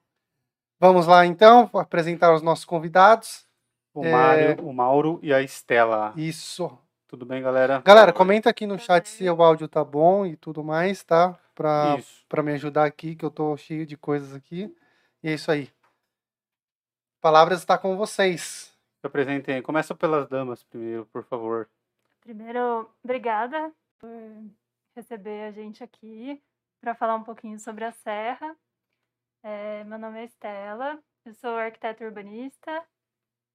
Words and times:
vamos 0.80 1.06
lá 1.06 1.24
então, 1.24 1.70
apresentar 1.74 2.34
os 2.34 2.42
nossos 2.42 2.64
convidados. 2.64 3.46
O 3.94 4.04
É. 4.04 4.12
Mário, 4.12 4.64
o 4.68 4.72
Mauro 4.72 5.18
e 5.22 5.32
a 5.32 5.40
Estela. 5.40 6.12
Isso. 6.16 6.76
Tudo 7.08 7.24
bem, 7.24 7.42
galera? 7.42 7.80
Galera, 7.80 8.12
comenta 8.12 8.50
aqui 8.50 8.66
no 8.66 8.78
chat 8.78 9.08
se 9.08 9.28
o 9.30 9.42
áudio 9.42 9.66
tá 9.66 9.82
bom 9.82 10.26
e 10.26 10.36
tudo 10.36 10.62
mais, 10.62 11.02
tá? 11.02 11.32
Pra, 11.54 11.96
Isso. 11.98 12.26
pra 12.28 12.42
me 12.42 12.52
ajudar 12.52 12.84
aqui, 12.84 13.16
que 13.16 13.24
eu 13.24 13.30
tô 13.30 13.56
cheio 13.56 13.86
de 13.86 13.96
coisas 13.96 14.34
aqui. 14.34 14.76
E 15.22 15.28
é 15.30 15.32
isso 15.32 15.50
aí. 15.50 15.72
Palavras 17.18 17.60
está 17.60 17.78
com 17.78 17.96
vocês. 17.96 18.76
Se 19.00 19.06
apresentem. 19.06 19.62
Começa 19.62 19.94
pelas 19.94 20.28
damas 20.28 20.62
primeiro, 20.64 21.06
por 21.06 21.24
favor. 21.24 21.66
Primeiro, 22.20 22.86
obrigada 23.02 23.72
por 23.98 24.10
receber 24.94 25.44
a 25.44 25.50
gente 25.50 25.82
aqui 25.82 26.42
para 26.78 26.94
falar 26.94 27.14
um 27.14 27.24
pouquinho 27.24 27.58
sobre 27.58 27.86
a 27.86 27.90
Serra. 27.90 28.54
É, 29.42 29.82
meu 29.84 29.98
nome 29.98 30.20
é 30.20 30.24
Estela, 30.24 30.98
eu 31.24 31.32
sou 31.32 31.56
arquiteta 31.56 32.04
urbanista, 32.04 32.84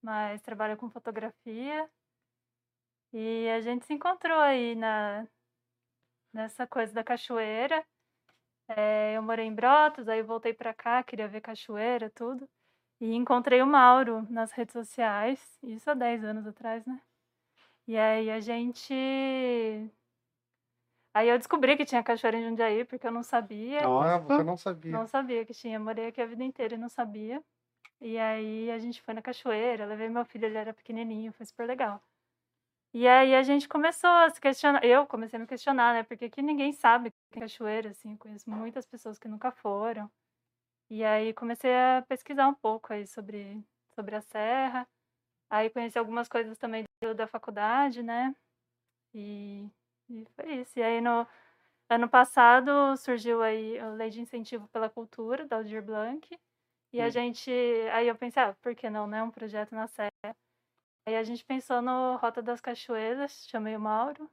mas 0.01 0.41
trabalho 0.41 0.75
com 0.75 0.89
fotografia. 0.89 1.87
E 3.13 3.47
a 3.49 3.61
gente 3.61 3.85
se 3.85 3.93
encontrou 3.93 4.39
aí 4.39 4.75
na, 4.75 5.27
nessa 6.33 6.65
coisa 6.65 6.91
da 6.91 7.03
cachoeira. 7.03 7.85
É, 8.67 9.15
eu 9.15 9.21
morei 9.21 9.45
em 9.45 9.53
Brotas, 9.53 10.07
aí 10.07 10.23
voltei 10.23 10.53
para 10.53 10.73
cá, 10.73 11.03
queria 11.03 11.27
ver 11.27 11.41
cachoeira, 11.41 12.09
tudo. 12.09 12.49
E 12.99 13.13
encontrei 13.13 13.61
o 13.61 13.67
Mauro 13.67 14.25
nas 14.29 14.51
redes 14.51 14.73
sociais, 14.73 15.59
isso 15.63 15.89
há 15.91 15.93
10 15.93 16.23
anos 16.23 16.47
atrás, 16.47 16.85
né? 16.85 17.01
E 17.87 17.97
aí 17.97 18.31
a 18.31 18.39
gente. 18.39 18.93
Aí 21.13 21.29
eu 21.29 21.37
descobri 21.37 21.77
que 21.77 21.85
tinha 21.85 22.01
cachoeira 22.01 22.37
em 22.37 22.43
Jundiaí, 22.49 22.85
porque 22.85 23.05
eu 23.05 23.11
não 23.11 23.21
sabia. 23.21 23.81
Ah, 23.81 24.17
você 24.17 24.43
não 24.43 24.57
sabia. 24.57 24.91
Não 24.91 25.05
sabia 25.05 25.45
que 25.45 25.53
tinha. 25.53 25.79
Morei 25.79 26.07
aqui 26.07 26.21
a 26.21 26.25
vida 26.25 26.43
inteira 26.43 26.75
e 26.75 26.77
não 26.77 26.89
sabia. 26.89 27.43
E 28.01 28.17
aí 28.17 28.71
a 28.71 28.79
gente 28.79 29.01
foi 29.01 29.13
na 29.13 29.21
cachoeira, 29.21 29.85
levei 29.85 30.09
meu 30.09 30.25
filho, 30.25 30.45
ele 30.45 30.57
era 30.57 30.73
pequenininho, 30.73 31.31
foi 31.33 31.45
super 31.45 31.67
legal. 31.67 32.01
E 32.93 33.07
aí 33.07 33.33
a 33.35 33.41
gente 33.43 33.67
começou 33.67 34.09
a 34.09 34.29
se 34.29 34.39
questionar. 34.39 34.83
Eu 34.85 35.07
comecei 35.07 35.37
a 35.37 35.39
me 35.39 35.47
questionar, 35.47 35.93
né? 35.93 36.03
Porque 36.03 36.25
aqui 36.25 36.41
ninguém 36.41 36.71
sabe 36.73 37.09
que 37.11 37.17
tem 37.31 37.41
cachoeira, 37.41 37.89
assim. 37.89 38.11
eu 38.13 38.17
Conheço 38.17 38.49
muitas 38.49 38.85
pessoas 38.85 39.17
que 39.17 39.27
nunca 39.27 39.51
foram. 39.51 40.11
E 40.89 41.03
aí 41.03 41.33
comecei 41.33 41.73
a 41.75 42.03
pesquisar 42.07 42.47
um 42.47 42.53
pouco 42.55 42.93
aí 42.93 43.07
sobre, 43.07 43.63
sobre 43.95 44.15
a 44.15 44.21
serra. 44.21 44.87
Aí 45.49 45.69
conheci 45.69 45.99
algumas 45.99 46.29
coisas 46.29 46.57
também 46.57 46.85
do- 47.03 47.15
da 47.15 47.27
faculdade, 47.27 48.03
né? 48.03 48.35
E, 49.13 49.67
e 50.09 50.25
foi 50.35 50.55
isso. 50.61 50.79
E 50.79 50.83
aí 50.83 51.01
no 51.01 51.27
ano 51.89 52.09
passado 52.09 52.97
surgiu 52.97 53.43
aí 53.43 53.79
a 53.79 53.89
Lei 53.91 54.09
de 54.11 54.21
Incentivo 54.21 54.67
pela 54.69 54.89
Cultura, 54.89 55.45
da 55.47 55.57
Aldir 55.57 55.83
Blanc. 55.83 56.27
E 56.93 57.01
a 57.01 57.07
Hum. 57.07 57.11
gente. 57.11 57.51
Aí 57.93 58.07
eu 58.07 58.15
pensei, 58.15 58.43
ah, 58.43 58.55
por 58.61 58.75
que 58.75 58.89
não, 58.89 59.07
né? 59.07 59.23
Um 59.23 59.31
projeto 59.31 59.73
na 59.75 59.87
Serra. 59.87 60.11
Aí 61.05 61.15
a 61.15 61.23
gente 61.23 61.43
pensou 61.43 61.81
no 61.81 62.15
Rota 62.17 62.41
das 62.41 62.61
Cachoeiras, 62.61 63.45
chamei 63.49 63.75
o 63.75 63.79
Mauro. 63.79 64.29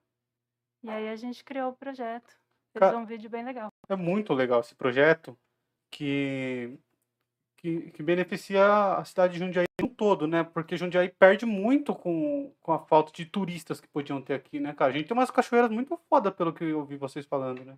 E 0.82 0.88
aí 0.88 1.08
a 1.08 1.16
gente 1.16 1.44
criou 1.44 1.70
o 1.70 1.76
projeto. 1.76 2.38
Fez 2.72 2.91
Ca- 2.91 2.97
um 2.97 3.04
vídeo 3.04 3.28
bem 3.28 3.44
legal. 3.44 3.69
É 3.88 3.97
muito 3.97 4.32
legal 4.32 4.60
esse 4.60 4.75
projeto 4.75 5.36
que, 5.91 6.78
que, 7.59 7.91
que 7.91 8.03
beneficia 8.03 8.94
a 8.97 9.04
cidade 9.04 9.34
de 9.34 9.41
Jundiaí 9.41 9.66
no 9.80 9.88
todo, 9.88 10.26
né? 10.26 10.44
Porque 10.44 10.76
Jundiaí 10.76 11.09
perde 11.09 11.44
muito 11.44 11.94
com, 11.94 12.54
com 12.60 12.72
a 12.72 12.78
falta 12.78 13.12
de 13.12 13.26
turistas 13.26 13.80
que 13.80 13.88
podiam 13.88 14.22
ter 14.22 14.34
aqui, 14.34 14.60
né, 14.60 14.72
cara? 14.72 14.92
A 14.92 14.97
gente 14.97 15.09
tem 15.09 15.16
umas 15.16 15.30
cachoeiras 15.30 15.70
muito 15.70 15.97
foda, 16.09 16.30
pelo 16.30 16.53
que 16.53 16.64
eu 16.64 16.78
ouvi 16.78 16.97
vocês 16.97 17.26
falando, 17.26 17.64
né? 17.64 17.76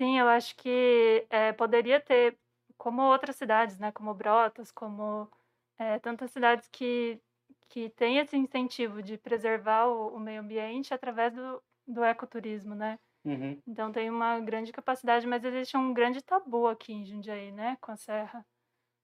Sim, 0.00 0.18
eu 0.18 0.28
acho 0.28 0.56
que 0.56 1.26
eh, 1.30 1.52
poderia 1.52 2.00
ter, 2.00 2.38
como 2.76 3.02
outras 3.02 3.36
cidades, 3.36 3.78
né? 3.78 3.92
Como 3.92 4.12
Brotas, 4.14 4.70
como 4.72 5.30
eh, 5.78 5.98
tantas 6.00 6.30
cidades 6.30 6.68
que, 6.68 7.20
que 7.68 7.90
têm 7.90 8.18
esse 8.18 8.36
incentivo 8.36 9.02
de 9.02 9.18
preservar 9.18 9.86
o, 9.86 10.14
o 10.16 10.20
meio 10.20 10.40
ambiente 10.40 10.94
através 10.94 11.32
do, 11.34 11.62
do 11.86 12.04
ecoturismo, 12.04 12.74
né? 12.74 12.98
Uhum. 13.24 13.60
Então 13.66 13.90
tem 13.90 14.08
uma 14.08 14.38
grande 14.40 14.72
capacidade, 14.72 15.26
mas 15.26 15.44
existe 15.44 15.76
um 15.76 15.92
grande 15.92 16.22
tabu 16.22 16.68
aqui 16.68 16.92
em 16.92 17.04
Jundiaí, 17.04 17.50
né? 17.50 17.76
Com 17.80 17.92
a 17.92 17.96
Serra. 17.96 18.46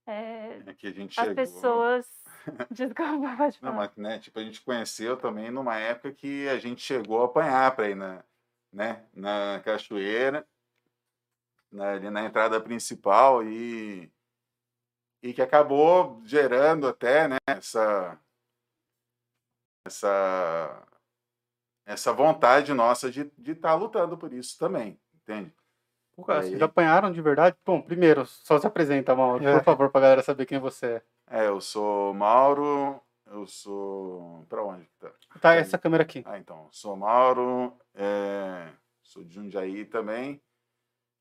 Eh, 0.07 0.63
Aqui 0.67 0.87
a 0.87 0.91
gente 0.93 1.19
as 1.19 1.27
chegou. 1.27 1.35
pessoas. 1.35 2.07
Desculpa, 2.71 3.37
pode 3.37 3.63
Não, 3.63 3.73
falar. 3.73 3.75
mas, 3.75 3.97
né, 3.97 4.19
tipo, 4.19 4.39
a 4.39 4.45
gente 4.45 4.61
conheceu 4.63 5.17
também 5.17 5.51
numa 5.51 5.77
época 5.79 6.13
que 6.13 6.49
a 6.49 6.59
gente 6.59 6.83
chegou 6.83 7.23
a 7.23 7.27
apanhar 7.27 7.75
para 7.75 7.89
ir 7.91 7.95
na, 7.95 8.25
né, 8.73 9.05
na 9.15 9.61
cachoeira, 9.65 10.47
na, 11.71 11.93
ali 11.93 12.11
na 12.11 12.25
entrada 12.25 12.61
principal 12.61 13.43
e, 13.45 14.11
e 15.23 15.33
que 15.33 15.43
acabou 15.43 16.21
gerando 16.25 16.87
até, 16.89 17.29
né, 17.29 17.37
essa, 17.47 18.19
essa, 19.85 20.83
essa 21.87 22.13
vontade 22.13 22.73
nossa 22.73 23.11
de 23.11 23.31
estar 23.47 23.75
lutando 23.75 24.17
por 24.17 24.33
isso 24.33 24.59
também, 24.59 24.99
entende? 25.15 25.53
Pô, 26.15 26.25
cara, 26.25 26.43
vocês 26.43 26.55
aí? 26.55 26.63
apanharam 26.63 27.11
de 27.11 27.21
verdade? 27.23 27.57
Bom, 27.65 27.81
primeiro, 27.81 28.27
só 28.27 28.59
se 28.59 28.67
apresenta, 28.67 29.15
Mauro, 29.15 29.47
É. 29.47 29.55
por 29.59 29.65
favor, 29.65 29.91
pra 29.91 30.01
galera 30.01 30.23
saber 30.23 30.47
quem 30.47 30.59
você 30.59 31.03
é. 31.31 31.43
É, 31.45 31.47
eu 31.49 31.61
sou 31.61 32.13
Mauro, 32.13 33.01
eu 33.27 33.47
sou... 33.47 34.45
Para 34.49 34.63
onde 34.63 34.85
que 34.85 34.97
tá? 34.99 35.13
Tá, 35.41 35.55
essa 35.55 35.79
câmera 35.79 36.03
aqui. 36.03 36.23
Ah, 36.27 36.39
então, 36.39 36.69
sou 36.71 36.95
Mauro, 36.97 37.77
é, 37.95 38.69
sou 39.03 39.25
de 39.25 39.35
Jundiaí 39.35 39.87
também. 39.87 40.43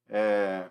É, 0.10 0.70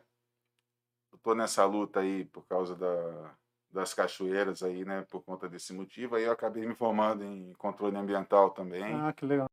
eu 1.11 1.19
tô 1.19 1.35
nessa 1.35 1.65
luta 1.65 2.01
aí 2.01 2.27
por 2.27 2.47
causa 2.47 2.77
da, 2.77 3.35
das 3.73 3.95
cachoeiras 3.95 4.63
aí, 4.63 4.85
né, 4.85 5.07
por 5.11 5.23
conta 5.23 5.49
desse 5.49 5.73
motivo. 5.73 6.17
Aí 6.17 6.25
eu 6.25 6.33
acabei 6.33 6.67
me 6.67 6.75
formando 6.75 7.25
em 7.25 7.53
controle 7.55 7.97
ambiental 7.97 8.51
também. 8.51 8.95
Ah, 8.95 9.13
que 9.13 9.25
legal. 9.25 9.49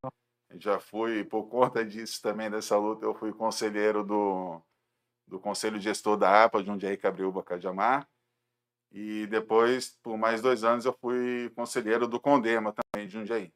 Já 0.56 0.80
fui, 0.80 1.24
por 1.24 1.48
conta 1.48 1.86
disso 1.86 2.22
também, 2.22 2.50
dessa 2.50 2.78
luta, 2.78 3.06
eu 3.06 3.14
fui 3.14 3.34
conselheiro 3.34 4.04
do, 4.04 4.62
do 5.28 5.40
Conselho 5.40 5.80
Gestor 5.80 6.18
da 6.18 6.46
APA, 6.46 6.64
Jundiaí, 6.64 6.98
Cabriúba, 6.98 7.44
Cajamar. 7.44 8.08
E 8.92 9.28
depois, 9.28 9.98
por 10.02 10.18
mais 10.18 10.42
dois 10.42 10.64
anos, 10.64 10.86
eu 10.86 10.94
fui 10.94 11.52
conselheiro 11.56 12.08
do 12.08 12.19
Condema 12.19 12.74
também, 12.74 13.08
de 13.08 13.14
Jundiaí. 13.14 13.54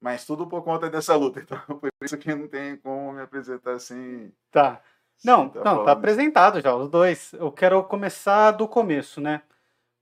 Mas 0.00 0.26
tudo 0.26 0.46
por 0.46 0.62
conta 0.62 0.90
dessa 0.90 1.16
luta, 1.16 1.40
então 1.40 1.58
por 1.78 1.90
isso 2.02 2.18
que 2.18 2.34
não 2.34 2.48
tem 2.48 2.76
como 2.76 3.12
me 3.12 3.22
apresentar 3.22 3.78
sem. 3.78 4.32
Tá. 4.50 4.82
Não, 5.24 5.48
tá 5.48 5.64
não, 5.64 5.84
tá 5.84 5.92
apresentado 5.92 6.60
já, 6.60 6.74
os 6.74 6.88
dois. 6.88 7.32
Eu 7.32 7.50
quero 7.50 7.82
começar 7.84 8.52
do 8.52 8.68
começo, 8.68 9.20
né? 9.20 9.42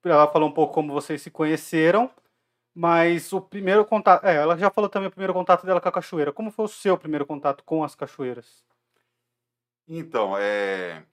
Ela 0.04 0.26
falou 0.26 0.48
um 0.48 0.52
pouco 0.52 0.74
como 0.74 0.92
vocês 0.92 1.22
se 1.22 1.30
conheceram, 1.30 2.10
mas 2.74 3.32
o 3.32 3.40
primeiro 3.40 3.84
contato. 3.84 4.24
É, 4.24 4.36
ela 4.36 4.56
já 4.56 4.70
falou 4.70 4.90
também 4.90 5.08
o 5.08 5.10
primeiro 5.10 5.32
contato 5.32 5.64
dela 5.64 5.80
com 5.80 5.88
a 5.88 5.92
cachoeira. 5.92 6.32
Como 6.32 6.50
foi 6.50 6.64
o 6.66 6.68
seu 6.68 6.98
primeiro 6.98 7.24
contato 7.24 7.64
com 7.64 7.82
as 7.82 7.94
cachoeiras? 7.94 8.64
Então, 9.88 10.36
é, 10.36 11.04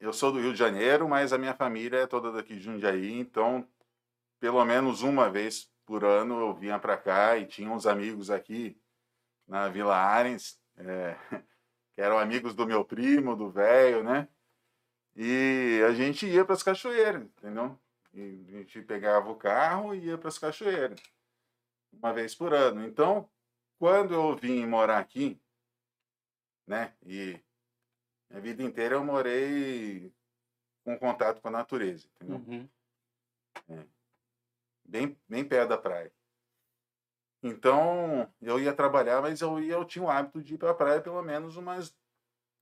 eu 0.00 0.12
sou 0.12 0.32
do 0.32 0.40
Rio 0.40 0.52
de 0.52 0.58
Janeiro, 0.58 1.08
mas 1.08 1.32
a 1.32 1.38
minha 1.38 1.54
família 1.54 1.98
é 2.00 2.06
toda 2.06 2.32
daqui 2.32 2.54
de 2.54 2.60
Jundiaí, 2.60 3.18
então 3.18 3.66
pelo 4.40 4.62
menos 4.64 5.00
uma 5.00 5.30
vez 5.30 5.70
por 5.86 6.04
ano 6.04 6.38
eu 6.38 6.52
vinha 6.54 6.78
para 6.78 6.96
cá 6.96 7.38
e 7.38 7.46
tinha 7.46 7.70
uns 7.70 7.86
amigos 7.86 8.30
aqui 8.30 8.78
na 9.46 9.68
Vila 9.68 9.96
Arens, 9.96 10.58
é, 10.76 11.16
que 11.94 12.00
eram 12.00 12.18
amigos 12.18 12.54
do 12.54 12.66
meu 12.66 12.84
primo, 12.84 13.36
do 13.36 13.50
velho, 13.50 14.02
né? 14.02 14.28
E 15.16 15.80
a 15.86 15.92
gente 15.92 16.26
ia 16.26 16.44
para 16.44 16.54
as 16.54 16.62
cachoeiras, 16.62 17.22
entendeu? 17.22 17.78
E 18.12 18.44
a 18.48 18.58
gente 18.58 18.82
pegava 18.82 19.30
o 19.30 19.36
carro 19.36 19.94
e 19.94 20.06
ia 20.06 20.18
para 20.18 20.28
as 20.28 20.38
cachoeiras, 20.38 21.00
uma 21.92 22.12
vez 22.12 22.34
por 22.34 22.52
ano. 22.52 22.84
Então, 22.84 23.28
quando 23.78 24.14
eu 24.14 24.36
vim 24.36 24.66
morar 24.66 24.98
aqui, 24.98 25.40
né? 26.66 26.94
E 27.04 27.40
a 28.30 28.40
vida 28.40 28.62
inteira 28.62 28.96
eu 28.96 29.04
morei 29.04 30.12
com 30.84 30.98
contato 30.98 31.40
com 31.40 31.48
a 31.48 31.52
natureza, 31.52 32.08
entendeu? 32.14 32.68
Uhum. 33.68 33.88
Bem, 34.84 35.18
bem 35.28 35.44
perto 35.44 35.70
da 35.70 35.78
praia. 35.78 36.12
Então, 37.46 38.26
eu 38.40 38.58
ia 38.58 38.72
trabalhar, 38.72 39.20
mas 39.20 39.42
eu 39.42 39.60
ia, 39.60 39.74
eu 39.74 39.84
tinha 39.84 40.02
o 40.02 40.10
hábito 40.10 40.42
de 40.42 40.54
ir 40.54 40.58
para 40.58 40.70
a 40.70 40.74
praia 40.74 41.00
pelo 41.02 41.22
menos 41.22 41.58
umas 41.58 41.94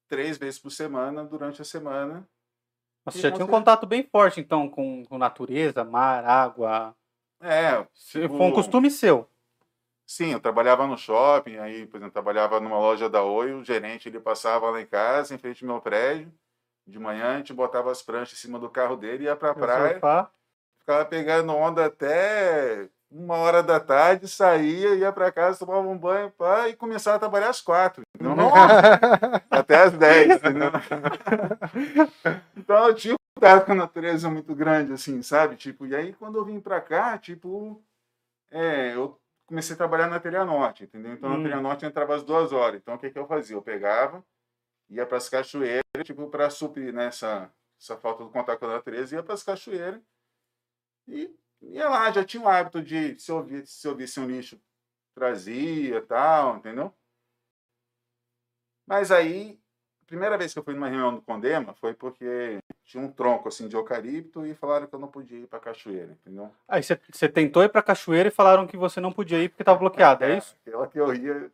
três 0.08 0.36
vezes 0.36 0.58
por 0.58 0.70
semana 0.70 1.24
durante 1.24 1.62
a 1.62 1.64
semana. 1.64 2.28
Você 3.04 3.18
E 3.18 3.20
já 3.22 3.30
tinha 3.30 3.44
um 3.44 3.48
contato 3.48 3.86
bem 3.86 4.02
forte, 4.02 4.40
então, 4.40 4.68
com, 4.68 5.04
com 5.04 5.16
natureza, 5.18 5.84
mar, 5.84 6.24
água. 6.24 6.96
É, 7.40 7.74
Foi 7.94 8.22
um 8.24 8.28
Tipo- 8.28 8.52
costume 8.52 8.90
seu. 8.90 9.28
sim, 10.04 10.32
eu 10.32 10.40
trabalhava 10.40 10.84
no 10.86 10.98
shopping, 10.98 11.58
aí, 11.58 11.86
por 11.86 11.98
exemplo, 11.98 12.12
trabalhava 12.12 12.58
numa 12.60 12.78
loja 12.78 13.08
da 13.08 13.22
Oi, 13.22 13.52
o 13.52 13.64
gerente 13.64 14.08
ele 14.08 14.18
passava 14.20 14.68
lá 14.68 14.80
em 14.80 14.86
casa, 14.86 15.32
em 15.34 15.38
frente 15.38 15.64
ao 15.64 15.70
meu 15.72 15.80
prédio. 15.80 16.32
De 16.84 16.98
manhã 16.98 17.34
a 17.34 17.36
gente 17.38 17.52
botava 17.52 17.90
as 17.92 18.02
pranchas 18.02 18.36
em 18.36 18.40
cima 18.42 18.58
do 18.58 18.68
carro 18.68 18.96
dele, 18.96 19.24
ia 19.24 19.36
para 19.36 19.52
a 19.52 19.54
praia. 19.54 19.92
Surfar. 19.92 20.32
ficava 20.80 21.04
pegando 21.04 21.52
onda 21.54 21.86
até 21.86 22.88
uma 23.14 23.36
hora 23.36 23.62
da 23.62 23.78
tarde, 23.78 24.26
saía, 24.26 24.94
ia 24.94 25.12
para 25.12 25.30
casa, 25.30 25.58
tomava 25.58 25.86
um 25.86 25.98
banho 25.98 26.30
pá, 26.30 26.68
e 26.68 26.74
começava 26.76 27.16
a 27.16 27.20
trabalhar 27.20 27.50
às 27.50 27.60
quatro. 27.60 28.02
entendeu? 28.14 28.34
Até 29.50 29.76
às 29.82 29.92
dez. 29.92 30.40
então 32.56 32.88
eu 32.88 32.94
tinha 32.94 33.14
um 33.14 33.16
contato 33.34 33.66
com 33.66 33.72
a 33.72 33.76
natureza 33.76 34.30
muito 34.30 34.54
grande, 34.54 34.92
assim, 34.92 35.22
sabe? 35.22 35.56
Tipo, 35.56 35.86
e 35.86 35.94
aí 35.94 36.12
quando 36.14 36.38
eu 36.38 36.44
vim 36.44 36.60
para 36.60 36.80
cá, 36.80 37.18
tipo, 37.18 37.82
é, 38.50 38.94
eu 38.94 39.18
comecei 39.46 39.74
a 39.74 39.76
trabalhar 39.78 40.08
na 40.08 40.20
Telha 40.20 40.44
Norte, 40.44 40.84
entendeu? 40.84 41.12
Então 41.12 41.30
Hum. 41.30 41.36
na 41.38 41.42
Telha 41.42 41.60
Norte 41.60 41.84
eu 41.84 41.90
entrava 41.90 42.14
às 42.14 42.22
duas 42.22 42.52
horas. 42.52 42.80
Então 42.80 42.94
o 42.94 42.98
que, 42.98 43.10
que 43.10 43.18
eu 43.18 43.26
fazia? 43.26 43.56
Eu 43.56 43.62
pegava, 43.62 44.24
ia 44.88 45.04
para 45.06 45.18
as 45.18 45.28
cachoeiras, 45.28 45.82
tipo, 46.04 46.26
para 46.28 46.48
suprir 46.50 46.92
né, 46.92 47.06
essa, 47.06 47.50
essa 47.80 47.96
falta 47.96 48.24
do 48.24 48.30
contato 48.30 48.58
com 48.58 48.66
a 48.66 48.74
natureza, 48.74 49.16
ia 49.16 49.22
para 49.22 49.34
as 49.34 49.42
cachoeiras 49.42 50.00
e 51.08 51.34
ia 51.62 51.88
lá, 51.88 52.10
já 52.10 52.24
tinha 52.24 52.42
o 52.42 52.48
hábito 52.48 52.82
de, 52.82 53.18
se 53.18 53.30
eu 53.30 53.42
visse, 53.42 53.72
se 53.72 53.86
eu 53.86 53.94
visse 53.94 54.18
um 54.20 54.26
lixo, 54.26 54.60
trazia 55.14 56.00
tal, 56.02 56.56
entendeu? 56.56 56.92
Mas 58.86 59.10
aí, 59.10 59.58
a 60.02 60.06
primeira 60.06 60.36
vez 60.36 60.52
que 60.52 60.58
eu 60.58 60.64
fui 60.64 60.74
numa 60.74 60.88
reunião 60.88 61.14
do 61.14 61.22
Condema 61.22 61.74
foi 61.74 61.94
porque 61.94 62.58
tinha 62.84 63.02
um 63.02 63.10
tronco 63.10 63.48
assim 63.48 63.68
de 63.68 63.76
eucalipto 63.76 64.44
e 64.44 64.54
falaram 64.54 64.86
que 64.86 64.94
eu 64.94 64.98
não 64.98 65.08
podia 65.08 65.38
ir 65.38 65.46
para 65.46 65.60
cachoeira, 65.60 66.12
entendeu? 66.12 66.50
Aí 66.68 66.82
você, 66.82 67.28
tentou 67.28 67.62
ir 67.62 67.68
pra 67.68 67.82
cachoeira 67.82 68.28
e 68.28 68.32
falaram 68.32 68.66
que 68.66 68.76
você 68.76 69.00
não 69.00 69.12
podia 69.12 69.42
ir 69.42 69.48
porque 69.48 69.64
tava 69.64 69.78
bloqueado, 69.78 70.24
é 70.24 70.38
isso? 70.38 70.56
Aquela 70.66 70.86
que 70.88 70.98
eu 70.98 71.14
ia, 71.14 71.50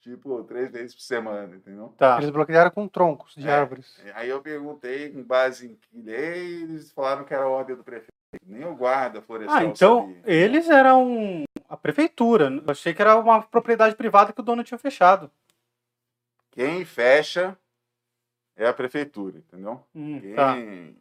tipo, 0.00 0.42
três 0.44 0.70
vezes 0.72 0.94
por 0.94 1.02
semana, 1.02 1.54
entendeu? 1.56 1.94
Tá. 1.98 2.16
Eles 2.18 2.30
bloquearam 2.30 2.70
com 2.70 2.88
troncos 2.88 3.34
de 3.34 3.46
É. 3.46 3.52
árvores. 3.52 4.00
Aí 4.14 4.28
eu 4.30 4.40
perguntei 4.40 5.12
com 5.12 5.22
base 5.22 5.66
em 5.68 5.74
que 5.76 6.00
lei, 6.00 6.62
eles 6.62 6.90
falaram 6.90 7.24
que 7.24 7.34
era 7.34 7.44
a 7.44 7.48
ordem 7.48 7.76
do 7.76 7.84
prefeito. 7.84 8.15
Nem 8.44 8.64
o 8.64 8.74
guarda 8.74 9.22
florestal 9.22 9.56
Ah, 9.56 9.64
então 9.64 10.00
sabia. 10.00 10.22
eles 10.24 10.68
eram 10.68 11.44
a 11.68 11.76
prefeitura. 11.76 12.50
Eu 12.50 12.70
achei 12.70 12.92
que 12.94 13.00
era 13.02 13.16
uma 13.16 13.42
propriedade 13.42 13.94
privada 13.96 14.32
que 14.32 14.40
o 14.40 14.44
dono 14.44 14.64
tinha 14.64 14.78
fechado. 14.78 15.30
Quem 16.50 16.84
fecha 16.84 17.56
é 18.56 18.66
a 18.66 18.72
prefeitura, 18.72 19.38
entendeu? 19.38 19.84
Hum, 19.94 20.20
Quem 20.20 20.34
tá. 20.34 20.54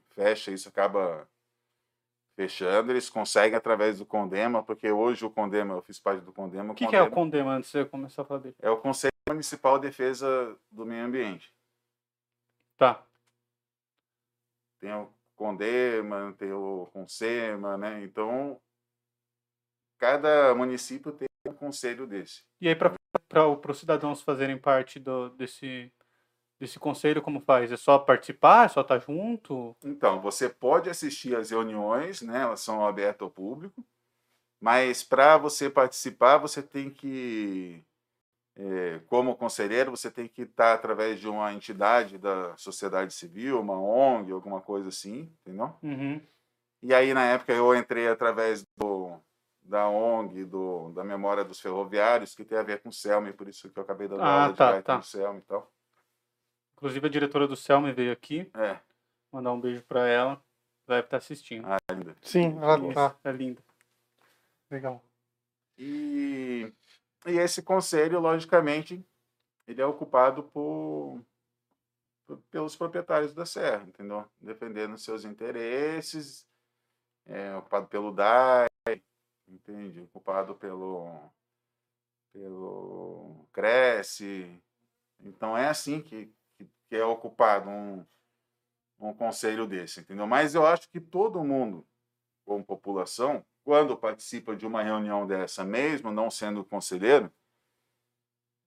fecha 0.10 0.52
isso 0.52 0.68
acaba 0.70 1.28
fechando, 2.36 2.92
eles 2.92 3.10
conseguem 3.10 3.56
através 3.56 4.00
do 4.00 4.06
Condema, 4.06 4.62
porque 4.62 4.92
hoje 4.92 5.26
o 5.26 5.30
Condema, 5.30 5.74
eu 5.74 5.82
fiz 5.82 5.98
parte 6.00 6.22
do 6.22 6.34
Condema. 6.34 6.74
O 6.74 6.76
que, 6.76 6.86
que 6.86 6.96
é 6.96 7.02
o 7.02 7.10
Condema 7.10 7.54
antes 7.54 7.72
de 7.72 7.80
você 7.80 7.86
começar 7.86 8.24
a 8.24 8.26
falar 8.26 8.42
dele? 8.42 8.56
É 8.62 8.70
o 8.70 8.76
Conselho 8.78 9.14
Municipal 9.30 9.80
de 9.80 9.88
Defesa 9.88 10.54
do 10.70 10.86
Meio 10.86 11.06
Ambiente. 11.06 11.54
Tá. 12.78 13.02
Tem 14.82 14.92
o 14.94 15.08
Condema, 15.36 16.34
tem 16.38 16.52
o 16.52 16.88
Consema, 16.94 17.78
né? 17.78 18.04
Então, 18.04 18.60
cada 19.98 20.54
município 20.56 21.12
tem 21.12 21.28
um 21.48 21.54
conselho 21.54 22.08
desse. 22.08 22.44
E 22.60 22.68
aí, 22.68 22.76
para 22.76 22.92
os 23.48 23.80
cidadãos 23.80 24.22
fazerem 24.22 24.58
parte 24.58 25.00
do, 25.00 25.30
desse, 25.30 25.92
desse 26.60 26.80
conselho, 26.80 27.22
como 27.22 27.40
faz? 27.42 27.72
É 27.72 27.78
só 27.78 28.00
participar? 28.00 28.66
É 28.66 28.70
só 28.70 28.82
estar 28.82 29.00
junto? 29.00 29.76
Então, 29.84 30.22
você 30.22 30.50
pode 30.50 30.90
assistir 30.90 31.36
às 31.36 31.52
reuniões, 31.52 32.22
né? 32.22 32.42
Elas 32.42 32.62
são 32.62 32.86
abertas 32.86 33.22
ao 33.22 33.30
público, 33.30 33.86
mas 34.60 35.04
para 35.04 35.38
você 35.38 35.70
participar, 35.70 36.38
você 36.38 36.62
tem 36.64 36.90
que, 36.90 37.84
como 39.08 39.36
conselheiro, 39.36 39.92
você 39.92 40.10
tem 40.10 40.28
que 40.28 40.44
estar 40.44 40.74
através 40.74 41.20
de 41.20 41.28
uma 41.28 41.54
entidade 41.54 42.18
da 42.18 42.56
sociedade 42.58 43.14
civil, 43.14 43.60
uma 43.60 43.80
ONG, 43.80 44.32
alguma 44.32 44.62
coisa 44.62 44.90
assim, 44.90 45.30
entendeu? 45.42 45.74
Uhum. 45.84 46.22
E 46.82 46.94
aí, 46.94 47.14
na 47.14 47.26
época, 47.26 47.52
eu 47.52 47.76
entrei 47.76 48.08
através 48.08 48.66
do, 48.78 49.20
da 49.62 49.90
ONG, 49.90 50.46
do, 50.46 50.92
da 50.92 51.04
Memória 51.04 51.44
dos 51.44 51.60
Ferroviários, 51.60 52.36
que 52.36 52.46
tem 52.46 52.58
a 52.58 52.64
ver 52.64 52.82
com 52.82 52.90
o 52.90 52.94
CELM, 52.94 53.32
por 53.34 53.48
isso 53.48 53.70
que 53.70 53.78
eu 53.80 53.84
acabei 53.84 54.08
dando 54.08 54.22
Ah, 54.22 54.44
aula 54.44 54.56
tá, 54.56 54.68
direto 54.68 54.86
tá. 54.86 54.98
no 54.98 55.04
CELM 55.04 55.38
e 55.38 55.42
tal. 55.42 55.72
Inclusive, 56.78 57.08
a 57.08 57.10
diretora 57.10 57.48
do 57.48 57.56
Selma 57.56 57.92
veio 57.92 58.12
aqui. 58.12 58.50
É, 58.54 58.78
Mandar 59.32 59.52
um 59.54 59.60
beijo 59.60 59.82
para 59.84 60.08
ela. 60.08 60.42
Deve 60.88 61.02
estar 61.02 61.18
assistindo. 61.18 61.66
ah, 61.68 61.78
ainda. 61.90 62.16
Sim, 62.22 62.58
ela 62.62 62.94
tá. 62.94 63.16
É 63.24 63.32
linda. 63.32 63.62
Legal. 64.70 65.04
E, 65.78 66.72
e 67.26 67.38
esse 67.38 67.62
conselho, 67.64 68.20
logicamente, 68.20 69.06
ele 69.68 69.82
é 69.82 69.86
ocupado 69.86 70.44
por, 70.44 71.22
por- 72.28 72.40
pelos 72.52 72.76
proprietários 72.76 73.34
da 73.34 73.46
serra, 73.46 73.84
entendeu? 73.88 74.28
Defendendo 74.40 74.98
seus 74.98 75.26
interesses, 75.26 76.48
é 77.26 77.56
ocupado 77.56 77.88
pelo 77.88 78.12
DAI, 78.12 78.68
entende? 79.48 80.02
Ocupado 80.02 80.56
pelo, 80.56 81.10
pelo 82.34 83.48
Cresce. 83.52 84.62
Então 85.20 85.58
é 85.58 85.68
assim 85.68 86.02
que, 86.02 86.28
que, 86.58 86.70
que 86.90 86.96
é 86.96 87.06
ocupado 87.06 87.70
um, 87.70 88.06
um 89.00 89.14
conselho 89.14 89.66
desse, 89.68 90.02
entendeu? 90.02 90.28
Mas 90.28 90.56
eu 90.56 90.66
acho 90.66 90.90
que 90.90 91.00
todo 91.00 91.44
mundo, 91.44 91.86
como 92.46 92.64
população, 92.66 93.46
quando 93.66 93.98
participa 93.98 94.56
de 94.56 94.66
uma 94.66 94.84
reunião 94.84 95.26
dessa, 95.26 95.66
mesmo 95.66 96.12
não 96.12 96.30
sendo 96.30 96.64
conselheiro, 96.64 97.32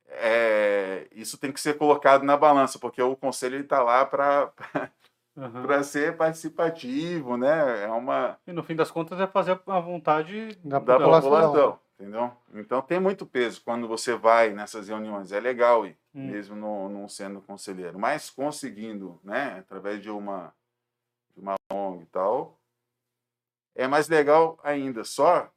é, 0.06 1.06
isso 1.12 1.38
tem 1.38 1.52
que 1.52 1.60
ser 1.60 1.78
colocado 1.78 2.24
na 2.24 2.36
balança, 2.36 2.78
porque 2.78 3.00
o 3.00 3.16
conselho 3.16 3.60
está 3.60 3.82
lá 3.82 4.04
para 4.04 4.52
Aham. 5.36 5.82
ser 5.84 6.16
participativo, 6.16 7.36
né? 7.36 7.84
É 7.84 7.88
uma 7.88 8.36
E 8.46 8.52
no 8.52 8.64
fim 8.64 8.74
das 8.74 8.90
contas 8.90 9.20
é 9.20 9.26
fazer 9.26 9.60
a 9.66 9.80
vontade 9.80 10.54
Da, 10.64 10.80
da 10.80 10.98
população. 10.98 11.20
população, 11.20 11.80
entendeu? 11.94 12.32
Então 12.54 12.82
tem 12.82 12.98
muito 12.98 13.24
peso 13.24 13.62
quando 13.62 13.86
você 13.86 14.16
vai 14.16 14.50
nessas 14.50 14.88
reuniões. 14.88 15.30
É 15.30 15.38
legal 15.38 15.86
ir, 15.86 15.96
Hum. 16.14 16.26
mesmo 16.26 16.56
não, 16.56 16.88
não 16.88 17.08
sendo 17.08 17.40
conselheiro, 17.40 17.98
mas 17.98 18.30
conseguindo, 18.30 19.20
né? 19.22 19.58
Através 19.60 20.02
de 20.02 20.10
uma 20.10 20.52
de 21.34 21.40
uma 21.40 21.54
ONG 21.72 22.02
e 22.02 22.06
tal, 22.06 22.57
é 23.78 23.86
mais 23.86 24.08
legal 24.08 24.58
ainda. 24.62 25.04
Só 25.04 25.50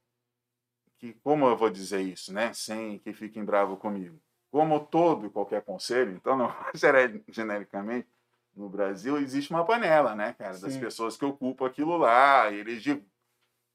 que 1.00 1.13
como 1.16 1.48
eu 1.48 1.58
vou 1.58 1.70
dizer 1.70 2.01
isso, 2.01 2.32
né? 2.32 2.54
Sem 2.54 3.00
que 3.00 3.12
fiquem 3.12 3.44
bravos 3.44 3.80
comigo. 3.80 4.22
Como 4.51 4.80
todo 4.86 5.25
e 5.25 5.30
qualquer 5.30 5.63
conselho, 5.63 6.12
então 6.12 6.38
não 6.38 6.54
gene- 6.75 7.24
genericamente 7.28 8.08
no 8.56 8.70
Brasil 8.70 9.18
existe 9.18 9.50
uma 9.51 9.66
panela, 9.66 10.13
né, 10.13 10.34
cara, 10.34 10.58
das 10.60 10.74
Sim. 10.74 10.80
pessoas 10.80 11.16
que 11.16 11.24
ocupam 11.24 11.66
aquilo 11.66 11.96
lá, 11.98 12.51
eles 12.51 12.84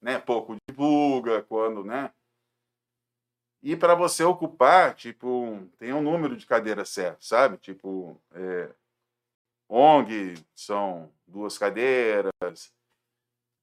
né, 0.02 0.18
pouco 0.18 0.54
divulga 0.68 1.42
quando, 1.42 1.82
né? 1.82 2.12
E 3.62 3.74
para 3.74 3.94
você 3.94 4.22
ocupar, 4.22 4.94
tipo, 4.94 5.66
tem 5.78 5.94
um 5.94 6.02
número 6.02 6.36
de 6.36 6.44
cadeiras 6.46 6.90
certo, 6.90 7.24
sabe? 7.24 7.56
Tipo, 7.56 8.20
é, 8.32 8.70
ONG 9.68 10.34
são 10.54 11.10
duas 11.26 11.56
cadeiras, 11.58 12.30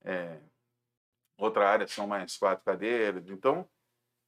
é, 0.03 0.39
outra 1.37 1.69
área 1.69 1.87
são 1.87 2.07
mais 2.07 2.37
quatro 2.37 2.63
cadeiras. 2.63 3.27
Então, 3.29 3.67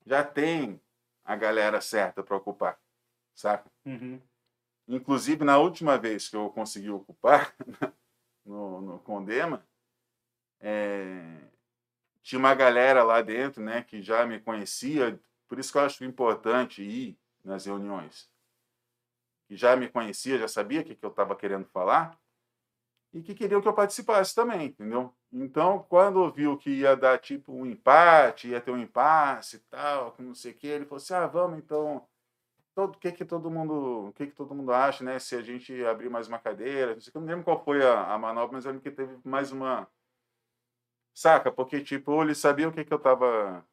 já 0.06 0.24
tem 0.24 0.82
a 1.24 1.36
galera 1.36 1.82
certa 1.82 2.24
para 2.24 2.38
ocupar, 2.38 2.80
saca? 3.34 3.70
Uhum. 3.86 4.22
Inclusive, 4.88 5.44
na 5.44 5.58
última 5.58 5.98
vez 5.98 6.30
que 6.30 6.36
eu 6.36 6.50
consegui 6.50 6.90
ocupar 6.90 7.56
no, 8.46 8.82
no 8.82 9.00
Condema, 9.00 9.66
é, 10.60 11.42
tinha 12.22 12.40
uma 12.40 12.54
galera 12.54 13.04
lá 13.04 13.22
dentro 13.22 13.64
né, 13.64 13.84
que 13.84 14.02
já 14.02 14.26
me 14.26 14.40
conhecia, 14.40 15.20
por 15.48 15.60
isso 15.60 15.72
que 15.72 15.78
eu 15.78 15.84
acho 15.84 16.04
importante 16.04 16.84
ir 16.84 17.18
nas 17.44 17.66
reuniões. 17.66 18.30
Que 19.48 19.56
já 19.56 19.76
me 19.76 19.88
conhecia, 19.88 20.38
já 20.38 20.48
sabia 20.48 20.82
o 20.82 20.84
que, 20.84 20.96
que 20.96 21.06
eu 21.06 21.10
estava 21.10 21.36
querendo 21.36 21.66
falar 21.66 22.18
e 23.16 23.22
que 23.22 23.34
queriam 23.34 23.62
que 23.62 23.68
eu 23.68 23.74
participasse 23.74 24.36
também, 24.36 24.68
entendeu? 24.68 25.14
Então, 25.32 25.80
quando 25.88 26.30
viu 26.32 26.58
que 26.58 26.70
ia 26.70 26.98
dar 26.98 27.18
tipo 27.18 27.54
um 27.54 27.66
empate, 27.66 28.50
ia 28.50 28.60
ter 28.60 28.72
um 28.72 28.78
impasse 28.78 29.56
e 29.56 29.60
tal, 29.60 30.12
que 30.12 30.22
não 30.22 30.36
sei 30.36 30.52
o 30.52 30.56
que, 30.56 30.68
ele 30.68 30.84
falou 30.84 30.98
assim: 30.98 31.14
ah, 31.14 31.26
vamos 31.26 31.58
então. 31.58 32.06
O 32.76 32.90
que 32.90 33.14
que 33.14 33.24
todo 33.24 33.50
mundo, 33.50 34.10
o 34.10 34.14
que 34.14 34.28
que 34.28 34.34
todo 34.34 34.54
mundo 34.54 34.74
acha, 34.74 35.02
né? 35.02 35.18
Se 35.18 35.34
a 35.34 35.42
gente 35.42 35.74
abrir 35.86 36.10
mais 36.10 36.28
uma 36.28 36.38
cadeira, 36.38 36.94
não 36.94 37.00
sei, 37.00 37.10
eu 37.16 37.22
não 37.22 37.28
lembro 37.28 37.46
qual 37.46 37.64
foi 37.64 37.82
a, 37.82 38.14
a 38.14 38.18
manobra, 38.20 38.52
mas 38.54 38.66
eu 38.66 38.72
lembro 38.72 38.84
que 38.84 38.92
teve 38.92 39.18
mais 39.24 39.50
uma, 39.54 39.88
saca? 41.14 41.52
Porque 41.52 41.82
tipo 41.82 42.22
ele 42.22 42.36
sabia 42.36 42.68
o 42.68 42.74
que 42.74 42.84
que 42.84 42.94
eu 42.94 43.00
tava 43.00 43.66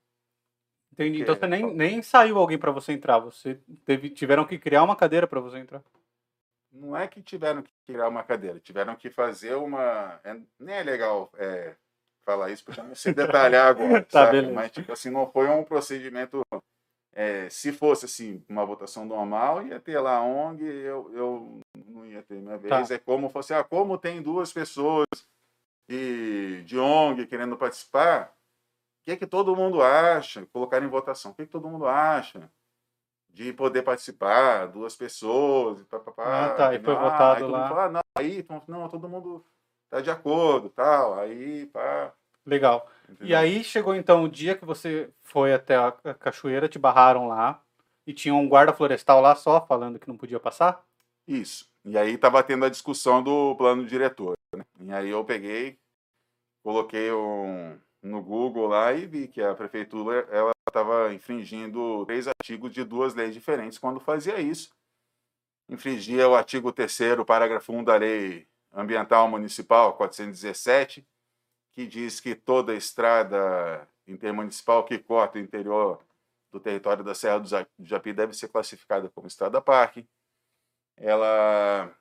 Entendi. 0.93 1.17
Que 1.17 1.23
Então 1.23 1.35
você 1.35 1.47
nem, 1.49 1.75
nem 1.75 2.03
saiu 2.03 2.39
alguém 2.39 2.59
pra 2.59 2.71
você 2.71 2.93
entrar. 2.93 3.19
Você 3.19 3.59
teve, 3.85 4.09
tiveram 4.11 4.45
que 4.45 4.59
criar 4.59 4.85
uma 4.85 4.95
cadeira 4.95 5.27
pra 5.27 5.41
você 5.41 5.59
entrar. 5.59 5.83
Não 6.73 6.97
é 6.97 7.07
que 7.07 7.23
tiveram 7.23 7.62
que 7.62 7.73
criar 7.87 8.09
uma 8.09 8.23
cadeira, 8.23 8.59
tiveram 8.59 8.97
que 8.97 9.11
fazer 9.11 9.55
uma. 9.55 10.19
é- 10.25 10.41
nem 10.59 10.76
é 10.76 10.83
legal 10.83 11.31
é, 11.37 11.76
falar 12.25 12.50
isso, 12.50 12.64
porque 12.64 12.81
eu 12.81 12.85
não 12.85 12.95
sei 12.95 13.12
detalhar 13.14 13.69
agora, 13.69 14.02
Tá, 14.05 14.33
mas 14.55 14.71
tipo 14.73 14.93
assim, 14.93 15.11
não 15.11 15.31
foi 15.31 15.49
um 15.49 15.64
procedimento. 15.64 16.43
é, 17.14 17.49
se 17.50 17.73
fosse 17.73 18.07
assim, 18.07 18.43
uma 18.49 18.64
votação 18.64 19.05
normal, 19.05 19.67
ia 19.67 19.79
ter 19.79 19.99
lá 20.00 20.17
a 20.17 20.23
ONG, 20.25 20.64
eu, 20.64 21.11
eu 21.14 21.61
não 21.87 22.07
ia 22.07 22.23
ter 22.23 22.41
minha 22.41 22.57
vez. 22.57 22.88
Tá. 22.88 22.95
É 22.95 22.99
como 22.99 23.29
fosse, 23.29 23.52
ah, 23.52 23.62
como 23.62 23.99
tem 23.99 24.23
duas 24.23 24.52
pessoas 24.52 25.07
de, 25.88 26.62
de 26.64 26.79
ONG 26.79 27.26
querendo 27.26 27.57
participar, 27.57 28.33
o 29.02 29.05
que, 29.05 29.17
que 29.17 29.26
todo 29.26 29.57
mundo 29.57 29.83
acha? 29.83 30.47
Colocar 30.47 30.83
em 30.83 30.88
votação, 30.88 31.33
o 31.33 31.35
que, 31.35 31.45
que 31.45 31.52
todo 31.52 31.69
mundo 31.69 31.87
acha? 31.87 32.50
De 33.33 33.53
poder 33.53 33.83
participar, 33.83 34.67
duas 34.67 34.95
pessoas, 34.95 35.81
e 35.81 35.85
pá, 35.85 35.99
pá, 35.99 36.12
pá, 36.12 36.47
Ah, 36.47 36.51
tá, 36.51 36.75
e 36.75 36.79
foi 36.81 36.93
entendeu? 36.95 37.11
votado 37.11 37.45
aí 37.47 37.51
lá. 37.51 37.69
fala, 37.69 37.85
ah, 37.85 37.89
não, 37.89 38.01
aí, 38.19 38.39
então, 38.39 38.62
não, 38.69 38.89
todo 38.89 39.09
mundo 39.09 39.45
tá 39.91 40.01
de 40.01 40.11
acordo, 40.11 40.69
tal, 40.69 41.19
aí, 41.19 41.67
pá. 41.67 42.12
Legal. 42.45 42.89
E 43.09 43.12
entendeu? 43.12 43.39
aí 43.39 43.65
chegou 43.65 43.95
então 43.95 44.25
o 44.25 44.29
dia 44.29 44.55
que 44.55 44.65
você 44.65 45.11
foi 45.23 45.53
até 45.55 45.77
a 45.77 45.95
a 46.05 46.15
cachoeira, 46.15 46.69
te 46.69 46.79
barraram 46.79 47.29
lá 47.29 47.62
e 48.07 48.12
tinha 48.12 48.35
um 48.35 48.49
guarda 48.49 48.73
florestal 48.73 49.21
lá 49.21 49.35
só 49.35 49.65
falando 49.65 49.99
que 49.99 50.09
não 50.09 50.17
podia 50.17 50.41
passar? 50.41 50.85
Isso. 51.27 51.71
E 51.85 51.97
aí 51.97 52.19
tava 52.19 52.43
tendo 52.43 52.65
a 52.65 52.69
discussão 52.69 53.23
do 53.23 53.55
plano 53.57 53.85
diretor, 53.87 54.35
né? 54.55 54.65
E 54.81 54.93
aí 54.93 55.09
eu 55.11 55.25
peguei, 55.25 55.79
coloquei 56.62 57.12
um, 57.12 57.79
no 58.03 58.23
Google 58.23 58.67
lá 58.69 58.93
e 58.93 59.07
vi 59.07 59.29
que 59.29 59.43
a 59.43 59.55
prefeitura 59.55 60.27
ela 60.31 60.52
estava 60.73 61.12
infringindo 61.12 62.05
três 62.07 62.26
artigos 62.26 62.73
de 62.73 62.83
duas 62.85 63.14
leis 63.14 63.35
diferentes 63.35 63.79
quando 63.79 64.00
fazia 64.00 64.41
isso. 64.41 64.75
Infringia 65.69 66.29
o 66.29 66.35
artigo 66.35 66.73
3 66.73 66.99
parágrafo 67.26 67.73
1 67.73 67.85
da 67.85 67.97
Lei 67.97 68.49
Ambiental 68.73 69.29
Municipal 69.29 69.95
417, 69.97 71.07
que 71.75 71.87
diz 71.87 72.21
que 72.21 72.35
toda 72.35 72.75
estrada 72.75 73.88
intermunicipal 74.07 74.85
que 74.85 74.99
corta 74.99 75.38
o 75.38 75.41
interior 75.41 76.02
do 76.50 76.59
território 76.61 77.05
da 77.05 77.14
Serra 77.14 77.38
do 77.41 77.49
Ja- 77.49 77.67
do 77.79 77.87
Japi 77.87 78.12
deve 78.12 78.35
ser 78.35 78.49
classificada 78.49 79.09
como 79.11 79.26
estrada 79.26 79.61
parque. 79.61 80.07
Ela 80.97 81.95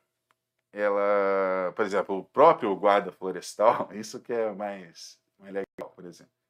ela, 0.74 1.74
por 1.76 1.86
exemplo, 1.86 2.18
o 2.18 2.24
próprio 2.26 2.76
guarda 2.76 3.12
florestal, 3.12 3.90
isso 3.94 4.20
que 4.22 4.34
é 4.34 4.52
mais, 4.54 5.20
mais 5.38 5.54
legal, 5.54 5.92
por 5.96 6.06
exemplo. 6.06 6.41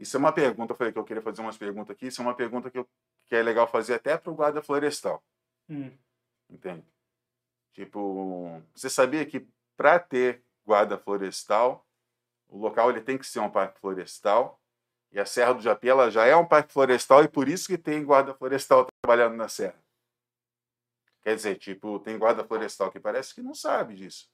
Isso 0.00 0.16
é 0.16 0.18
uma 0.18 0.32
pergunta, 0.32 0.72
eu 0.72 0.76
falei 0.76 0.94
que 0.94 0.98
eu 0.98 1.04
queria 1.04 1.22
fazer 1.22 1.42
umas 1.42 1.58
perguntas 1.58 1.94
aqui, 1.94 2.06
isso 2.06 2.22
é 2.22 2.24
uma 2.24 2.34
pergunta 2.34 2.70
que, 2.70 2.78
eu, 2.78 2.88
que 3.26 3.36
é 3.36 3.42
legal 3.42 3.68
fazer 3.68 3.92
até 3.92 4.16
para 4.16 4.32
o 4.32 4.34
guarda 4.34 4.62
florestal, 4.62 5.22
Hum. 5.68 5.92
entende? 6.48 6.86
Tipo, 7.74 8.62
você 8.74 8.88
sabia 8.88 9.26
que 9.26 9.46
para 9.76 9.98
ter 9.98 10.42
guarda 10.64 10.96
florestal, 10.96 11.86
o 12.48 12.56
local 12.56 12.88
ele 12.88 13.02
tem 13.02 13.18
que 13.18 13.26
ser 13.26 13.40
um 13.40 13.50
parque 13.50 13.78
florestal, 13.78 14.58
e 15.12 15.20
a 15.20 15.26
Serra 15.26 15.52
do 15.52 15.60
Japi 15.60 15.90
ela 15.90 16.10
já 16.10 16.24
é 16.24 16.34
um 16.34 16.46
parque 16.46 16.72
florestal 16.72 17.22
e 17.22 17.28
por 17.28 17.46
isso 17.46 17.66
que 17.66 17.76
tem 17.76 18.02
guarda 18.02 18.32
florestal 18.32 18.86
trabalhando 19.02 19.36
na 19.36 19.48
serra. 19.48 19.78
Quer 21.20 21.34
dizer, 21.34 21.56
tipo, 21.56 22.00
tem 22.00 22.16
guarda 22.16 22.42
florestal 22.42 22.90
que 22.90 22.98
parece 22.98 23.34
que 23.34 23.42
não 23.42 23.54
sabe 23.54 23.96
disso. 23.96 24.30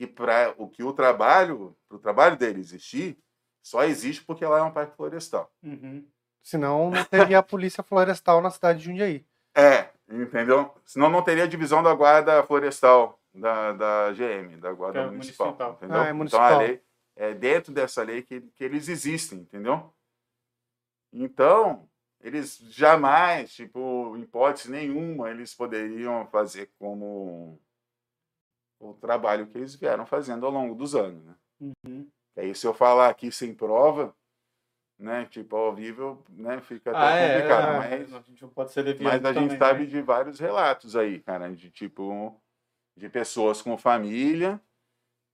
E 0.00 0.06
para 0.06 0.52
o 0.58 0.68
que 0.68 0.82
o 0.82 0.92
trabalho, 0.92 1.76
para 1.86 1.96
o 1.96 2.00
trabalho 2.00 2.36
dele 2.36 2.58
existir, 2.58 3.16
só 3.62 3.84
existe 3.84 4.24
porque 4.24 4.44
lá 4.44 4.58
é 4.58 4.62
um 4.62 4.72
parque 4.72 4.96
florestal. 4.96 5.50
Uhum. 5.62 6.06
Senão 6.42 6.90
não 6.90 7.04
teria 7.04 7.38
a 7.38 7.42
polícia 7.42 7.82
florestal 7.82 8.40
na 8.40 8.50
cidade 8.50 8.78
de 8.80 8.86
Jundiaí. 8.86 9.24
É, 9.54 9.90
entendeu? 10.08 10.74
Senão 10.86 11.10
não 11.10 11.22
teria 11.22 11.46
divisão 11.46 11.82
da 11.82 11.94
guarda 11.94 12.42
florestal 12.44 13.20
da, 13.34 13.72
da 13.72 14.12
GM, 14.12 14.56
da 14.58 14.72
guarda 14.72 15.00
É 15.00 15.06
municipal. 15.06 15.48
municipal. 15.48 15.72
Entendeu? 15.74 15.96
Ah, 15.96 16.00
é 16.00 16.02
Então 16.02 16.10
a 16.10 16.14
municipal. 16.14 16.58
lei 16.58 16.82
é 17.16 17.34
dentro 17.34 17.72
dessa 17.72 18.02
lei 18.02 18.22
que, 18.22 18.40
que 18.40 18.64
eles 18.64 18.88
existem, 18.88 19.40
entendeu? 19.40 19.92
Então, 21.12 21.88
eles 22.20 22.56
jamais, 22.70 23.52
tipo, 23.52 24.16
em 24.16 24.22
hipótese 24.22 24.70
nenhuma, 24.70 25.30
eles 25.30 25.54
poderiam 25.54 26.26
fazer 26.28 26.70
como 26.78 27.60
o 28.78 28.94
trabalho 28.94 29.46
que 29.46 29.58
eles 29.58 29.74
vieram 29.74 30.06
fazendo 30.06 30.46
ao 30.46 30.52
longo 30.52 30.74
dos 30.74 30.94
anos, 30.94 31.22
né? 31.24 31.34
Uhum. 31.60 32.08
E 32.36 32.40
aí, 32.40 32.54
se 32.54 32.66
eu 32.66 32.72
falar 32.72 33.08
aqui 33.08 33.30
sem 33.30 33.54
prova, 33.54 34.14
né, 34.98 35.24
tipo, 35.26 35.56
ao 35.56 35.74
vivo, 35.74 36.22
né, 36.28 36.60
fica 36.60 36.90
até 36.90 37.00
Ah, 37.00 37.10
é, 37.16 37.28
complicado, 37.28 37.74
é, 37.74 37.78
mas... 37.78 38.14
a 38.14 38.20
gente 38.20 38.42
não 38.42 38.50
pode 38.50 38.72
ser 38.72 39.00
Mas 39.02 39.24
a 39.24 39.32
gente 39.32 39.42
também, 39.42 39.58
sabe 39.58 39.80
né? 39.80 39.86
de 39.86 40.02
vários 40.02 40.38
relatos 40.38 40.94
aí, 40.94 41.20
cara, 41.20 41.50
de 41.50 41.70
tipo 41.70 42.40
de 42.96 43.08
pessoas 43.08 43.62
com 43.62 43.78
família 43.78 44.60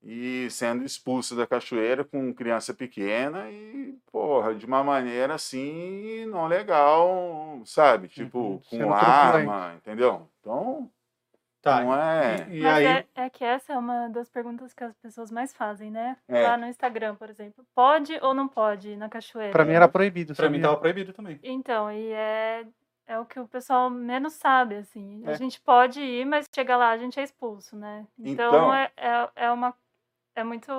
e 0.03 0.49
sendo 0.51 0.85
expulsas 0.85 1.37
da 1.37 1.47
cachoeira 1.47 2.05
com 2.05 2.33
criança 2.33 2.73
pequena 2.73 3.51
e, 3.51 3.99
porra, 4.13 4.55
de 4.55 4.65
uma 4.65 4.85
maneira 4.85 5.35
assim 5.35 6.27
não 6.27 6.47
legal, 6.47 7.61
sabe? 7.65 8.07
Tipo, 8.09 8.39
Uhum, 8.39 8.59
com 8.59 8.77
sendo 8.77 8.93
arma, 8.93 9.75
entendeu? 9.75 10.31
Então, 10.41 10.91
Tá, 11.67 11.81
não 11.83 11.95
é. 11.95 12.47
E, 12.49 12.59
e 12.59 12.63
Mas 12.63 12.77
aí, 12.77 12.87
é, 12.87 13.07
é 13.17 13.31
que 13.31 13.45
essa 13.45 13.73
é 13.73 13.79
uma 13.79 14.09
das 14.09 14.29
perguntas 14.31 14.73
que 14.73 14.85
as 14.85 14.95
pessoas 14.99 15.31
mais 15.31 15.53
fazem, 15.53 15.91
né? 15.91 16.17
É. 16.29 16.43
Lá 16.43 16.57
no 16.57 16.67
Instagram, 16.67 17.17
por 17.17 17.29
exemplo. 17.29 17.65
Pode 17.75 18.17
ou 18.23 18.33
não 18.33 18.47
pode 18.47 18.91
ir 18.91 18.97
na 18.97 19.09
cachoeira? 19.09 19.51
Pra 19.53 19.65
mim 19.65 19.73
era 19.73 19.89
proibido. 19.89 20.35
pra 20.35 20.49
mim 20.49 20.57
sabia? 20.59 20.69
tava 20.69 20.81
proibido 20.81 21.13
também. 21.13 21.41
Então, 21.43 21.91
e 21.91 22.13
é, 22.13 22.65
é 23.07 23.19
o 23.19 23.25
que 23.25 23.41
o 23.41 23.49
pessoal 23.49 23.91
menos 23.91 24.35
sabe, 24.35 24.77
assim. 24.77 25.23
A 25.27 25.33
É. 25.33 25.35
gente 25.35 25.61
pode 25.61 26.01
ir, 26.01 26.25
mas 26.25 26.47
chega 26.55 26.77
lá, 26.77 26.91
a 26.91 26.97
gente 26.99 27.19
é 27.19 27.23
expulso, 27.25 27.77
né? 27.77 28.07
Então, 28.19 28.49
Então- 28.49 28.75
é, 28.75 28.91
é, 28.97 29.29
é 29.47 29.51
uma. 29.51 29.75
É 30.37 30.45
muito. 30.45 30.71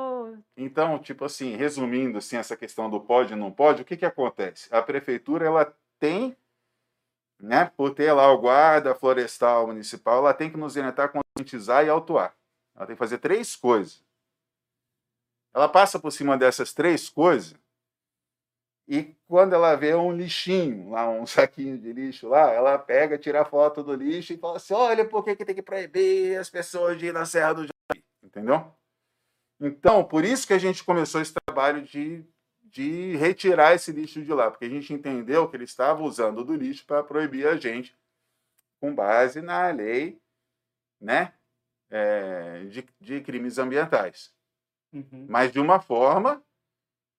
Então, 0.56 1.00
tipo 1.00 1.26
assim, 1.26 1.56
resumindo 1.56 2.20
assim 2.20 2.38
essa 2.38 2.56
questão 2.56 2.90
do 2.90 3.02
pode 3.02 3.34
e 3.34 3.36
não 3.36 3.52
pode, 3.52 3.82
o 3.82 3.86
que 3.86 3.98
que 3.98 4.06
acontece? 4.06 4.70
A 4.74 4.82
prefeitura 4.84 5.48
ela 5.48 5.74
tem, 6.00 6.38
né, 7.40 7.72
por 7.76 7.94
ter 7.94 8.12
lá 8.14 8.32
o 8.32 8.40
guarda 8.40 8.96
florestal 8.96 9.68
municipal, 9.68 10.20
ela 10.20 10.34
tem 10.34 10.50
que 10.50 10.58
nos 10.58 10.76
orientar, 10.76 11.12
conscientizar 11.12 11.86
e 11.86 11.90
autuar. 11.90 12.36
Ela 12.76 12.88
tem 12.88 12.96
que 12.96 13.00
fazer 13.00 13.18
três 13.20 13.56
coisas. 13.56 14.04
Ela 15.54 15.70
passa 15.70 16.00
por 16.00 16.12
cima 16.12 16.38
dessas 16.38 16.74
três 16.74 17.10
coisas 17.10 17.56
e 18.88 19.14
quando 19.28 19.54
ela 19.54 19.76
vê 19.76 19.94
um 19.94 20.14
lixinho, 20.14 20.92
lá 20.92 21.10
um 21.10 21.26
saquinho 21.28 21.78
de 21.78 21.92
lixo 21.92 22.30
lá, 22.30 22.52
ela 22.52 22.78
pega, 22.80 23.18
tira 23.18 23.42
a 23.42 23.46
foto 23.46 23.84
do 23.84 23.94
lixo 23.94 24.34
e 24.34 24.38
fala 24.38 24.58
assim: 24.58 24.74
olha 24.74 25.06
por 25.06 25.24
que, 25.24 25.36
que 25.36 25.46
tem 25.46 25.56
que 25.56 25.62
proibir 25.62 26.40
as 26.40 26.50
pessoas 26.50 26.98
de 26.98 27.08
ir 27.08 27.14
na 27.14 27.26
Serra 27.26 27.54
do 27.54 27.64
Japi. 27.64 28.06
Entendeu? 28.24 28.72
Então, 29.60 30.04
por 30.06 30.24
isso 30.24 30.48
que 30.48 30.54
a 30.54 30.58
gente 30.58 30.84
começou 30.84 31.20
esse 31.20 31.34
trabalho 31.34 31.84
de, 31.84 32.24
de 32.78 33.16
retirar 33.16 33.74
esse 33.74 33.92
lixo 33.92 34.22
de 34.22 34.32
lá, 34.32 34.52
porque 34.52 34.66
a 34.66 34.70
gente 34.70 34.94
entendeu 34.94 35.50
que 35.50 35.58
ele 35.58 35.64
estava 35.64 36.04
usando 36.04 36.46
do 36.46 36.54
lixo 36.54 36.86
para 36.86 37.04
proibir 37.04 37.48
a 37.48 37.56
gente, 37.56 37.98
com 38.80 38.94
base 38.94 39.42
na 39.42 39.68
lei 39.72 40.22
né, 41.02 41.34
é, 41.90 42.66
de, 42.66 42.88
de 43.02 43.22
crimes 43.22 43.58
ambientais. 43.58 44.32
Uhum. 44.94 45.26
Mas 45.28 45.52
de 45.52 45.60
uma 45.60 45.80
forma 45.80 46.44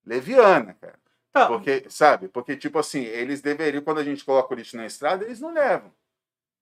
leviana, 0.07 0.75
cara. 0.75 1.00
Tá. 1.33 1.49
Porque, 1.49 1.91
sabe? 1.91 2.29
Porque, 2.29 2.57
tipo 2.57 2.79
assim, 2.79 3.03
eles 3.03 3.41
deveriam, 3.41 3.83
quando 3.83 3.99
a 3.99 4.05
gente 4.05 4.25
coloca 4.25 4.55
o 4.55 4.57
lixo 4.57 4.77
na 4.77 4.87
estrada, 4.87 5.25
eles 5.25 5.41
não 5.41 5.53
levam. 5.53 5.93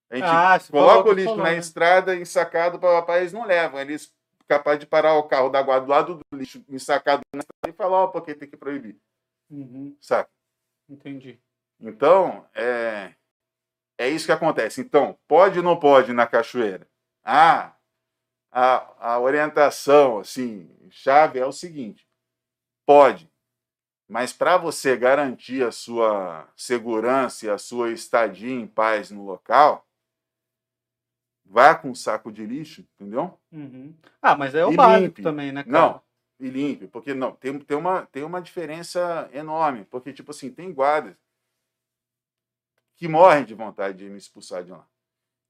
A 0.09 0.17
gente 0.17 0.25
Ah, 0.26 0.59
coloca 0.71 1.11
o 1.11 1.12
lixo 1.12 1.29
falou, 1.29 1.45
na 1.45 1.53
né? 1.53 1.59
estrada, 1.59 2.17
ensacado, 2.17 2.79
para 2.79 3.00
papai, 3.00 3.21
eles 3.21 3.35
não 3.35 3.45
levam. 3.45 3.79
Eles 3.79 4.16
capazes 4.47 4.81
de 4.81 4.87
parar 4.87 5.15
o 5.15 5.25
carro 5.25 5.49
da 5.49 5.62
guarda 5.62 5.87
do 5.87 5.91
lado 5.91 6.15
do 6.17 6.38
lixo 6.38 6.65
na 6.69 6.76
estrada 6.76 7.21
e 7.67 7.73
falar, 7.73 8.05
ó, 8.05 8.07
porque 8.09 8.35
tem 8.35 8.49
que 8.49 8.57
proibir. 8.57 8.97
Uhum, 9.50 9.97
Saca? 10.00 10.31
entendi. 10.88 11.41
Então, 11.81 12.49
é, 12.55 13.15
é 13.99 14.09
isso 14.09 14.26
que 14.26 14.33
acontece. 14.33 14.81
Então, 14.81 15.19
pode 15.29 15.59
ou 15.59 15.65
não 15.65 15.79
pode 15.79 16.12
na 16.12 16.26
cachoeira? 16.26 16.88
Ah, 17.25 17.75
a, 18.50 19.15
a 19.15 19.21
orientação, 19.21 20.19
assim, 20.19 20.71
chave 20.91 21.38
é 21.38 21.47
o 21.47 21.53
seguinte: 21.53 22.09
pode, 22.87 23.31
mas 24.09 24.33
para 24.33 24.57
você 24.57 24.97
garantir 24.97 25.65
a 25.65 25.73
sua 25.73 26.49
segurança 26.57 27.47
e 27.47 27.50
a 27.50 27.59
sua 27.59 27.91
estadia 27.91 28.53
em 28.55 28.67
paz 28.67 29.11
no 29.11 29.25
local, 29.25 29.86
vá 31.49 31.75
com 31.75 31.91
um 31.91 31.95
saco 31.95 32.31
de 32.33 32.45
lixo, 32.45 32.87
entendeu? 32.95 33.38
Uhum. 33.53 33.95
Ah, 34.21 34.37
mas 34.37 34.55
é 34.55 34.65
o 34.65 34.73
E 34.73 34.76
básico 34.76 35.03
limpe. 35.05 35.23
também, 35.23 35.53
né, 35.53 35.65
cara? 35.65 35.79
Não, 35.79 36.03
e 36.38 36.49
limpe, 36.49 36.87
porque 36.88 37.15
não, 37.15 37.33
tem, 37.33 37.59
tem, 37.59 37.76
uma, 37.76 38.07
tem 38.07 38.23
uma 38.23 38.41
diferença 38.41 39.29
enorme, 39.33 39.85
porque, 39.85 40.12
tipo 40.12 40.31
assim, 40.31 40.50
tem 40.50 40.73
guardas 40.73 41.17
que 42.97 43.09
morrem 43.09 43.45
de 43.45 43.55
vontade 43.55 43.99
de 43.99 44.09
me 44.09 44.17
expulsar 44.19 44.65
de 44.65 44.71
lá. 44.71 44.87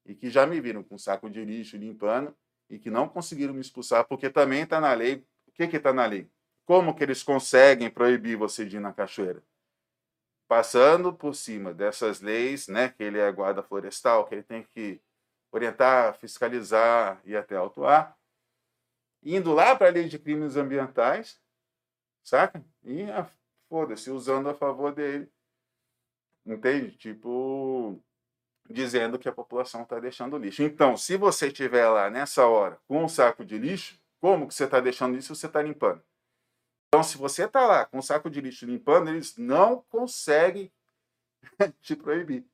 E 0.04 0.14
que 0.14 0.30
já 0.30 0.46
me 0.46 0.60
viram 0.60 0.82
com 0.82 0.98
saco 0.98 1.28
de 1.30 1.44
lixo 1.44 1.76
limpando 1.76 2.34
e 2.68 2.78
que 2.78 2.90
não 2.90 3.08
conseguiram 3.08 3.54
me 3.54 3.60
expulsar, 3.60 4.06
porque 4.06 4.30
também 4.30 4.62
está 4.62 4.80
na 4.80 4.92
lei. 4.92 5.24
O 5.46 5.52
que 5.52 5.64
está 5.64 5.92
na 5.92 6.06
lei? 6.06 6.28
Como 6.64 6.94
que 6.94 7.02
eles 7.02 7.22
conseguem 7.22 7.88
proibir 7.90 8.36
você 8.36 8.64
de 8.64 8.76
ir 8.76 8.80
na 8.80 8.92
cachoeira? 8.92 9.42
Passando 10.48 11.12
por 11.12 11.34
cima 11.34 11.72
dessas 11.74 12.20
leis, 12.20 12.68
né, 12.68 12.88
que 12.88 13.02
ele 13.02 13.18
é 13.18 13.30
guarda 13.32 13.62
florestal, 13.62 14.26
que 14.26 14.34
ele 14.34 14.42
tem 14.42 14.62
que 14.62 15.00
orientar, 15.56 16.16
fiscalizar 16.18 17.20
e 17.24 17.36
até 17.36 17.56
autuar, 17.56 18.16
indo 19.22 19.52
lá 19.52 19.74
para 19.74 19.88
a 19.88 19.90
lei 19.90 20.08
de 20.08 20.18
crimes 20.18 20.56
ambientais, 20.56 21.40
saca? 22.22 22.64
E 22.84 23.02
ah, 23.10 23.28
foda-se, 23.68 24.10
usando 24.10 24.48
a 24.48 24.54
favor 24.54 24.94
dele. 24.94 25.30
Entende? 26.44 26.96
Tipo, 26.96 28.00
dizendo 28.68 29.18
que 29.18 29.28
a 29.28 29.32
população 29.32 29.82
está 29.82 29.98
deixando 29.98 30.38
lixo. 30.38 30.62
Então, 30.62 30.96
se 30.96 31.16
você 31.16 31.48
estiver 31.48 31.88
lá 31.88 32.08
nessa 32.08 32.46
hora 32.46 32.78
com 32.86 33.04
um 33.04 33.08
saco 33.08 33.44
de 33.44 33.58
lixo, 33.58 34.00
como 34.20 34.46
que 34.46 34.54
você 34.54 34.64
está 34.64 34.80
deixando 34.80 35.16
isso 35.16 35.34
você 35.34 35.46
está 35.46 35.60
limpando? 35.62 36.02
Então, 36.88 37.02
se 37.02 37.18
você 37.18 37.44
está 37.44 37.66
lá 37.66 37.84
com 37.84 37.98
um 37.98 38.02
saco 38.02 38.30
de 38.30 38.40
lixo 38.40 38.64
limpando, 38.64 39.10
eles 39.10 39.36
não 39.36 39.82
conseguem 39.88 40.72
te 41.80 41.96
proibir. 41.96 42.46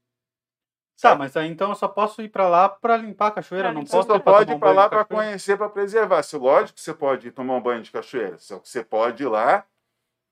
Tá, 1.02 1.16
mas 1.16 1.36
aí 1.36 1.48
então 1.48 1.70
eu 1.70 1.74
só 1.74 1.88
posso 1.88 2.22
ir 2.22 2.28
pra 2.28 2.48
lá 2.48 2.68
pra 2.68 2.96
limpar 2.96 3.26
a 3.26 3.30
cachoeira, 3.32 3.68
Pra 3.68 3.74
não 3.74 3.84
posso 3.84 4.06
só 4.06 4.14
ir 4.14 4.22
pra 4.22 4.32
pode 4.32 4.52
ir 4.52 4.54
um 4.54 4.60
para 4.60 4.68
banho 4.68 4.80
lá 4.80 4.88
para 4.88 5.04
conhecer, 5.04 5.58
para 5.58 5.68
preservar. 5.68 6.22
Se, 6.22 6.36
lógico 6.36 6.76
que 6.76 6.80
você 6.80 6.94
pode 6.94 7.26
ir 7.26 7.32
tomar 7.32 7.56
um 7.56 7.60
banho 7.60 7.82
de 7.82 7.90
cachoeira, 7.90 8.38
só 8.38 8.60
que 8.60 8.68
você 8.68 8.84
pode 8.84 9.24
ir 9.24 9.26
lá 9.26 9.66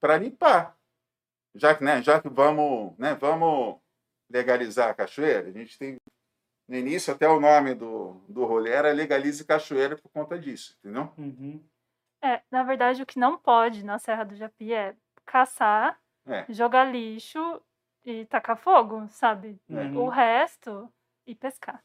para 0.00 0.16
limpar. 0.16 0.76
Já 1.56 1.74
que, 1.74 1.82
né, 1.82 2.00
já 2.00 2.22
que 2.22 2.28
vamos, 2.28 2.96
né, 2.96 3.16
vamos 3.16 3.80
legalizar 4.30 4.90
a 4.90 4.94
cachoeira, 4.94 5.48
a 5.48 5.52
gente 5.52 5.76
tem 5.76 5.96
no 6.68 6.76
início 6.76 7.12
até 7.12 7.28
o 7.28 7.40
nome 7.40 7.74
do, 7.74 8.22
do 8.28 8.44
rolê 8.44 8.70
era 8.70 8.92
legalize 8.92 9.44
cachoeira 9.44 9.96
por 9.96 10.08
conta 10.12 10.38
disso, 10.38 10.76
entendeu? 10.78 11.12
Uhum. 11.18 11.60
É, 12.22 12.42
na 12.48 12.62
verdade, 12.62 13.02
o 13.02 13.06
que 13.06 13.18
não 13.18 13.36
pode 13.36 13.84
na 13.84 13.98
Serra 13.98 14.22
do 14.22 14.36
Japi 14.36 14.72
é 14.72 14.94
caçar, 15.26 15.98
É. 16.28 16.46
jogar 16.48 16.84
lixo 16.84 17.60
e 18.04 18.24
tacar 18.26 18.56
fogo, 18.56 19.06
sabe? 19.08 19.60
Uhum. 19.68 20.04
O 20.04 20.08
resto, 20.08 20.92
e 21.26 21.34
pescar. 21.34 21.82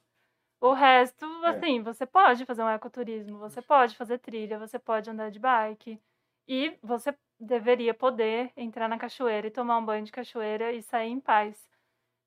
O 0.62 0.74
resto, 0.74 1.26
É. 1.46 1.50
assim, 1.50 1.82
você 1.82 2.06
pode 2.06 2.46
fazer 2.46 2.64
um 2.64 2.70
ecoturismo, 2.70 3.38
você 3.38 3.62
pode 3.62 3.96
fazer 3.96 4.18
trilha, 4.20 4.58
você 4.58 4.80
pode 4.80 5.10
andar 5.10 5.30
de 5.30 5.40
bike. 5.40 6.02
E 6.48 6.78
você 6.82 7.16
deveria 7.40 7.94
poder 7.94 8.52
entrar 8.56 8.88
na 8.88 8.98
cachoeira 8.98 9.48
e 9.48 9.52
tomar 9.52 9.78
um 9.78 9.86
banho 9.86 10.06
de 10.06 10.12
cachoeira 10.12 10.72
e 10.72 10.82
sair 10.82 11.10
em 11.10 11.20
paz. 11.20 11.70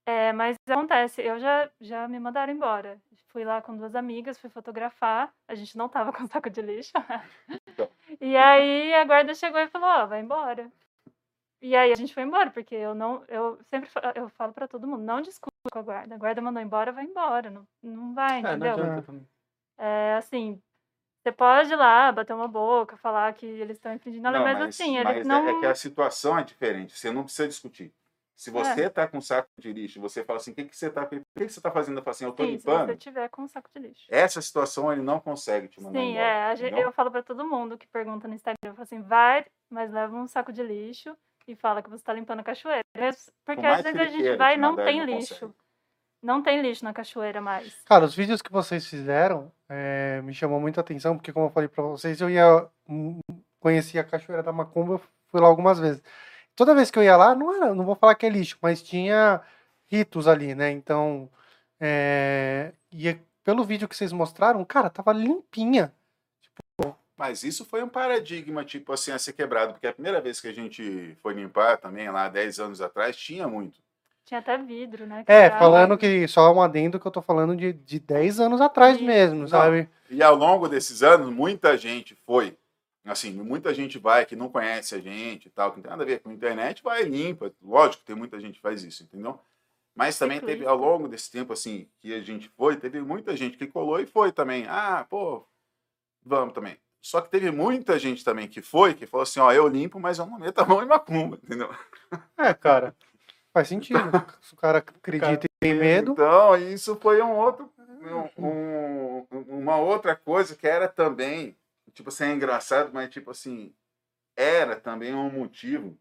É, 0.06 0.32
mas 0.32 0.56
acontece, 0.68 1.20
eu 1.22 1.38
já, 1.38 1.70
já 1.80 2.08
me 2.08 2.18
mandaram 2.18 2.52
embora. 2.52 2.98
Fui 3.28 3.44
lá 3.44 3.60
com 3.60 3.76
duas 3.76 3.94
amigas, 3.94 4.38
fui 4.38 4.48
fotografar. 4.48 5.32
A 5.46 5.54
gente 5.54 5.76
não 5.76 5.88
tava 5.88 6.12
com 6.14 6.26
saco 6.26 6.48
de 6.48 6.62
lixo. 6.62 6.92
Então. 7.68 7.88
E 8.20 8.36
aí 8.36 8.94
a 8.94 9.04
guarda 9.04 9.34
chegou 9.34 9.60
e 9.60 9.68
falou, 9.68 9.88
ó, 9.88 10.06
vai 10.06 10.20
embora. 10.20 10.70
E 11.60 11.74
aí 11.74 11.92
a 11.92 11.96
gente 11.96 12.14
foi 12.14 12.22
embora, 12.22 12.50
porque 12.50 12.74
eu 12.74 12.94
não, 12.94 13.24
eu 13.26 13.58
sempre 13.64 13.90
eu 14.14 14.28
falo 14.30 14.52
pra 14.52 14.68
todo 14.68 14.86
mundo, 14.86 15.02
não 15.02 15.20
discute 15.20 15.54
com 15.72 15.78
a 15.78 15.82
guarda. 15.82 16.14
A 16.14 16.18
guarda 16.18 16.40
mandou 16.40 16.62
embora, 16.62 16.92
vai 16.92 17.04
embora, 17.04 17.50
não, 17.50 17.66
não 17.82 18.14
vai, 18.14 18.38
É, 18.38 18.42
não 18.42 18.50
entendeu? 18.50 18.72
adianta 18.72 19.02
também. 19.02 19.28
É, 19.76 20.14
assim, 20.14 20.60
você 21.22 21.32
pode 21.32 21.72
ir 21.72 21.76
lá, 21.76 22.12
bater 22.12 22.32
uma 22.32 22.48
boca, 22.48 22.96
falar 22.96 23.32
que 23.34 23.44
eles 23.46 23.76
estão 23.76 23.92
infringindo 23.92 24.26
a 24.28 24.30
lei, 24.30 24.40
Não, 24.40 24.52
mas, 24.52 24.68
assim, 24.68 25.02
mas 25.02 25.16
eles 25.16 25.26
é- 25.26 25.30
não... 25.30 25.48
é, 25.48 25.60
que 25.60 25.66
a 25.66 25.74
situação 25.74 26.38
é 26.38 26.44
diferente, 26.44 26.96
você 26.96 27.10
não 27.10 27.24
precisa 27.24 27.48
discutir. 27.48 27.92
Se 28.36 28.52
você 28.52 28.86
está 28.86 29.08
com 29.08 29.18
um 29.18 29.20
saco 29.20 29.48
de 29.58 29.72
lixo, 29.72 30.00
você 30.00 30.22
fala 30.22 30.36
assim, 30.36 30.52
o 30.52 30.54
que, 30.54 30.64
que 30.66 30.76
você 30.76 30.86
está 30.86 31.02
o 31.02 31.08
que 31.08 31.20
que 31.34 31.48
você 31.48 31.60
tá 31.60 31.72
fazendo? 31.72 31.98
Eu 31.98 32.04
falo 32.04 32.12
assim, 32.12 32.24
eu 32.24 32.30
estou 32.30 32.46
Sim, 32.46 32.52
se 32.52 32.66
limpando. 32.66 32.86
você 32.86 32.96
tiver 32.96 33.28
com 33.30 33.42
um 33.42 33.48
saco 33.48 33.68
de 33.74 33.80
lixo. 33.80 34.06
Essa 34.08 34.40
situação 34.40 34.92
ele 34.92 35.02
não 35.02 35.18
consegue 35.18 35.66
te 35.66 35.82
mandar 35.82 35.98
Sim, 35.98 36.12
embora. 36.12 36.24
é. 36.24 36.54
entendeu? 36.54 36.78
eu 36.78 36.92
falo 36.92 37.10
pra 37.10 37.20
todo 37.20 37.44
mundo 37.44 37.76
que 37.76 37.88
pergunta 37.88 38.28
no 38.28 38.34
Instagram, 38.34 38.56
eu 38.62 38.74
falo 38.74 38.84
assim, 38.84 39.02
vai, 39.02 39.44
mas 39.68 39.90
leva 39.90 40.14
um 40.14 40.28
saco 40.28 40.52
de 40.52 40.62
lixo 40.62 41.16
e 41.48 41.56
fala 41.56 41.82
que 41.82 41.90
você 41.90 42.02
tá 42.02 42.12
limpando 42.12 42.40
a 42.40 42.44
cachoeira. 42.44 42.82
Porque 42.92 43.60
Por 43.62 43.66
às 43.66 43.82
vezes 43.82 44.00
a 44.00 44.04
gente 44.04 44.36
vai 44.36 44.54
e 44.54 44.58
não 44.58 44.76
tem 44.76 44.98
não 44.98 45.06
lixo. 45.06 45.34
consegue. 45.34 45.54
Não 46.20 46.42
tem 46.42 46.60
lixo 46.60 46.84
na 46.84 46.92
cachoeira 46.92 47.40
mais. 47.40 47.74
Cara, 47.84 48.04
os 48.04 48.14
vídeos 48.14 48.42
que 48.42 48.50
vocês 48.50 48.86
fizeram 48.86 49.52
é, 49.68 50.20
me 50.22 50.34
chamou 50.34 50.60
muita 50.60 50.80
atenção, 50.80 51.16
porque 51.16 51.32
como 51.32 51.46
eu 51.46 51.50
falei 51.50 51.68
pra 51.68 51.82
vocês, 51.84 52.20
eu 52.20 52.28
ia 52.28 52.68
conhecer 53.60 53.98
a 53.98 54.04
Cachoeira 54.04 54.42
da 54.42 54.52
Macumba, 54.52 55.00
fui 55.28 55.40
lá 55.40 55.46
algumas 55.46 55.78
vezes. 55.78 56.02
Toda 56.56 56.74
vez 56.74 56.90
que 56.90 56.98
eu 56.98 57.04
ia 57.04 57.16
lá, 57.16 57.34
não 57.34 57.54
era, 57.54 57.72
não 57.72 57.84
vou 57.84 57.94
falar 57.94 58.14
que 58.16 58.26
é 58.26 58.28
lixo, 58.28 58.58
mas 58.60 58.82
tinha 58.82 59.40
ritos 59.86 60.26
ali, 60.26 60.54
né? 60.56 60.70
Então, 60.70 61.30
é, 61.80 62.72
e 62.90 63.16
pelo 63.44 63.64
vídeo 63.64 63.88
que 63.88 63.96
vocês 63.96 64.12
mostraram, 64.12 64.64
cara, 64.64 64.90
tava 64.90 65.12
limpinha. 65.12 65.92
Mas 67.18 67.42
isso 67.42 67.64
foi 67.64 67.82
um 67.82 67.88
paradigma, 67.88 68.64
tipo 68.64 68.92
assim, 68.92 69.10
a 69.10 69.18
ser 69.18 69.32
quebrado. 69.32 69.72
Porque 69.72 69.88
a 69.88 69.92
primeira 69.92 70.20
vez 70.20 70.40
que 70.40 70.46
a 70.46 70.52
gente 70.52 71.16
foi 71.20 71.34
limpar 71.34 71.76
também, 71.76 72.08
lá 72.08 72.28
10 72.28 72.60
anos 72.60 72.80
atrás, 72.80 73.16
tinha 73.16 73.48
muito. 73.48 73.80
Tinha 74.24 74.38
até 74.38 74.56
vidro, 74.56 75.04
né? 75.04 75.24
que 75.24 75.32
É, 75.32 75.50
falando 75.50 75.98
que, 75.98 76.28
só 76.28 76.54
um 76.54 76.62
adendo 76.62 77.00
que 77.00 77.06
eu 77.06 77.10
tô 77.10 77.20
falando 77.20 77.56
de, 77.56 77.72
de 77.72 77.98
10 77.98 78.38
anos 78.38 78.60
atrás 78.60 78.96
Isso. 78.96 79.04
mesmo, 79.04 79.48
sabe? 79.48 79.88
E 80.08 80.22
ao 80.22 80.36
longo 80.36 80.68
desses 80.68 81.02
anos, 81.02 81.28
muita 81.28 81.76
gente 81.76 82.14
foi. 82.24 82.56
Assim, 83.04 83.32
muita 83.32 83.74
gente 83.74 83.98
vai 83.98 84.24
que 84.24 84.36
não 84.36 84.48
conhece 84.48 84.94
a 84.94 85.00
gente 85.00 85.46
e 85.46 85.50
tal, 85.50 85.70
que 85.72 85.78
não 85.78 85.82
tem 85.82 85.90
nada 85.90 86.04
a 86.04 86.06
ver 86.06 86.20
com 86.20 86.28
a 86.28 86.32
internet, 86.32 86.82
vai 86.84 87.02
e 87.02 87.08
limpa. 87.08 87.50
Lógico, 87.60 88.04
tem 88.04 88.14
muita 88.14 88.38
gente 88.38 88.56
que 88.56 88.60
faz 88.60 88.84
isso, 88.84 89.02
entendeu? 89.02 89.40
Mas 89.92 90.16
também 90.16 90.38
teve, 90.40 90.64
ao 90.64 90.76
longo 90.76 91.08
desse 91.08 91.30
tempo, 91.32 91.52
assim, 91.52 91.88
que 91.98 92.14
a 92.14 92.20
gente 92.20 92.48
foi, 92.50 92.76
teve 92.76 93.00
muita 93.00 93.36
gente 93.36 93.56
que 93.56 93.66
colou 93.66 93.98
e 93.98 94.06
foi 94.06 94.30
também. 94.30 94.66
Ah, 94.68 95.04
pô, 95.08 95.44
vamos 96.24 96.54
também. 96.54 96.76
Só 97.00 97.20
que 97.20 97.30
teve 97.30 97.50
muita 97.50 97.98
gente 97.98 98.24
também 98.24 98.48
que 98.48 98.60
foi, 98.60 98.94
que 98.94 99.06
falou 99.06 99.22
assim, 99.22 99.40
ó, 99.40 99.52
eu 99.52 99.68
limpo, 99.68 99.98
mas 100.00 100.18
eu 100.18 100.26
não 100.26 100.38
meto 100.38 100.58
a 100.58 100.66
mão 100.66 100.82
em 100.82 100.86
macumba, 100.86 101.38
entendeu? 101.42 101.72
É, 102.36 102.52
cara. 102.52 102.94
Faz 103.52 103.68
sentido. 103.68 104.00
Se 104.40 104.54
o 104.54 104.56
cara 104.56 104.78
acredita 104.78 105.46
e 105.46 105.48
tem 105.60 105.74
medo. 105.74 106.12
Então, 106.12 106.56
isso 106.56 106.96
foi 106.96 107.20
um 107.22 107.32
outro, 107.36 107.72
um- 108.36 108.46
um- 108.46 109.26
uma 109.58 109.76
outra 109.76 110.14
coisa 110.14 110.54
que 110.54 110.66
era 110.66 110.86
também, 110.88 111.56
tipo 111.92 112.10
assim, 112.10 112.24
é 112.24 112.32
engraçado, 112.32 112.90
mas 112.92 113.08
tipo 113.10 113.30
assim, 113.30 113.74
era 114.36 114.76
também 114.76 115.14
um 115.14 115.30
motivo 115.30 115.98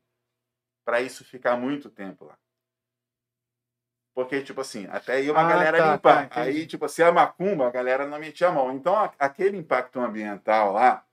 para 0.86 1.02
isso 1.02 1.24
ficar 1.26 1.56
muito 1.58 1.90
tempo 1.90 2.26
lá. 2.26 2.38
Porque, 4.18 4.42
tipo 4.42 4.60
assim, 4.62 4.88
até 4.88 5.22
ia 5.22 5.32
uma 5.32 5.42
Ah, 5.46 5.48
galera 5.48 5.78
tá, 5.78 5.94
limpar. 5.94 6.28
tá. 6.28 6.42
Aí, 6.42 6.66
tipo 6.66 6.86
assim, 6.86 7.04
a 7.04 7.12
macumba, 7.12 7.68
a 7.68 7.70
galera 7.70 8.08
não 8.08 8.18
metia 8.18 8.48
a 8.48 8.52
mão. 8.52 8.72
Então, 8.72 8.96
a- 8.96 9.14
aquele 9.20 9.56
impacto 9.58 10.00
ambiental 10.00 10.72
lá, 10.74 11.06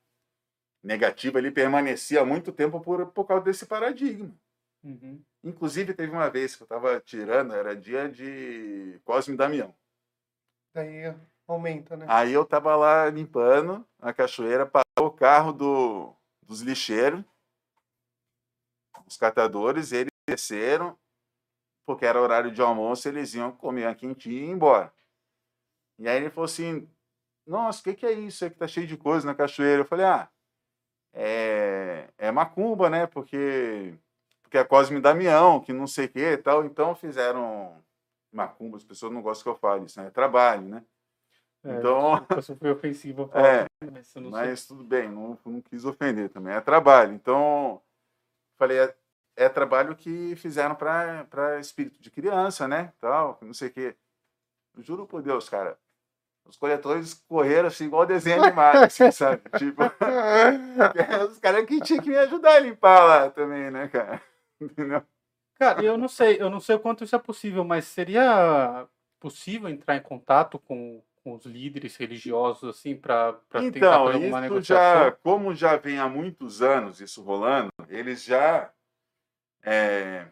negativo, 0.83 1.37
ele 1.37 1.51
permanecia 1.51 2.25
muito 2.25 2.51
tempo 2.51 2.81
por, 2.81 3.05
por 3.09 3.27
causa 3.27 3.45
desse 3.45 3.67
paradigma. 3.67 4.35
Uhum. 4.83 5.23
Inclusive, 5.45 5.93
teve 5.93 6.13
uma 6.13 6.31
vez 6.31 6.57
que 6.57 6.63
eu 6.63 6.65
estava 6.65 6.99
tirando, 6.99 7.55
era 7.55 7.77
dia 7.77 8.09
de 8.09 8.99
Cosme 9.05 9.37
Damião. 9.37 9.75
Daí 10.73 11.15
aumenta, 11.47 11.99
né? 11.99 12.07
Aí 12.09 12.33
eu 12.33 12.47
tava 12.47 12.75
lá 12.75 13.11
limpando 13.11 13.87
a 14.01 14.15
cachoeira, 14.15 14.65
parou 14.65 15.11
o 15.11 15.11
carro 15.11 15.53
do, 15.53 16.17
dos 16.43 16.63
lixeiros, 16.63 17.23
os 19.07 19.19
catadores, 19.19 19.93
eles 19.93 20.11
desceram, 20.27 20.99
porque 21.87 22.05
era 22.07 22.21
horário 22.21 22.51
de 22.51 22.61
almoço, 22.63 23.09
eles 23.09 23.35
iam 23.35 23.53
comer 23.53 23.87
uma 23.87 23.95
quentinha 23.95 24.41
e 24.41 24.45
ir 24.47 24.51
embora. 24.51 24.93
E 25.99 26.09
aí 26.09 26.17
ele 26.17 26.31
falou 26.31 26.47
assim, 26.47 26.89
nossa, 27.47 27.81
o 27.81 27.85
que, 27.85 27.95
que 27.95 28.07
é 28.07 28.13
isso 28.13 28.45
aí 28.45 28.51
que 28.51 28.57
tá 28.59 28.67
cheio 28.67 28.87
de 28.87 28.97
coisa 28.97 29.27
na 29.27 29.35
cachoeira? 29.35 29.83
Eu 29.83 29.87
falei, 29.87 30.07
ah, 30.07 30.29
é, 31.13 32.09
é 32.19 32.31
macumba, 32.33 32.91
né? 32.91 33.07
Porque, 33.07 33.95
porque 34.43 34.59
é 34.59 34.65
Cosme 34.65 35.01
Damião, 35.01 35.61
que 35.61 35.73
não 35.73 35.87
sei 35.87 36.07
o 36.07 36.09
que 36.09 36.19
e 36.21 36.37
tal. 36.37 36.65
Então 36.65 36.95
fizeram 36.95 37.83
macumba, 38.33 38.77
as 38.77 38.85
pessoas 38.85 39.13
não 39.13 39.23
gostam 39.23 39.45
que 39.45 39.57
eu 39.57 39.61
fale 39.61 39.85
isso, 39.87 40.01
né? 40.01 40.09
É 40.09 40.11
trabalho, 40.11 40.63
né? 40.63 40.85
É, 41.65 41.79
Então- 41.79 42.27
Isso 42.39 42.57
foi 42.57 42.71
ofensivo. 42.71 43.31
É, 43.35 43.67
mas 43.93 44.15
não 44.17 44.23
sei. 44.23 44.31
Mas 44.31 44.67
tudo 44.67 44.83
bem, 44.83 45.09
não, 45.09 45.39
não 45.45 45.61
quis 45.61 45.85
ofender 45.85 46.29
também. 46.31 46.55
É 46.55 46.61
trabalho. 46.61 47.13
Então, 47.15 47.81
falei, 48.59 48.79
é, 49.37 49.49
trabalho 49.49 49.97
que 49.97 50.35
fizeram 50.37 50.75
para 50.75 51.59
espírito 51.61 52.01
de 52.01 52.11
criança, 52.11 52.67
né? 52.69 52.93
Tal, 53.01 53.39
não 53.43 53.55
sei 53.55 53.69
o 53.69 53.73
quê. 53.73 53.97
Juro 54.79 55.07
por 55.07 55.23
Deus, 55.23 55.49
cara. 55.49 55.79
Os 56.47 56.57
coletores 56.57 57.15
correram 57.27 57.69
assim, 57.69 57.87
igual 57.87 58.05
desenho 58.05 58.43
animado, 58.43 58.85
assim, 58.85 59.11
sabe? 59.13 59.43
Tipo, 59.57 59.83
os 61.31 61.39
caras 61.39 61.65
que 61.65 61.81
tinham 61.81 62.03
que 62.03 62.11
me 62.11 62.17
ajudar 62.19 62.57
a 62.57 62.61
limpar 62.61 63.03
lá 63.05 63.31
também, 63.31 63.71
né, 63.71 63.89
cara? 63.89 64.21
Entendeu? 64.61 65.03
Cara, 65.59 65.83
eu 65.83 65.97
não 65.97 66.09
sei, 66.09 66.37
eu 66.41 66.51
não 66.51 66.61
sei 66.61 66.77
o 66.77 66.81
quanto 66.81 67.05
isso 67.05 67.15
é 67.17 67.19
possível, 67.19 67.65
mas 67.65 67.85
seria 67.87 68.87
possível 69.21 69.69
entrar 69.69 69.97
em 69.97 70.03
contato 70.03 70.59
com, 70.59 71.01
com 71.23 71.33
os 71.33 71.47
líderes 71.47 71.97
religiosos, 71.97 72.69
assim, 72.69 72.95
para 72.97 73.33
tentar 73.49 73.63
Então, 73.65 74.05
fazer 74.05 74.15
alguma 74.17 74.41
isso 74.41 74.41
negociação? 74.41 75.05
já, 75.05 75.13
como 75.13 75.55
já 75.55 75.77
vem 75.77 75.99
há 75.99 76.09
muitos 76.09 76.61
anos 76.61 77.01
isso 77.01 77.23
rolando, 77.23 77.71
eles 77.89 78.23
já. 78.25 78.71
É, 79.65 80.27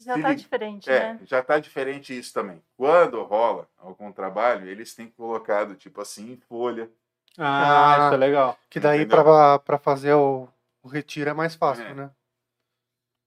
Já 0.00 0.12
tá 0.14 0.16
liga- 0.18 0.34
diferente, 0.34 0.90
É, 0.90 1.14
né? 1.14 1.20
já 1.24 1.38
está 1.38 1.58
diferente 1.58 2.16
isso 2.18 2.32
também. 2.34 2.60
Quando 2.76 3.22
rola 3.22 3.68
algum 3.78 4.10
trabalho, 4.12 4.68
eles 4.68 4.94
têm 4.94 5.08
colocado, 5.08 5.76
tipo 5.76 6.00
assim, 6.00 6.32
em 6.32 6.36
folha. 6.36 6.90
Ah, 7.38 7.94
Ah, 7.94 8.04
isso 8.06 8.14
é 8.14 8.16
legal. 8.18 8.58
Que 8.68 8.80
daí 8.80 9.06
pra 9.06 9.78
fazer 9.78 10.12
o, 10.14 10.48
o 10.82 10.88
retiro 10.88 11.30
é 11.30 11.32
mais 11.32 11.54
fácil, 11.54 11.84
É. 11.86 11.94
né? 11.94 12.10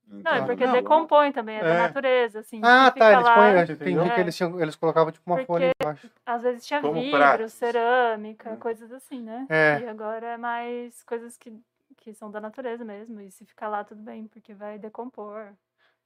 Não, 0.07 0.17
é 0.31 0.35
Então, 0.35 0.45
porque 0.45 0.65
Não. 0.67 0.73
decompõe 0.73 1.31
também, 1.31 1.57
é, 1.57 1.63
da 1.63 1.69
É. 1.73 1.77
natureza, 1.87 2.39
assim. 2.41 2.61
Ah, 2.63 2.91
tá. 2.91 3.11
Eles 3.13 3.27
põem. 3.29 3.75
Entendi 3.75 4.13
que 4.13 4.19
eles, 4.21 4.37
tinham, 4.37 4.61
eles 4.61 4.75
colocavam 4.75 5.11
tipo 5.11 5.23
uma 5.25 5.37
Porque- 5.37 5.47
folha 5.47 5.71
embaixo. 5.81 6.07
Às 6.23 6.43
vezes 6.43 6.63
tinha 6.67 6.79
Como 6.79 6.93
vidro, 7.01 7.17
pratos. 7.17 7.53
cerâmica, 7.53 8.51
Hum. 8.51 8.57
coisas 8.59 8.91
assim, 8.91 9.19
né? 9.23 9.47
É. 9.49 9.79
E 9.79 9.87
agora 9.87 10.27
é 10.27 10.37
mais 10.37 11.01
coisas 11.03 11.35
que, 11.37 11.51
que 12.05 12.13
são 12.13 12.29
da 12.29 12.39
natureza 12.39 12.85
mesmo. 12.85 13.19
E 13.19 13.31
se 13.31 13.43
ficar 13.45 13.67
lá, 13.67 13.83
tudo 13.83 14.01
bem, 14.01 14.27
porque 14.27 14.53
vai 14.53 14.77
decompor. 14.77 15.53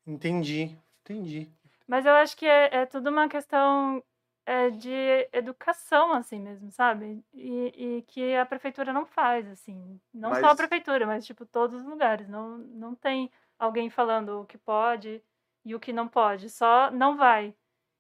Entendi. 0.08 0.78
Entendi. 1.02 1.52
Mas 1.86 2.06
eu 2.06 2.14
acho 2.14 2.38
que 2.38 2.46
é, 2.46 2.70
é 2.74 2.86
tudo 2.86 3.10
uma 3.10 3.28
questão 3.28 4.02
é, 4.46 4.70
de 4.70 5.28
educação, 5.34 6.14
assim 6.14 6.40
mesmo, 6.40 6.72
sabe? 6.72 7.22
E, 7.34 7.98
e 7.98 8.02
que 8.04 8.34
a 8.36 8.46
prefeitura 8.46 8.94
não 8.94 9.06
faz, 9.06 9.46
assim. 9.50 10.00
Não 10.14 10.30
só 10.36 10.38
a 10.38 10.42
Mas- 10.50 10.58
prefeitura, 10.58 11.06
mas, 11.06 11.26
tipo, 11.26 11.46
todos 11.46 11.82
os 11.82 11.86
lugares. 11.88 12.30
Não, 12.30 12.58
não 12.60 12.96
tem 12.96 13.30
alguém 13.58 13.90
falando 13.90 14.40
o 14.42 14.46
que 14.46 14.58
pode 14.58 15.22
e 15.66 15.76
o 15.76 15.80
que 15.80 15.92
não 15.92 16.08
pode. 16.08 16.50
Só 16.50 16.90
não 16.92 17.18
vai. 17.18 17.54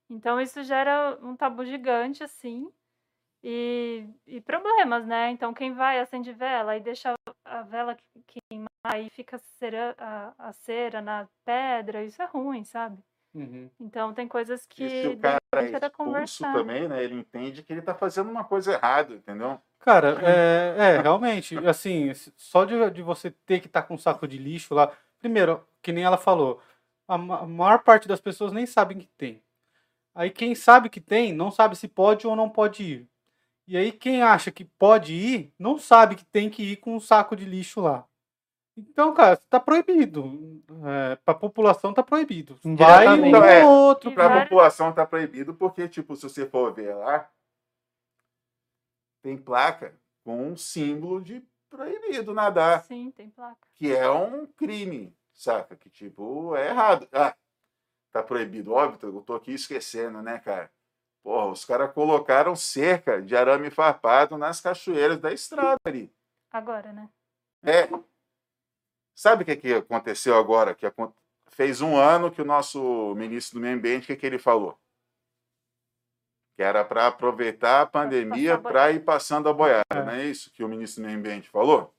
Então, 0.09 0.39
isso 0.39 0.63
gera 0.63 1.19
um 1.21 1.35
tabu 1.35 1.65
gigante, 1.65 2.23
assim. 2.23 2.71
E, 3.43 4.05
e 4.27 4.41
problemas, 4.41 5.05
né? 5.05 5.31
Então, 5.31 5.53
quem 5.53 5.73
vai, 5.73 5.99
acende 5.99 6.31
vela 6.33 6.75
e 6.75 6.81
deixa 6.81 7.13
a 7.49 7.61
vela 7.63 7.95
que- 7.95 8.41
queimar 8.49 8.69
e 8.99 9.09
fica 9.09 9.37
cera, 9.59 9.95
a, 9.97 10.33
a 10.49 10.53
cera 10.53 11.01
na 11.01 11.27
pedra, 11.45 12.03
isso 12.03 12.21
é 12.21 12.25
ruim, 12.25 12.63
sabe? 12.63 13.01
Uhum. 13.33 13.69
Então 13.79 14.13
tem 14.13 14.27
coisas 14.27 14.65
que 14.65 14.87
E 14.87 14.89
se 14.89 15.07
o 15.07 15.17
cara 15.17 15.39
é 15.55 15.65
era 15.75 15.87
expulso 15.87 16.43
conversar. 16.43 16.53
também, 16.53 16.87
né? 16.87 17.03
Ele 17.03 17.15
entende 17.15 17.63
que 17.63 17.71
ele 17.71 17.79
está 17.79 17.93
fazendo 17.93 18.29
uma 18.29 18.43
coisa 18.43 18.73
errada, 18.73 19.13
entendeu? 19.13 19.59
Cara, 19.79 20.19
é, 20.23 20.95
é, 20.95 21.01
realmente, 21.01 21.57
assim, 21.59 22.11
só 22.35 22.65
de, 22.65 22.89
de 22.91 23.01
você 23.01 23.31
ter 23.31 23.59
que 23.61 23.67
estar 23.67 23.83
com 23.83 23.93
um 23.95 23.97
saco 23.97 24.27
de 24.27 24.37
lixo 24.37 24.73
lá. 24.73 24.91
Primeiro, 25.19 25.65
que 25.81 25.91
nem 25.91 26.03
ela 26.03 26.17
falou, 26.17 26.61
a, 27.07 27.17
ma- 27.17 27.39
a 27.39 27.45
maior 27.47 27.83
parte 27.83 28.07
das 28.07 28.19
pessoas 28.19 28.51
nem 28.51 28.65
sabem 28.65 28.97
que 28.99 29.07
tem. 29.17 29.41
Aí 30.15 30.29
quem 30.31 30.55
sabe 30.55 30.89
que 30.89 31.01
tem, 31.01 31.33
não 31.33 31.51
sabe 31.51 31.75
se 31.75 31.87
pode 31.87 32.27
ou 32.27 32.35
não 32.35 32.49
pode 32.49 32.83
ir. 32.83 33.08
E 33.69 33.77
aí 33.77 33.91
quem 33.91 34.23
acha 34.23 34.51
que 34.51 34.65
pode 34.65 35.13
ir, 35.13 35.53
não 35.59 35.77
sabe 35.77 36.15
que 36.15 36.25
tem 36.25 36.49
que 36.49 36.63
ir 36.63 36.77
com 36.77 36.95
um 36.95 36.99
saco 36.99 37.35
de 37.35 37.45
lixo 37.45 37.79
lá. 37.79 38.03
Então, 38.75 39.13
cara, 39.13 39.37
tá 39.37 39.59
proibido. 39.59 40.59
É, 40.87 41.15
pra 41.17 41.35
população 41.35 41.93
tá 41.93 42.01
proibido. 42.01 42.57
Vai 42.63 43.07
um 43.21 43.35
É, 43.35 43.63
outro. 43.63 44.11
Para 44.11 44.39
a 44.39 44.41
população 44.41 44.89
está 44.89 45.05
proibido, 45.05 45.53
porque, 45.53 45.87
tipo, 45.87 46.15
se 46.15 46.23
você 46.23 46.47
for 46.49 46.73
ver 46.73 46.95
lá, 46.95 47.29
tem 49.21 49.37
placa 49.37 49.93
com 50.23 50.47
um 50.47 50.57
símbolo 50.57 51.21
de 51.21 51.45
proibido 51.69 52.33
nadar, 52.33 52.83
Sim, 52.85 53.11
tem 53.11 53.29
placa. 53.29 53.67
que 53.75 53.95
é 53.95 54.09
um 54.09 54.47
crime, 54.47 55.15
saca? 55.31 55.75
Que, 55.75 55.91
tipo, 55.91 56.55
é 56.55 56.69
errado. 56.69 57.07
Ah, 57.11 57.35
tá 58.11 58.23
proibido, 58.23 58.73
óbvio, 58.73 59.15
eu 59.15 59.21
tô 59.21 59.35
aqui 59.35 59.51
esquecendo, 59.53 60.23
né, 60.23 60.39
cara? 60.39 60.71
Porra, 61.23 61.47
os 61.47 61.65
caras 61.65 61.91
colocaram 61.93 62.55
cerca 62.55 63.21
de 63.21 63.35
arame 63.35 63.69
farpado 63.69 64.37
nas 64.37 64.61
cachoeiras 64.61 65.19
da 65.19 65.31
estrada 65.33 65.77
ali. 65.85 66.11
Agora, 66.51 66.91
né? 66.93 67.09
É. 67.63 67.87
Sabe 69.13 69.43
o 69.43 69.45
que, 69.45 69.55
que 69.55 69.73
aconteceu 69.73 70.37
agora? 70.37 70.73
Que 70.73 70.85
fez 71.47 71.81
um 71.81 71.97
ano 71.97 72.31
que 72.31 72.41
o 72.41 72.45
nosso 72.45 73.13
ministro 73.15 73.59
do 73.59 73.61
Meio 73.61 73.75
Ambiente, 73.75 74.03
o 74.03 74.07
que, 74.07 74.15
que 74.15 74.25
ele 74.25 74.39
falou? 74.39 74.79
Que 76.55 76.63
era 76.63 76.83
para 76.85 77.07
aproveitar 77.07 77.81
a 77.81 77.85
pandemia 77.85 78.57
para 78.57 78.91
ir 78.91 79.03
passando 79.03 79.49
a 79.49 79.53
boiada, 79.53 79.83
É. 79.89 80.03
não 80.03 80.11
é 80.13 80.25
isso 80.25 80.51
que 80.51 80.63
o 80.63 80.69
ministro 80.69 81.03
do 81.03 81.07
Meio 81.07 81.19
Ambiente 81.19 81.49
falou? 81.49 81.93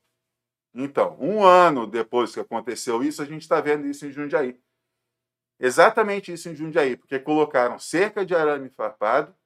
Então, 0.73 1.17
um 1.21 1.43
ano 1.45 1.87
depois 1.87 2.33
que 2.33 2.41
aconteceu 2.41 3.03
isso, 3.03 3.21
a 3.21 3.27
gente 3.27 3.43
está 3.43 3.61
vendo 3.61 3.87
isso 3.87 4.07
em 4.07 4.11
Jundiaí. 4.13 4.59
Exatamente 5.61 6.33
isso 6.33 6.49
em 6.49 6.57
Jundiaí, 6.57 6.97
porque 6.97 7.19
colocaram 7.19 7.79
cerca 7.79 8.25
de 8.25 8.35
arame 8.35 8.71
farpado 8.71 9.37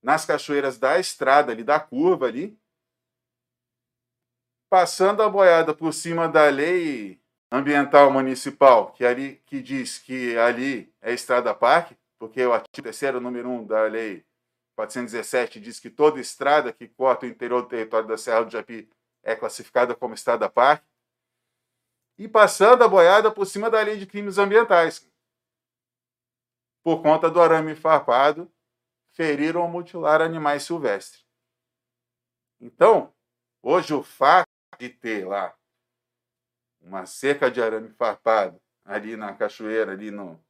nas 0.00 0.24
cachoeiras 0.24 0.78
da 0.78 1.00
estrada 1.00 1.50
ali, 1.50 1.64
da 1.64 1.80
curva 1.80 2.26
ali, 2.26 2.56
passando 4.70 5.22
a 5.24 5.28
boiada 5.28 5.74
por 5.74 5.92
cima 5.92 6.28
da 6.28 6.48
lei 6.48 7.20
ambiental 7.50 8.12
municipal, 8.12 8.92
que 8.92 9.04
ali 9.04 9.42
que 9.46 9.60
diz 9.60 9.98
que 9.98 10.38
ali 10.38 10.94
é 11.02 11.12
estrada 11.12 11.52
parque, 11.52 11.96
porque 12.20 12.46
o 12.46 12.52
artigo 12.52 12.84
terceiro 12.84 13.20
número 13.20 13.48
1 13.48 13.66
da 13.66 13.82
lei 13.82 14.24
417 14.76 15.58
diz 15.58 15.80
que 15.80 15.90
toda 15.90 16.20
estrada 16.20 16.72
que 16.72 16.86
corta 16.86 17.26
o 17.26 17.28
interior 17.28 17.62
do 17.62 17.68
território 17.68 18.06
da 18.06 18.16
Serra 18.16 18.44
do 18.44 18.52
Japi 18.52 18.88
é 19.24 19.34
classificada 19.34 19.92
como 19.92 20.14
estrada 20.14 20.48
parque. 20.48 20.86
E 22.18 22.28
passando 22.28 22.84
a 22.84 22.88
boiada 22.88 23.30
por 23.30 23.44
cima 23.44 23.68
da 23.68 23.80
lei 23.82 23.96
de 23.96 24.06
crimes 24.06 24.38
ambientais. 24.38 25.06
Por 26.86 27.02
conta 27.02 27.28
do 27.28 27.40
arame 27.40 27.74
farpado, 27.74 28.48
feriram 29.12 29.62
ou 29.62 29.68
mutilaram 29.68 30.24
animais 30.24 30.62
silvestres. 30.62 31.26
Então, 32.60 33.12
hoje 33.60 33.92
o 33.92 34.04
fato 34.04 34.46
de 34.78 34.90
ter 34.90 35.26
lá 35.26 35.52
uma 36.80 37.04
cerca 37.04 37.50
de 37.50 37.60
arame 37.60 37.88
farpado 37.88 38.62
ali 38.84 39.16
na 39.16 39.34
cachoeira, 39.34 39.90
ali 39.90 40.12
no, 40.12 40.40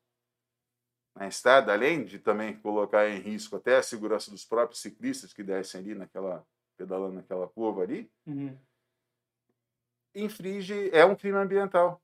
na 1.14 1.26
estrada, 1.26 1.72
além 1.72 2.04
de 2.04 2.18
também 2.18 2.54
colocar 2.60 3.08
em 3.08 3.18
risco 3.18 3.56
até 3.56 3.78
a 3.78 3.82
segurança 3.82 4.30
dos 4.30 4.44
próprios 4.44 4.82
ciclistas 4.82 5.32
que 5.32 5.42
descem 5.42 5.80
ali 5.80 5.94
naquela, 5.94 6.46
pedalando 6.76 7.14
naquela 7.14 7.48
curva 7.48 7.80
ali, 7.80 8.12
Uhum. 8.26 8.54
infringe, 10.14 10.90
é 10.92 11.02
um 11.02 11.16
crime 11.16 11.38
ambiental. 11.38 12.02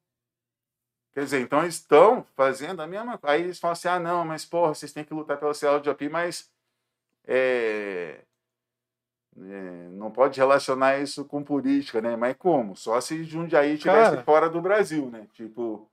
Quer 1.13 1.25
dizer, 1.25 1.41
então 1.41 1.63
eles 1.63 1.75
estão 1.75 2.25
fazendo 2.35 2.81
a 2.81 2.87
mesma 2.87 3.19
coisa. 3.19 3.35
Aí 3.35 3.43
eles 3.43 3.59
falam 3.59 3.73
assim, 3.73 3.89
ah, 3.89 4.01
não, 4.01 4.25
mas 4.25 4.45
porra, 4.45 4.75
vocês 4.75 4.93
têm 4.93 5.05
que 5.05 5.13
lutar 5.13 5.39
pela 5.39 5.53
Japi, 5.53 6.09
mas 6.09 6.51
é, 7.27 8.21
é, 9.39 9.89
não 9.91 10.11
pode 10.11 10.39
relacionar 10.39 10.99
isso 10.99 11.25
com 11.25 11.43
política, 11.43 12.01
né? 12.01 12.17
Mas 12.17 12.37
como? 12.39 12.75
Só 12.77 13.01
se 13.01 13.25
Jundiaí 13.25 13.75
estivesse 13.75 14.23
fora 14.25 14.49
do 14.49 14.61
Brasil, 14.61 15.11
né? 15.11 15.27
Tipo, 15.35 15.87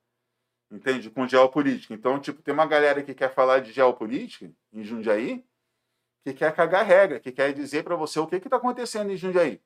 entende? 0.71 1.09
Com 1.09 1.27
geopolítica. 1.27 1.93
Então, 1.93 2.17
tipo, 2.19 2.41
tem 2.41 2.53
uma 2.53 2.65
galera 2.65 3.03
que 3.03 3.13
quer 3.13 3.33
falar 3.33 3.59
de 3.59 3.73
geopolítica 3.73 4.49
em 4.71 4.83
Jundiaí 4.83 5.43
que 6.23 6.33
quer 6.33 6.53
cagar 6.53 6.85
regra, 6.85 7.19
que 7.19 7.31
quer 7.31 7.53
dizer 7.53 7.83
para 7.83 7.95
você 7.95 8.19
o 8.19 8.27
que 8.27 8.35
está 8.35 8.57
acontecendo 8.57 9.11
em 9.11 9.17
Jundiaí. 9.17 9.61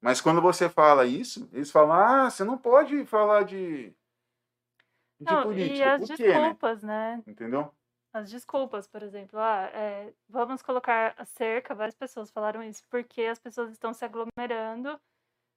Mas 0.00 0.20
quando 0.20 0.40
você 0.40 0.68
fala 0.68 1.06
isso, 1.06 1.48
eles 1.52 1.70
falam: 1.70 1.92
ah, 1.92 2.30
você 2.30 2.42
não 2.42 2.58
pode 2.58 3.04
falar 3.06 3.44
de, 3.44 3.92
de 5.24 5.32
Não, 5.32 5.42
política. 5.44 5.76
e 5.76 5.82
as 5.82 6.00
Por 6.08 6.16
quê, 6.16 6.22
né? 6.28 6.32
desculpas, 6.40 6.82
né? 6.82 7.22
Entendeu? 7.26 7.70
As 8.14 8.30
desculpas, 8.30 8.86
por 8.86 9.02
exemplo, 9.02 9.38
ah, 9.38 9.70
é, 9.72 10.12
vamos 10.28 10.60
colocar 10.60 11.14
a 11.16 11.24
cerca, 11.24 11.74
várias 11.74 11.94
pessoas 11.94 12.30
falaram 12.30 12.62
isso, 12.62 12.82
porque 12.90 13.22
as 13.22 13.38
pessoas 13.38 13.70
estão 13.72 13.92
se 13.94 14.04
aglomerando 14.04 15.00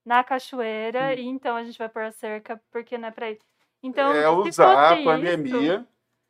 na 0.05 0.23
cachoeira 0.23 1.13
e 1.15 1.25
então 1.25 1.55
a 1.55 1.63
gente 1.63 1.77
vai 1.77 1.89
pôr 1.89 2.03
a 2.03 2.11
cerca 2.11 2.61
porque 2.71 2.97
não 2.97 3.09
é 3.09 3.11
pra 3.11 3.31
ir. 3.31 3.39
Então, 3.83 4.11
é 4.13 4.21
se 4.23 4.49
usar 4.49 4.93
a 4.93 5.03
pandemia 5.03 5.85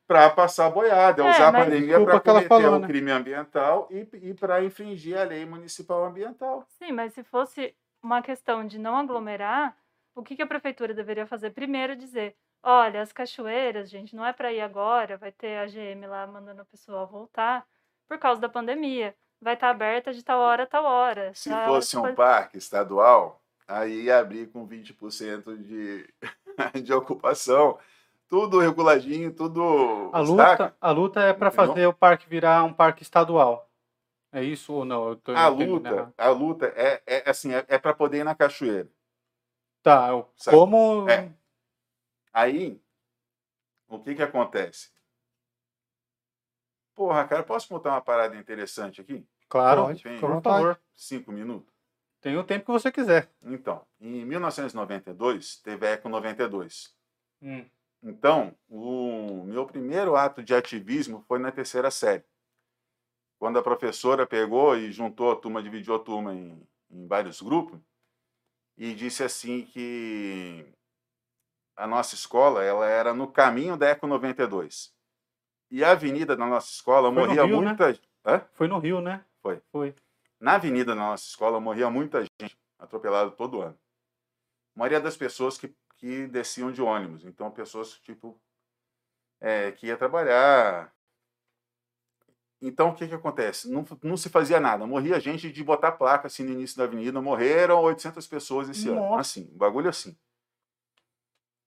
para 0.08 0.30
passar 0.30 0.70
boiada, 0.70 1.22
é 1.24 1.26
É, 1.26 1.30
usar 1.30 1.48
a 1.48 1.52
mas- 1.52 1.64
pandemia 1.66 1.88
Desculpa 1.98 2.12
para 2.12 2.34
cometer 2.34 2.48
falou, 2.48 2.76
o 2.76 2.80
né? 2.80 2.88
crime 2.88 3.12
ambiental 3.12 3.88
e, 3.92 4.08
e 4.30 4.34
para 4.34 4.64
infringir 4.64 5.18
a 5.20 5.24
lei 5.24 5.46
municipal 5.46 6.06
ambiental. 6.06 6.66
Sim, 6.70 6.92
mas 6.92 7.14
se 7.14 7.24
fosse 7.24 7.76
uma 8.02 8.22
questão 8.22 8.66
de 8.66 8.80
não 8.80 8.98
aglomerar, 8.98 9.76
o 10.16 10.24
que, 10.24 10.36
que 10.36 10.42
a 10.42 10.48
prefeitura 10.48 10.94
deveria 10.94 11.26
fazer? 11.28 11.52
Primeiro 11.52 11.96
dizer, 11.96 12.36
olha, 12.66 13.02
as 13.02 13.14
cachoeiras, 13.14 13.90
gente, 13.90 14.16
não 14.16 14.26
é 14.26 14.34
para 14.34 14.52
ir 14.52 14.60
agora, 14.62 15.18
vai 15.18 15.32
ter 15.32 15.58
a 15.58 15.66
GM 15.68 16.06
lá 16.08 16.26
mandando 16.28 16.62
a 16.62 16.66
pessoa 16.66 17.06
voltar 17.06 17.66
por 18.08 18.18
causa 18.18 18.42
da 18.42 18.50
pandemia. 18.50 19.16
Vai 19.42 19.54
estar 19.54 19.70
aberta 19.70 20.12
de 20.12 20.24
tal 20.24 20.40
hora 20.40 20.64
a 20.64 20.68
tal 20.68 20.84
hora. 20.86 21.32
Se 21.34 21.50
Tal 21.50 21.60
hora 21.60 21.68
fosse 21.68 21.96
um 21.98 22.02
depois- 22.02 22.16
parque 22.16 22.58
estadual, 22.58 23.42
aí 23.68 24.04
ia 24.06 24.20
abrir 24.20 24.48
com 24.48 24.68
20% 24.68 25.56
de, 25.64 26.10
de 26.84 26.94
ocupação. 26.94 27.78
Tudo 28.28 28.60
reguladinho, 28.60 29.32
tudo. 29.32 30.10
A 30.12 30.20
luta, 30.20 30.76
a 30.82 30.92
luta 30.92 31.22
é 31.22 31.32
para 31.34 31.52
fazer 31.52 31.86
o 31.86 31.94
parque 31.94 32.28
virar 32.28 32.64
um 32.64 32.74
parque 32.74 33.04
estadual. 33.04 33.70
É 34.32 34.44
isso 34.44 34.74
ou 34.74 34.84
não? 34.84 35.10
Eu 35.10 35.16
tô 35.18 35.32
A 35.34 35.48
entendendo 35.50 35.72
luta, 35.74 36.14
a 36.18 36.30
luta 36.30 36.66
é, 36.76 37.02
é 37.06 37.30
assim, 37.30 37.54
é, 37.54 37.64
é 37.68 37.78
para 37.78 37.94
poder 37.94 38.18
ir 38.20 38.24
na 38.24 38.34
cachoeira. 38.36 38.90
Tá, 39.84 40.10
eu- 40.10 40.28
como. 40.50 41.08
É. 41.10 41.30
Aí, 42.36 42.82
o 43.88 43.98
que 43.98 44.14
que 44.14 44.22
acontece? 44.22 44.92
Porra, 46.94 47.26
cara, 47.26 47.44
posso 47.44 47.70
contar 47.70 47.92
uma 47.92 48.02
parada 48.02 48.36
interessante 48.36 49.00
aqui? 49.00 49.26
Claro, 49.48 49.98
Tem 49.98 50.20
por 50.20 50.42
favor. 50.42 50.82
cinco 50.94 51.32
minutos. 51.32 51.74
Tem 52.20 52.36
o 52.36 52.44
tempo 52.44 52.66
que 52.66 52.72
você 52.74 52.92
quiser. 52.92 53.32
Então, 53.42 53.88
em 54.02 54.26
1992, 54.26 55.62
teve 55.62 55.88
a 55.88 55.92
Eco 55.92 56.10
92. 56.10 56.94
Hum. 57.42 57.66
Então, 58.04 58.54
o 58.68 59.46
meu 59.46 59.66
primeiro 59.66 60.18
ato 60.18 60.44
de 60.44 60.54
ativismo 60.54 61.24
foi 61.30 61.40
na 61.40 61.54
terceira 61.54 61.90
série. 61.90 62.26
Quando 63.40 63.60
a 63.60 63.64
professora 63.64 64.28
pegou 64.28 64.76
e 64.78 64.92
juntou 64.92 65.32
a 65.32 65.38
turma, 65.38 65.64
dividiu 65.64 65.96
a 65.96 66.00
turma 66.00 66.34
em, 66.34 66.68
em 66.90 67.08
vários 67.08 67.42
grupos, 67.42 67.80
e 68.78 68.94
disse 68.94 69.24
assim 69.24 69.66
que 69.66 70.66
a 71.76 71.86
nossa 71.86 72.16
escola 72.16 72.64
ela 72.64 72.88
era 72.88 73.14
no 73.14 73.28
caminho 73.28 73.76
da 73.76 73.88
Eco 73.88 74.08
92. 74.08 74.94
E 75.70 75.84
a 75.84 75.92
avenida 75.92 76.36
da 76.36 76.46
nossa 76.46 76.72
escola 76.72 77.12
Foi 77.12 77.28
morria 77.28 77.44
Rio, 77.44 77.62
né? 77.62 77.68
muita. 77.68 78.00
Hã? 78.26 78.42
Foi 78.54 78.68
no 78.68 78.80
Rio, 78.80 79.02
né? 79.02 79.24
Foi. 79.42 79.62
Foi. 79.72 79.96
Na 80.40 80.56
avenida 80.56 80.94
da 80.94 81.02
nossa 81.02 81.26
escola 81.26 81.60
morria 81.60 81.90
muita 81.90 82.24
gente 82.24 82.58
atropelada 82.80 83.32
todo 83.32 83.62
ano. 83.62 83.78
A 84.76 84.80
maioria 84.80 85.00
das 85.00 85.18
pessoas 85.18 85.58
que, 85.58 85.74
que 85.98 86.28
desciam 86.28 86.72
de 86.72 86.82
ônibus. 86.82 87.26
Então, 87.26 87.50
pessoas 87.52 87.94
tipo 88.00 88.40
é, 89.40 89.72
que 89.72 89.88
ia 89.88 89.98
trabalhar. 89.98 90.94
Então, 92.62 92.90
o 92.90 92.96
que, 92.96 93.08
que 93.08 93.14
acontece? 93.14 93.70
Não, 93.70 93.86
não 94.02 94.18
se 94.18 94.30
fazia 94.30 94.60
nada. 94.60 94.86
Morria 94.88 95.20
gente 95.20 95.52
de 95.52 95.64
botar 95.64 95.92
placa 95.92 96.28
assim 96.28 96.44
no 96.44 96.52
início 96.52 96.78
da 96.78 96.86
avenida. 96.86 97.22
Morreram 97.22 97.82
800 97.82 98.26
pessoas 98.28 98.70
esse 98.70 98.90
ano. 98.90 99.02
Nossa. 99.02 99.22
Assim, 99.22 99.50
um 99.54 99.58
bagulho 99.58 99.90
assim. 99.90 100.18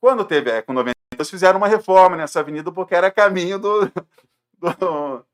Quando 0.00 0.24
teve 0.24 0.50
a 0.50 0.56
Eco 0.56 0.72
92, 0.72 1.30
fizeram 1.30 1.58
uma 1.58 1.68
reforma 1.68 2.16
nessa 2.16 2.40
avenida 2.40 2.70
porque 2.72 2.94
era 2.94 3.10
caminho 3.10 3.58
do, 3.58 3.86
do- 4.58 5.24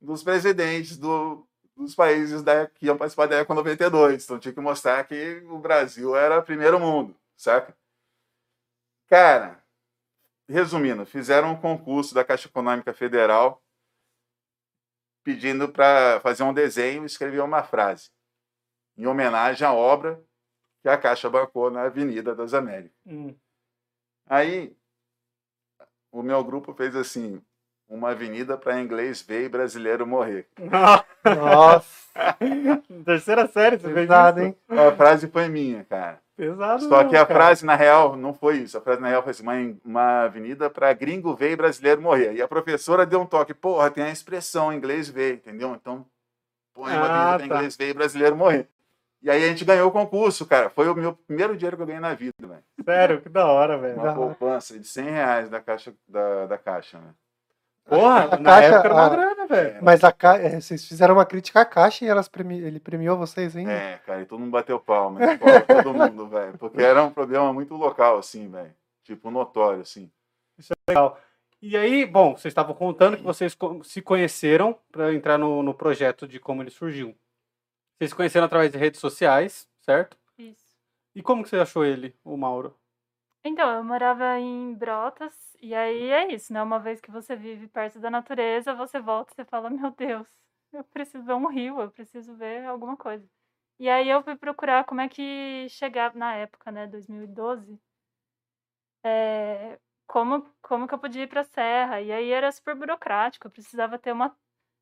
dos 0.00 0.22
presidentes 0.22 0.96
do, 0.96 1.46
dos 1.76 1.94
países 1.94 2.42
da, 2.42 2.66
que 2.66 2.86
iam 2.86 2.96
participar 2.96 3.26
da 3.26 3.36
Eco 3.36 3.52
92. 3.54 4.24
Então 4.24 4.38
tinha 4.38 4.54
que 4.54 4.60
mostrar 4.60 5.04
que 5.04 5.42
o 5.50 5.58
Brasil 5.58 6.16
era 6.16 6.42
primeiro 6.42 6.80
mundo, 6.80 7.14
saca? 7.36 7.76
Cara, 9.08 9.62
resumindo, 10.48 11.04
fizeram 11.06 11.52
um 11.52 11.60
concurso 11.60 12.14
da 12.14 12.24
Caixa 12.24 12.48
Econômica 12.48 12.92
Federal 12.92 13.62
pedindo 15.24 15.68
para 15.68 16.20
fazer 16.20 16.42
um 16.42 16.54
desenho 16.54 17.02
e 17.02 17.06
escrever 17.06 17.40
uma 17.42 17.62
frase 17.62 18.10
em 18.96 19.06
homenagem 19.06 19.66
à 19.66 19.72
obra 19.72 20.22
que 20.82 20.88
a 20.88 20.96
Caixa 20.96 21.28
bancou 21.28 21.70
na 21.70 21.82
Avenida 21.82 22.34
das 22.34 22.54
Américas. 22.54 22.96
Hum. 23.06 23.34
Aí 24.28 24.76
o 26.12 26.22
meu 26.22 26.42
grupo 26.44 26.74
fez 26.74 26.94
assim, 26.96 27.40
uma 27.88 28.10
avenida 28.10 28.56
para 28.56 28.80
inglês 28.80 29.22
ver 29.22 29.44
e 29.44 29.48
brasileiro 29.48 30.06
morrer. 30.06 30.46
Nossa, 31.24 32.08
Terceira 33.04 33.46
série, 33.48 33.78
você 33.78 33.90
pesado, 33.92 34.40
fez 34.40 34.40
hein? 34.40 34.56
isso? 34.56 34.58
A 34.70 34.92
frase 34.92 35.28
foi 35.28 35.48
minha, 35.48 35.84
cara. 35.84 36.20
Pesado. 36.36 36.84
Só 36.88 37.04
que 37.04 37.16
a 37.16 37.26
cara. 37.26 37.26
frase, 37.26 37.66
na 37.66 37.74
real, 37.76 38.16
não 38.16 38.32
foi 38.34 38.58
isso. 38.58 38.78
A 38.78 38.80
frase, 38.80 39.00
na 39.00 39.08
real, 39.08 39.22
foi 39.22 39.30
assim, 39.32 39.42
uma, 39.42 39.54
uma 39.84 40.22
avenida 40.24 40.70
para 40.70 40.92
gringo 40.92 41.34
ver 41.34 41.52
e 41.52 41.56
brasileiro 41.56 42.00
morrer. 42.02 42.34
E 42.34 42.42
a 42.42 42.48
professora 42.48 43.06
deu 43.06 43.20
um 43.20 43.26
toque, 43.26 43.54
porra, 43.54 43.90
tem 43.90 44.04
a 44.04 44.10
expressão 44.10 44.72
inglês 44.72 45.08
ver, 45.08 45.34
entendeu? 45.36 45.74
Então, 45.74 46.06
põe 46.74 46.94
uma 46.94 47.06
Ah, 47.06 47.08
avenida 47.08 47.36
para 47.36 47.46
tá. 47.46 47.46
inglês 47.46 47.76
ver 47.76 47.90
e 47.90 47.94
brasileiro 47.94 48.36
morrer. 48.36 48.68
E 49.22 49.28
aí 49.30 49.42
a 49.44 49.48
gente 49.48 49.64
ganhou 49.64 49.88
o 49.88 49.92
concurso, 49.92 50.46
cara. 50.46 50.70
Foi 50.70 50.88
o 50.88 50.94
meu 50.94 51.12
primeiro 51.12 51.56
dinheiro 51.56 51.76
que 51.76 51.82
eu 51.82 51.86
ganhei 51.86 52.00
na 52.00 52.14
vida, 52.14 52.32
velho. 52.40 52.62
Sério, 52.84 53.20
que 53.20 53.28
da 53.28 53.46
hora, 53.46 53.76
velho. 53.76 53.96
Uma 53.96 54.14
poupança 54.14 54.78
de 54.78 54.86
100 54.86 55.04
reais 55.10 55.48
da 55.50 55.60
caixa, 55.60 55.92
da, 56.06 56.46
da 56.46 56.56
caixa, 56.58 56.98
né? 56.98 57.10
Porra, 57.84 58.34
A 58.34 58.36
na 58.38 58.50
caixa- 58.50 58.66
época 58.74 58.84
era 58.88 58.94
uma 58.94 59.06
a- 59.06 59.08
grana, 59.08 59.46
velho. 59.46 59.78
Mas 59.82 60.04
a 60.04 60.12
ca... 60.12 60.36
é, 60.36 60.60
vocês 60.60 60.86
fizeram 60.86 61.14
uma 61.14 61.24
crítica 61.26 61.60
à 61.62 61.64
caixa 61.64 62.04
e 62.04 62.08
elas 62.08 62.28
premi... 62.28 62.60
ele 62.60 62.78
premiou 62.78 63.16
vocês 63.16 63.56
ainda? 63.56 63.72
É, 63.72 63.98
cara, 64.06 64.20
e 64.20 64.26
todo 64.26 64.38
mundo 64.40 64.50
bateu 64.52 64.78
palma. 64.78 65.18
né? 65.18 65.38
Todo 65.82 65.94
mundo, 65.94 66.28
velho. 66.28 66.58
Porque 66.58 66.82
era 66.82 67.02
um 67.02 67.10
problema 67.10 67.52
muito 67.52 67.74
local, 67.74 68.18
assim, 68.18 68.48
velho. 68.48 68.74
Tipo, 69.02 69.30
notório, 69.30 69.80
assim. 69.80 70.10
E 71.60 71.76
aí, 71.76 72.06
bom, 72.06 72.36
vocês 72.36 72.52
estavam 72.52 72.74
contando 72.74 73.16
que 73.16 73.22
vocês 73.22 73.56
se 73.82 74.00
conheceram 74.00 74.78
para 74.92 75.12
entrar 75.12 75.36
no, 75.38 75.62
no 75.62 75.74
projeto 75.74 76.28
de 76.28 76.38
como 76.38 76.62
ele 76.62 76.70
surgiu. 76.70 77.16
Vocês 77.98 78.10
se 78.10 78.16
conheceram 78.16 78.46
através 78.46 78.70
de 78.70 78.78
redes 78.78 79.00
sociais, 79.00 79.68
certo? 79.80 80.16
Isso. 80.38 80.78
E 81.14 81.22
como 81.22 81.42
que 81.42 81.48
você 81.48 81.56
achou 81.56 81.84
ele, 81.84 82.14
o 82.24 82.36
Mauro? 82.36 82.78
Então, 83.44 83.68
eu 83.74 83.82
morava 83.82 84.38
em 84.38 84.72
Brotas, 84.74 85.56
e 85.60 85.74
aí 85.74 86.10
é 86.10 86.32
isso, 86.32 86.52
né? 86.52 86.62
Uma 86.62 86.78
vez 86.78 87.00
que 87.00 87.10
você 87.10 87.34
vive 87.34 87.66
perto 87.66 87.98
da 87.98 88.08
natureza, 88.10 88.72
você 88.74 89.00
volta 89.00 89.32
e 89.32 89.34
você 89.34 89.44
fala, 89.44 89.68
meu 89.68 89.90
Deus, 89.90 90.28
eu 90.72 90.84
preciso 90.84 91.24
ver 91.24 91.34
um 91.34 91.48
rio, 91.48 91.80
eu 91.80 91.90
preciso 91.90 92.36
ver 92.36 92.66
alguma 92.66 92.96
coisa. 92.96 93.28
E 93.80 93.88
aí 93.88 94.08
eu 94.08 94.22
fui 94.22 94.36
procurar 94.36 94.84
como 94.84 95.00
é 95.00 95.08
que 95.08 95.66
chegava, 95.70 96.16
na 96.16 96.34
época, 96.34 96.70
né, 96.70 96.86
2012, 96.86 97.80
é, 99.04 99.78
como, 100.06 100.44
como 100.62 100.86
que 100.86 100.94
eu 100.94 100.98
podia 100.98 101.22
ir 101.22 101.28
pra 101.28 101.44
serra. 101.44 102.00
E 102.00 102.12
aí 102.12 102.30
era 102.30 102.50
super 102.52 102.74
burocrático, 102.74 103.46
eu 103.46 103.50
precisava 103.50 103.98
ter 103.98 104.12
uma, 104.12 104.36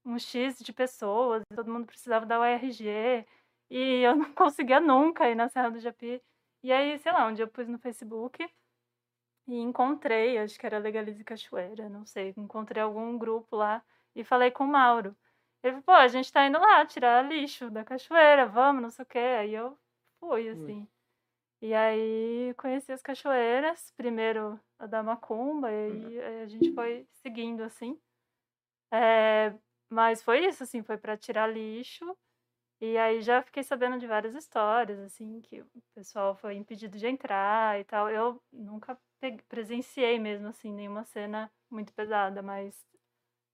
um 0.06 0.18
X 0.18 0.58
de 0.60 0.72
pessoas, 0.72 1.42
todo 1.54 1.70
mundo 1.70 1.86
precisava 1.86 2.24
dar 2.24 2.40
o 2.40 2.44
RG, 2.44 3.26
e 3.70 4.02
eu 4.02 4.16
não 4.16 4.32
conseguia 4.34 4.80
nunca 4.80 5.28
ir 5.28 5.34
na 5.34 5.48
Serra 5.48 5.70
do 5.70 5.80
Japi. 5.80 6.22
E 6.62 6.72
aí, 6.72 6.98
sei 6.98 7.12
lá, 7.12 7.26
um 7.26 7.34
dia 7.34 7.44
eu 7.44 7.48
pus 7.48 7.68
no 7.68 7.78
Facebook 7.78 8.48
e 9.46 9.56
encontrei, 9.58 10.38
acho 10.38 10.58
que 10.58 10.66
era 10.66 10.78
Legalize 10.78 11.22
Cachoeira, 11.24 11.88
não 11.88 12.04
sei, 12.06 12.34
encontrei 12.36 12.82
algum 12.82 13.16
grupo 13.18 13.56
lá 13.56 13.82
e 14.14 14.24
falei 14.24 14.50
com 14.50 14.64
o 14.64 14.68
Mauro. 14.68 15.16
Ele 15.62 15.80
falou, 15.80 15.82
pô, 15.82 15.92
a 15.92 16.08
gente 16.08 16.32
tá 16.32 16.46
indo 16.46 16.58
lá 16.58 16.86
tirar 16.86 17.24
lixo 17.24 17.70
da 17.70 17.84
cachoeira, 17.84 18.46
vamos, 18.46 18.82
não 18.82 18.90
sei 18.90 19.02
o 19.04 19.06
quê. 19.06 19.18
Aí 19.18 19.54
eu 19.54 19.76
fui, 20.20 20.48
assim. 20.48 20.88
E 21.60 21.74
aí 21.74 22.54
conheci 22.56 22.92
as 22.92 23.02
cachoeiras, 23.02 23.92
primeiro 23.96 24.60
a 24.78 24.86
da 24.86 25.02
Macumba, 25.02 25.70
e 25.70 25.74
aí 25.74 26.18
eh, 26.18 26.42
a 26.42 26.46
gente 26.46 26.72
foi 26.74 27.06
seguindo, 27.22 27.62
assim. 27.62 27.98
É, 28.92 29.52
mas 29.88 30.22
foi 30.22 30.44
isso, 30.46 30.62
assim, 30.62 30.82
foi 30.82 30.96
para 30.98 31.16
tirar 31.16 31.46
lixo. 31.46 32.16
E 32.80 32.98
aí 32.98 33.22
já 33.22 33.42
fiquei 33.42 33.62
sabendo 33.62 33.98
de 33.98 34.06
várias 34.06 34.34
histórias, 34.34 34.98
assim, 35.00 35.40
que 35.40 35.62
o 35.62 35.66
pessoal 35.94 36.34
foi 36.34 36.54
impedido 36.56 36.98
de 36.98 37.06
entrar 37.06 37.80
e 37.80 37.84
tal. 37.84 38.10
Eu 38.10 38.42
nunca 38.52 38.98
presenciei 39.48 40.18
mesmo, 40.18 40.48
assim, 40.48 40.72
nenhuma 40.72 41.04
cena 41.04 41.50
muito 41.70 41.92
pesada, 41.94 42.42
mas. 42.42 42.86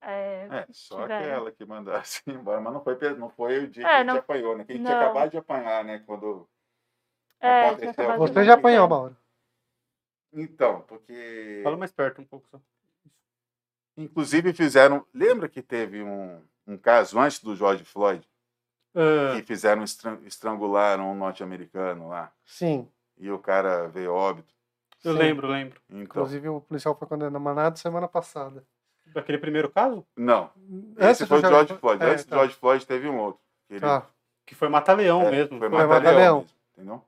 É, 0.01 0.49
É, 0.51 0.67
só 0.73 1.03
tiveram. 1.03 1.25
aquela 1.27 1.53
que 1.53 1.65
mandasse 1.65 2.23
embora. 2.51 2.61
Mas 2.61 2.73
não 2.75 2.83
foi, 2.83 2.99
não 3.17 3.31
foi 3.31 3.59
o 3.65 3.69
dia 3.69 3.85
É, 3.85 3.87
que 3.87 3.95
a 3.95 3.99
gente 3.99 4.07
não- 4.09 4.17
apanhou, 4.19 4.57
né? 4.59 4.65
Que 4.65 4.73
a 4.73 4.77
gente 4.77 4.85
tinha 4.87 4.99
não. 4.99 5.05
acabado 5.05 5.31
de 5.31 5.39
apanhar, 5.39 5.85
né? 5.85 5.99
Quando. 6.01 6.49
é, 7.41 7.69
aconteceu. 7.69 8.17
Você 8.19 8.45
já 8.45 8.55
apanhou, 8.55 8.89
Mauro. 8.89 9.17
Então, 10.33 10.83
porque. 10.83 11.61
Fala 11.63 11.77
mais 11.77 11.93
perto 11.93 12.21
um 12.21 12.25
pouco 12.27 12.49
só. 12.49 12.61
Inclusive 13.97 14.53
fizeram. 14.53 15.07
Lembra 15.13 15.49
que 15.49 15.63
teve 15.63 16.03
um, 16.03 16.41
um 16.67 16.77
caso 16.77 17.19
antes 17.19 17.41
do 17.41 17.55
George 17.55 17.85
Floyd? 17.85 18.27
Ah, 18.95 19.37
Que 19.37 19.43
fizeram 19.43 19.83
estran- 19.85 20.19
estrangularam 20.27 21.11
um 21.11 21.15
norte-americano 21.15 22.09
lá. 22.09 22.33
Sim. 22.45 22.89
E 23.19 23.31
o 23.31 23.39
cara 23.39 23.89
veio 23.89 24.13
óbito. 24.13 24.53
eu 25.05 25.13
sim. 25.13 25.19
lembro, 25.19 25.47
lembro. 25.49 25.81
Então, 25.89 26.03
Inclusive, 26.03 26.49
o 26.49 26.61
policial 26.61 26.95
foi 26.97 27.09
condenado 27.09 27.77
semana 27.79 28.07
passada. 28.09 28.65
Daquele 29.07 29.39
primeiro 29.39 29.69
caso? 29.71 30.07
não. 30.17 30.51
Antes 30.97 31.21
Esse 31.21 31.27
foi 31.27 31.39
o 31.39 31.41
George 31.41 31.75
Floyd. 31.77 32.03
É, 32.03 32.07
Antes 32.11 32.25
do 32.25 32.31
tá. 32.31 32.37
George 32.37 32.55
Floyd 32.55 32.87
teve 32.87 33.09
um 33.09 33.19
outro. 33.19 33.41
que 33.69 33.75
ele- 33.75 33.81
Tá. 33.81 34.07
Que 34.47 34.55
foi 34.55 34.69
Mata-Leão 34.69 35.23
é, 35.23 35.31
mesmo. 35.31 35.59
Foi 35.59 35.69
Foi 35.69 35.79
Mata- 35.79 35.87
mata-leão 35.89 36.13
Mata-leão. 36.13 36.41
mesmo, 36.41 36.57
entendeu? 36.73 37.05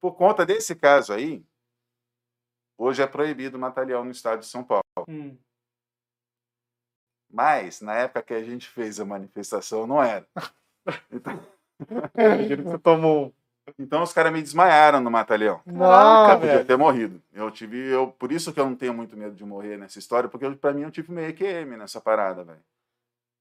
Por 0.00 0.12
conta 0.16 0.44
desse 0.44 0.74
caso 0.74 1.12
aí, 1.12 1.42
hoje 2.76 3.02
é 3.02 3.06
proibido 3.06 3.58
matar-leão 3.58 4.04
no 4.04 4.10
estado 4.10 4.40
de 4.40 4.46
São 4.46 4.62
Paulo. 4.64 4.82
Hum. 5.08 5.36
Mas, 7.30 7.80
na 7.80 7.94
época 7.94 8.22
que 8.22 8.34
a 8.34 8.42
gente 8.42 8.68
fez 8.68 8.98
a 9.00 9.04
manifestação, 9.04 9.86
não 9.86 10.02
era. 10.02 10.26
Então, 11.10 11.38
você 12.64 12.78
tomou 12.78 13.34
Então 13.78 14.02
os 14.02 14.12
caras 14.12 14.32
me 14.32 14.40
desmaiaram 14.40 15.00
no 15.00 15.10
Mata-Leão. 15.10 15.60
Não, 15.66 16.30
Eu 16.30 16.38
podia 16.40 16.64
ter 16.64 16.76
morrido. 16.78 17.20
Eu 17.32 17.50
tive, 17.50 17.76
eu, 17.76 18.12
por 18.12 18.30
isso 18.30 18.52
que 18.52 18.60
eu 18.60 18.64
não 18.66 18.76
tenho 18.76 18.94
muito 18.94 19.16
medo 19.16 19.34
de 19.34 19.44
morrer 19.44 19.76
nessa 19.76 19.98
história, 19.98 20.28
porque 20.28 20.46
eu- 20.46 20.56
pra 20.56 20.72
mim 20.72 20.82
eu 20.82 20.90
tive 20.90 21.12
meio 21.12 21.34
QM 21.34 21.76
nessa 21.76 22.00
parada, 22.00 22.44
velho. 22.44 22.62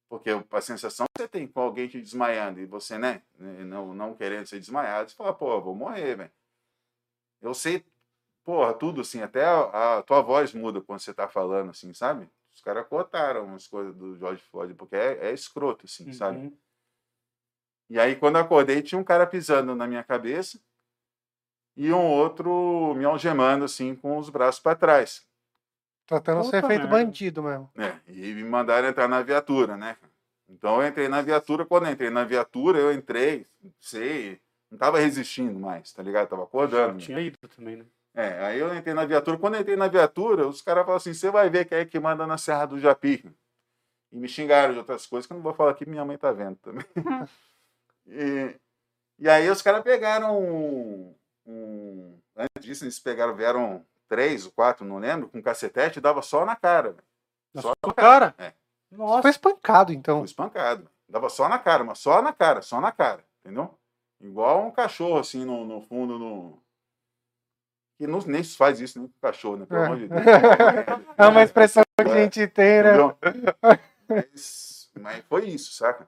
Porque 0.10 0.30
a 0.52 0.62
sensação 0.62 1.06
que 1.16 1.22
você 1.22 1.28
tem 1.28 1.48
com 1.48 1.62
alguém 1.62 1.88
te 1.88 2.02
desmaiando 2.02 2.60
e 2.60 2.66
você, 2.66 2.98
né, 2.98 3.22
não, 3.38 3.94
não 3.94 4.16
querendo 4.16 4.48
ser 4.48 4.60
desmaiado, 4.60 5.10
você 5.10 5.16
fala, 5.16 5.34
pô, 5.34 5.54
eu 5.54 5.62
vou 5.62 5.76
morrer, 5.76 6.16
velho. 6.16 6.32
Eu 7.42 7.54
sei, 7.54 7.86
porra, 8.46 8.74
tudo 8.74 9.02
assim, 9.02 9.22
até 9.22 9.44
a, 9.44 9.98
a 9.98 10.04
tua 10.04 10.22
voz 10.22 10.54
muda 10.54 10.80
quando 10.80 11.00
você 11.00 11.14
tá 11.14 11.28
falando, 11.28 11.72
assim, 11.72 11.94
sabe? 11.94 12.30
Os 12.54 12.62
caras 12.62 12.88
cortaram 12.88 13.54
as 13.56 13.68
coisas 13.68 13.94
do 13.96 14.16
George 14.18 14.42
Floyd, 14.44 14.74
porque 14.76 14.96
é, 14.96 15.30
é 15.30 15.34
escroto, 15.34 15.86
assim, 15.86 16.14
sabe? 16.14 16.38
Uhum. 16.38 16.58
E 17.90 18.00
aí, 18.00 18.16
quando 18.16 18.36
eu 18.38 18.42
acordei, 18.42 18.82
tinha 18.82 19.00
um 19.00 19.04
cara 19.04 19.28
pisando 19.28 19.76
na 19.76 19.86
minha 19.86 20.04
cabeça 20.04 20.60
e 21.76 21.92
um 21.92 22.06
outro 22.06 22.94
me 22.96 23.04
algemando, 23.04 23.66
assim, 23.66 23.96
com 23.96 24.18
os 24.18 24.30
braços 24.30 24.62
para 24.62 24.76
trás. 24.76 25.26
Tratando 26.08 26.44
Puta 26.44 26.62
ser 26.62 26.68
feito 26.68 26.88
bandido 26.88 27.44
mesmo. 27.44 27.70
né? 27.76 28.00
E 28.08 28.34
me 28.34 28.44
mandaram 28.44 28.88
entrar 28.88 29.08
na 29.08 29.22
viatura, 29.22 29.76
né? 29.76 29.98
Então, 30.48 30.82
eu 30.82 30.88
entrei 30.88 31.08
na 31.08 31.22
viatura. 31.22 31.66
Quando 31.66 31.88
eu 31.88 31.92
entrei 31.92 32.10
na 32.12 32.24
viatura, 32.24 32.80
eu 32.80 32.94
entrei, 32.94 33.46
sei, 33.80 34.40
não 34.70 34.78
tava 34.78 35.00
resistindo 35.00 35.60
mais, 35.60 35.92
tá 35.92 36.02
ligado? 36.04 36.30
Tava 36.30 36.44
Já 36.44 36.48
acordando. 36.48 37.00
tinha 37.00 37.20
ido 37.20 37.38
também, 37.48 37.78
né? 37.78 37.86
É, 38.16 38.46
aí 38.46 38.60
eu 38.60 38.74
entrei 38.74 38.94
na 38.94 39.06
viatura. 39.06 39.38
Quando 39.38 39.56
eu 39.56 39.62
entrei 39.62 39.76
na 39.76 39.88
viatura, 39.90 40.48
os 40.48 40.62
caras 40.62 40.84
falaram 40.84 40.98
assim: 40.98 41.14
você 41.14 41.30
vai 41.30 41.50
ver 41.50 41.66
quem 41.66 41.80
é 41.80 41.86
que 41.86 42.00
manda 42.00 42.26
na 42.26 42.38
Serra 42.38 42.66
do 42.66 42.80
Japi. 42.80 43.24
E 44.12 44.18
me 44.18 44.28
xingaram 44.28 44.74
de 44.74 44.80
outras 44.80 45.06
coisas 45.06 45.28
que 45.28 45.34
eu 45.34 45.36
não 45.36 45.44
vou 45.44 45.54
falar 45.54 45.72
aqui, 45.72 45.88
minha 45.88 46.06
mãe 46.06 46.18
tá 46.18 46.32
vendo 46.32 46.56
também. 46.58 46.86
e, 48.08 48.56
e 49.20 49.30
aí 49.30 49.50
os 49.50 49.62
caras 49.62 49.84
pegaram 49.84 50.40
um, 50.42 51.16
um- 51.46 52.20
Antes 52.36 52.66
disso, 52.66 52.84
eles 52.84 53.00
pegaram, 53.00 53.36
vieram 53.36 53.86
três 54.08 54.46
ou 54.46 54.52
quatro, 54.52 54.86
não 54.86 54.98
lembro, 54.98 55.30
com 55.30 55.42
cacetete 55.42 56.00
e 56.00 56.02
dava 56.02 56.22
só 56.22 56.46
na 56.46 56.56
cara. 56.56 56.92
velho. 56.92 57.04
Na 57.54 57.62
Só 57.62 57.74
sua 57.84 57.94
cara? 57.94 58.36
É. 58.38 58.54
Nossa. 58.92 59.22
Foi 59.22 59.32
espancado, 59.32 59.94
então. 59.94 60.18
Fui 60.20 60.26
espancado. 60.26 60.90
Dava 61.08 61.30
só 61.30 61.48
na 61.48 61.58
cara, 61.60 61.84
mas 61.84 62.00
só 62.00 62.22
na 62.22 62.34
cara, 62.34 62.62
só 62.62 62.82
na 62.82 62.92
cara, 62.92 63.24
entendeu? 63.40 63.74
Igual 64.20 64.66
um 64.66 64.72
cachorro, 64.72 65.18
assim, 65.20 65.46
no, 65.46 65.64
no 65.66 65.82
fundo, 65.82 66.18
no. 66.20 66.62
Que 67.98 68.06
não, 68.08 68.20
nem 68.20 68.44
se 68.44 68.58
faz 68.58 68.80
isso 68.82 69.00
nem 69.00 69.08
com 69.08 69.20
cachorro, 69.22 69.58
né? 69.58 69.66
Pelo 69.66 69.82
É. 69.82 69.86
amor 69.86 69.98
de 69.98 70.08
Deus. 70.10 70.22
É 71.18 71.28
uma 71.28 71.44
expressão 71.44 71.84
que 71.98 72.02
a 72.02 72.08
gente 72.24 72.48
tem, 72.48 72.84
né? 72.84 72.92
Mas, 74.08 74.92
mas 74.94 75.24
foi 75.28 75.46
isso, 75.50 75.74
saca? 75.74 76.08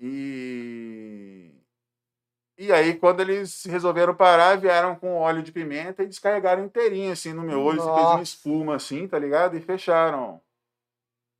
E. 0.00 1.50
E 2.58 2.72
aí, 2.72 2.94
quando 2.96 3.20
eles 3.20 3.64
resolveram 3.64 4.14
parar, 4.14 4.56
vieram 4.56 4.94
com 4.94 5.16
óleo 5.16 5.42
de 5.42 5.50
pimenta 5.52 6.02
e 6.02 6.06
descarregaram 6.06 6.64
inteirinho, 6.64 7.12
assim, 7.12 7.32
no 7.32 7.42
meu 7.42 7.60
olho, 7.60 7.82
fez 7.82 8.06
uma 8.06 8.22
espuma, 8.22 8.76
assim, 8.76 9.08
tá 9.08 9.18
ligado? 9.18 9.56
E 9.56 9.60
fecharam 9.60 10.40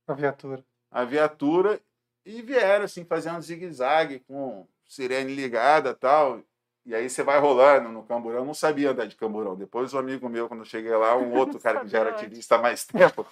A 0.07 0.13
viatura. 0.13 0.63
a 0.91 1.05
viatura 1.05 1.79
e 2.25 2.41
vieram, 2.41 2.83
assim, 2.85 3.05
fazendo 3.05 3.41
zigue-zague 3.41 4.19
com 4.27 4.67
sirene 4.87 5.33
ligada 5.33 5.91
e 5.91 5.95
tal. 5.95 6.41
E 6.85 6.93
aí 6.93 7.09
você 7.09 7.23
vai 7.23 7.39
rolando 7.39 7.89
no 7.89 8.03
camburão. 8.03 8.39
Eu 8.39 8.45
não 8.45 8.53
sabia 8.53 8.91
andar 8.91 9.07
de 9.07 9.15
camburão. 9.15 9.55
Depois 9.55 9.93
um 9.93 9.97
amigo 9.97 10.29
meu, 10.29 10.47
quando 10.47 10.59
eu 10.61 10.65
cheguei 10.65 10.95
lá, 10.95 11.15
um 11.17 11.33
outro 11.33 11.57
cara 11.59 11.79
que 11.79 11.87
já 11.87 11.99
era 11.99 12.11
ativista 12.11 12.55
há 12.55 12.61
mais 12.61 12.85
tempo, 12.85 13.25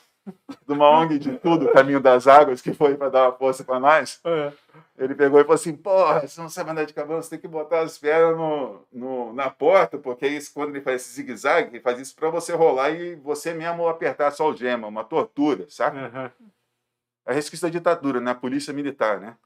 de 0.65 0.73
uma 0.73 0.89
ONG 0.89 1.19
de 1.19 1.37
tudo, 1.37 1.71
Caminho 1.71 1.99
das 1.99 2.27
Águas, 2.27 2.61
que 2.61 2.73
foi 2.73 2.95
para 2.97 3.09
dar 3.09 3.23
uma 3.29 3.37
força 3.37 3.63
para 3.63 3.79
nós, 3.79 4.19
É. 4.25 4.51
ele 4.97 5.13
pegou 5.13 5.39
e 5.39 5.43
falou 5.43 5.55
assim, 5.55 5.75
porra, 5.75 6.25
você 6.27 6.41
não 6.41 6.49
sabe 6.49 6.71
andar 6.71 6.85
de 6.85 6.93
camburão, 6.93 7.21
você 7.21 7.29
tem 7.31 7.39
que 7.39 7.47
botar 7.47 7.81
as 7.81 7.97
pernas 7.97 8.35
no, 8.35 8.79
no- 8.91 9.33
na 9.33 9.49
porta, 9.51 9.97
porque 9.99 10.25
isso, 10.27 10.51
quando 10.53 10.69
ele 10.69 10.81
faz 10.81 11.01
esse 11.03 11.13
zigue-zague, 11.13 11.69
ele 11.69 11.79
faz 11.79 11.99
isso 11.99 12.15
para 12.15 12.29
você 12.31 12.53
rolar 12.53 12.89
e 12.89 13.15
você 13.15 13.53
mesmo 13.53 13.87
apertar 13.87 14.31
só 14.31 14.49
o 14.49 14.55
gema, 14.55 14.87
uma 14.87 15.03
tortura, 15.03 15.65
saca? 15.69 15.97
Aham. 16.07 16.31
É 17.25 17.33
resquício 17.33 17.67
da 17.67 17.71
ditadura, 17.71 18.19
né? 18.19 18.31
A 18.31 18.35
polícia 18.35 18.73
militar, 18.73 19.19
né? 19.19 19.37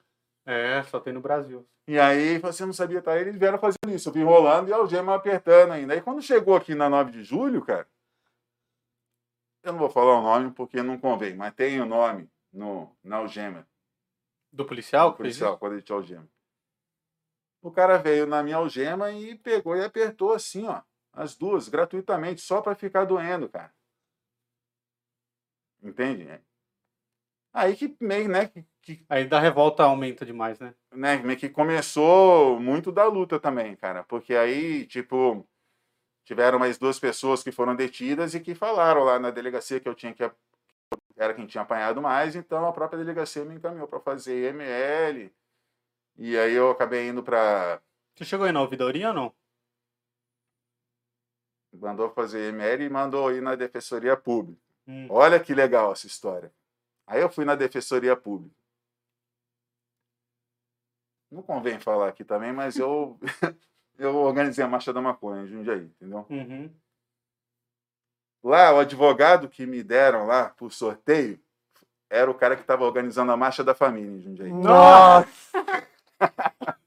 É, 0.48 0.82
só 0.84 0.98
tem 0.98 1.12
no 1.12 1.20
Brasil. 1.20 1.68
E 1.86 2.00
aí 2.00 2.38
você 2.38 2.66
não 2.66 2.72
sabia 2.72 3.02
tá? 3.02 3.20
Eles 3.20 3.38
vieram 3.38 3.60
fazendo 3.60 3.94
isso. 3.94 4.08
Eu 4.08 4.14
vim 4.14 4.24
rolando 4.24 4.70
e 4.70 4.74
a 4.74 4.78
algema 4.78 5.14
apertando 5.14 5.74
ainda. 5.74 5.94
Aí 5.94 6.02
quando 6.02 6.22
chegou 6.22 6.56
aqui 6.56 6.74
na 6.74 6.90
9 6.90 7.12
de 7.12 7.22
julho, 7.22 7.62
cara, 7.66 7.86
eu 9.62 9.74
não 9.74 9.80
vou 9.80 9.90
falar 9.90 10.18
o 10.18 10.22
nome 10.22 10.52
porque 10.52 10.82
não 10.82 10.98
convém, 10.98 11.36
mas 11.36 11.54
tem 11.54 11.82
o 11.82 11.86
nome 11.86 12.32
no, 12.54 12.90
na 13.04 13.18
algema. 13.18 13.68
Do 14.50 14.64
policial? 14.66 15.12
do 15.12 15.18
policial, 15.18 15.58
quando 15.58 15.74
ele 15.74 15.82
te 15.82 15.92
algema. 15.92 16.28
O 17.62 17.70
cara 17.70 17.98
veio 17.98 18.26
na 18.26 18.42
minha 18.42 18.56
algema 18.56 19.12
e 19.12 19.36
pegou 19.36 19.76
e 19.76 19.84
apertou 19.84 20.34
assim, 20.34 20.66
ó. 20.66 20.82
As 21.12 21.36
duas, 21.36 21.68
gratuitamente, 21.68 22.40
só 22.40 22.62
pra 22.62 22.74
ficar 22.74 23.04
doendo, 23.04 23.50
cara. 23.50 23.74
Entende? 25.84 26.42
Aí 27.58 27.76
que 27.76 27.98
meio, 28.00 28.30
né, 28.30 28.46
que, 28.48 28.66
que? 28.84 29.06
Aí 29.10 29.26
da 29.26 29.40
revolta 29.40 29.84
aumenta 29.84 30.24
demais, 30.24 30.60
né? 30.60 30.76
né, 30.94 31.18
meio 31.18 31.40
que 31.40 31.50
começou 31.50 32.60
muito 32.60 32.92
da 32.92 33.06
luta 33.06 33.40
também, 33.40 33.76
cara. 33.76 34.04
Porque 34.04 34.36
aí, 34.36 34.86
tipo, 34.86 35.44
tiveram 36.24 36.60
mais 36.60 36.78
duas 36.78 37.00
pessoas 37.00 37.42
que 37.42 37.52
foram 37.52 37.76
detidas 37.76 38.36
e 38.36 38.40
que 38.40 38.54
falaram 38.54 39.04
lá 39.04 39.18
na 39.18 39.32
delegacia 39.32 39.80
que 39.80 39.90
eu 39.90 39.96
tinha 39.96 40.14
que 40.14 40.30
era 41.16 41.34
quem 41.34 41.48
tinha 41.48 41.64
apanhado 41.64 42.00
mais, 42.00 42.36
então 42.36 42.64
a 42.64 42.72
própria 42.72 43.00
delegacia 43.00 43.44
me 43.44 43.56
encaminhou 43.56 43.88
para 43.88 44.00
fazer 44.00 44.54
ML. 44.54 45.34
E 46.16 46.38
aí 46.38 46.54
eu 46.54 46.70
acabei 46.70 47.08
indo 47.08 47.24
para 47.24 47.82
Você 48.16 48.24
chegou 48.24 48.46
aí 48.46 48.52
na 48.52 48.62
ouvidoria 48.62 49.08
ou 49.08 49.14
não? 49.16 49.34
mandou 51.74 52.10
fazer 52.12 52.54
ML 52.54 52.86
e 52.86 52.90
mandou 52.90 53.32
ir 53.32 53.42
na 53.42 53.56
defensoria 53.56 54.16
pública. 54.16 54.62
Hum. 54.88 55.08
Olha 55.10 55.40
que 55.40 55.54
legal 55.54 55.92
essa 55.92 56.06
história. 56.08 56.52
Aí 57.08 57.22
eu 57.22 57.30
fui 57.30 57.46
na 57.46 57.56
defensoria 57.56 58.16
pública. 58.16 58.54
Não 61.32 61.42
convém 61.42 61.80
falar 61.80 62.10
aqui 62.10 62.24
também, 62.24 62.52
mas 62.54 62.78
eu 62.78 63.18
eu 63.98 64.16
organizei 64.18 64.64
a 64.64 64.68
marcha 64.68 64.94
da 64.94 65.02
maconha 65.02 65.44
em 65.44 65.48
Jundiaí, 65.48 65.86
entendeu? 65.86 66.26
Uhum. 66.30 66.70
Lá, 68.44 68.74
o 68.74 68.80
advogado 68.80 69.50
que 69.50 69.66
me 69.66 69.82
deram 69.84 70.28
lá 70.28 70.50
por 70.50 70.72
sorteio 70.72 71.40
era 72.10 72.30
o 72.30 72.36
cara 72.36 72.56
que 72.56 72.62
estava 72.62 72.86
organizando 72.86 73.32
a 73.32 73.38
marcha 73.38 73.64
da 73.64 73.74
família 73.74 74.12
em 74.12 74.22
Jundiaí. 74.22 74.52
Nossa! 74.52 75.28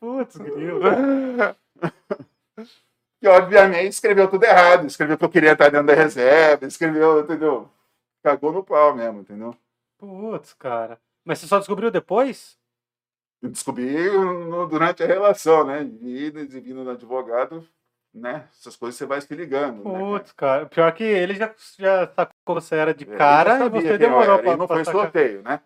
Putz, 0.00 0.36
grilo. 0.36 0.80
Que 3.20 3.26
obviamente 3.26 3.88
escreveu 3.88 4.30
tudo 4.30 4.44
errado, 4.44 4.86
escreveu 4.86 5.18
que 5.18 5.24
eu 5.24 5.28
queria 5.28 5.52
estar 5.52 5.70
dentro 5.70 5.88
da 5.88 5.94
reserva, 5.94 6.64
escreveu, 6.66 7.18
entendeu? 7.20 7.68
Cagou 8.22 8.52
no 8.52 8.64
pau 8.64 8.94
mesmo, 8.94 9.20
entendeu? 9.20 9.54
Putz, 9.98 10.54
cara. 10.54 11.00
Mas 11.24 11.38
você 11.38 11.46
só 11.46 11.58
descobriu 11.58 11.90
depois? 11.90 12.58
Eu 13.40 13.50
descobri 13.50 14.10
no- 14.10 14.66
durante 14.66 15.02
a 15.02 15.06
relação, 15.06 15.64
né? 15.64 15.82
E 15.82 16.30
vindo 16.30 16.84
do 16.84 16.90
advogado, 16.90 17.66
né? 18.12 18.48
Essas 18.52 18.76
coisas 18.76 18.96
você 18.98 19.06
vai 19.06 19.20
se 19.20 19.34
ligando. 19.34 19.84
né, 19.84 19.92
cara? 19.92 20.04
Putz, 20.04 20.32
cara. 20.32 20.66
Pior 20.66 20.92
que 20.92 21.04
ele 21.04 21.34
já, 21.34 21.54
já 21.78 22.06
sacou 22.08 22.54
você 22.54 22.74
era 22.74 22.92
de 22.94 23.06
cara 23.06 23.66
e 23.66 23.68
você 23.70 23.98
demorou 23.98 24.34
era, 24.34 24.42
pra, 24.42 24.56
não 24.56 24.66
pra 24.66 24.76
foi 24.76 24.84
sacar. 24.84 25.02
sorteio, 25.02 25.42
né? 25.42 25.60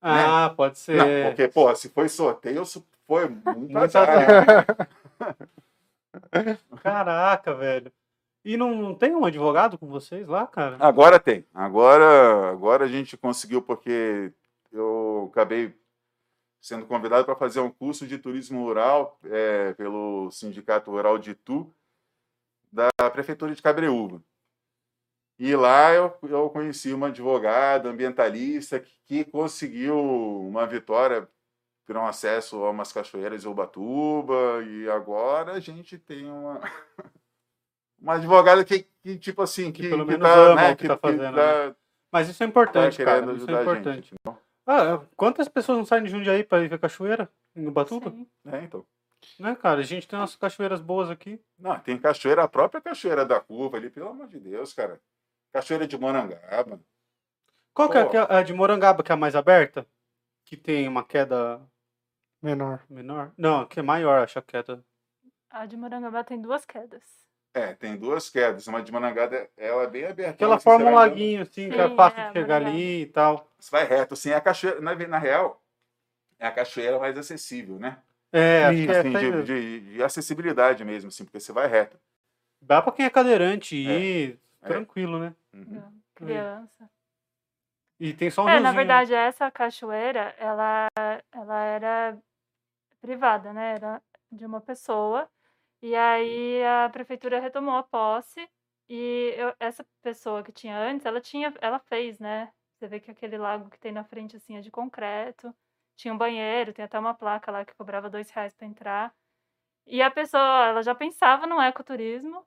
Ah, 0.00 0.52
pode 0.56 0.78
ser. 0.78 0.96
Não, 0.96 1.30
porque, 1.30 1.48
pô, 1.48 1.74
se 1.74 1.88
foi 1.88 2.08
sorteio, 2.08 2.62
foi 3.06 3.28
muito 3.28 3.72
Muito 3.72 3.96
azar. 3.96 4.66
Caraca, 6.82 7.54
velho. 7.54 7.92
E 8.44 8.56
não, 8.56 8.94
tem 8.94 9.14
um 9.14 9.24
advogado 9.24 9.76
com 9.76 9.86
vocês 9.88 10.26
lá, 10.26 10.46
cara? 10.46 10.76
Agora 10.80 11.18
tem. 11.18 11.44
Agora, 11.52 12.50
agora 12.50 12.84
a 12.84 12.88
gente 12.88 13.16
conseguiu, 13.16 13.60
porque 13.60 14.32
eu 14.72 15.28
acabei 15.32 15.74
sendo 16.60 16.86
convidado 16.86 17.24
para 17.24 17.36
fazer 17.36 17.60
um 17.60 17.70
curso 17.70 18.06
de 18.06 18.18
turismo 18.18 18.62
rural 18.62 19.18
é, 19.24 19.72
pelo 19.74 20.30
Sindicato 20.30 20.90
Rural 20.90 21.18
de 21.18 21.32
Itu, 21.32 21.72
da 22.72 22.90
Prefeitura 23.10 23.54
de 23.54 23.62
Cabreúva. 23.62 24.22
E 25.38 25.54
lá 25.54 25.92
eu, 25.92 26.12
eu 26.22 26.50
conheci 26.50 26.92
uma 26.92 27.08
advogada 27.08 27.88
ambientalista 27.88 28.80
que, 28.80 28.92
que 29.06 29.24
conseguiu 29.24 29.96
uma 29.96 30.66
vitória 30.66 31.28
por 31.86 31.96
um 31.96 32.04
acesso 32.04 32.64
a 32.64 32.70
umas 32.70 32.92
cachoeiras 32.92 33.44
em 33.44 33.48
Ubatuba, 33.48 34.62
e 34.62 34.90
agora 34.90 35.52
a 35.52 35.60
gente 35.60 35.96
tem 35.96 36.28
uma, 36.30 36.60
uma 38.00 38.14
advogada 38.14 38.64
que, 38.64 38.86
que, 39.02 39.18
tipo 39.18 39.42
assim, 39.42 39.70
Que 39.72 39.82
que, 39.82 39.88
pelo 39.88 40.04
que 40.04 40.12
menos 40.12 40.26
tá, 40.28 40.34
ama 40.34 40.54
né, 40.54 40.72
o 40.72 40.76
que 40.76 40.86
tá 40.88 40.96
fazendo, 40.96 41.34
tá- 41.34 41.74
Mas 42.12 42.28
isso 42.28 42.42
é 42.42 42.46
tá 42.46 42.50
importante, 42.50 43.04
cara. 43.04 43.20
querendo 43.20 43.36
Isso 43.36 43.50
é 43.50 43.58
a 43.58 43.62
importante. 43.62 44.10
gente. 44.10 44.14
Ah, 44.66 45.00
quantas 45.16 45.48
pessoas 45.48 45.78
não 45.78 45.84
saem 45.84 46.04
de 46.04 46.10
Jundiaí 46.10 46.44
pra 46.44 46.60
ir 46.62 46.68
ver 46.68 46.78
cachoeira? 46.78 47.30
Em 47.56 47.66
Ubatuba? 47.66 48.10
Sim. 48.10 48.26
É, 48.46 48.62
então. 48.62 48.84
Né, 49.38 49.56
cara? 49.56 49.80
A 49.80 49.84
gente 49.84 50.06
tem 50.06 50.18
umas 50.18 50.36
cachoeiras 50.36 50.80
boas 50.80 51.10
aqui. 51.10 51.40
Não, 51.58 51.78
tem 51.80 51.98
cachoeira, 51.98 52.44
a 52.44 52.48
própria 52.48 52.80
cachoeira 52.80 53.24
da 53.24 53.40
curva 53.40 53.76
ali, 53.78 53.90
pelo 53.90 54.08
amor 54.10 54.28
de 54.28 54.38
Deus, 54.38 54.72
cara. 54.72 55.00
Cachoeira 55.52 55.86
de 55.88 55.98
Morangaba. 55.98 56.80
Qual 57.74 57.88
que 57.90 57.96
é 57.98 58.06
que 58.08 58.16
é 58.16 58.26
a 58.28 58.42
de 58.42 58.52
Morangaba, 58.52 59.02
que 59.02 59.10
é 59.10 59.14
a 59.14 59.18
mais 59.18 59.34
aberta? 59.34 59.86
Que 60.44 60.56
tem 60.56 60.86
uma 60.86 61.02
queda 61.04 61.60
Menor. 62.42 62.84
Menor? 62.88 63.32
Não, 63.36 63.66
que 63.66 63.80
é 63.80 63.82
maior, 63.82 64.22
acho 64.22 64.38
a 64.38 64.42
queda. 64.42 64.84
A 65.50 65.66
de 65.66 65.76
Morangaba 65.76 66.22
tem 66.22 66.40
duas 66.40 66.64
quedas. 66.64 67.02
É, 67.54 67.74
tem 67.74 67.96
duas 67.96 68.28
quedas. 68.30 68.66
Uma 68.66 68.82
de 68.82 68.92
Manangada, 68.92 69.48
ela 69.56 69.82
é 69.84 69.86
bem 69.86 70.04
aberta. 70.04 70.34
Que 70.38 70.44
ela 70.44 70.56
assim, 70.56 70.64
forma 70.64 70.90
um 70.90 70.94
laguinho, 70.94 71.42
assim, 71.42 71.68
que 71.70 71.80
é 71.80 71.88
fácil 71.88 72.20
é, 72.20 72.26
de 72.26 72.32
chegar 72.32 72.56
ali 72.56 73.02
e 73.02 73.06
tal. 73.06 73.50
Você 73.58 73.70
vai 73.70 73.84
reto, 73.84 74.14
assim, 74.14 74.30
é 74.30 74.34
a 74.36 74.40
cachoeira, 74.40 74.80
na, 74.80 74.94
na 74.94 75.18
real, 75.18 75.62
é 76.38 76.46
a 76.46 76.52
cachoeira 76.52 76.98
mais 76.98 77.16
acessível, 77.18 77.78
né? 77.78 77.98
É, 78.30 78.64
acho 78.64 78.78
Isso, 78.78 78.86
que 78.86 78.92
é 78.92 78.98
Assim, 79.00 79.12
de, 79.12 79.42
de- 79.44 79.80
de 79.94 80.02
acessibilidade 80.02 80.84
mesmo, 80.84 81.08
assim, 81.08 81.24
porque 81.24 81.40
você 81.40 81.52
vai 81.52 81.66
reto. 81.66 81.98
Dá 82.60 82.82
pra 82.82 82.92
quem 82.92 83.06
é 83.06 83.10
cadeirante 83.10 83.74
ir 83.76 84.38
É. 84.62 84.68
tranquilo, 84.68 85.18
né? 85.18 85.34
Uhum. 85.54 85.82
Criança. 86.14 86.90
E 87.98 88.12
tem 88.12 88.30
só 88.30 88.42
um 88.42 88.48
É, 88.48 88.50
na 88.60 88.70
riozinho. 88.70 88.76
verdade, 88.76 89.14
essa 89.14 89.50
cachoeira, 89.50 90.34
ela, 90.38 90.86
ela 91.32 91.64
era 91.64 92.18
privada, 93.00 93.52
né? 93.52 93.74
Era 93.74 94.02
de 94.30 94.44
uma 94.44 94.60
pessoa. 94.60 95.28
E 95.82 95.94
aí 95.94 96.62
a 96.64 96.88
prefeitura 96.90 97.40
retomou 97.40 97.76
a 97.76 97.82
posse. 97.82 98.48
E 98.88 99.34
eu- 99.36 99.54
essa 99.60 99.84
pessoa 100.02 100.42
que 100.42 100.52
tinha 100.52 100.76
antes, 100.78 101.04
ela 101.06 101.20
tinha, 101.20 101.52
ela 101.60 101.78
fez, 101.78 102.18
né? 102.18 102.52
Você 102.74 102.88
vê 102.88 103.00
que 103.00 103.10
aquele 103.10 103.36
lago 103.36 103.68
que 103.70 103.78
tem 103.78 103.92
na 103.92 104.04
frente, 104.04 104.36
assim, 104.36 104.56
é 104.56 104.60
de 104.60 104.70
concreto. 104.70 105.54
Tinha 105.96 106.14
um 106.14 106.18
banheiro, 106.18 106.72
tem 106.72 106.84
até 106.84 106.98
uma 106.98 107.14
placa 107.14 107.50
lá 107.50 107.64
que 107.64 107.74
cobrava 107.74 108.08
dois 108.08 108.30
reais 108.30 108.54
para 108.54 108.66
entrar. 108.66 109.14
E 109.86 110.00
a 110.02 110.10
pessoa, 110.10 110.68
ela 110.68 110.82
já 110.82 110.94
pensava 110.94 111.46
no 111.46 111.60
ecoturismo. 111.60 112.44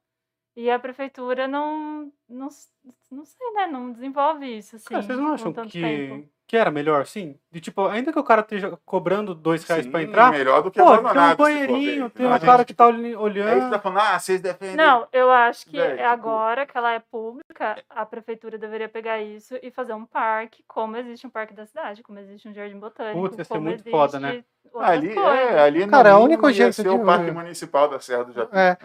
E 0.55 0.69
a 0.69 0.77
prefeitura 0.79 1.47
não, 1.47 2.11
não, 2.27 2.49
não 3.09 3.25
sei, 3.25 3.51
né? 3.53 3.67
Não 3.67 3.91
desenvolve 3.91 4.45
isso, 4.45 4.75
assim, 4.75 4.85
Cara, 4.89 5.01
vocês 5.01 5.17
não 5.19 5.33
acham 5.33 5.53
que, 5.53 5.81
tempo. 5.81 6.29
Que 6.51 6.57
era 6.57 6.69
melhor, 6.69 7.05
sim? 7.07 7.37
De 7.49 7.61
tipo, 7.61 7.87
ainda 7.87 8.11
que 8.11 8.19
o 8.19 8.23
cara 8.25 8.41
esteja 8.41 8.77
cobrando 8.85 9.33
dois 9.33 9.63
reais 9.63 9.87
pra 9.87 10.01
Sim, 10.01 10.07
entrar, 10.07 10.31
melhor 10.31 10.61
do 10.61 10.69
que 10.69 10.81
pô, 10.81 10.97
tem 10.97 10.99
um 10.99 11.35
banheirinho, 11.37 12.09
tem 12.09 12.25
entendeu? 12.25 12.33
um 12.33 12.39
cara 12.39 12.65
que 12.65 12.73
tá 12.73 12.87
olhando. 12.87 13.47
Aí 13.47 13.61
você 13.61 13.69
tá 13.69 13.79
falando, 13.79 13.99
ah, 14.01 14.19
vocês 14.19 14.41
defendem. 14.41 14.75
Não, 14.75 15.07
eu 15.13 15.31
acho 15.31 15.65
que 15.65 15.79
é 15.79 15.91
tipo- 15.95 16.03
agora 16.03 16.65
que 16.65 16.77
ela 16.77 16.91
é 16.91 16.99
pública, 16.99 17.81
a 17.89 18.05
prefeitura 18.05 18.57
deveria 18.57 18.89
pegar 18.89 19.21
isso 19.21 19.57
e 19.63 19.71
fazer 19.71 19.93
um 19.93 20.05
parque, 20.05 20.61
como 20.67 20.97
existe 20.97 21.25
um 21.25 21.29
parque 21.29 21.53
da 21.53 21.65
cidade, 21.65 22.03
como 22.03 22.19
existe 22.19 22.49
um 22.49 22.53
jardim 22.53 22.77
botânico, 22.77 23.17
Putz, 23.21 23.37
ia 23.37 23.45
ser 23.45 23.57
muito 23.59 23.89
foda, 23.89 24.19
né? 24.19 24.43
outras 24.73 24.91
Ali, 24.91 25.13
coisas. 25.13 25.33
é, 25.33 25.59
ali 25.61 25.87
Cara, 25.87 26.09
é 26.09 26.13
o 26.15 26.19
único 26.19 26.51
jeito 26.51 26.73
ser 26.73 26.83
de- 26.83 26.89
o 26.89 27.05
Parque 27.05 27.31
Municipal 27.31 27.89
da 27.89 27.99
Serra 27.99 28.23
do 28.25 28.33
Japi. 28.33 28.55
É. 28.57 28.77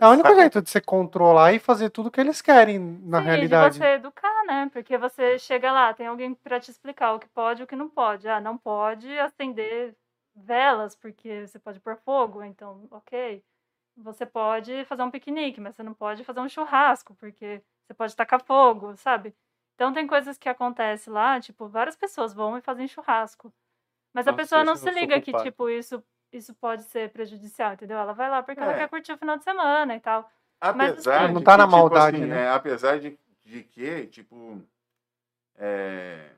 É 0.00 0.06
o 0.06 0.10
único 0.10 0.28
jeito 0.36 0.60
de 0.62 0.70
você 0.70 0.80
controlar 0.80 1.52
e 1.52 1.58
fazer 1.58 1.88
tudo 1.90 2.10
que 2.10 2.20
eles 2.20 2.40
querem, 2.42 2.78
na 3.04 3.20
Sim, 3.20 3.24
realidade. 3.26 3.72
de 3.74 3.78
você 3.78 3.92
educar, 3.94 4.39
né? 4.50 4.68
Porque 4.72 4.98
você 4.98 5.38
chega 5.38 5.70
lá, 5.72 5.94
tem 5.94 6.06
alguém 6.06 6.34
pra 6.34 6.58
te 6.60 6.70
explicar 6.70 7.12
o 7.14 7.18
que 7.20 7.28
pode 7.28 7.62
e 7.62 7.64
o 7.64 7.66
que 7.66 7.76
não 7.76 7.88
pode. 7.88 8.28
Ah, 8.28 8.40
não 8.40 8.58
pode 8.58 9.08
acender 9.18 9.96
velas, 10.34 10.94
porque 10.96 11.46
você 11.46 11.58
pode 11.58 11.80
pôr 11.80 11.96
fogo, 11.96 12.42
então, 12.42 12.86
ok. 12.90 13.42
Você 13.96 14.26
pode 14.26 14.84
fazer 14.86 15.02
um 15.02 15.10
piquenique, 15.10 15.60
mas 15.60 15.74
você 15.76 15.82
não 15.82 15.94
pode 15.94 16.24
fazer 16.24 16.40
um 16.40 16.48
churrasco, 16.48 17.14
porque 17.16 17.62
você 17.86 17.94
pode 17.94 18.16
tacar 18.16 18.42
fogo, 18.42 18.96
sabe? 18.96 19.34
Então 19.74 19.92
tem 19.92 20.06
coisas 20.06 20.38
que 20.38 20.48
acontecem 20.48 21.12
lá, 21.12 21.40
tipo, 21.40 21.68
várias 21.68 21.96
pessoas 21.96 22.32
vão 22.34 22.56
e 22.58 22.60
fazem 22.62 22.88
churrasco. 22.88 23.52
Mas 24.12 24.26
a 24.28 24.32
pessoa 24.32 24.64
não 24.64 24.76
se 24.76 24.90
liga 24.90 25.20
que, 25.20 25.32
tipo, 25.32 25.68
isso, 25.68 26.02
isso 26.32 26.54
pode 26.54 26.82
ser 26.84 27.10
prejudicial, 27.10 27.72
entendeu? 27.74 27.98
Ela 27.98 28.12
vai 28.12 28.28
lá 28.28 28.42
porque 28.42 28.60
ela 28.60 28.72
É. 28.72 28.78
quer 28.78 28.88
curtir 28.88 29.12
o 29.12 29.18
final 29.18 29.36
de 29.38 29.44
semana 29.44 29.94
e 29.96 30.00
tal. 30.00 30.28
Mas, 30.74 30.92
Apesar 30.92 31.18
assim, 31.18 31.28
de 31.28 31.34
Não 31.34 31.42
tá 31.42 31.52
que, 31.52 31.58
na 31.58 31.64
tipo 31.66 31.76
maldade, 31.76 32.16
assim, 32.16 32.26
né? 32.26 32.42
é, 32.42 32.50
apesar 32.50 32.98
de, 33.00 33.18
de 33.50 33.64
que, 33.64 34.06
tipo, 34.06 34.62
é, 35.56 36.30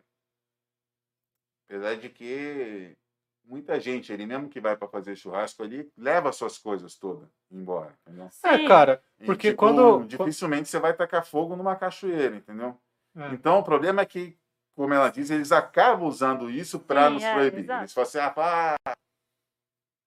apesar 1.69 1.97
de 1.97 2.09
que 2.09 2.97
muita 3.45 3.79
gente 3.79 4.13
ali, 4.13 4.27
mesmo 4.27 4.49
que 4.49 4.61
vai 4.61 4.77
para 4.77 4.89
fazer 4.89 5.15
churrasco 5.15 5.63
ali, 5.63 5.93
leva 5.97 6.33
suas 6.33 6.57
coisas 6.57 6.95
todas 6.97 7.29
embora, 7.51 7.95
entendeu? 8.01 8.29
É, 8.45 8.67
cara, 8.67 9.03
E, 9.21 9.27
porque 9.27 9.51
tipo, 9.51 9.59
quando. 9.59 10.07
Dificilmente 10.07 10.69
você 10.69 10.79
vai 10.79 10.95
tacar 10.95 11.25
fogo 11.25 11.55
numa 11.55 11.77
cachoeira, 11.77 12.37
entendeu? 12.37 12.81
É. 13.15 13.29
Então, 13.35 13.59
o 13.59 13.65
problema 13.65 14.01
é 14.01 14.07
que, 14.07 14.39
como 14.75 14.95
ela 14.95 15.11
diz, 15.11 15.29
eles 15.29 15.53
acabam 15.53 16.09
usando 16.09 16.49
isso 16.49 16.81
para 16.81 17.11
nos 17.11 17.23
é, 17.23 17.35
proibir. 17.35 17.65
exato. 17.65 17.83
Eles 17.83 17.93
falam 17.93 18.09
assim, 18.09 18.19
ah, 18.19 18.31
pá, 18.31 18.77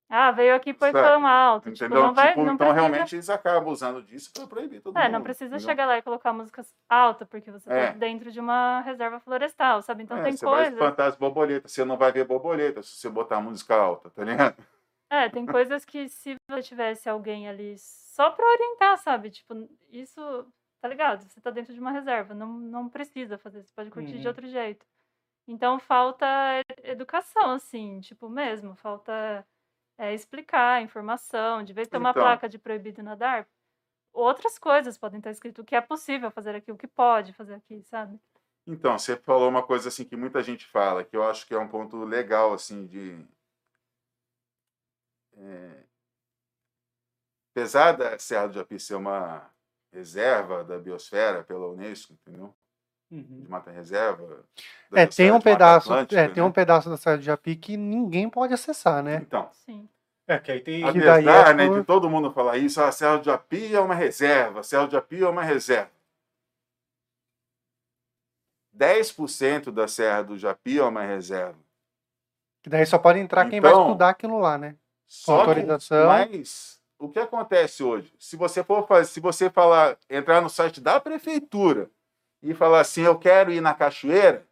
Ah, 0.09 0.31
veio 0.31 0.55
aqui 0.55 0.69
e 0.69 0.73
pôs 0.73 0.91
som 0.91 1.25
alto. 1.25 1.71
Tipo, 1.71 1.85
entendeu? 1.85 2.03
não 2.03 2.13
vai, 2.13 2.27
Tipo, 2.29 2.45
não 2.45 2.53
então, 2.53 2.67
precisa, 2.67 2.87
realmente, 2.87 3.15
eles 3.15 3.29
acabam 3.29 3.69
usando 3.73 4.03
disso 4.03 4.31
para 4.31 4.45
proibir 4.47 4.81
todo 4.81 4.97
é, 4.97 5.03
mundo. 5.03 5.11
não 5.13 5.23
precisa 5.23 5.45
entendeu? 5.55 5.67
chegar 5.67 5.85
lá 5.87 5.97
e 5.97 6.01
colocar 6.01 6.31
músicas 6.31 6.71
alta, 6.87 7.25
porque 7.25 7.51
você 7.51 7.69
É. 7.71 7.87
tá 7.87 7.93
dentro 7.93 8.31
de 8.31 8.39
uma 8.39 8.81
reserva 8.81 9.19
florestal, 9.19 9.81
sabe? 9.81 10.03
Então 10.03 10.17
É, 10.17 10.21
tem 10.23 10.33
você 10.37 10.45
vai 10.45 10.55
coisas. 10.57 10.73
espantar 10.73 11.07
as 11.07 11.15
borboletas. 11.15 11.71
Você 11.71 11.83
não 11.83 11.97
vai 11.97 12.11
ver 12.11 12.25
borboleta 12.25 12.83
se 12.83 12.89
você 12.95 13.09
botar 13.09 13.41
música 13.41 13.75
alta, 13.75 14.09
tá 14.11 14.23
ligado? 14.23 14.55
É, 15.09 15.29
tem 15.29 15.45
coisas 15.45 15.85
que 15.85 16.07
se 16.07 16.35
você 16.49 16.61
tivesse 16.61 17.07
alguém 17.09 17.47
ali 17.47 17.75
só 17.77 18.31
pra 18.31 18.45
orientar, 18.45 18.97
sabe? 18.97 19.29
Tipo, 19.29 19.67
isso, 19.91 20.19
tá 20.81 20.87
ligado? 20.87 21.23
Você 21.23 21.39
tá 21.41 21.49
dentro 21.51 21.73
de 21.73 21.79
uma 21.79 21.91
reserva, 21.91 22.33
não, 22.33 22.47
não 22.53 22.89
precisa 22.89 23.37
fazer, 23.37 23.63
você 23.63 23.71
pode 23.75 23.89
curtir 23.91 24.13
de 24.17 24.21
Uhum. 24.21 24.27
outro 24.27 24.47
jeito. 24.47 24.85
Então 25.47 25.79
falta 25.79 26.27
educação, 26.83 27.51
assim, 27.51 27.99
tipo 28.01 28.29
mesmo, 28.29 28.75
falta 28.75 29.45
é, 29.97 30.13
explicar, 30.13 30.81
informação, 30.81 31.63
de 31.63 31.73
vez 31.73 31.87
ter 31.87 31.97
uma 31.97 32.11
Então. 32.11 32.23
placa 32.23 32.49
de 32.49 32.57
proibido 32.59 33.01
nadar, 33.01 33.47
outras 34.13 34.57
coisas 34.59 34.97
podem 34.97 35.19
estar 35.19 35.31
escrito 35.31 35.61
o 35.61 35.65
que 35.65 35.75
é 35.75 35.81
possível 35.81 36.31
fazer 36.31 36.55
aqui, 36.55 36.71
o 36.71 36.77
que 36.77 36.87
pode 36.87 37.33
fazer 37.33 37.55
aqui, 37.55 37.81
sabe? 37.83 38.19
Então, 38.67 38.97
você 38.97 39.15
falou 39.15 39.47
uma 39.47 39.65
coisa 39.65 39.89
assim 39.89 40.05
que 40.05 40.15
muita 40.15 40.41
gente 40.41 40.65
fala, 40.65 41.03
que 41.03 41.15
eu 41.15 41.23
acho 41.23 41.45
que 41.45 41.53
é 41.53 41.59
um 41.59 41.67
ponto 41.67 42.03
legal, 42.03 42.53
assim, 42.53 42.87
de. 42.87 43.23
É... 45.37 45.83
Apesar 47.51 47.93
da 47.93 48.17
Serra 48.17 48.47
do 48.47 48.53
Japi 48.55 48.79
ser 48.79 48.95
uma 48.95 49.49
reserva 49.93 50.63
da 50.63 50.77
biosfera 50.77 51.43
pela 51.43 51.67
Unesco, 51.69 52.13
entendeu? 52.13 52.53
Uhum. 53.15 53.41
De 53.43 53.49
mata 53.49 53.71
reserva. 53.71 54.43
É, 54.93 55.05
tem 55.05 55.31
um 55.31 55.39
pedaço, 55.39 55.91
Atlântica, 55.91 56.21
é, 56.21 56.27
tem 56.27 56.43
né? 56.43 56.49
um 56.49 56.51
pedaço 56.51 56.89
da 56.89 56.97
Serra 56.97 57.17
do 57.17 57.23
Japi 57.23 57.55
que 57.55 57.77
ninguém 57.77 58.29
pode 58.29 58.53
acessar, 58.53 59.01
né? 59.03 59.17
Então, 59.21 59.49
Sim. 59.65 59.87
É, 60.27 60.39
que 60.39 60.51
aí 60.51 60.59
tem. 60.59 60.83
Que 60.91 60.99
daí 60.99 61.27
apesar 61.29 61.51
é 61.51 61.53
né, 61.53 61.67
por- 61.67 61.79
de 61.79 61.85
todo 61.85 62.09
mundo 62.09 62.31
falar 62.31 62.57
isso, 62.57 62.81
a 62.81 62.91
Serra 62.91 63.17
do 63.17 63.25
Japi 63.25 63.75
é 63.75 63.79
uma 63.79 63.93
reserva, 63.93 64.59
a 64.61 64.63
Serra 64.63 64.87
do 64.87 64.91
Japi 64.91 65.21
é 65.23 65.27
uma 65.29 65.43
reserva. 65.43 65.91
10% 68.75 69.71
da 69.71 69.87
Serra 69.87 70.23
do 70.23 70.37
Japi 70.37 70.79
é 70.79 70.83
uma 70.83 71.03
reserva. 71.03 71.55
Que 72.63 72.69
daí 72.69 72.85
só 72.85 72.97
pode 72.97 73.19
entrar 73.19 73.49
quem 73.49 73.61
vai 73.61 73.71
Então, 73.71 73.85
estudar 73.87 74.09
aquilo 74.09 74.39
lá, 74.39 74.57
né? 74.57 74.75
Só 75.07 75.35
que- 75.43 75.49
autorização. 75.49 76.07
mas 76.07 76.81
o 76.97 77.07
que 77.07 77.19
acontece 77.19 77.83
hoje? 77.83 78.11
Se 78.19 78.35
você 78.35 78.63
for 78.63 78.87
fazer, 78.87 79.05
se 79.11 79.19
você 79.19 79.49
falar, 79.49 79.97
entrar 80.09 80.41
no 80.41 80.49
site 80.49 80.81
da 80.81 80.99
prefeitura 80.99 81.89
e 82.45 82.53
falar 82.53 82.81
assim, 82.81 83.01
eu 83.01 83.17
quero 83.17 83.51
ir 83.51 83.59
na 83.59 83.73
cachoeira, 83.73 84.47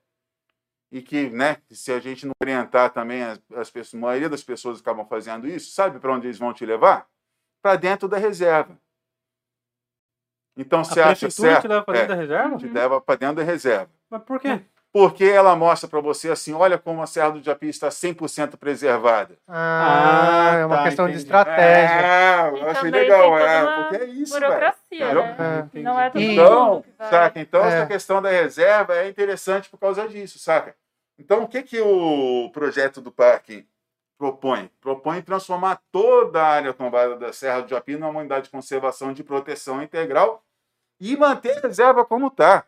e 0.91 1.01
que, 1.01 1.29
né, 1.29 1.57
se 1.71 1.91
a 1.91 1.99
gente 1.99 2.25
não 2.25 2.33
orientar 2.41 2.91
também, 2.91 3.23
as, 3.23 3.39
as 3.55 3.69
pessoas, 3.69 4.01
a 4.01 4.05
maioria 4.05 4.29
das 4.29 4.43
pessoas 4.43 4.79
acabam 4.79 5.05
fazendo 5.07 5.47
isso, 5.47 5.71
sabe 5.71 5.99
para 5.99 6.13
onde 6.13 6.27
eles 6.27 6.37
vão 6.39 6.53
te 6.53 6.65
levar? 6.65 7.07
Para 7.61 7.75
dentro 7.75 8.07
da 8.07 8.17
reserva. 8.17 8.77
Então 10.57 10.81
A 10.81 10.83
você 10.83 11.01
acha 11.01 11.29
certo? 11.29 11.63
te 11.63 11.67
leva 11.67 11.83
pra 11.83 11.93
dentro 11.93 12.13
É, 12.13 12.15
da 12.15 12.21
reserva? 12.21 12.57
te 12.57 12.67
leva 12.67 13.01
para 13.01 13.15
dentro 13.19 13.35
da 13.37 13.43
reserva. 13.43 13.91
Mas 14.09 14.23
por 14.23 14.39
quê? 14.39 14.63
Porque 14.93 15.23
ela 15.25 15.55
mostra 15.55 15.89
para 15.89 15.99
você 15.99 16.29
assim, 16.29 16.53
olha 16.53 16.77
como 16.77 17.01
a 17.01 17.07
Serra 17.07 17.31
do 17.31 17.41
Japi 17.43 17.67
está 17.67 17.89
100% 17.89 18.57
preservada. 18.57 19.35
Ah, 19.47 20.51
Ah, 20.51 20.55
é 20.59 20.65
uma 20.67 20.77
tá, 20.77 20.83
questão 20.83 21.05
entendi. 21.05 21.17
de 21.17 21.23
estratégia. 21.25 21.99
Ah, 22.05 22.51
E 22.55 22.59
eu 22.59 22.69
achei 22.69 22.91
legal, 22.91 23.39
é, 23.39 23.75
porque 23.83 23.95
é 23.95 24.05
isso, 24.05 24.33
velho. 24.39 24.45
Burocracia, 24.45 24.77
Entendeu? 25.05 25.23
né? 25.23 25.59
Entendi. 25.65 25.83
Não 25.83 25.99
é 25.99 26.09
todo 26.11 26.21
mundo 26.21 26.31
Então, 26.31 26.81
que 26.83 26.89
vai. 26.99 27.09
saca? 27.09 27.39
Então, 27.39 27.65
É. 27.65 27.67
essa 27.69 27.85
questão 27.87 28.21
da 28.21 28.29
reserva 28.29 28.95
é 28.95 29.09
interessante 29.09 29.67
por 29.67 29.79
causa 29.79 30.07
disso, 30.07 30.37
saca? 30.37 30.75
Então, 31.17 31.41
o 31.41 31.47
que, 31.47 31.63
que 31.63 31.81
o 31.81 32.51
projeto 32.53 33.01
do 33.01 33.11
parque 33.11 33.65
propõe? 34.17 34.69
Propõe 34.79 35.23
transformar 35.23 35.79
toda 35.91 36.39
a 36.39 36.47
área 36.47 36.71
tombada 36.71 37.15
da 37.15 37.33
Serra 37.33 37.61
do 37.61 37.69
Japi 37.69 37.95
numa 37.97 38.19
unidade 38.19 38.45
de 38.45 38.51
conservação 38.51 39.11
de 39.11 39.23
proteção 39.23 39.81
integral 39.81 40.43
e 40.99 41.17
manter 41.17 41.57
a 41.57 41.61
reserva 41.61 42.05
como 42.05 42.27
está. 42.27 42.63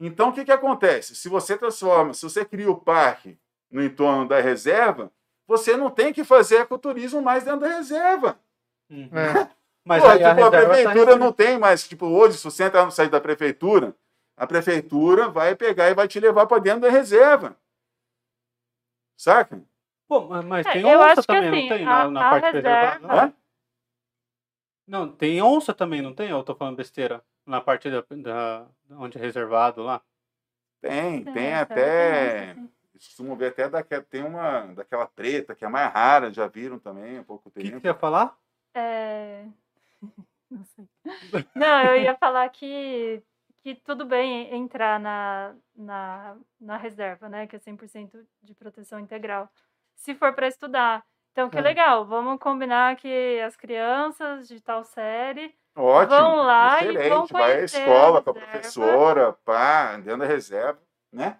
Então, 0.00 0.30
o 0.30 0.32
que, 0.32 0.44
que 0.46 0.50
acontece? 0.52 1.14
Se 1.14 1.28
você 1.28 1.58
transforma, 1.58 2.14
se 2.14 2.22
você 2.22 2.42
cria 2.44 2.70
o 2.70 2.80
parque 2.80 3.38
no 3.70 3.84
entorno 3.84 4.26
da 4.26 4.40
reserva, 4.40 5.12
você 5.46 5.76
não 5.76 5.90
tem 5.90 6.12
que 6.12 6.24
fazer 6.24 6.56
ecoturismo 6.62 7.20
mais 7.20 7.44
dentro 7.44 7.60
da 7.60 7.68
reserva. 7.68 8.40
Uhum. 8.88 9.10
É. 9.12 9.50
Mas 9.84 10.02
Pô, 10.02 10.08
aí 10.10 10.18
tipo, 10.18 10.28
a, 10.30 10.34
reserva 10.34 10.50
tá 10.50 10.66
prefeitura 10.68 11.04
não 11.16 11.26
resolvida. 11.26 11.32
tem 11.32 11.58
mais. 11.58 11.88
Tipo, 11.88 12.06
hoje, 12.06 12.38
se 12.38 12.44
você 12.44 12.64
entrar 12.64 12.84
no 12.84 12.90
site 12.90 13.10
da 13.10 13.20
prefeitura, 13.20 13.94
a 14.36 14.46
prefeitura 14.46 15.28
vai 15.28 15.54
pegar 15.56 15.88
e 15.90 15.94
vai 15.94 16.06
te 16.08 16.20
levar 16.20 16.46
para 16.46 16.60
dentro 16.60 16.80
da 16.82 16.90
reserva. 16.90 17.56
Saca? 19.16 19.62
Pô, 20.08 20.20
mas, 20.42 20.66
É, 20.66 20.72
tem 20.72 20.82
eu 20.82 20.98
onça 20.98 21.06
acho 21.12 21.20
que 21.22 21.26
também, 21.28 21.48
assim, 21.48 21.60
não 21.62 21.76
tem? 21.76 21.86
a- 21.86 22.04
Na, 22.04 22.10
na 22.10 22.26
a 22.26 22.30
parte 22.30 22.52
reserva- 22.56 22.98
Não? 23.00 23.10
Hã? 23.18 23.32
Não, 24.86 25.12
tem 25.12 25.40
onça 25.42 25.72
também, 25.72 26.02
não 26.02 26.14
tem? 26.14 26.30
Eu 26.30 26.42
tô 26.42 26.54
falando 26.54 26.76
besteira? 26.76 27.22
Na 27.46 27.60
parte 27.60 27.90
da, 27.90 28.00
da 28.22 28.66
onde 28.92 29.18
é 29.18 29.20
reservado 29.20 29.82
lá? 29.82 30.00
Tem, 30.80 31.24
Tem, 31.24 31.34
tem 31.34 31.46
essa 31.48 31.72
até. 31.72 32.54
costumam 32.92 33.36
ver 33.36 33.46
até 33.48 33.68
daquela, 33.68 34.02
tem 34.02 34.22
uma 34.22 34.66
daquela 34.74 35.06
preta, 35.06 35.54
que 35.54 35.64
é 35.64 35.68
mais 35.68 35.92
rara, 35.92 36.32
já 36.32 36.46
viram 36.46 36.78
também 36.78 37.18
há 37.18 37.24
pouco 37.24 37.48
O 37.48 37.52
que, 37.52 37.62
tempo. 37.62 37.76
que 37.76 37.80
você 37.82 37.88
ia 37.88 37.94
falar? 37.94 38.36
É... 38.74 39.44
Não 40.50 40.64
sei. 40.64 40.88
Não, 41.54 41.84
eu 41.84 42.02
ia 42.02 42.16
falar 42.16 42.48
que, 42.50 43.22
que 43.62 43.74
tudo 43.76 44.04
bem 44.04 44.52
entrar 44.54 44.98
na, 44.98 45.54
na, 45.76 46.36
na 46.60 46.76
reserva, 46.76 47.28
né? 47.28 47.46
Que 47.46 47.56
é 47.56 47.58
100% 47.58 48.26
de 48.42 48.54
proteção 48.54 48.98
integral. 48.98 49.48
Se 49.96 50.14
for 50.14 50.34
para 50.34 50.48
estudar. 50.48 51.04
Então, 51.32 51.48
que 51.48 51.58
É. 51.58 51.60
legal. 51.60 52.04
Vamos 52.04 52.40
combinar 52.40 52.96
que 52.96 53.40
as 53.40 53.56
crianças 53.56 54.48
de 54.48 54.60
tal 54.60 54.82
série 54.82 55.54
Ótimo, 55.76 56.18
Vão 56.18 56.36
lá 56.36 56.82
e 56.82 56.86
vão 56.86 57.24
excelente. 57.24 57.32
Vai 57.32 57.60
à 57.60 57.64
escola 57.64 58.22
com 58.22 58.30
a 58.30 58.34
professora, 58.34 59.32
pá, 59.32 59.96
dentro 59.96 60.18
da 60.18 60.26
reserva, 60.26 60.80
né? 61.12 61.38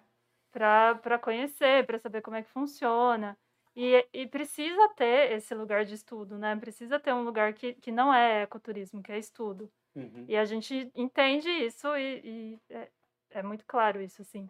para 0.51 1.17
conhecer, 1.19 1.85
para 1.85 1.97
saber 1.97 2.21
como 2.21 2.35
é 2.35 2.43
que 2.43 2.49
funciona. 2.49 3.37
E, 3.75 4.05
e 4.13 4.27
precisa 4.27 4.89
ter 4.97 5.31
esse 5.31 5.55
lugar 5.55 5.85
de 5.85 5.93
estudo, 5.93 6.37
né? 6.37 6.55
Precisa 6.57 6.99
ter 6.99 7.13
um 7.13 7.23
lugar 7.23 7.53
que, 7.53 7.73
que 7.75 7.89
não 7.91 8.13
é 8.13 8.41
ecoturismo, 8.41 9.01
que 9.01 9.11
é 9.13 9.17
estudo. 9.17 9.71
Uhum. 9.95 10.25
E 10.27 10.35
a 10.35 10.43
gente 10.43 10.91
entende 10.93 11.49
isso 11.49 11.87
e, 11.95 12.21
e 12.23 12.59
é, 12.69 12.89
é 13.31 13.43
muito 13.43 13.63
claro 13.65 14.01
isso, 14.01 14.21
assim. 14.21 14.49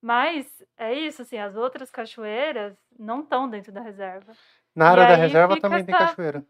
Mas 0.00 0.64
é 0.76 0.92
isso, 0.94 1.22
assim, 1.22 1.38
as 1.38 1.56
outras 1.56 1.90
cachoeiras 1.90 2.76
não 2.96 3.20
estão 3.20 3.48
dentro 3.48 3.72
da 3.72 3.80
reserva. 3.80 4.32
Na 4.74 4.90
área 4.90 5.06
da 5.08 5.16
reserva 5.16 5.60
também 5.60 5.84
tem 5.84 5.94
essa- 5.94 6.06
cachoeira. 6.06 6.44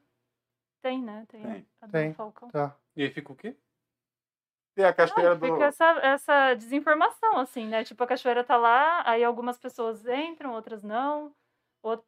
Tem, 0.82 1.00
né? 1.00 1.24
Tem, 1.28 1.42
Tem. 1.42 1.66
a 1.80 1.86
do 1.86 1.92
Tem. 1.92 2.12
Falcão. 2.12 2.50
Tá. 2.50 2.76
E 2.96 3.04
aí 3.04 3.10
fica 3.10 3.32
o 3.32 3.36
quê? 3.36 3.56
Tem 4.74 4.84
a 4.84 4.88
Não, 4.88 4.94
cachoeira 4.94 5.36
do. 5.36 5.46
fica 5.46 5.64
essa, 5.66 5.84
essa 6.02 6.54
desinformação, 6.54 7.38
assim, 7.38 7.66
né? 7.68 7.84
Tipo, 7.84 8.02
a 8.02 8.06
cachoeira 8.06 8.42
tá 8.42 8.56
lá, 8.56 9.02
aí 9.08 9.22
algumas 9.22 9.58
pessoas 9.58 10.04
entram, 10.06 10.52
outras 10.52 10.82
não. 10.82 11.34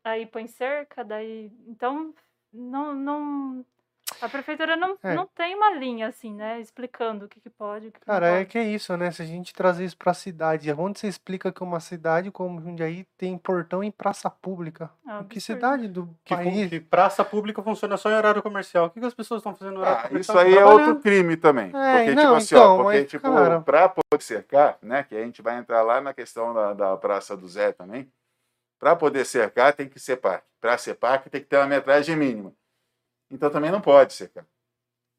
Aí 0.03 0.27
põe 0.27 0.47
cerca, 0.47 1.05
daí. 1.05 1.53
Então, 1.67 2.15
não. 2.53 2.95
não 2.95 3.65
a 4.25 4.29
prefeitura 4.29 4.77
não, 4.77 4.97
É. 5.03 5.15
não 5.15 5.27
tem 5.27 5.55
uma 5.55 5.71
linha, 5.73 6.09
assim, 6.09 6.35
né? 6.35 6.61
Explicando 6.61 7.27
o 7.27 7.29
que, 7.29 7.41
que 7.41 7.51
pode, 7.51 7.89
o 7.89 7.93
que, 7.93 8.01
que 8.01 8.07
Cara, 8.07 8.31
não 8.31 8.37
é 8.39 8.45
que 8.45 8.59
é 8.59 8.65
isso, 8.65 8.97
né? 8.97 9.11
Se 9.11 9.23
a 9.23 9.25
gente 9.25 9.53
trazer 9.55 9.85
isso 9.85 9.97
pra 9.97 10.13
cidade, 10.15 10.73
onde 10.73 10.99
você 10.99 11.07
explica 11.09 11.53
que 11.53 11.63
uma 11.63 11.81
cidade 11.81 12.31
como 12.31 12.61
Jundiaí 12.61 13.07
tem 13.17 13.37
portão 13.39 13.83
em 13.85 13.91
praça 13.91 14.29
pública? 14.31 14.91
Um 15.07 15.25
que 15.25 15.41
cidade 15.41 15.89
do 15.89 16.09
Que, 16.25 16.35
país? 16.35 16.69
que 16.71 16.81
praça 16.81 17.25
pública 17.25 17.63
funciona 17.63 17.97
só 17.97 18.11
em 18.11 18.15
horário 18.15 18.43
comercial. 18.43 18.87
O 18.87 18.91
que, 18.91 19.01
que 19.01 19.07
as 19.07 19.15
pessoas 19.15 19.41
estão 19.41 19.55
fazendo 19.55 19.75
no 19.75 19.81
horário 19.81 19.99
Ah, 20.05 20.09
comercial? 20.09 20.37
isso 20.37 20.47
aí 20.47 20.57
é 20.59 20.65
outro 20.65 20.97
crime 21.01 21.37
também. 21.37 21.67
É, 21.75 21.97
porque, 21.99 22.15
não, 22.15 22.23
tipo 22.23 22.35
assim, 22.35 22.55
então, 22.55 22.75
ó, 22.79 22.83
porque, 22.83 22.99
mas, 23.01 23.11
tipo, 23.11 23.23
cara- 23.33 23.61
pra 23.61 23.89
poder 23.89 24.23
cercar, 24.23 24.79
né? 24.83 25.03
Que 25.03 25.17
a 25.17 25.23
gente 25.25 25.43
vai 25.43 25.59
entrar 25.59 25.83
lá 25.83 26.01
na 26.01 26.13
questão 26.15 26.53
da, 26.55 26.73
da 26.73 26.97
Praça 26.97 27.37
do 27.37 27.47
Zé 27.49 27.73
também. 27.73 28.11
Pra 28.79 28.95
poder 28.97 29.25
cercar, 29.25 29.73
tem 29.73 29.89
que 29.89 29.99
ser 29.99 30.17
parque. 30.17 30.47
Pra 30.61 30.77
ser 30.77 30.95
parque, 30.95 31.31
tem 31.31 31.41
que 31.41 31.47
ter 31.47 31.57
uma 31.57 31.67
metragem 31.67 32.17
mínima. 32.17 32.53
Então 33.31 33.51
também 33.51 33.71
não 33.71 33.81
pode 33.81 34.13
cercar. 34.13 34.47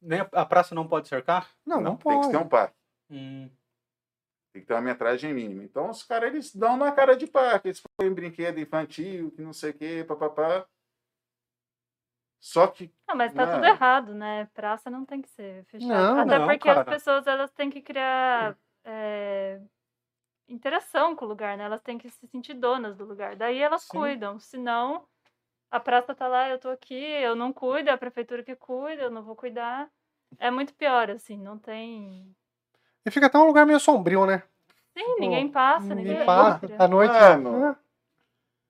Nem 0.02 0.22
a, 0.32 0.46
praça 0.46 0.76
não 0.76 0.88
pode 0.88 1.08
cercar? 1.08 1.50
Não, 1.66 1.82
não, 1.82 1.98
Tem 1.98 2.20
que 2.20 2.26
pode. 2.26 2.32
ter 2.32 2.38
um 2.38 2.48
parque. 2.48 2.76
Hum. 3.10 3.50
Tem 4.54 4.62
que 4.62 4.68
ter 4.68 4.74
uma 4.74 4.82
metragem 4.82 5.34
mínima. 5.34 5.64
Então 5.64 5.90
os 5.90 6.04
caras 6.04 6.30
eles 6.30 6.56
dão 6.56 6.78
na 6.78 6.92
cara 6.92 7.16
de 7.16 7.28
parque. 7.28 7.70
Eles 7.70 7.82
põem 7.98 8.14
brinquedo 8.14 8.60
infantil, 8.60 9.32
que 9.32 9.42
não 9.42 9.52
sei 9.52 9.72
o 9.72 9.74
quê, 9.74 10.06
papapá. 10.08 10.68
Só 12.40 12.68
que 12.68 12.94
Ah, 13.08 13.16
mas 13.16 13.34
tá 13.34 13.46
Não 13.46 13.54
tudo 13.54 13.66
errado, 13.66 14.14
né? 14.14 14.46
Praça 14.54 14.90
não 14.90 15.04
tem 15.04 15.22
que 15.22 15.30
ser 15.30 15.66
fechada. 15.66 15.94
Não, 15.94 16.20
Até 16.20 16.40
não, 16.40 16.48
porque 16.48 16.68
cara. 16.68 16.82
as 16.82 16.88
pessoas 16.88 17.26
elas 17.26 17.52
têm 17.52 17.70
que 17.70 17.82
criar 17.82 18.56
é, 18.84 19.60
interação 20.48 21.16
com 21.16 21.26
o 21.26 21.28
lugar, 21.28 21.58
né? 21.58 21.64
Elas 21.64 21.82
têm 21.82 21.98
que 21.98 22.10
se 22.10 22.28
sentir 22.28 22.54
donas 22.54 22.96
do 22.96 23.04
lugar. 23.04 23.36
Daí 23.36 23.60
elas 23.60 23.84
Sim. 23.84 23.98
cuidam. 23.98 24.40
Senão, 24.40 25.08
a 25.76 25.80
praça 25.80 26.16
tá 26.16 26.28
lá, 26.28 26.50
eu 26.50 26.58
tô 26.60 26.70
aqui, 26.70 26.96
eu 26.96 27.36
não 27.36 27.52
cuido, 27.52 27.90
é 27.90 27.94
a 27.94 27.98
prefeitura 27.98 28.44
que 28.44 28.56
cuida, 28.56 29.04
eu 29.04 29.12
não 29.12 29.24
vou 29.24 29.36
cuidar. 29.36 29.90
É 30.40 30.50
muito 30.50 30.74
pior, 30.74 31.10
assim, 31.12 31.38
não 31.38 31.58
tem. 31.58 32.36
E 33.06 33.12
fica 33.12 33.28
até 33.28 33.38
um 33.38 33.46
lugar 33.46 33.66
meio 33.66 33.80
sombrio, 33.80 34.26
né? 34.26 34.44
Sim, 34.98 35.20
ninguém 35.20 35.50
passa, 35.50 35.94
ninguém, 35.94 36.14
Ninguém 36.14 36.26
passa. 36.26 36.66
entra. 36.66 36.84
À 36.84 36.88
noite. 36.88 37.12
Mano. 37.14 37.60
né? 37.60 37.76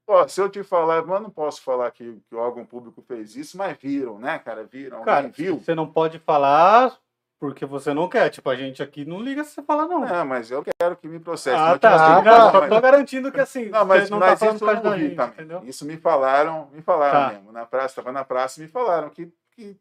Ó, 0.08 0.28
se 0.28 0.40
eu 0.42 0.50
te 0.50 0.64
falar, 0.64 1.04
mas 1.06 1.16
eu 1.16 1.22
não 1.22 1.30
posso 1.30 1.62
falar 1.62 1.90
que, 1.92 2.20
que 2.28 2.36
o 2.36 2.40
órgão 2.40 2.66
público 2.66 3.02
fez 3.02 3.36
isso, 3.36 3.58
mas 3.58 3.78
viram, 3.78 4.20
né, 4.20 4.38
cara? 4.40 4.64
Viram, 4.64 5.04
Cara, 5.04 5.28
alguém 5.28 5.32
viu? 5.32 5.60
você 5.60 5.74
não 5.74 5.92
pode 5.92 6.20
falar 6.20 6.96
porque 7.40 7.66
você 7.66 7.94
não 7.94 8.08
quer. 8.10 8.30
Tipo, 8.30 8.50
a 8.50 8.56
gente 8.56 8.82
aqui 8.82 9.06
não 9.06 9.20
liga 9.22 9.44
se 9.44 9.52
você 9.52 9.64
falar, 9.64 9.88
não. 9.88 10.02
Não, 10.02 10.26
mas 10.26 10.52
eu 10.52 10.64
quero 10.64 10.96
que 10.98 11.08
me 11.08 11.20
processe. 11.20 11.56
ah, 11.56 11.72
mas, 11.72 11.80
tá. 11.80 11.98
tipo 11.98 12.02
Ah, 12.04 12.16
assim, 12.16 12.24
tá. 12.24 12.40
Não, 12.40 12.52
só 12.52 12.68
tô 12.70 12.82
garantindo 12.82 13.32
que 13.32 13.40
assim, 13.40 13.70
Não, 13.70 13.86
mas, 13.86 14.04
você 14.06 14.10
não 14.12 14.20
mas 14.20 14.30
tá 14.32 14.38
falando 14.38 14.60
por 14.60 14.82
da 14.82 14.98
gente, 14.98 15.22
entendeu? 15.22 15.64
Isso 15.64 15.86
me 15.86 15.98
falaram, 15.98 16.70
me 16.72 16.82
falaram 16.82 17.20
Tá. 17.22 17.34
mesmo. 17.34 17.52
Na 17.52 17.66
praça, 17.66 17.96
tava 17.96 18.12
na 18.12 18.24
praça, 18.26 18.62
me 18.62 18.68
falaram 18.68 19.10
que, 19.10 19.32
que 19.52 19.78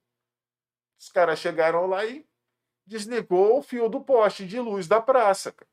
os 0.98 1.10
caras 1.10 1.38
chegaram 1.38 1.86
lá 1.86 2.04
e 2.04 2.26
desligou 2.86 3.58
o 3.58 3.62
fio 3.62 3.88
do 3.88 4.00
poste 4.00 4.46
de 4.46 4.60
luz 4.60 4.86
da 4.86 5.00
praça. 5.00 5.52
cara. 5.52 5.68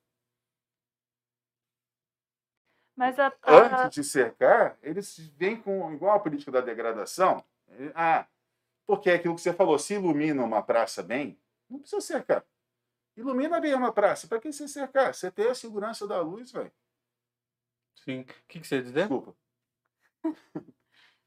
Mas 2.96 3.18
a, 3.20 3.28
a- 3.44 3.84
Antes 3.84 3.96
de 3.96 4.04
cercar, 4.04 4.78
eles 4.84 5.18
vêm 5.38 5.56
com 5.56 5.92
igual 5.94 6.16
a 6.16 6.20
política 6.20 6.52
da 6.52 6.62
degradação. 6.62 7.44
eh, 7.70 7.92
Ah, 7.96 8.28
porque 8.86 9.10
é 9.10 9.16
aquilo 9.16 9.36
que 9.36 9.42
você 9.42 9.54
falou, 9.54 9.80
se 9.80 9.94
ilumina 9.94 10.44
uma 10.44 10.62
praça 10.62 11.02
bem, 11.02 11.40
não 11.72 11.80
precisa 11.80 12.02
cercar. 12.02 12.46
Ilumina 13.16 13.60
bem 13.60 13.74
uma 13.74 13.92
praça. 13.92 14.28
Para 14.28 14.40
que 14.40 14.52
você 14.52 14.68
cercar? 14.68 15.14
Você 15.14 15.32
tem 15.32 15.50
a 15.50 15.56
segurança 15.56 16.08
da 16.08 16.22
luz, 16.22 16.52
velho. 16.52 16.72
Sim. 17.96 18.22
O 18.22 18.26
que, 18.48 18.60
que 18.60 18.68
você 18.68 18.78
ia 18.78 18.84
dizer? 18.84 19.08
Desculpa. 19.08 19.36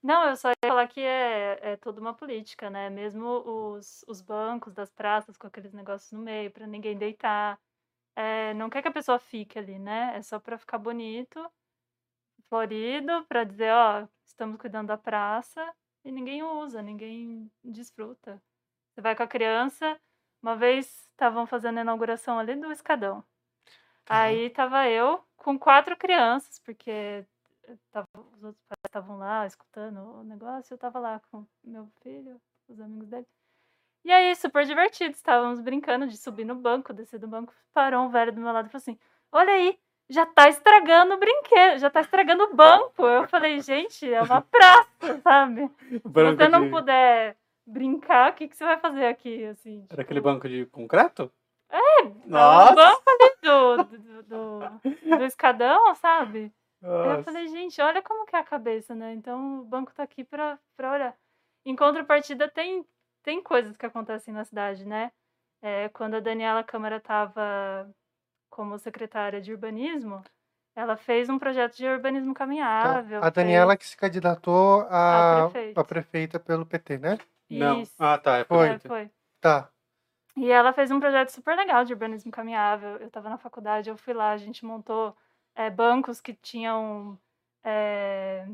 Não, 0.03 0.29
eu 0.29 0.37
só 0.37 0.51
ia 0.51 0.69
falar 0.69 0.87
que 0.87 1.01
é, 1.01 1.59
é 1.63 1.77
toda 1.79 1.99
uma 1.99 2.13
política, 2.13 2.69
né? 2.69 2.91
Mesmo 2.91 3.27
os, 3.27 4.05
os 4.07 4.21
bancos 4.21 4.75
das 4.75 4.91
praças 4.91 5.37
com 5.37 5.47
aqueles 5.47 5.73
negócios 5.73 6.13
no 6.13 6.21
meio, 6.21 6.51
para 6.51 6.67
ninguém 6.67 6.97
deitar. 6.97 7.59
É, 8.15 8.53
não 8.55 8.69
quer 8.69 8.83
que 8.83 8.89
a 8.89 8.93
pessoa 8.93 9.19
fique 9.19 9.59
ali, 9.59 9.79
né? 9.79 10.15
É 10.17 10.23
só 10.23 10.39
para 10.39 10.59
ficar 10.59 10.77
bonito, 10.79 11.51
florido, 12.49 13.25
para 13.27 13.45
dizer, 13.45 13.73
ó, 13.73 14.07
estamos 14.27 14.61
cuidando 14.61 14.89
da 14.89 14.99
praça 14.99 15.75
e 16.05 16.13
ninguém 16.13 16.43
usa, 16.43 16.83
ninguém 16.83 17.51
desfruta. 17.63 18.43
Você 18.93 19.01
vai 19.01 19.17
com 19.17 19.23
a 19.23 19.27
criança, 19.27 19.99
uma 20.45 20.55
vez 20.55 21.09
estavam 21.11 21.47
fazendo 21.47 21.79
a 21.79 21.81
inauguração 21.81 22.39
ali 22.39 22.55
do 22.55 22.71
escadão. 22.71 23.25
Aí 24.07 24.51
tava 24.51 24.87
eu 24.87 25.25
com 25.39 25.59
quatro 25.59 25.97
crianças, 25.97 26.59
porque 26.59 27.25
tava, 27.91 28.07
os 28.15 28.45
outros 28.45 28.63
pais 28.69 28.79
estavam 28.87 29.17
lá 29.17 29.47
escutando 29.47 30.21
o 30.21 30.23
negócio, 30.23 30.75
eu 30.75 30.79
tava 30.79 30.99
lá 30.99 31.19
com 31.31 31.47
meu 31.65 31.89
filho, 32.03 32.39
os 32.69 32.79
amigos 32.79 33.09
dele. 33.09 33.27
E 34.05 34.13
aí, 34.13 34.37
super 34.37 34.67
divertido, 34.67 35.15
estávamos 35.15 35.61
brincando 35.63 36.07
de 36.07 36.19
subir 36.19 36.45
no 36.45 36.55
banco, 36.55 36.93
descer 36.93 37.19
do 37.19 37.27
banco, 37.27 37.55
parou 37.73 38.05
um 38.05 38.11
velho 38.11 38.31
do 38.31 38.41
meu 38.43 38.53
lado 38.53 38.67
e 38.67 38.71
falou 38.71 38.83
assim, 38.83 38.99
olha 39.33 39.51
aí, 39.51 39.79
já 40.11 40.27
tá 40.27 40.47
estragando 40.47 41.15
o 41.15 41.19
brinquedo, 41.19 41.79
já 41.79 41.89
tá 41.89 42.03
estragando 42.03 42.45
o 42.45 42.55
banco. 42.55 43.03
Eu 43.03 43.27
falei, 43.29 43.61
gente, 43.63 44.13
é 44.13 44.21
uma 44.21 44.43
praça, 44.43 45.21
sabe? 45.23 45.71
Se 45.89 46.01
você 46.05 46.49
não 46.49 46.65
de- 46.65 46.71
puder 46.71 47.35
brincar, 47.67 48.33
o 48.33 48.35
que, 48.35 48.49
que 48.49 48.57
você 48.57 48.65
vai 48.65 48.79
fazer 48.79 49.07
aqui, 49.07 49.45
assim? 49.47 49.87
Era 49.91 50.03
aquele 50.03 50.21
banco 50.21 50.49
de 50.49 50.67
concreto? 50.67 51.33
É, 51.71 52.03
o 52.03 52.11
Nossa! 52.27 52.75
banco 52.75 53.03
ali 53.09 53.37
do, 53.43 53.85
do, 53.85 54.23
do, 54.23 55.17
do 55.19 55.25
escadão, 55.25 55.95
sabe? 55.97 56.53
Aí 56.83 56.91
eu 57.11 57.17
Nossa. 57.17 57.23
falei, 57.25 57.49
gente, 57.49 57.81
olha 57.81 58.03
como 58.03 58.27
que 58.27 58.37
é 58.37 58.39
a 58.39 58.45
cabeça, 58.45 58.95
né? 58.95 59.13
Então 59.15 59.61
o 59.61 59.65
banco 59.65 59.93
tá 59.95 60.03
aqui 60.03 60.23
pra, 60.25 60.59
pra 60.77 60.93
olhar. 60.93 61.17
Em 61.65 61.75
contrapartida, 61.75 62.49
tem, 62.49 62.85
tem 63.23 63.43
coisas 63.43 63.77
que 63.77 63.87
acontecem 63.87 64.33
na 64.35 64.45
cidade, 64.45 64.85
né? 64.85 65.11
É, 65.63 65.89
quando 65.89 66.15
a 66.15 66.21
Daniela 66.21 66.63
Câmara 66.63 67.01
tava 67.01 67.91
como 68.51 68.79
secretária 68.79 69.41
de 69.41 69.51
urbanismo, 69.53 70.23
ela 70.77 70.97
fez 70.97 71.29
um 71.29 71.39
projeto 71.39 71.77
de 71.77 71.87
urbanismo 71.87 72.33
Tá. 72.35 72.39
caminhável. 72.41 73.25
A 73.25 73.31
Daniela 73.31 73.73
fez- 73.73 73.79
que 73.81 73.87
se 73.89 73.97
candidatou 73.97 74.83
a, 74.91 75.47
a 75.75 75.85
prefeita 75.85 76.39
pelo 76.39 76.67
PT, 76.67 76.99
né? 76.99 77.19
Não. 77.51 77.83
Isso. 77.83 77.95
Ah, 77.99 78.19
tá. 78.19 78.39
É 78.39 78.45
Foi. 78.45 78.69
É, 78.69 78.79
foi. 78.79 79.11
Tá. 79.41 79.71
E 80.37 80.51
ela 80.51 80.73
fez 80.73 80.91
um 80.91 80.99
projeto 80.99 81.31
super 81.31 81.57
legal 81.57 81.85
de 81.85 81.93
urbanismo 81.93 82.31
caminhável. 82.31 82.97
Eu 82.97 83.07
estava 83.07 83.29
na 83.29 83.39
faculdade, 83.39 83.89
eu 83.89 83.97
fui 83.97 84.13
lá, 84.13 84.33
a 84.33 84.37
gente 84.37 84.65
montou 84.65 85.17
eh, 85.55 85.71
bancos 85.71 86.21
que 86.21 86.35
tinham 86.35 87.19
eh, 87.63 88.47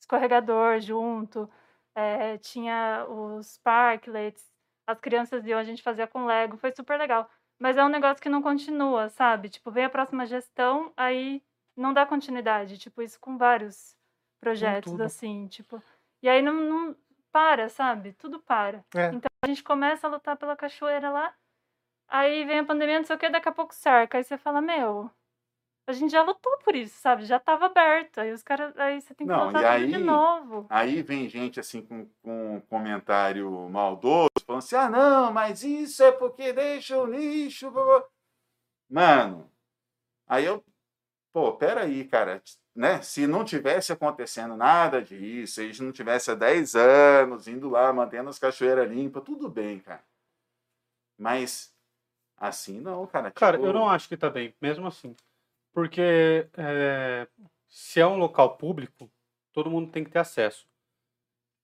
escorregador 0.00 0.80
junto, 0.80 1.50
eh, 1.96 2.38
tinha 2.38 3.04
os 3.08 3.58
parklets, 3.58 4.44
as 4.86 5.00
crianças 5.00 5.44
iam, 5.46 5.58
a 5.58 5.64
gente 5.64 5.82
fazia 5.82 6.06
com 6.06 6.26
Lego, 6.26 6.56
foi 6.56 6.72
super 6.72 6.96
legal. 6.96 7.28
Mas 7.58 7.76
é 7.76 7.84
um 7.84 7.88
negócio 7.88 8.22
que 8.22 8.28
não 8.28 8.42
continua, 8.42 9.08
sabe? 9.08 9.48
Tipo, 9.48 9.70
vem 9.70 9.84
a 9.84 9.90
próxima 9.90 10.26
gestão, 10.26 10.92
aí 10.96 11.42
não 11.76 11.92
dá 11.92 12.06
continuidade. 12.06 12.78
Tipo, 12.78 13.02
isso 13.02 13.18
com 13.18 13.36
vários 13.36 13.96
projetos, 14.40 14.92
tudo. 14.92 15.02
assim, 15.02 15.48
tipo. 15.48 15.82
E 16.22 16.28
aí 16.28 16.42
não, 16.42 16.54
não 16.54 16.96
para, 17.36 17.68
sabe? 17.68 18.12
Tudo 18.14 18.40
para. 18.40 18.82
É. 18.94 19.08
Então 19.08 19.28
a 19.44 19.46
gente 19.46 19.62
começa 19.62 20.06
a 20.06 20.10
lutar 20.10 20.36
pela 20.38 20.56
cachoeira 20.56 21.10
lá. 21.10 21.34
Aí 22.08 22.44
vem 22.46 22.60
a 22.60 22.64
pandemia, 22.64 22.98
não 22.98 23.04
sei 23.04 23.16
o 23.16 23.18
que, 23.18 23.28
daqui 23.28 23.48
a 23.48 23.52
pouco 23.52 23.74
cerca. 23.74 24.16
Aí 24.16 24.24
você 24.24 24.38
fala, 24.38 24.60
meu, 24.62 25.10
A 25.88 25.92
gente 25.92 26.10
já 26.10 26.22
lutou 26.22 26.58
por 26.64 26.74
isso, 26.74 26.98
sabe? 26.98 27.24
Já 27.26 27.38
tava 27.38 27.66
aberto. 27.66 28.18
Aí 28.20 28.32
os 28.32 28.42
caras. 28.42 28.76
Aí 28.76 29.00
você 29.00 29.14
tem 29.14 29.26
que 29.26 29.32
Não, 29.32 29.46
lutar 29.48 29.78
e 29.78 29.82
tudo 29.82 29.90
de 29.90 29.96
aí- 29.96 30.02
novo. 30.02 30.66
Aí 30.70 31.02
vem 31.02 31.28
gente 31.28 31.60
assim 31.60 31.80
com, 31.86 32.06
com 32.22 32.56
um 32.56 32.60
comentário 32.62 33.50
maldoso, 33.68 34.30
falando 34.46 34.62
assim: 34.64 34.74
ah, 34.76 34.88
não, 34.90 35.32
mas 35.32 35.62
isso 35.62 36.02
é 36.02 36.10
porque 36.12 36.52
deixa 36.52 36.96
o 36.98 37.06
lixo. 37.06 37.70
blá, 37.70 37.84
blá." 37.84 38.04
Mano, 38.90 39.50
aí 40.26 40.44
eu, 40.46 40.64
pô, 41.36 41.52
peraí, 41.52 42.02
cara, 42.06 42.42
né? 42.74 43.02
Se 43.02 43.26
não 43.26 43.44
tivesse 43.44 43.92
acontecendo 43.92 44.56
nada 44.56 45.02
disso, 45.02 45.56
se 45.56 45.60
a 45.60 45.64
gente 45.64 45.82
não 45.82 45.92
tivesse 45.92 46.30
há 46.30 46.34
10 46.34 46.74
anos 46.74 47.46
indo 47.46 47.68
lá, 47.68 47.92
mantendo 47.92 48.30
as 48.30 48.38
cachoeiras 48.38 48.90
limpas, 48.90 49.22
tudo 49.22 49.46
bem, 49.46 49.78
cara. 49.78 50.02
Mas 51.18 51.76
assim 52.38 52.80
não, 52.80 53.06
cara. 53.06 53.30
Cara, 53.32 53.58
tipo, 53.58 53.68
eu 53.68 53.74
não 53.74 53.86
acho 53.86 54.08
que 54.08 54.16
tá 54.16 54.30
bem, 54.30 54.54
mesmo 54.62 54.86
assim. 54.86 55.14
Porque 55.74 56.48
é, 56.56 57.28
se 57.68 58.00
é 58.00 58.06
um 58.06 58.16
local 58.16 58.56
público, 58.56 59.10
todo 59.52 59.70
mundo 59.70 59.92
tem 59.92 60.04
que 60.04 60.10
ter 60.10 60.20
acesso. 60.20 60.66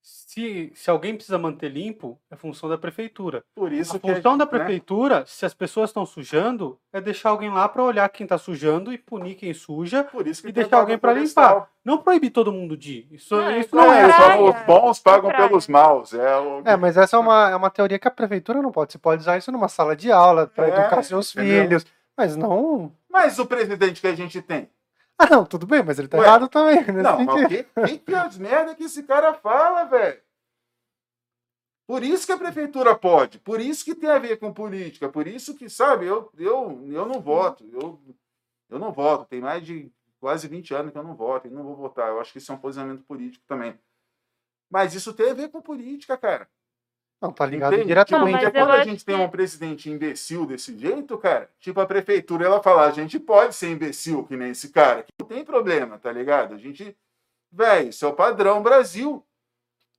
Se, 0.03 0.73
se 0.75 0.91
alguém 0.91 1.15
precisa 1.15 1.39
manter 1.39 1.69
limpo, 1.69 2.19
é 2.31 2.35
função 2.37 2.69
da 2.69 2.77
prefeitura. 2.77 3.45
Por 3.55 3.73
isso 3.73 3.97
A 3.97 4.01
que 4.01 4.15
função 4.15 4.37
da 4.37 4.45
né? 4.45 4.51
prefeitura, 4.51 5.25
se 5.27 5.47
as 5.47 5.55
pessoas 5.55 5.91
estão 5.91 6.05
sujando, 6.05 6.77
é 6.93 7.01
deixar 7.01 7.31
alguém 7.31 7.51
lá 7.51 7.69
para 7.69 7.85
olhar 7.85 8.09
quem 8.09 8.27
tá 8.27 8.37
sujando 8.37 8.93
e 8.93 8.99
punir 8.99 9.37
quem 9.37 9.55
suja, 9.55 10.03
Por 10.05 10.27
isso 10.27 10.43
que 10.43 10.49
e 10.49 10.53
deixar 10.53 10.79
alguém 10.79 10.99
pra 10.99 11.13
florestal. 11.13 11.69
não 11.85 11.99
proibir 11.99 12.31
todo 12.31 12.51
mundo 12.53 12.77
de 12.77 12.93
ir. 12.95 13.09
Isso, 13.13 13.35
Não, 13.37 13.45
é 13.49 13.59
isso 13.61 13.69
igual 13.69 13.87
não 13.87 13.95
é. 13.95 14.03
É, 14.03 14.13
só 14.13 14.45
os 14.51 14.67
bons 14.67 14.99
pagam 14.99 15.31
praia. 15.31 15.49
pelos 15.49 15.69
maus. 15.69 16.13
É, 16.15 16.37
o... 16.39 16.63
É, 16.65 16.77
mas 16.77 16.97
essa 16.97 17.17
é 17.17 17.19
uma, 17.21 17.51
é 17.51 17.55
uma 17.57 17.71
teoria 17.71 17.99
que 17.99 18.09
a 18.09 18.11
prefeitura 18.11 18.61
não 18.61 18.73
pode. 18.73 18.93
Você 18.93 18.99
pode 18.99 19.21
usar 19.23 19.39
isso 19.39 19.53
numa 19.53 19.69
sala 19.69 19.95
de 19.95 20.11
aula 20.11 20.47
para 20.49 20.67
É, 20.67 20.71
educar 20.81 21.03
seus 21.05 21.33
entendeu? 21.37 21.63
filhos, 21.63 21.87
mas 22.17 22.35
não. 22.37 22.93
Mas 23.09 23.39
o 23.39 23.47
presidente 23.47 24.01
que 24.01 24.07
a 24.09 24.15
gente 24.17 24.43
tem. 24.43 24.69
Ah, 25.19 25.27
não, 25.31 25.45
tudo 25.47 25.67
bem, 25.67 25.83
mas 25.83 25.99
ele 25.99 26.09
tá 26.09 26.19
Ué, 26.19 26.25
errado 26.27 26.49
também. 26.49 26.77
Nesse 26.85 26.93
Não, 27.03 27.25
mas 27.25 27.41
sentido. 27.41 27.45
o 27.45 27.49
que, 27.49 27.99
que, 27.99 27.99
que 27.99 28.15
as 28.15 28.39
merda 28.39 28.75
que 28.75 28.85
esse 28.85 29.03
cara 29.05 29.35
fala, 29.35 29.85
velho? 29.85 30.21
Por 31.87 32.03
isso 32.03 32.27
que 32.27 32.33
a 32.33 32.39
prefeitura 32.39 32.97
pode, 32.97 33.39
por 33.41 33.61
isso 33.61 33.85
que 33.85 33.95
tem 33.95 34.09
a 34.09 34.19
ver 34.19 34.39
com 34.39 34.53
política, 34.53 35.09
por 35.09 35.27
isso 35.27 35.55
que, 35.57 35.69
sabe, 35.69 36.07
eu, 36.07 36.31
eu, 36.39 36.81
eu 36.91 37.07
não 37.07 37.21
voto, 37.21 37.69
eu, 37.73 38.01
eu 38.71 38.79
não 38.79 38.93
voto, 38.93 39.27
tem 39.27 39.41
mais 39.41 39.65
de 39.67 39.93
quase 40.21 40.49
20 40.49 40.73
anos 40.75 40.93
que 40.93 40.99
eu 40.99 41.03
não 41.03 41.15
voto 41.15 41.49
e 41.49 41.51
não 41.51 41.65
vou 41.65 41.77
votar, 41.77 42.09
eu 42.09 42.21
acho 42.21 42.33
que 42.33 42.39
isso 42.39 42.51
é 42.53 42.55
um 42.55 42.59
posicionamento 42.59 43.05
político 43.05 43.45
também. 43.47 43.79
Mas 44.71 44.95
isso 44.95 45.13
tem 45.13 45.31
a 45.31 45.35
ver 45.35 45.51
com 45.51 45.61
política, 45.61 46.17
cara. 46.17 46.49
Não, 47.23 47.33
tá 47.33 47.47
ligado 47.47 47.73
Entende? 47.75 47.87
diretamente. 47.89 48.39
Tipo, 48.39 48.43
porque 48.51 48.59
eu 48.59 48.67
quando 48.67 48.75
a 48.81 48.85
gente 48.85 49.05
tem 49.05 49.17
que- 49.17 49.23
um 49.23 49.29
presidente 49.31 49.89
imbecil 49.89 50.45
desse 50.45 50.77
jeito, 50.77 51.17
cara, 51.17 51.49
tipo 51.61 51.81
a 51.81 51.87
prefeitura, 51.87 52.45
ela 52.47 52.61
fala, 52.61 52.85
a 52.87 52.91
gente 52.91 53.21
pode 53.21 53.55
ser 53.55 53.71
imbecil 53.71 54.25
que 54.25 54.37
nem 54.37 54.51
esse 54.51 54.71
cara, 54.71 55.05
que 55.05 55.13
não 55.21 55.29
tem 55.29 55.45
problema, 55.45 55.99
tá 55.99 56.11
ligado? 56.11 56.55
A 56.55 56.59
gente, 56.59 56.97
velho, 57.51 57.91
isso 57.91 58.05
é 58.05 58.09
o 58.09 58.13
padrão 58.13 58.61
Brasil. 58.61 59.25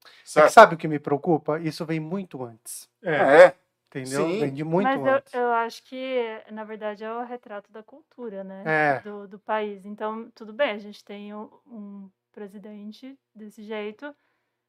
É 0.05 0.09
Sabe? 0.25 0.47
que 0.47 0.53
sabe 0.53 0.75
o 0.75 0.77
que 0.77 0.87
me 0.87 0.99
preocupa? 0.99 1.59
Isso 1.61 1.85
vem 1.85 1.99
muito 1.99 2.43
antes. 2.43 2.89
É. 3.01 3.15
É, 3.45 3.55
Entendeu? 3.87 4.25
Sim. 4.25 4.39
Vem 4.39 4.53
de 4.53 4.63
muito 4.63 4.85
Mas 4.87 4.99
eu, 4.99 5.07
antes. 5.13 5.33
eu 5.33 5.51
acho 5.53 5.83
que, 5.83 6.41
na 6.51 6.63
verdade, 6.65 7.03
é 7.05 7.13
o 7.13 7.23
retrato 7.23 7.71
da 7.71 7.83
cultura, 7.83 8.43
né? 8.43 8.63
É. 8.65 8.99
Do, 8.99 9.27
do 9.29 9.39
país. 9.39 9.85
Então, 9.85 10.29
tudo 10.35 10.51
bem, 10.51 10.71
a 10.71 10.77
gente 10.79 11.03
tem 11.05 11.33
um, 11.33 11.47
um 11.67 12.09
presidente 12.33 13.17
desse 13.35 13.63
jeito, 13.63 14.13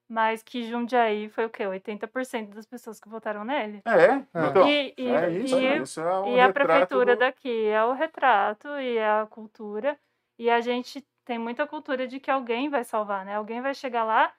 mas 0.08 0.42
que 0.42 0.62
Jundiaí 0.64 1.28
foi 1.28 1.46
o 1.46 1.50
quê? 1.50 1.66
80% 1.66 2.54
das 2.54 2.66
pessoas 2.66 3.00
que 3.00 3.08
votaram 3.08 3.44
nele. 3.44 3.84
é. 3.86 4.26
Então, 4.38 4.76
e 4.76 4.94
e, 4.98 5.04
é 5.06 5.30
isso, 5.30 5.56
e, 5.82 5.82
isso 5.82 6.00
é 6.00 6.20
um 6.20 6.36
e 6.36 6.40
a 6.40 6.50
prefeitura 6.50 7.16
do- 7.16 7.16
daqui 7.16 7.66
é 7.66 7.84
o 7.84 7.92
retrato 7.92 8.68
e 8.80 8.96
é 8.98 9.08
a 9.22 9.26
cultura. 9.26 9.98
E 10.38 10.50
a 10.50 10.60
gente 10.60 11.06
tem 11.24 11.38
muita 11.38 11.66
cultura 11.66 12.06
de 12.08 12.20
que 12.20 12.30
alguém 12.30 12.68
vai 12.70 12.84
salvar, 12.84 13.24
né? 13.24 13.36
Alguém 13.36 13.60
vai 13.62 13.74
chegar 13.74 14.04
lá 14.04 14.34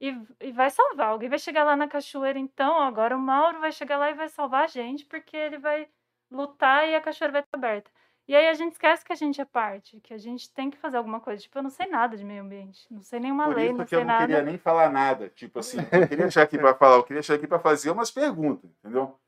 e, 0.00 0.08
e 0.40 0.52
vai 0.52 0.70
salvar. 0.70 1.08
Alguém 1.08 1.28
vai 1.28 1.38
chegar 1.38 1.64
lá 1.64 1.76
na 1.76 1.88
cachoeira, 1.88 2.38
então, 2.38 2.80
agora 2.80 3.16
o 3.16 3.20
Mauro 3.20 3.60
vai 3.60 3.72
chegar 3.72 3.98
lá 3.98 4.10
e 4.10 4.14
vai 4.14 4.28
salvar 4.28 4.64
a 4.64 4.66
gente, 4.66 5.04
porque 5.06 5.36
ele 5.36 5.58
vai 5.58 5.88
lutar 6.30 6.88
e 6.88 6.94
a 6.94 7.00
cachoeira 7.00 7.32
vai 7.32 7.42
estar 7.42 7.56
aberta. 7.58 7.90
E 8.26 8.34
aí 8.34 8.48
a 8.48 8.54
gente 8.54 8.72
esquece 8.72 9.04
que 9.04 9.12
a 9.12 9.16
gente 9.16 9.38
é 9.40 9.44
parte, 9.44 10.00
que 10.00 10.14
a 10.14 10.18
gente 10.18 10.50
tem 10.52 10.70
que 10.70 10.78
fazer 10.78 10.96
alguma 10.96 11.20
coisa. 11.20 11.42
Tipo, 11.42 11.58
eu 11.58 11.62
não 11.62 11.68
sei 11.70 11.86
nada 11.86 12.16
de 12.16 12.24
meio 12.24 12.42
ambiente, 12.42 12.86
não 12.90 13.02
sei 13.02 13.20
nenhuma 13.20 13.44
Por 13.44 13.56
lei, 13.56 13.66
isso 13.66 13.76
não 13.78 13.84
que 13.84 13.94
eu 13.94 13.98
sei 13.98 14.04
não 14.06 14.12
nada. 14.14 14.26
queria 14.26 14.42
nem 14.42 14.56
falar 14.56 14.90
nada. 14.90 15.28
Tipo 15.28 15.58
assim, 15.58 15.76
eu 15.92 16.00
não 16.00 16.06
queria 16.08 16.30
chegar 16.30 16.44
aqui 16.44 16.56
para 16.58 16.74
falar, 16.74 16.96
eu 16.96 17.04
queria 17.04 17.22
chegar 17.22 17.36
aqui 17.38 17.46
para 17.46 17.58
fazer 17.58 17.90
umas 17.90 18.10
perguntas, 18.10 18.70
entendeu? 18.78 19.18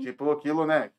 Tipo 0.00 0.30
aquilo, 0.32 0.66
né? 0.66 0.90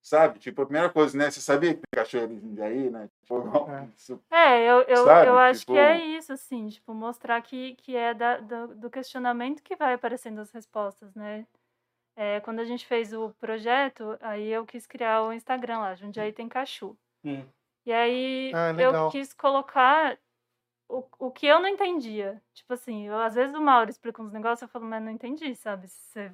Sabe? 0.00 0.38
Tipo, 0.38 0.62
a 0.62 0.66
primeira 0.66 0.90
coisa, 0.90 1.16
né? 1.16 1.30
Você 1.30 1.40
sabia 1.40 1.74
que 1.74 1.80
tem 1.80 2.04
cachoeira 2.04 2.30
em 2.32 2.38
Jundiaí, 2.38 2.90
né? 2.90 3.08
Tipo, 3.22 3.38
É. 3.70 3.88
isso- 3.96 4.22
É, 4.30 4.62
eu, 4.70 4.82
eu, 4.82 5.04
Sabe? 5.06 5.28
eu 5.28 5.38
acho 5.38 5.66
que 5.66 5.72
é 5.76 5.94
Tipo- 5.96 6.06
isso, 6.18 6.32
assim, 6.34 6.68
tipo, 6.68 6.92
mostrar 6.94 7.40
que, 7.42 7.74
que 7.76 7.96
é 7.96 8.12
da, 8.14 8.36
do, 8.36 8.74
do 8.76 8.90
questionamento 8.90 9.62
que 9.62 9.74
vai 9.74 9.94
aparecendo 9.94 10.40
as 10.40 10.50
respostas, 10.52 11.14
né? 11.14 11.46
É, 12.16 12.40
quando 12.40 12.60
a 12.60 12.64
gente 12.64 12.86
fez 12.86 13.12
o 13.12 13.30
projeto, 13.40 14.16
aí 14.20 14.48
eu 14.48 14.64
quis 14.64 14.86
criar 14.86 15.22
o 15.22 15.32
Instagram 15.32 15.78
lá, 15.78 15.94
Jundiaí 15.94 16.32
tem 16.32 16.48
Cachu. 16.48 16.96
Hum. 17.24 17.44
E 17.84 17.92
aí 17.92 18.52
Ah, 18.54 18.72
eu 18.80 19.10
quis 19.10 19.34
colocar 19.34 20.16
o, 20.88 21.04
o 21.18 21.30
que 21.30 21.46
eu 21.46 21.60
não 21.60 21.68
entendia. 21.68 22.40
Tipo 22.52 22.74
assim, 22.74 23.06
eu, 23.06 23.18
às 23.18 23.34
vezes 23.34 23.54
o 23.54 23.60
Mauro 23.60 23.90
explica 23.90 24.22
uns 24.22 24.32
negócios, 24.32 24.62
eu 24.62 24.68
falo, 24.68 24.84
mas 24.86 25.02
não 25.02 25.10
entendi, 25.10 25.54
sabe? 25.56 25.88
Você 25.88 26.32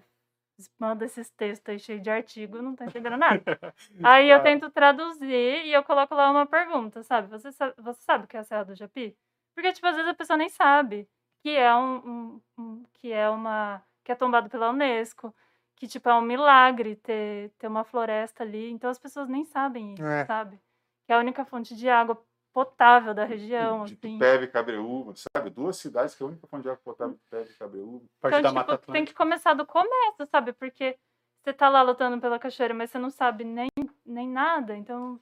manda 0.78 1.04
esses 1.06 1.30
textos 1.30 1.70
aí 1.70 1.78
cheios 1.78 2.02
de 2.02 2.10
artigo, 2.10 2.60
não 2.60 2.76
tô 2.76 2.84
entendendo 2.84 3.16
nada. 3.16 3.42
Aí 4.02 4.28
eu 4.30 4.36
Ah. 4.38 4.40
tento 4.40 4.70
traduzir 4.70 5.64
e 5.64 5.72
eu 5.72 5.82
coloco 5.82 6.14
lá 6.14 6.30
uma 6.30 6.46
pergunta, 6.46 7.02
sabe? 7.02 7.28
Você 7.28 7.50
sabe, 7.52 7.74
você 7.78 8.02
sabe 8.02 8.24
o 8.24 8.28
que 8.28 8.36
é 8.36 8.40
a 8.40 8.44
Serra 8.44 8.64
do 8.64 8.74
Japi? 8.74 9.16
Porque, 9.54 9.72
tipo, 9.72 9.86
às 9.86 9.96
vezes 9.96 10.10
a 10.10 10.14
pessoa 10.14 10.36
nem 10.36 10.48
sabe 10.50 11.08
que 11.42 11.50
é 11.56 11.74
um, 11.74 11.96
um- 11.96 12.42
um- 12.58 12.84
que 12.94 13.10
é 13.12 13.28
uma 13.30 13.82
que 14.04 14.12
é 14.12 14.14
tombado 14.14 14.48
pela 14.50 14.70
Unesco, 14.70 15.34
que 15.80 15.88
tipo 15.88 16.06
é 16.10 16.14
um 16.14 16.20
milagre 16.20 16.94
ter, 16.94 17.50
ter 17.58 17.66
uma 17.66 17.82
floresta 17.84 18.42
ali. 18.44 18.70
Então 18.70 18.90
as 18.90 18.98
pessoas 18.98 19.28
nem 19.30 19.44
sabem 19.46 19.94
isso, 19.94 20.04
É. 20.04 20.26
sabe? 20.26 20.60
Que 21.06 21.12
é 21.12 21.16
a 21.16 21.18
única 21.18 21.42
fonte 21.46 21.74
de 21.74 21.88
água 21.88 22.22
potável 22.52 23.14
da 23.14 23.24
região, 23.24 23.84
de 23.86 23.94
assim. 23.94 24.12
Tupéva 24.18 24.44
e 24.44 24.48
Cabreúva, 24.48 25.14
sabe? 25.34 25.48
Duas 25.48 25.78
cidades 25.78 26.14
que 26.14 26.22
é 26.22 26.26
a 26.26 26.28
única 26.28 26.46
fonte 26.46 26.62
de 26.64 26.68
água 26.68 26.82
potável 26.84 27.14
de 27.14 27.20
Tupéva 27.20 27.48
e 27.50 27.54
Cabreúva. 27.54 28.04
Parte 28.20 28.34
Então, 28.38 28.42
da 28.42 28.48
tipo, 28.48 28.54
Mata 28.54 28.66
tem 28.68 28.74
Atlântica. 28.76 29.06
que 29.06 29.14
começar 29.14 29.54
do 29.54 29.64
começo, 29.66 30.26
sabe? 30.30 30.52
Porque 30.52 30.98
você 31.42 31.52
tá 31.54 31.68
lá 31.70 31.80
lutando 31.80 32.20
pela 32.20 32.38
cachoeira, 32.38 32.74
mas 32.74 32.90
você 32.90 32.98
não 32.98 33.08
sabe 33.08 33.42
nem, 33.44 33.70
nem 34.04 34.28
nada. 34.28 34.76
Então, 34.76 35.18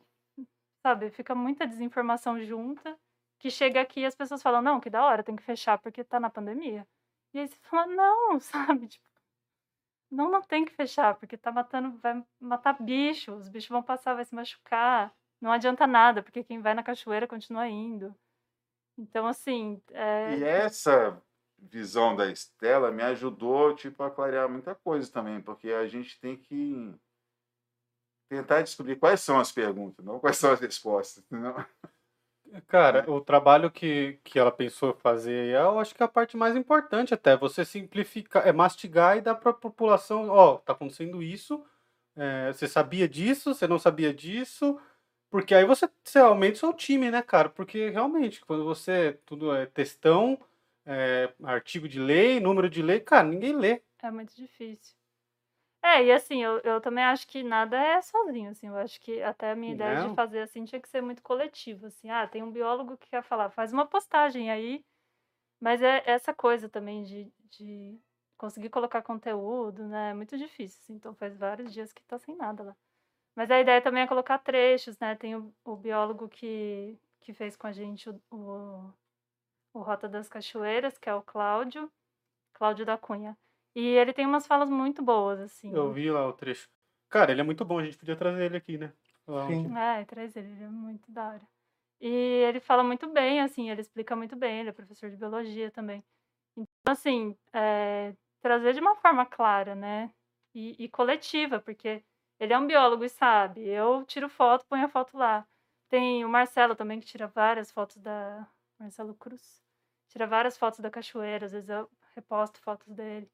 sabe, 0.85 1.11
fica 1.11 1.35
muita 1.37 1.67
desinformação 1.67 2.41
junta. 2.41 2.99
Que 3.41 3.51
chega 3.51 3.81
aqui 3.81 4.01
e 4.01 4.07
as 4.07 4.17
pessoas 4.17 4.43
falam, 4.43 4.61
não, 4.61 4.81
que 4.81 4.91
da 4.91 5.05
hora, 5.05 5.23
tem 5.23 5.37
que 5.37 5.43
fechar 5.45 5.79
porque 5.79 6.03
tá 6.03 6.19
na 6.19 6.29
pandemia. 6.29 6.85
E 7.33 7.39
aí 7.39 7.47
você 7.47 7.57
fala, 7.71 7.87
não, 7.87 8.41
sabe? 8.81 8.89
Tipo, 8.89 9.07
não, 10.11 10.31
não 10.31 10.43
tem 10.43 10.65
que 10.65 10.73
fechar, 10.73 11.15
porque 11.17 11.37
tá 11.37 11.53
matando, 11.53 11.99
vai 11.99 12.25
matar 12.41 12.81
bicho, 12.83 13.33
os 13.35 13.49
bichos 13.49 13.69
vão 13.69 13.83
passar, 13.83 14.15
vai 14.15 14.25
se 14.25 14.35
machucar. 14.35 15.13
Não 15.41 15.53
adianta 15.53 15.87
nada, 15.87 16.23
porque 16.23 16.43
quem 16.43 16.61
vai 16.61 16.75
na 16.75 16.83
cachoeira 16.83 17.27
continua 17.27 17.69
indo. 17.69 18.15
Então, 18.97 19.27
assim, 19.27 19.81
é, 19.93 20.37
E 20.37 20.45
essa 20.45 21.23
visão 21.59 22.17
da 22.17 22.31
Estela 22.31 22.91
me 22.91 23.03
ajudou, 23.03 23.75
tipo, 23.75 24.03
a 24.03 24.11
clarear 24.11 24.49
muita 24.49 24.75
coisa 24.75 25.11
também, 25.11 25.41
porque 25.41 25.71
a 25.71 25.87
gente 25.87 26.19
tem 26.21 26.37
que 26.37 26.95
tentar 28.29 28.63
descobrir 28.63 28.97
quais 28.97 29.21
são 29.21 29.39
as 29.39 29.51
perguntas, 29.53 30.05
não 30.05 30.21
quais 30.21 30.37
são 30.37 30.53
as 30.53 30.61
respostas, 30.61 31.25
entendeu? 31.25 31.55
Cara, 32.67 33.11
o 33.11 33.21
trabalho 33.21 33.71
que, 33.71 34.19
que 34.25 34.39
ela 34.39 34.51
pensou 34.51 34.95
fazer, 34.95 35.55
eu 35.55 35.79
acho 35.79 35.95
que 35.95 36.03
é 36.03 36.07
a 36.07 36.09
parte 36.09 36.37
mais 36.37 36.57
importante 36.57 37.13
até, 37.13 37.37
você 37.37 37.65
simplificar, 37.65 38.47
é 38.47 38.53
mastigar 38.53 39.17
e 39.17 39.21
dar 39.21 39.35
para 39.35 39.51
a 39.51 39.55
população, 39.55 40.29
ó, 40.31 40.57
tá 40.59 40.73
acontecendo 40.73 41.23
isso, 41.23 41.65
é, 42.17 42.53
você 42.53 42.67
sabia 42.67 43.09
disso, 43.09 43.55
você 43.55 43.67
não 43.67 43.79
sabia 43.79 44.13
disso, 44.15 44.79
porque 45.31 45.55
aí 45.55 45.65
você, 45.65 45.89
você 46.03 46.19
aumenta 46.19 46.57
o 46.57 46.59
seu 46.59 46.73
time, 46.73 47.11
né, 47.11 47.23
cara? 47.23 47.49
Porque 47.49 47.91
realmente, 47.91 48.45
quando 48.45 48.65
você, 48.65 49.19
tudo 49.27 49.55
é 49.55 49.67
textão, 49.67 50.39
é, 50.87 51.33
artigo 51.45 51.89
de 51.89 52.01
lei, 52.01 52.41
número 52.41 52.69
de 52.69 52.83
lei, 52.83 53.01
cara, 53.01 53.29
ninguém 53.29 53.55
lê. 53.55 53.83
É 54.03 54.11
muito 54.11 54.35
difícil. 54.35 54.98
É, 55.89 56.05
e 56.05 56.13
assim, 56.13 56.43
eu, 56.45 56.59
eu 56.61 56.83
também 56.83 57.03
acho 57.03 57.27
que 57.27 57.43
nada 57.43 57.75
é 57.75 58.03
sozinho, 58.03 58.51
assim, 58.51 58.67
eu 58.69 58.77
acho 58.77 59.01
que 59.01 59.23
até 59.23 59.53
a 59.53 59.57
minha 59.57 59.73
ideia 59.73 59.95
Não. 59.95 60.11
de 60.11 60.15
fazer 60.15 60.41
assim 60.41 60.67
tinha 60.67 60.81
que 60.81 60.89
ser 60.89 61.01
muito 61.01 61.23
coletivo, 61.23 61.87
assim, 61.87 62.11
ah, 62.11 62.27
tem 62.29 62.43
um 62.43 62.53
biólogo 62.53 62.99
que 62.99 63.09
quer 63.09 63.23
falar, 63.23 63.49
faz 63.49 63.73
uma 63.73 63.87
postagem 63.87 64.51
aí, 64.51 64.85
mas 65.59 65.81
é 65.81 66.03
essa 66.05 66.35
coisa 66.35 66.69
também 66.69 67.05
de, 67.05 67.33
de 67.51 67.99
conseguir 68.37 68.69
colocar 68.69 69.01
conteúdo, 69.01 69.89
né, 69.89 70.11
é 70.11 70.15
muito 70.15 70.37
difícil, 70.37 70.79
assim, 70.83 70.95
então 70.95 71.15
faz 71.15 71.35
vários 71.39 71.73
dias 71.73 71.91
que 71.91 72.03
tá 72.05 72.19
sem 72.19 72.37
nada 72.37 72.65
lá. 72.65 72.77
Mas 73.35 73.51
a 73.51 73.59
ideia 73.59 73.81
também 73.81 74.03
é 74.03 74.07
colocar 74.07 74.37
trechos, 74.39 74.99
né, 74.99 75.15
tem 75.15 75.37
o, 75.37 75.55
o 75.65 75.75
biólogo 75.75 76.29
que, 76.29 76.99
que 77.23 77.33
fez 77.33 77.57
com 77.57 77.67
a 77.67 77.73
gente 77.73 78.11
o, 78.11 78.21
o, 78.31 78.93
o 79.73 79.81
Rota 79.81 80.07
das 80.07 80.29
Cachoeiras, 80.29 80.99
que 80.99 81.09
é 81.09 81.15
o 81.15 81.23
Cláudio, 81.23 81.91
Cláudio 82.53 82.85
da 82.85 82.99
Cunha. 82.99 83.35
E 83.79 83.87
ele 83.97 84.13
tem 84.13 84.27
umas 84.27 84.45
falas 84.45 84.69
muito 84.69 85.01
boas, 85.05 85.39
assim. 85.39 85.73
Eu 85.73 85.93
vi 85.93 86.11
lá 86.11 86.27
o 86.27 86.33
trecho. 86.33 86.69
Cara, 87.09 87.31
ele 87.31 87.41
é 87.41 87.45
muito 87.45 87.65
bom, 87.65 87.79
a 87.79 87.85
gente 87.85 87.97
podia 87.97 88.17
trazer 88.17 88.47
ele 88.47 88.57
aqui, 88.57 88.77
né? 88.77 88.93
Sim. 89.47 89.73
É, 89.79 90.05
traz 90.05 90.35
ele, 90.35 90.51
ele 90.51 90.65
é 90.65 90.69
muito 90.69 91.13
da 91.13 91.29
hora. 91.29 91.49
E 92.01 92.09
ele 92.09 92.59
fala 92.59 92.83
muito 92.83 93.09
bem, 93.09 93.41
assim, 93.41 93.71
ele 93.71 93.81
explica 93.81 94.17
muito 94.17 94.35
bem, 94.35 94.59
ele 94.59 94.71
é 94.71 94.73
professor 94.73 95.09
de 95.09 95.17
biologia 95.17 95.71
também. 95.71 96.03
Então, 96.57 96.93
assim, 96.93 97.39
é, 97.53 98.17
trazer 98.41 98.73
de 98.73 98.81
uma 98.81 98.97
forma 98.97 99.25
clara, 99.25 99.77
né? 99.77 100.11
E, 100.53 100.75
e 100.77 100.89
coletiva, 100.89 101.61
porque 101.61 102.03
ele 102.41 102.53
é 102.53 102.59
um 102.59 102.67
biólogo 102.67 103.05
e 103.05 103.09
sabe. 103.09 103.65
Eu 103.65 104.05
tiro 104.05 104.29
foto, 104.29 104.67
ponho 104.67 104.87
a 104.87 104.89
foto 104.89 105.17
lá. 105.17 105.47
Tem 105.89 106.25
o 106.25 106.29
Marcelo 106.29 106.75
também, 106.75 106.99
que 106.99 107.07
tira 107.07 107.29
várias 107.29 107.71
fotos 107.71 107.99
da. 107.99 108.45
Marcelo 108.77 109.15
Cruz. 109.15 109.63
Tira 110.09 110.27
várias 110.27 110.59
fotos 110.59 110.81
da 110.81 110.91
cachoeira, 110.91 111.47
às 111.47 111.53
vezes 111.53 111.69
eu 111.69 111.89
reposto 112.17 112.61
fotos 112.61 112.93
dele. 112.93 113.31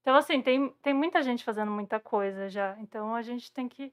Então, 0.00 0.16
assim, 0.16 0.40
tem, 0.40 0.70
tem 0.82 0.94
muita 0.94 1.22
gente 1.22 1.44
fazendo 1.44 1.70
muita 1.70 2.00
coisa 2.00 2.48
já. 2.48 2.76
Então, 2.80 3.14
a 3.14 3.22
gente 3.22 3.52
tem 3.52 3.68
que, 3.68 3.92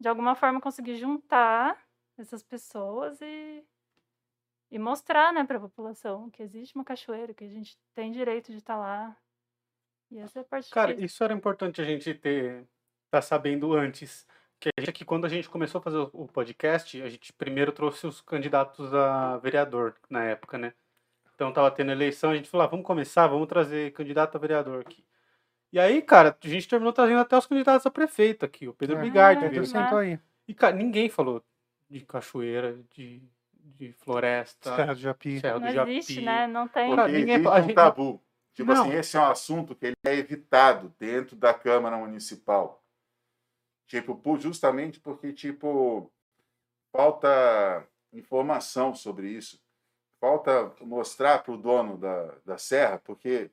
de 0.00 0.08
alguma 0.08 0.34
forma, 0.34 0.60
conseguir 0.60 0.96
juntar 0.96 1.78
essas 2.18 2.42
pessoas 2.42 3.20
e, 3.20 3.64
e 4.70 4.78
mostrar, 4.78 5.32
né, 5.32 5.44
para 5.44 5.58
a 5.58 5.60
população 5.60 6.30
que 6.30 6.42
existe 6.42 6.74
uma 6.74 6.84
cachoeira, 6.84 7.34
que 7.34 7.44
a 7.44 7.48
gente 7.48 7.78
tem 7.94 8.10
direito 8.10 8.50
de 8.50 8.58
estar 8.58 8.76
lá. 8.76 9.16
E 10.10 10.18
essa 10.18 10.38
é 10.38 10.42
a 10.42 10.44
parte 10.44 10.70
Cara, 10.70 10.92
isso 10.92 11.22
era 11.24 11.34
importante 11.34 11.80
a 11.80 11.84
gente 11.84 12.14
ter 12.14 12.66
tá 13.10 13.20
sabendo 13.20 13.74
antes. 13.74 14.26
Que 14.60 14.68
a 14.76 14.80
gente 14.80 14.90
aqui, 14.90 15.04
quando 15.04 15.24
a 15.24 15.28
gente 15.28 15.50
começou 15.50 15.78
a 15.78 15.82
fazer 15.82 15.98
o- 15.98 16.26
podcast, 16.28 17.02
a 17.02 17.08
gente 17.08 17.32
primeiro 17.32 17.72
trouxe 17.72 18.06
os 18.06 18.20
candidatos 18.20 18.94
a 18.94 19.36
vereador 19.38 19.94
na 20.08 20.24
época, 20.24 20.56
né? 20.56 20.72
Então 21.34 21.52
tava 21.52 21.70
tendo 21.70 21.90
eleição, 21.92 22.30
a 22.30 22.36
gente 22.36 22.48
falou, 22.48 22.64
ah, 22.64 22.70
vamos 22.70 22.86
começar, 22.86 23.26
vamos 23.26 23.48
trazer 23.48 23.92
candidato 23.92 24.36
a 24.36 24.38
vereador 24.38 24.80
aqui. 24.80 25.04
E 25.74 25.78
aí, 25.80 26.00
cara, 26.00 26.38
a 26.40 26.48
gente 26.48 26.68
terminou 26.68 26.92
trazendo 26.92 27.18
até 27.18 27.36
os 27.36 27.46
candidatos 27.46 27.84
a 27.84 27.90
prefeito 27.90 28.44
aqui, 28.44 28.68
o 28.68 28.72
Pedro 28.72 28.96
É. 28.96 29.00
Bigardi 29.02 29.44
Ah. 29.44 29.50
Pedro 29.50 29.66
sentou 29.66 29.98
aí. 29.98 30.20
E, 30.46 30.54
cara, 30.54 30.76
ninguém 30.76 31.08
falou 31.08 31.42
de 31.90 32.00
cachoeira, 32.02 32.78
de, 32.94 33.20
de 33.52 33.90
floresta, 33.92 34.76
Serra 34.76 34.94
do 34.94 35.00
Japi. 35.00 35.40
Serra 35.40 35.54
do 35.58 35.64
Não 35.64 35.72
Japi. 35.72 35.90
existe, 35.96 36.20
né? 36.20 36.46
Não 36.46 36.68
tem. 36.68 36.90
Cara, 36.90 37.02
Porque 37.08 37.18
ninguém- 37.18 37.34
existe 37.44 37.72
um 37.72 37.74
tabu. 37.74 38.22
Tipo 38.52 38.72
Não. 38.72 38.82
assim, 38.82 38.92
esse 38.94 39.16
é 39.16 39.20
um 39.20 39.24
assunto 39.24 39.74
que 39.74 39.86
ele 39.86 39.96
é 40.06 40.14
evitado 40.14 40.94
dentro 40.96 41.34
da 41.34 41.52
Câmara 41.52 41.96
Municipal. 41.96 42.80
Tipo, 43.88 44.16
justamente 44.38 45.00
porque, 45.00 45.32
tipo, 45.32 46.08
falta 46.92 47.84
informação 48.12 48.94
sobre 48.94 49.28
isso. 49.28 49.60
Falta 50.20 50.72
mostrar 50.82 51.42
para 51.42 51.52
o 51.52 51.56
dono 51.58 51.98
da, 51.98 52.32
da 52.44 52.58
serra, 52.58 53.00
porque 53.04 53.50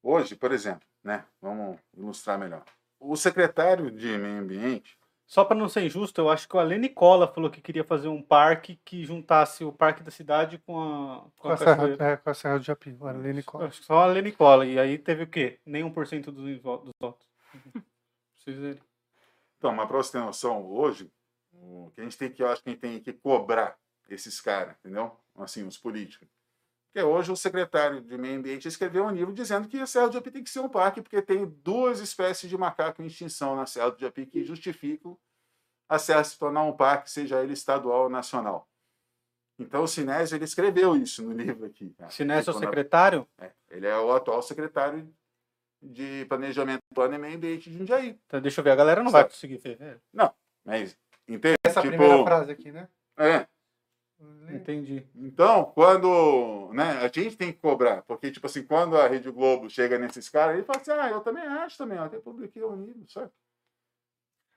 hoje, 0.00 0.36
por 0.36 0.52
exemplo, 0.52 0.86
né, 1.04 1.24
vamos 1.40 1.78
ilustrar 1.96 2.38
melhor. 2.38 2.64
O 2.98 3.14
secretário 3.16 3.90
de 3.90 4.16
Meio 4.16 4.40
Ambiente, 4.40 4.98
Só 5.26 5.44
pra 5.44 5.56
não 5.56 5.68
ser 5.68 5.84
injusto, 5.84 6.20
eu 6.20 6.30
acho 6.30 6.48
que 6.48 6.56
o 6.56 6.58
Ale 6.58 6.78
Nicola 6.78 7.26
falou 7.26 7.50
que 7.50 7.60
queria 7.60 7.84
fazer 7.84 8.08
um 8.08 8.22
parque 8.22 8.78
que 8.84 9.04
juntasse 9.04 9.64
o 9.64 9.72
parque 9.72 10.02
da 10.02 10.10
cidade 10.10 10.58
com 10.58 10.78
a, 10.80 11.20
com 11.20 11.30
Com 11.36 11.48
a 11.48 11.54
a, 11.54 11.56
Serra, 11.56 11.88
é, 11.98 12.16
com 12.16 12.30
a 12.30 12.34
Serra 12.34 12.58
do 12.58 12.64
Japi. 12.64 12.96
O. 13.00 13.06
Acho 13.62 13.80
que 13.80 13.86
só 13.86 13.98
a 13.98 14.04
Ale 14.04 14.22
Nicola. 14.22 14.66
E 14.66 14.78
aí 14.78 14.98
teve 14.98 15.24
o 15.24 15.26
quê? 15.26 15.60
Nem 15.64 15.82
1% 15.82 16.24
dos, 16.24 16.34
dos 16.34 16.94
votos. 17.00 17.26
Vocês 18.36 18.58
verem. 18.58 18.82
Então, 19.58 19.72
mas 19.72 19.88
para 19.88 19.96
você 19.96 20.12
ter 20.12 20.18
noção, 20.18 20.62
hoje, 20.66 21.10
o 21.52 21.90
que 21.94 22.02
a 22.02 22.04
gente 22.04 22.18
tem 22.18 22.30
que, 22.30 22.42
eu 22.42 22.48
acho 22.48 22.62
que 22.62 22.68
a 22.68 22.72
gente 22.72 22.80
tem 22.80 23.00
que 23.00 23.12
cobrar 23.14 23.78
esses 24.10 24.38
caras, 24.40 24.76
entendeu? 24.80 25.18
Assim, 25.36 25.66
os 25.66 25.78
políticos. 25.78 26.28
Porque 26.94 27.04
hoje 27.04 27.32
o 27.32 27.36
secretário 27.36 28.00
de 28.00 28.16
Meio 28.16 28.38
Ambiente 28.38 28.68
escreveu 28.68 29.04
um 29.04 29.10
livro 29.10 29.34
dizendo 29.34 29.66
que 29.66 29.80
a 29.80 29.86
Serra 29.86 30.06
do 30.06 30.12
Japi 30.12 30.30
tem 30.30 30.44
que 30.44 30.48
ser 30.48 30.60
um 30.60 30.68
parque, 30.68 31.02
porque 31.02 31.20
tem 31.20 31.44
duas 31.44 31.98
espécies 31.98 32.48
de 32.48 32.56
macaco 32.56 33.02
em 33.02 33.06
extinção 33.06 33.56
na 33.56 33.66
Serra 33.66 33.90
do 33.90 33.98
Japi 33.98 34.24
que 34.24 34.44
justificam 34.44 35.18
a 35.88 35.98
Serra 35.98 36.22
se 36.22 36.38
tornar 36.38 36.62
um 36.62 36.72
parque, 36.72 37.10
seja 37.10 37.42
ele 37.42 37.52
estadual 37.52 38.04
ou 38.04 38.08
nacional. 38.08 38.68
Então 39.58 39.82
o 39.82 39.88
Sinésio, 39.88 40.36
ele 40.36 40.44
escreveu 40.44 40.94
isso 40.96 41.20
no 41.24 41.32
livro 41.32 41.66
aqui. 41.66 41.90
cara. 41.98 42.12
Sinésio 42.12 42.52
é 42.52 42.54
o 42.54 42.58
secretário? 42.60 43.28
é, 43.38 43.50
ele 43.72 43.88
é 43.88 43.98
o 43.98 44.12
atual 44.12 44.40
secretário 44.40 45.12
de 45.82 46.24
Planejamento, 46.26 46.78
Plano 46.94 47.14
e 47.16 47.18
Meio 47.18 47.34
Ambiente 47.36 47.70
de 47.70 47.76
Jundiaí. 47.76 48.20
Então, 48.24 48.40
deixa 48.40 48.60
eu 48.60 48.64
ver, 48.64 48.70
a 48.70 48.76
galera 48.76 49.02
não 49.02 49.10
vai 49.10 49.22
Certo. 49.22 49.32
conseguir 49.32 49.56
ver. 49.56 49.82
É, 49.82 49.98
Mas, 50.64 50.96
entende? 51.26 51.56
Essa 51.66 51.82
tipo, 51.82 51.96
primeira 51.96 52.22
frase 52.22 52.52
aqui, 52.52 52.70
né? 52.70 52.88
é, 53.18 53.48
Entendi. 54.50 55.06
Então, 55.16 55.64
quando 55.74 56.70
né, 56.72 56.98
a 56.98 57.08
gente 57.08 57.36
tem 57.36 57.52
que 57.52 57.58
cobrar, 57.58 58.02
porque, 58.02 58.30
tipo 58.30 58.46
assim, 58.46 58.62
quando 58.62 58.96
a 58.96 59.08
Rede 59.08 59.30
Globo 59.30 59.68
chega 59.68 59.98
nesses 59.98 60.28
caras, 60.28 60.54
ele 60.54 60.64
fala 60.64 60.80
assim, 60.80 60.90
ah, 60.92 61.10
eu 61.10 61.20
também 61.20 61.42
acho 61.42 61.78
também, 61.78 61.98
eu 61.98 62.04
até 62.04 62.18
publiquei 62.18 62.62
um 62.62 62.76
livro, 62.76 63.04
sabe? 63.10 63.30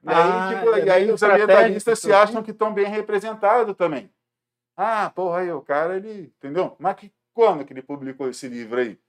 E 0.03 0.09
aí, 0.09 0.15
Ah, 0.15 0.53
tipo, 0.53 0.76
é 0.76 0.86
e 0.86 0.89
aí 0.89 1.11
os 1.11 1.24
ambientalistas 1.24 1.99
se 1.99 2.13
acham 2.13 2.43
que 2.43 2.51
estão 2.51 2.74
bem 2.74 2.86
representados 2.86 3.76
também. 3.76 4.11
Ah, 4.76 5.09
porra, 5.09 5.39
aí 5.39 5.51
o 5.51 5.61
cara, 5.61 5.95
ele, 5.95 6.34
entendeu? 6.38 6.76
Mas 6.78 6.95
que, 6.95 7.11
quando 7.34 7.65
que 7.65 7.74
ele 7.74 7.82
publicou 7.82 8.30
esse 8.30 8.47
livro 8.47 8.80
aí? 8.80 8.99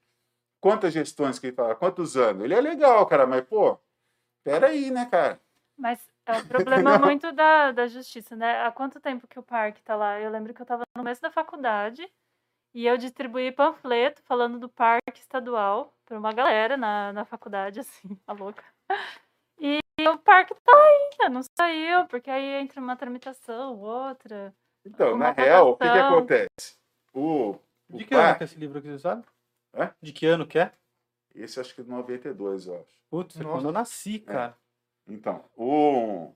Quantas 0.60 0.92
gestões 0.92 1.38
que 1.38 1.48
ele 1.48 1.56
fala? 1.56 1.74
Quantos 1.74 2.16
anos? 2.16 2.42
Ele 2.42 2.54
é 2.54 2.60
legal, 2.60 3.04
cara, 3.06 3.26
mas, 3.26 3.44
pô, 3.44 3.78
peraí, 4.42 4.90
né, 4.90 5.06
cara? 5.06 5.38
Mas 5.76 6.00
é 6.28 6.38
o 6.38 6.46
problema 6.46 6.98
muito 7.12 7.32
da, 7.32 7.72
da 7.72 7.86
justiça, 7.86 8.36
né? 8.36 8.62
Há 8.64 8.70
quanto 8.70 9.00
tempo 9.00 9.26
que 9.26 9.38
o 9.38 9.42
parque 9.42 9.82
tá 9.82 9.96
lá? 9.96 10.20
Eu 10.20 10.30
lembro 10.30 10.52
que 10.54 10.60
eu 10.60 10.66
tava 10.66 10.82
no 10.94 11.02
começo 11.02 11.20
da 11.22 11.30
faculdade 11.30 12.06
e 12.74 12.86
eu 12.86 12.96
distribuí 12.98 13.50
panfleto 13.50 14.22
falando 14.24 14.58
do 14.58 14.68
parque 14.68 15.18
estadual 15.20 15.94
para 16.04 16.18
uma 16.18 16.32
galera 16.32 16.76
na, 16.76 17.12
na 17.12 17.24
faculdade, 17.24 17.80
assim, 17.80 18.18
a 18.26 18.32
louca. 18.32 18.62
E 19.60 19.78
o 20.06 20.18
parque 20.18 20.54
tá 20.54 20.72
ainda, 20.72 21.28
não 21.30 21.40
saiu, 21.58 22.06
porque 22.06 22.30
aí 22.30 22.60
entra 22.62 22.80
uma 22.80 22.96
tramitação, 22.96 23.78
outra. 23.78 24.54
Então, 24.84 25.16
na 25.16 25.32
real, 25.32 25.70
o 25.70 25.76
que, 25.76 25.90
que 25.90 25.98
acontece? 25.98 26.78
O, 27.12 27.56
o 27.90 27.98
De 27.98 28.04
que 28.04 28.14
ano 28.14 28.22
parque- 28.22 28.38
que 28.38 28.44
é 28.44 28.46
esse 28.46 28.58
livro 28.58 28.78
aqui, 28.78 28.88
você 28.88 28.98
sabe? 29.00 29.24
Hã? 29.74 29.92
De 30.00 30.12
que 30.12 30.26
ano 30.26 30.46
que 30.46 30.58
é? 30.58 30.72
Esse 31.34 31.60
acho 31.60 31.74
que 31.74 31.80
é 31.80 31.84
92, 31.84 32.66
eu 32.66 32.80
acho. 32.80 32.98
Putz, 33.10 33.36
é 33.36 33.42
Nossa. 33.42 33.52
quando 33.54 33.66
eu 33.66 33.72
nasci, 33.72 34.20
cara. 34.20 34.56
Então, 35.08 35.44
o, 35.56 36.34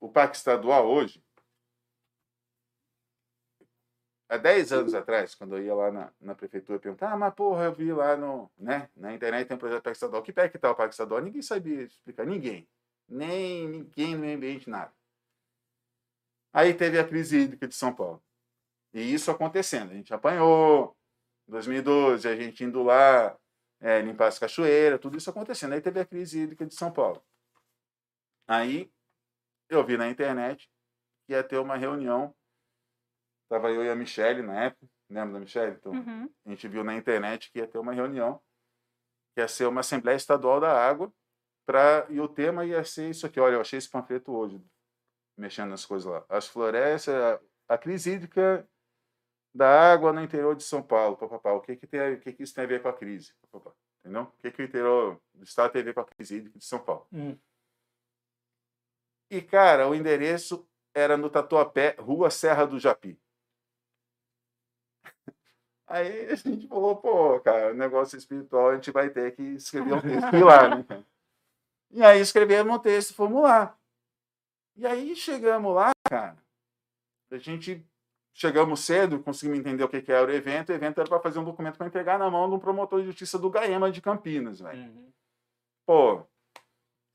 o 0.00 0.08
Parque 0.08 0.36
Estadual 0.36 0.86
hoje, 0.86 1.22
há 4.28 4.36
10 4.36 4.72
anos 4.72 4.94
atrás, 4.94 5.34
quando 5.34 5.56
eu 5.56 5.64
ia 5.64 5.74
lá 5.74 5.92
na, 5.92 6.12
na 6.20 6.34
prefeitura 6.34 6.80
perguntar, 6.80 7.12
ah, 7.12 7.16
mas 7.16 7.34
porra, 7.34 7.64
eu 7.64 7.72
vi 7.72 7.92
lá 7.92 8.16
no, 8.16 8.50
né, 8.58 8.90
na 8.96 9.14
internet 9.14 9.46
tem 9.46 9.56
um 9.56 9.60
projeto 9.60 9.84
Parque 9.84 9.96
Estadual. 9.96 10.22
Que 10.22 10.32
pé 10.32 10.48
que 10.48 10.58
tá 10.58 10.70
o 10.70 10.74
Parque 10.74 10.94
Estadual? 10.94 11.22
Ninguém 11.22 11.42
sabia 11.42 11.82
explicar, 11.82 12.26
ninguém. 12.26 12.68
Nem 13.08 13.68
ninguém 13.68 14.14
no 14.14 14.20
meio 14.20 14.36
ambiente, 14.36 14.68
nada. 14.68 14.92
Aí 16.52 16.74
teve 16.74 16.98
a 16.98 17.06
crise 17.06 17.38
hídrica 17.38 17.68
de 17.68 17.74
São 17.74 17.94
Paulo. 17.94 18.22
E 18.92 19.00
isso 19.14 19.30
acontecendo. 19.30 19.92
A 19.92 19.94
gente 19.94 20.12
apanhou, 20.12 20.96
em 21.46 21.52
2012, 21.52 22.26
a 22.26 22.34
gente 22.34 22.64
indo 22.64 22.82
lá, 22.82 23.38
é, 23.80 24.00
limpar 24.00 24.28
as 24.28 24.38
cachoeiras, 24.38 25.00
tudo 25.00 25.16
isso 25.16 25.30
acontecendo. 25.30 25.72
Aí 25.74 25.80
teve 25.80 26.00
a 26.00 26.06
crise 26.06 26.40
hídrica 26.40 26.66
de 26.66 26.74
São 26.74 26.92
Paulo. 26.92 27.22
Aí 28.48 28.90
eu 29.68 29.84
vi 29.84 29.96
na 29.96 30.08
internet 30.08 30.70
que 31.26 31.32
ia 31.32 31.42
ter 31.42 31.58
uma 31.58 31.76
reunião. 31.76 32.34
Tava 33.48 33.70
eu 33.70 33.84
e 33.84 33.90
a 33.90 33.94
Michelle 33.94 34.42
na 34.42 34.64
época. 34.64 34.86
Lembra 35.08 35.34
da 35.34 35.40
Michelle? 35.40 35.76
Então, 35.76 35.92
Uhum. 35.92 36.28
a 36.44 36.50
gente 36.50 36.66
viu 36.68 36.82
na 36.82 36.94
internet 36.94 37.50
que 37.52 37.58
ia 37.58 37.66
ter 37.68 37.78
uma 37.78 37.92
reunião, 37.92 38.42
que 39.34 39.40
ia 39.40 39.48
ser 39.48 39.66
uma 39.66 39.80
Assembleia 39.80 40.16
Estadual 40.16 40.60
da 40.60 40.72
Água, 40.72 41.12
pra, 41.64 42.06
e 42.10 42.20
o 42.20 42.28
tema 42.28 42.64
ia 42.64 42.84
ser 42.84 43.10
isso 43.10 43.26
aqui. 43.26 43.38
Olha, 43.38 43.54
eu 43.54 43.60
achei 43.60 43.78
esse 43.78 43.88
panfleto 43.90 44.32
hoje, 44.32 44.64
mexendo 45.36 45.70
nas 45.70 45.84
coisas 45.84 46.10
lá. 46.10 46.24
As 46.28 46.48
florestas, 46.48 47.14
a, 47.14 47.74
a 47.74 47.78
crise 47.78 48.12
hídrica 48.14 48.68
da 49.56 49.92
água 49.92 50.12
no 50.12 50.22
interior 50.22 50.54
de 50.54 50.62
São 50.62 50.82
Paulo, 50.82 51.16
papapá. 51.16 51.52
O 51.52 51.60
que 51.60 51.76
que, 51.76 51.86
tem, 51.86 52.14
o 52.14 52.20
que 52.20 52.32
que 52.32 52.42
isso 52.42 52.54
tem 52.54 52.64
a 52.64 52.66
ver 52.66 52.82
com 52.82 52.88
a 52.88 52.92
crise? 52.92 53.32
Papapá. 53.50 53.74
Entendeu? 54.00 54.22
O 54.22 54.32
que 54.38 54.50
que 54.50 54.62
o 54.62 54.64
interior 54.64 55.20
do 55.34 55.44
estado 55.44 55.72
tem 55.72 55.82
a 55.82 55.84
ver 55.84 55.94
com 55.94 56.00
a 56.00 56.04
crise 56.04 56.42
de 56.42 56.64
São 56.64 56.78
Paulo? 56.78 57.06
Hum. 57.12 57.36
E, 59.30 59.40
cara, 59.40 59.88
o 59.88 59.94
endereço 59.94 60.68
era 60.94 61.16
no 61.16 61.30
Tatuapé, 61.30 61.96
Rua 61.98 62.30
Serra 62.30 62.66
do 62.66 62.78
Japi. 62.78 63.18
Aí 65.88 66.30
a 66.30 66.34
gente 66.34 66.68
falou, 66.68 66.96
pô, 66.96 67.40
cara, 67.40 67.72
negócio 67.72 68.16
espiritual, 68.18 68.70
a 68.70 68.74
gente 68.74 68.90
vai 68.90 69.08
ter 69.10 69.34
que 69.34 69.42
escrever 69.42 69.94
um 69.94 70.00
texto 70.00 70.44
lá, 70.44 70.68
né? 70.68 71.04
E 71.90 72.02
aí 72.02 72.20
escrevemos 72.20 72.74
um 72.74 72.78
texto 72.80 73.14
fomos 73.14 73.42
lá. 73.42 73.78
E 74.74 74.84
aí 74.84 75.14
chegamos 75.14 75.72
lá, 75.72 75.92
cara, 76.10 76.36
a 77.30 77.38
gente 77.38 77.86
chegamos 78.36 78.80
cedo, 78.80 79.18
conseguimos 79.20 79.58
entender 79.58 79.82
o 79.82 79.88
que 79.88 80.02
que 80.02 80.12
era 80.12 80.26
o 80.26 80.30
evento. 80.30 80.68
O 80.68 80.74
evento 80.74 81.00
era 81.00 81.08
para 81.08 81.20
fazer 81.20 81.38
um 81.38 81.44
documento 81.44 81.78
para 81.78 81.86
entregar 81.86 82.18
na 82.18 82.30
mão 82.30 82.46
de 82.48 82.54
um 82.54 82.58
promotor 82.58 83.00
de 83.00 83.06
justiça 83.06 83.38
do 83.38 83.48
Gaema 83.48 83.90
de 83.90 84.02
Campinas, 84.02 84.60
velho. 84.60 84.78
Hum. 84.78 85.10
Pô, 85.86 86.22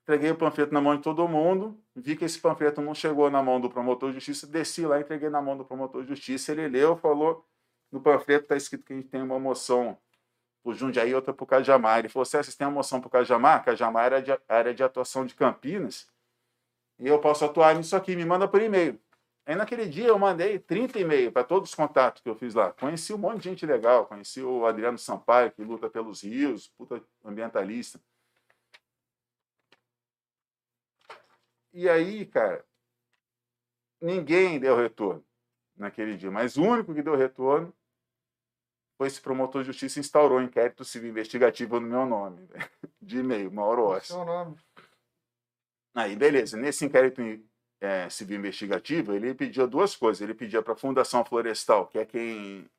entreguei 0.01 0.31
o 0.31 0.35
panfleto 0.35 0.73
na 0.73 0.81
mão 0.81 0.95
de 0.95 1.03
todo 1.03 1.27
mundo, 1.27 1.79
vi 1.95 2.15
que 2.15 2.25
esse 2.25 2.39
panfleto 2.39 2.81
não 2.81 2.95
chegou 2.95 3.29
na 3.29 3.43
mão 3.43 3.61
do 3.61 3.69
promotor 3.69 4.09
de 4.09 4.15
justiça, 4.15 4.47
desci 4.47 4.83
lá, 4.83 4.99
entreguei 4.99 5.29
na 5.29 5.41
mão 5.41 5.55
do 5.55 5.63
promotor 5.63 6.01
de 6.01 6.09
justiça, 6.09 6.53
ele 6.53 6.67
leu, 6.67 6.97
falou, 6.97 7.45
no 7.91 8.01
panfleto 8.01 8.45
está 8.45 8.57
escrito 8.57 8.83
que 8.83 8.93
a 8.93 8.95
gente 8.95 9.09
tem 9.09 9.21
uma 9.21 9.39
moção 9.39 9.95
pro 10.63 10.73
Jundiaí 10.73 11.11
e 11.11 11.15
outra 11.15 11.33
pro 11.33 11.45
Cajamar. 11.45 11.99
Ele 11.99 12.09
falou, 12.09 12.25
"Cé, 12.25 12.41
vocês 12.41 12.55
têm 12.55 12.65
uma 12.65 12.73
moção 12.73 12.99
pro 12.99 13.09
Cajamar? 13.11 13.63
Cajamar 13.63 14.05
era 14.05 14.21
de 14.21 14.31
área 14.49 14.73
de 14.73 14.83
atuação 14.83 15.23
de 15.23 15.35
Campinas, 15.35 16.07
e 16.97 17.07
eu 17.07 17.19
posso 17.19 17.45
atuar 17.45 17.75
nisso 17.75 17.95
aqui, 17.95 18.15
me 18.15 18.25
manda 18.25 18.47
por 18.47 18.61
e-mail. 18.61 18.99
Aí 19.45 19.55
naquele 19.55 19.87
dia 19.87 20.07
eu 20.07 20.19
mandei 20.19 20.59
30 20.59 20.99
e-mails 20.99 21.33
para 21.33 21.43
todos 21.43 21.69
os 21.69 21.75
contatos 21.75 22.21
que 22.21 22.29
eu 22.29 22.35
fiz 22.35 22.53
lá. 22.53 22.71
Conheci 22.73 23.13
um 23.13 23.17
monte 23.17 23.37
de 23.37 23.49
gente 23.49 23.65
legal, 23.65 24.05
conheci 24.05 24.41
o 24.41 24.65
Adriano 24.65 24.97
Sampaio, 24.97 25.51
que 25.51 25.63
luta 25.63 25.89
pelos 25.89 26.21
rios, 26.21 26.67
puta 26.77 27.03
ambientalista. 27.25 27.99
E 31.73 31.89
aí, 31.89 32.25
cara, 32.25 32.63
ninguém 33.99 34.59
deu 34.59 34.75
retorno 34.75 35.25
naquele 35.75 36.17
dia, 36.17 36.29
mas 36.29 36.57
o 36.57 36.63
único 36.63 36.93
que 36.93 37.01
deu 37.01 37.15
retorno 37.15 37.73
foi 38.97 39.07
esse 39.07 39.19
promotor 39.19 39.63
de 39.63 39.67
justiça 39.67 39.99
instaurou 39.99 40.37
um 40.37 40.43
inquérito 40.43 40.85
civil 40.85 41.09
investigativo 41.09 41.79
no 41.79 41.87
meu 41.87 42.05
nome, 42.05 42.47
de 43.01 43.17
e-mail, 43.19 43.51
Mauro 43.51 43.85
Ossi. 43.85 44.09
Seu 44.09 44.23
nome. 44.23 44.55
Aí, 45.95 46.15
beleza. 46.15 46.55
Nesse 46.55 46.85
inquérito 46.85 47.21
é, 47.81 48.07
civil 48.09 48.37
investigativo, 48.37 49.13
ele 49.13 49.33
pediu 49.33 49.67
duas 49.67 49.95
coisas. 49.95 50.21
Ele 50.21 50.35
pedia 50.35 50.61
para 50.61 50.73
a 50.73 50.77
Fundação 50.77 51.25
Florestal, 51.25 51.87
que 51.87 51.97
é 51.97 52.05
quem, 52.05 52.69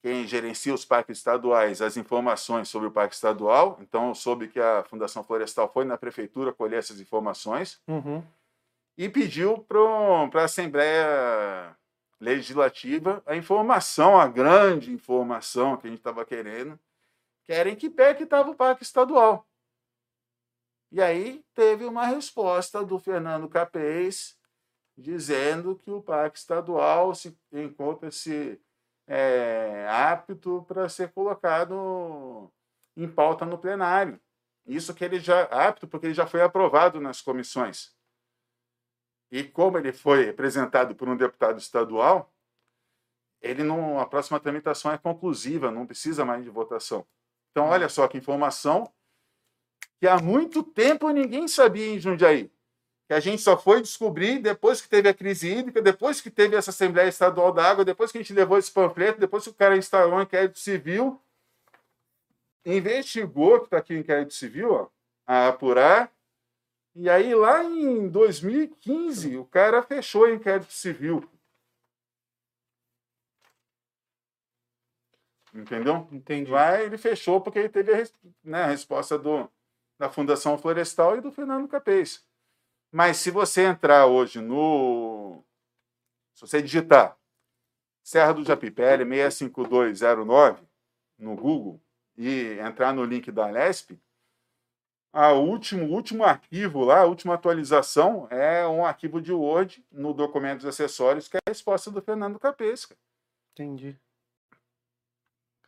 quem 0.00 0.26
gerencia 0.26 0.72
os 0.72 0.84
parques 0.84 1.18
estaduais, 1.18 1.82
as 1.82 1.96
informações 1.96 2.68
sobre 2.68 2.88
o 2.88 2.92
parque 2.92 3.16
estadual. 3.16 3.76
Então, 3.82 4.08
eu 4.08 4.14
soube 4.14 4.46
que 4.46 4.60
a 4.60 4.84
Fundação 4.84 5.24
Florestal 5.24 5.70
foi 5.70 5.84
na 5.84 5.98
prefeitura 5.98 6.52
colher 6.52 6.78
essas 6.78 7.00
informações. 7.00 7.80
Uhum. 7.88 8.22
E 8.96 9.08
pediu 9.08 9.58
para 9.58 10.42
a 10.42 10.44
Assembleia 10.44 11.76
Legislativa 12.20 13.22
a 13.26 13.34
informação, 13.34 14.20
a 14.20 14.28
grande 14.28 14.92
informação 14.92 15.76
que 15.76 15.86
a 15.86 15.90
gente 15.90 16.00
estava 16.00 16.24
querendo, 16.24 16.78
que 17.44 17.52
era 17.52 17.68
em 17.68 17.74
que 17.74 17.90
pé 17.90 18.14
que 18.14 18.24
estava 18.24 18.50
o 18.50 18.54
parque 18.54 18.82
estadual. 18.82 19.44
E 20.92 21.00
aí 21.00 21.44
teve 21.54 21.84
uma 21.84 22.06
resposta 22.06 22.84
do 22.84 22.98
Fernando 22.98 23.48
Capês 23.48 24.36
dizendo 24.96 25.76
que 25.76 25.90
o 25.90 26.02
Parque 26.02 26.38
Estadual 26.38 27.14
se 27.14 27.36
encontra-se 27.52 28.60
é, 29.06 29.86
apto 29.88 30.64
para 30.68 30.88
ser 30.88 31.12
colocado 31.12 32.52
em 32.96 33.08
pauta 33.08 33.46
no 33.46 33.58
plenário. 33.58 34.20
Isso 34.66 34.94
que 34.94 35.04
ele 35.04 35.20
já 35.20 35.44
apto 35.44 35.88
porque 35.88 36.06
ele 36.06 36.14
já 36.14 36.26
foi 36.26 36.42
aprovado 36.42 37.00
nas 37.00 37.20
comissões. 37.20 37.96
E 39.30 39.44
como 39.44 39.78
ele 39.78 39.92
foi 39.92 40.28
apresentado 40.28 40.94
por 40.94 41.08
um 41.08 41.16
deputado 41.16 41.58
estadual, 41.58 42.32
ele 43.40 43.62
não, 43.62 43.98
a 43.98 44.06
próxima 44.06 44.40
tramitação 44.40 44.92
é 44.92 44.98
conclusiva, 44.98 45.70
não 45.70 45.86
precisa 45.86 46.24
mais 46.24 46.44
de 46.44 46.50
votação. 46.50 47.06
Então, 47.50 47.66
olha 47.66 47.88
só 47.88 48.06
que 48.06 48.18
informação 48.18 48.92
que 50.00 50.08
há 50.08 50.18
muito 50.18 50.62
tempo 50.62 51.10
ninguém 51.10 51.46
sabia 51.46 51.86
em 51.86 51.98
Jundiaí. 52.00 52.50
Que 53.06 53.12
a 53.12 53.20
gente 53.20 53.42
só 53.42 53.56
foi 53.56 53.82
descobrir 53.82 54.38
depois 54.38 54.80
que 54.80 54.88
teve 54.88 55.08
a 55.08 55.14
crise 55.14 55.52
hídrica, 55.52 55.82
depois 55.82 56.22
que 56.22 56.30
teve 56.30 56.56
essa 56.56 56.70
Assembleia 56.70 57.08
Estadual 57.08 57.52
da 57.52 57.70
Água, 57.70 57.84
depois 57.84 58.10
que 58.10 58.16
a 58.16 58.22
gente 58.22 58.32
levou 58.32 58.56
esse 58.56 58.72
panfleto, 58.72 59.20
depois 59.20 59.44
que 59.44 59.50
o 59.50 59.54
cara 59.54 59.76
instalou 59.76 60.14
um 60.14 60.22
inquérito 60.22 60.58
civil, 60.58 61.20
investigou, 62.64 63.58
que 63.58 63.66
está 63.66 63.76
aqui 63.76 63.94
o 63.94 63.98
inquérito 63.98 64.32
civil, 64.32 64.72
ó, 64.72 64.88
a 65.26 65.48
apurar, 65.48 66.10
e 66.94 67.10
aí 67.10 67.34
lá 67.34 67.62
em 67.62 68.08
2015 68.08 69.36
o 69.36 69.44
cara 69.44 69.82
fechou 69.82 70.22
o 70.22 70.32
inquérito 70.32 70.72
civil. 70.72 71.28
Entendeu? 75.52 76.08
Entendi. 76.12 76.50
Lá 76.50 76.80
ele 76.80 76.96
fechou 76.96 77.40
porque 77.40 77.58
ele 77.58 77.68
teve 77.68 77.92
a, 77.92 78.06
né, 78.44 78.62
a 78.62 78.66
resposta 78.66 79.18
do, 79.18 79.50
da 80.00 80.08
Fundação 80.08 80.56
Florestal 80.56 81.18
e 81.18 81.20
do 81.20 81.30
Fernando 81.30 81.68
Capês. 81.68 82.26
Mas 82.90 83.18
se 83.18 83.30
você 83.30 83.66
entrar 83.66 84.06
hoje 84.06 84.40
no. 84.40 85.44
Se 86.34 86.40
você 86.40 86.62
digitar 86.62 87.18
Serra 88.02 88.32
do 88.32 88.42
Japipé 88.42 88.96
65209 88.96 90.66
no 91.18 91.36
Google 91.36 91.78
e 92.16 92.58
entrar 92.60 92.94
no 92.94 93.04
link 93.04 93.30
da 93.30 93.46
Lesp, 93.48 94.00
a 95.12 95.34
último, 95.34 95.84
o 95.84 95.92
último 95.92 96.24
arquivo 96.24 96.82
lá, 96.82 97.00
a 97.00 97.04
última 97.04 97.34
atualização 97.34 98.26
é 98.30 98.66
um 98.66 98.86
arquivo 98.86 99.20
de 99.20 99.34
Word 99.34 99.84
no 99.92 100.14
documentos 100.14 100.64
acessórios, 100.64 101.28
que 101.28 101.36
é 101.36 101.40
a 101.46 101.50
resposta 101.50 101.90
do 101.90 102.00
Fernando 102.00 102.40
Capês. 102.40 102.86
cara. 102.86 102.98
Entendi. 103.52 104.00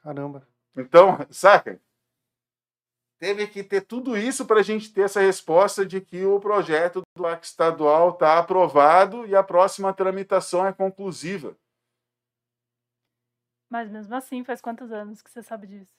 Caramba. 0.03 0.49
Então, 0.75 1.19
saca? 1.31 1.79
Teve 3.23 3.47
que 3.47 3.63
ter 3.63 3.83
tudo 3.83 4.17
isso 4.17 4.45
para 4.45 4.59
a 4.59 4.63
gente 4.65 4.93
ter 4.93 5.03
essa 5.03 5.21
resposta 5.21 5.87
de 5.87 6.01
que 6.01 6.25
o 6.25 6.41
projeto 6.41 7.03
do 7.03 7.23
Parque 7.23 7.47
Estadual 7.47 8.11
está 8.11 8.37
aprovado 8.37 9.25
e 9.29 9.37
a 9.37 9.45
próxima 9.45 9.95
tramitação 9.95 10.67
é 10.67 10.73
conclusiva. 10.73 11.57
Mas 13.71 13.89
mesmo 13.89 14.13
assim, 14.17 14.43
faz 14.43 14.61
quantos 14.61 14.91
anos 14.91 15.23
que 15.23 15.31
você 15.31 15.41
sabe 15.41 15.69
disso? 15.69 15.95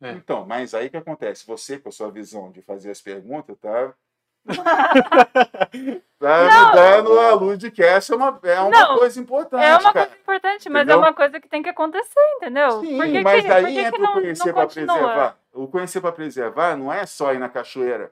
É. 0.00 0.12
Então, 0.12 0.46
mas 0.46 0.74
aí 0.74 0.88
que 0.88 0.96
acontece? 0.96 1.44
Você, 1.44 1.76
com 1.76 1.88
a 1.88 1.92
sua 1.92 2.12
visão 2.12 2.52
de 2.52 2.62
fazer 2.62 2.92
as 2.92 3.02
perguntas, 3.02 3.58
tá, 3.58 3.96
tá 6.18 6.70
dando 6.72 7.18
a 7.18 7.34
luz 7.34 7.58
de 7.58 7.72
essa 7.82 8.14
é 8.14 8.16
uma, 8.16 8.38
é 8.42 8.60
uma 8.60 8.70
Não, 8.70 8.98
coisa 8.98 9.20
importante. 9.20 9.62
É 9.64 9.72
uma 9.76 9.92
cara. 9.92 10.06
coisa 10.06 10.20
importante, 10.20 10.68
mas 10.70 10.82
Entendeu? 10.82 10.96
é 10.96 10.98
uma 10.98 11.12
coisa 11.14 11.40
que 11.40 11.48
tem 11.48 11.62
que 11.62 11.68
acontecer, 11.68 12.20
entendeu? 12.36 12.80
Sim, 12.80 12.96
mas 13.22 13.42
que, 13.42 13.48
daí 13.48 13.78
entra 13.78 14.02
o 14.02 14.12
conhecer 14.12 14.52
para 14.52 14.66
preservar. 14.66 15.36
O 15.52 15.68
conhecer 15.68 16.00
para 16.00 16.12
preservar 16.12 16.76
não 16.76 16.92
é 16.92 17.06
só 17.06 17.32
ir 17.32 17.38
na 17.38 17.48
cachoeira. 17.48 18.10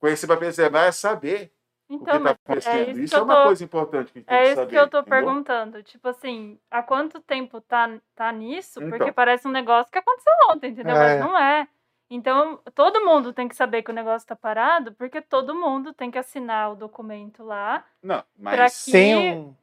Conhecer 0.00 0.26
para 0.26 0.36
preservar 0.36 0.84
é 0.84 0.92
saber 0.92 1.52
o 1.88 1.98
que 1.98 2.02
Então, 2.02 2.16
está 2.16 2.18
mas 2.20 2.32
acontecendo. 2.32 2.76
é 2.76 2.90
isso 2.92 3.00
isso 3.00 3.16
é 3.16 3.22
uma 3.22 3.36
tô- 3.36 3.42
coisa 3.44 3.64
importante 3.64 4.12
que 4.12 4.20
tem 4.22 4.36
É 4.36 4.40
que 4.42 4.46
isso 4.46 4.54
saber. 4.56 4.70
que 4.70 4.76
eu 4.76 4.88
tô 4.88 4.98
entendeu? 5.00 5.18
perguntando. 5.18 5.82
Tipo 5.82 6.08
assim, 6.08 6.58
há 6.70 6.82
quanto 6.82 7.20
tempo 7.20 7.60
tá, 7.60 7.90
tá 8.14 8.30
nisso? 8.32 8.80
Porque 8.80 8.96
Então. 8.96 9.12
parece 9.12 9.46
um 9.48 9.50
negócio 9.50 9.90
que 9.92 9.98
aconteceu 9.98 10.32
ontem, 10.50 10.70
entendeu? 10.70 10.94
É. 10.96 11.18
Mas 11.18 11.20
não 11.20 11.36
é. 11.38 11.68
Então, 12.12 12.56
todo 12.74 13.04
mundo 13.04 13.32
tem 13.32 13.46
que 13.46 13.54
saber 13.54 13.82
que 13.84 13.90
o 13.90 13.94
negócio 13.94 14.26
tá 14.26 14.34
parado, 14.34 14.92
porque 14.94 15.22
todo 15.22 15.54
mundo 15.54 15.94
tem 15.94 16.10
que 16.10 16.18
assinar 16.18 16.72
o 16.72 16.74
documento 16.76 17.44
lá. 17.44 17.86
Não, 18.02 18.24
mas 18.36 18.84
que- 18.84 18.90
Tem 18.90 19.38
um. 19.38 19.54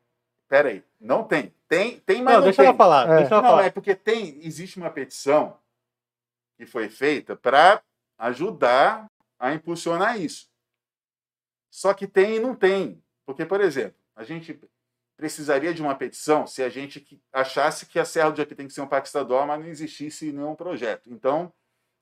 peraí, 0.47 0.81
não 0.99 1.25
tem. 1.25 1.53
Tem, 1.67 1.99
tem 1.99 2.21
mas 2.21 2.35
Não, 2.35 2.39
não, 2.39 2.43
deixa 2.45 2.61
tem. 2.61 2.67
ela 2.69 2.77
falar. 2.77 3.09
É. 3.09 3.15
Deixa 3.17 3.33
ela 3.35 3.41
Não, 3.43 3.49
falar. 3.49 3.65
é 3.65 3.69
porque 3.69 3.93
tem, 3.93 4.39
existe 4.45 4.77
uma 4.77 4.89
petição 4.89 5.59
que 6.55 6.65
foi 6.65 6.87
feita 6.87 7.35
para 7.35 7.83
ajudar 8.17 9.11
a 9.37 9.53
impulsionar 9.53 10.19
isso. 10.19 10.47
Só 11.69 11.93
que 11.93 12.07
tem 12.07 12.37
e 12.37 12.39
não 12.39 12.55
tem. 12.55 13.03
Porque, 13.25 13.45
por 13.45 13.59
exemplo, 13.59 13.99
a 14.15 14.23
gente 14.23 14.57
precisaria 15.17 15.73
de 15.73 15.81
uma 15.81 15.95
petição 15.95 16.47
se 16.47 16.63
a 16.63 16.69
gente 16.69 17.21
achasse 17.33 17.85
que 17.87 17.99
a 17.99 18.05
Serra 18.05 18.29
do 18.31 18.37
Japi 18.37 18.55
tem 18.55 18.67
que 18.67 18.73
ser 18.73 18.81
um 18.81 18.87
parque 18.87 19.07
estadual, 19.07 19.45
mas 19.45 19.59
não 19.59 19.67
existisse 19.67 20.31
nenhum 20.31 20.55
projeto. 20.55 21.11
Então, 21.11 21.51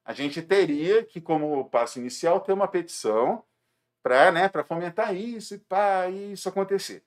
a 0.05 0.13
gente 0.13 0.39
teria 0.43 1.03
que, 1.03 1.19
como 1.19 1.67
passo 1.67 1.99
inicial, 1.99 2.39
ter 2.39 2.53
uma 2.53 2.67
petição 2.67 3.43
para 4.03 4.31
né, 4.31 4.47
fomentar 4.63 5.15
isso 5.15 5.55
e 5.55 5.57
para 5.57 6.07
isso 6.11 6.47
acontecer. 6.47 7.03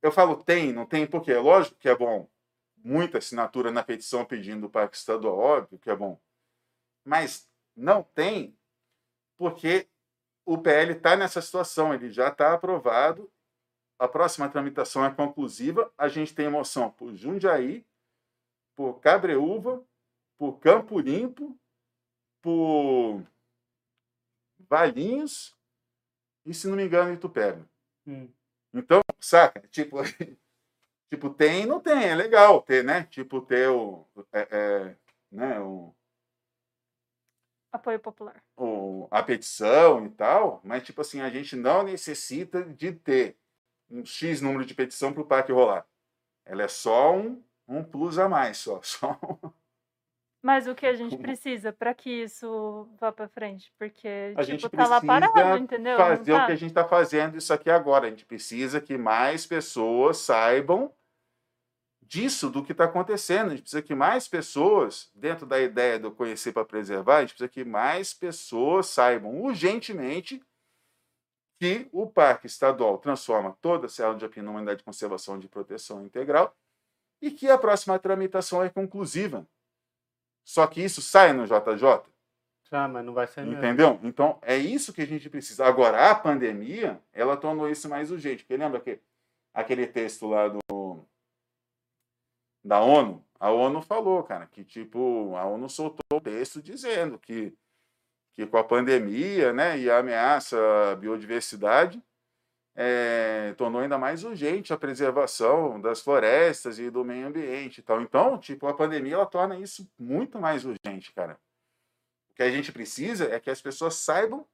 Eu 0.00 0.10
falo 0.10 0.42
tem, 0.42 0.72
não 0.72 0.86
tem, 0.86 1.06
porque 1.06 1.30
é 1.30 1.38
lógico 1.38 1.78
que 1.78 1.88
é 1.88 1.94
bom. 1.94 2.28
Muita 2.78 3.18
assinatura 3.18 3.70
na 3.70 3.84
petição 3.84 4.24
pedindo 4.24 4.66
o 4.66 4.70
parque 4.70 4.96
estadual, 4.96 5.38
óbvio 5.38 5.78
que 5.78 5.90
é 5.90 5.94
bom. 5.94 6.18
Mas 7.04 7.46
não 7.76 8.02
tem, 8.02 8.58
porque 9.36 9.86
o 10.46 10.56
PL 10.56 10.92
está 10.92 11.14
nessa 11.14 11.42
situação, 11.42 11.92
ele 11.92 12.10
já 12.10 12.28
está 12.28 12.54
aprovado, 12.54 13.30
a 13.98 14.08
próxima 14.08 14.48
tramitação 14.48 15.04
é 15.04 15.14
conclusiva, 15.14 15.92
a 15.96 16.08
gente 16.08 16.34
tem 16.34 16.48
moção 16.48 16.90
por 16.90 17.14
Jundiaí, 17.14 17.86
por 18.74 18.98
Cabreúva, 18.98 19.84
por 20.38 20.58
Campo 20.58 20.98
Limpo, 20.98 21.56
por 22.42 23.24
Valinhos 24.68 25.56
e, 26.46 26.54
se 26.54 26.68
não 26.68 26.76
me 26.76 26.84
engano, 26.84 27.12
Itupeva. 27.14 27.68
Hum. 28.06 28.28
Então, 28.74 29.00
saca? 29.20 29.60
Tipo, 29.68 29.98
tipo, 31.10 31.30
tem 31.30 31.62
e 31.62 31.66
não 31.66 31.80
tem, 31.80 32.04
é 32.10 32.14
legal 32.14 32.62
ter, 32.62 32.84
né? 32.84 33.04
Tipo, 33.04 33.40
ter 33.42 33.68
o, 33.68 34.06
é, 34.32 34.48
é, 34.50 34.96
né, 35.30 35.60
o, 35.60 35.94
Apoio 37.72 37.98
popular. 38.00 38.42
o- 38.56 39.08
a 39.10 39.22
petição 39.22 40.06
e 40.06 40.10
tal, 40.10 40.60
mas, 40.64 40.82
tipo 40.84 41.00
assim, 41.00 41.20
a 41.20 41.30
gente 41.30 41.56
não 41.56 41.82
necessita 41.82 42.64
de 42.64 42.92
ter 42.92 43.36
um 43.90 44.04
X 44.04 44.40
número 44.40 44.64
de 44.64 44.74
petição 44.74 45.12
para 45.12 45.22
o 45.22 45.26
parque 45.26 45.52
rolar. 45.52 45.86
Ela 46.46 46.64
é 46.64 46.68
só 46.68 47.14
um, 47.16 47.42
um 47.68 47.84
plus 47.84 48.18
a 48.18 48.28
mais, 48.28 48.58
só. 48.58 48.80
só 48.84 49.12
um- 49.24 49.52
Mas 50.42 50.66
o 50.66 50.74
que 50.74 50.84
a 50.84 50.94
gente 50.94 51.16
precisa 51.16 51.72
para 51.72 51.94
que 51.94 52.10
isso 52.10 52.88
vá 53.00 53.12
para 53.12 53.28
frente? 53.28 53.72
Porque, 53.78 54.34
A 54.36 54.42
tipo, 54.42 54.58
gente 54.58 54.68
tá 54.68 54.88
lá 54.88 55.00
parado, 55.00 55.56
entendeu? 55.56 55.96
Fazer 55.96 56.32
o 56.32 56.36
tá? 56.36 56.46
que 56.46 56.52
a 56.52 56.56
gente 56.56 56.70
está 56.70 56.84
fazendo 56.84 57.38
isso 57.38 57.54
aqui 57.54 57.70
agora. 57.70 58.08
A 58.08 58.10
gente 58.10 58.26
precisa 58.26 58.80
que 58.80 58.98
mais 58.98 59.46
pessoas 59.46 60.18
saibam 60.18 60.92
disso, 62.02 62.50
do 62.50 62.64
que 62.64 62.72
está 62.72 62.84
acontecendo. 62.84 63.46
A 63.46 63.50
gente 63.50 63.62
precisa 63.62 63.82
que 63.82 63.94
mais 63.94 64.26
pessoas, 64.26 65.10
dentro 65.14 65.46
da 65.46 65.60
ideia 65.60 65.96
do 65.96 66.10
conhecer 66.10 66.52
para 66.52 66.64
preservar, 66.64 67.18
a 67.18 67.20
gente 67.20 67.30
precisa 67.30 67.48
que 67.48 67.64
mais 67.64 68.12
pessoas 68.12 68.88
saibam 68.88 69.40
urgentemente 69.40 70.42
que 71.60 71.88
o 71.92 72.08
Parque 72.08 72.48
Estadual 72.48 72.98
transforma 72.98 73.56
toda 73.60 73.86
a 73.86 73.88
Serra 73.88 74.14
do 74.14 74.20
Japim 74.20 74.40
numa 74.40 74.56
unidade 74.56 74.78
de 74.78 74.84
conservação 74.84 75.38
de 75.38 75.46
proteção 75.46 76.04
integral 76.04 76.52
e 77.20 77.30
que 77.30 77.48
a 77.48 77.56
próxima 77.56 77.96
tramitação 78.00 78.60
é 78.60 78.68
conclusiva. 78.68 79.46
Só 80.44 80.66
que 80.66 80.82
isso 80.82 81.00
sai 81.00 81.32
no 81.32 81.46
JJ. 81.46 82.12
Ah, 82.74 82.88
mas 82.88 83.04
não 83.04 83.12
vai 83.12 83.26
ser 83.26 83.42
mesmo. 83.42 83.58
Entendeu? 83.58 84.00
Então, 84.02 84.38
é 84.40 84.56
isso 84.56 84.94
que 84.94 85.02
a 85.02 85.06
gente 85.06 85.28
precisa. 85.28 85.66
Agora, 85.66 86.10
a 86.10 86.14
pandemia, 86.14 86.98
ela 87.12 87.36
tornou 87.36 87.68
isso 87.68 87.86
mais 87.88 88.10
urgente. 88.10 88.44
Porque 88.44 88.56
lembra 88.56 88.80
que 88.80 88.98
aquele 89.52 89.86
texto 89.86 90.26
lá 90.26 90.48
do 90.48 91.04
da 92.64 92.80
ONU? 92.80 93.24
A 93.38 93.50
ONU 93.50 93.82
falou, 93.82 94.22
cara, 94.22 94.46
que 94.46 94.64
tipo, 94.64 95.34
a 95.36 95.44
ONU 95.44 95.68
soltou 95.68 96.00
o 96.14 96.20
texto 96.20 96.62
dizendo 96.62 97.18
que, 97.18 97.52
que 98.34 98.46
com 98.46 98.56
a 98.56 98.64
pandemia, 98.64 99.52
né, 99.52 99.78
e 99.78 99.90
a 99.90 99.98
ameaça 99.98 100.56
à 100.92 100.94
biodiversidade, 100.94 102.00
é, 102.74 103.54
tornou 103.56 103.82
ainda 103.82 103.98
mais 103.98 104.24
urgente 104.24 104.72
a 104.72 104.78
preservação 104.78 105.80
das 105.80 106.00
florestas 106.00 106.78
e 106.78 106.90
do 106.90 107.04
meio 107.04 107.26
ambiente 107.26 107.78
e 107.78 107.82
tal. 107.82 108.00
Então, 108.00 108.38
tipo, 108.38 108.66
a 108.66 108.74
pandemia 108.74 109.14
ela 109.14 109.26
torna 109.26 109.58
isso 109.58 109.88
muito 109.98 110.38
mais 110.38 110.64
urgente, 110.64 111.12
cara. 111.12 111.38
O 112.30 112.34
que 112.34 112.42
a 112.42 112.50
gente 112.50 112.72
precisa 112.72 113.32
é 113.32 113.38
que 113.38 113.50
as 113.50 113.60
pessoas 113.60 113.94
saibam 113.96 114.46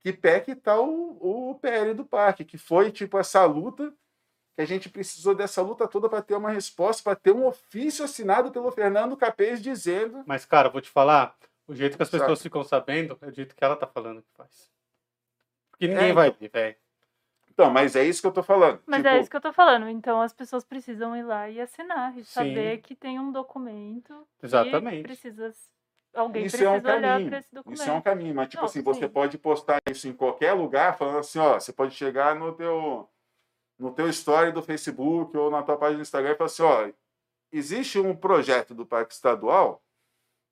que 0.00 0.12
pé 0.12 0.40
que 0.40 0.52
está 0.52 0.80
o, 0.80 1.50
o 1.50 1.54
PL 1.56 1.94
do 1.94 2.04
parque, 2.04 2.44
que 2.44 2.58
foi 2.58 2.90
tipo 2.90 3.18
essa 3.18 3.44
luta 3.44 3.92
que 4.54 4.60
a 4.60 4.66
gente 4.66 4.88
precisou 4.88 5.34
dessa 5.34 5.62
luta 5.62 5.86
toda 5.86 6.08
para 6.08 6.20
ter 6.20 6.34
uma 6.34 6.50
resposta, 6.50 7.02
para 7.02 7.16
ter 7.16 7.32
um 7.32 7.46
ofício 7.46 8.04
assinado 8.04 8.50
pelo 8.50 8.70
Fernando 8.70 9.16
Capês 9.16 9.62
dizendo. 9.62 10.22
Mas, 10.26 10.44
cara, 10.44 10.68
vou 10.68 10.80
te 10.80 10.90
falar, 10.90 11.36
o 11.66 11.74
jeito 11.74 11.96
que 11.96 12.02
as 12.02 12.10
pessoas 12.10 12.38
Sabe? 12.38 12.42
ficam 12.42 12.64
sabendo 12.64 13.16
é 13.20 13.26
o 13.26 13.32
jeito 13.32 13.54
que 13.54 13.64
ela 13.64 13.76
tá 13.76 13.86
falando 13.86 14.22
que 14.22 14.30
faz. 14.34 14.70
Porque 15.70 15.88
ninguém 15.88 16.10
é, 16.10 16.12
vai 16.12 16.28
então. 16.28 16.40
ver, 16.40 16.50
velho. 16.50 16.76
Então, 17.52 17.70
mas 17.70 17.94
é 17.94 18.04
isso 18.04 18.20
que 18.20 18.26
eu 18.26 18.32
tô 18.32 18.42
falando. 18.42 18.80
Mas 18.86 19.00
é 19.00 19.02
tipo... 19.02 19.14
é 19.14 19.20
isso 19.20 19.30
que 19.30 19.36
eu 19.36 19.40
tô 19.40 19.52
falando. 19.52 19.88
Então 19.88 20.20
as 20.20 20.32
pessoas 20.32 20.64
precisam 20.64 21.14
ir 21.14 21.22
lá 21.22 21.48
e 21.50 21.60
assinar 21.60 22.16
e 22.16 22.24
saber 22.24 22.78
que 22.78 22.94
tem 22.94 23.20
um 23.20 23.30
documento 23.30 24.26
Exatamente. 24.42 25.02
precisa 25.02 25.52
Alguém 26.14 26.44
isso 26.44 26.58
precisa 26.58 26.76
é 26.76 26.78
um 26.78 26.82
caminho. 26.82 27.34
esse 27.34 27.54
documento. 27.54 27.80
Isso 27.80 27.90
é 27.90 27.92
um 27.92 28.02
caminho, 28.02 28.34
mas 28.34 28.48
tipo 28.48 28.60
Não, 28.60 28.66
assim, 28.66 28.80
sim. 28.80 28.84
você 28.84 29.08
pode 29.08 29.38
postar 29.38 29.80
isso 29.90 30.06
em 30.08 30.12
qualquer 30.12 30.52
lugar, 30.52 30.96
falando 30.96 31.18
assim, 31.18 31.38
ó, 31.38 31.54
você 31.58 31.72
pode 31.72 31.94
chegar 31.94 32.34
no 32.34 32.52
teu 32.52 33.08
no 33.78 33.92
teu 33.92 34.08
story 34.08 34.52
do 34.52 34.62
Facebook 34.62 35.36
ou 35.36 35.50
na 35.50 35.62
tua 35.62 35.76
página 35.76 35.98
do 35.98 36.02
Instagram 36.02 36.32
e 36.32 36.36
falar 36.36 36.46
assim, 36.46 36.62
ó, 36.62 36.92
existe 37.50 37.98
um 37.98 38.14
projeto 38.14 38.74
do 38.74 38.86
Parque 38.86 39.14
Estadual 39.14 39.82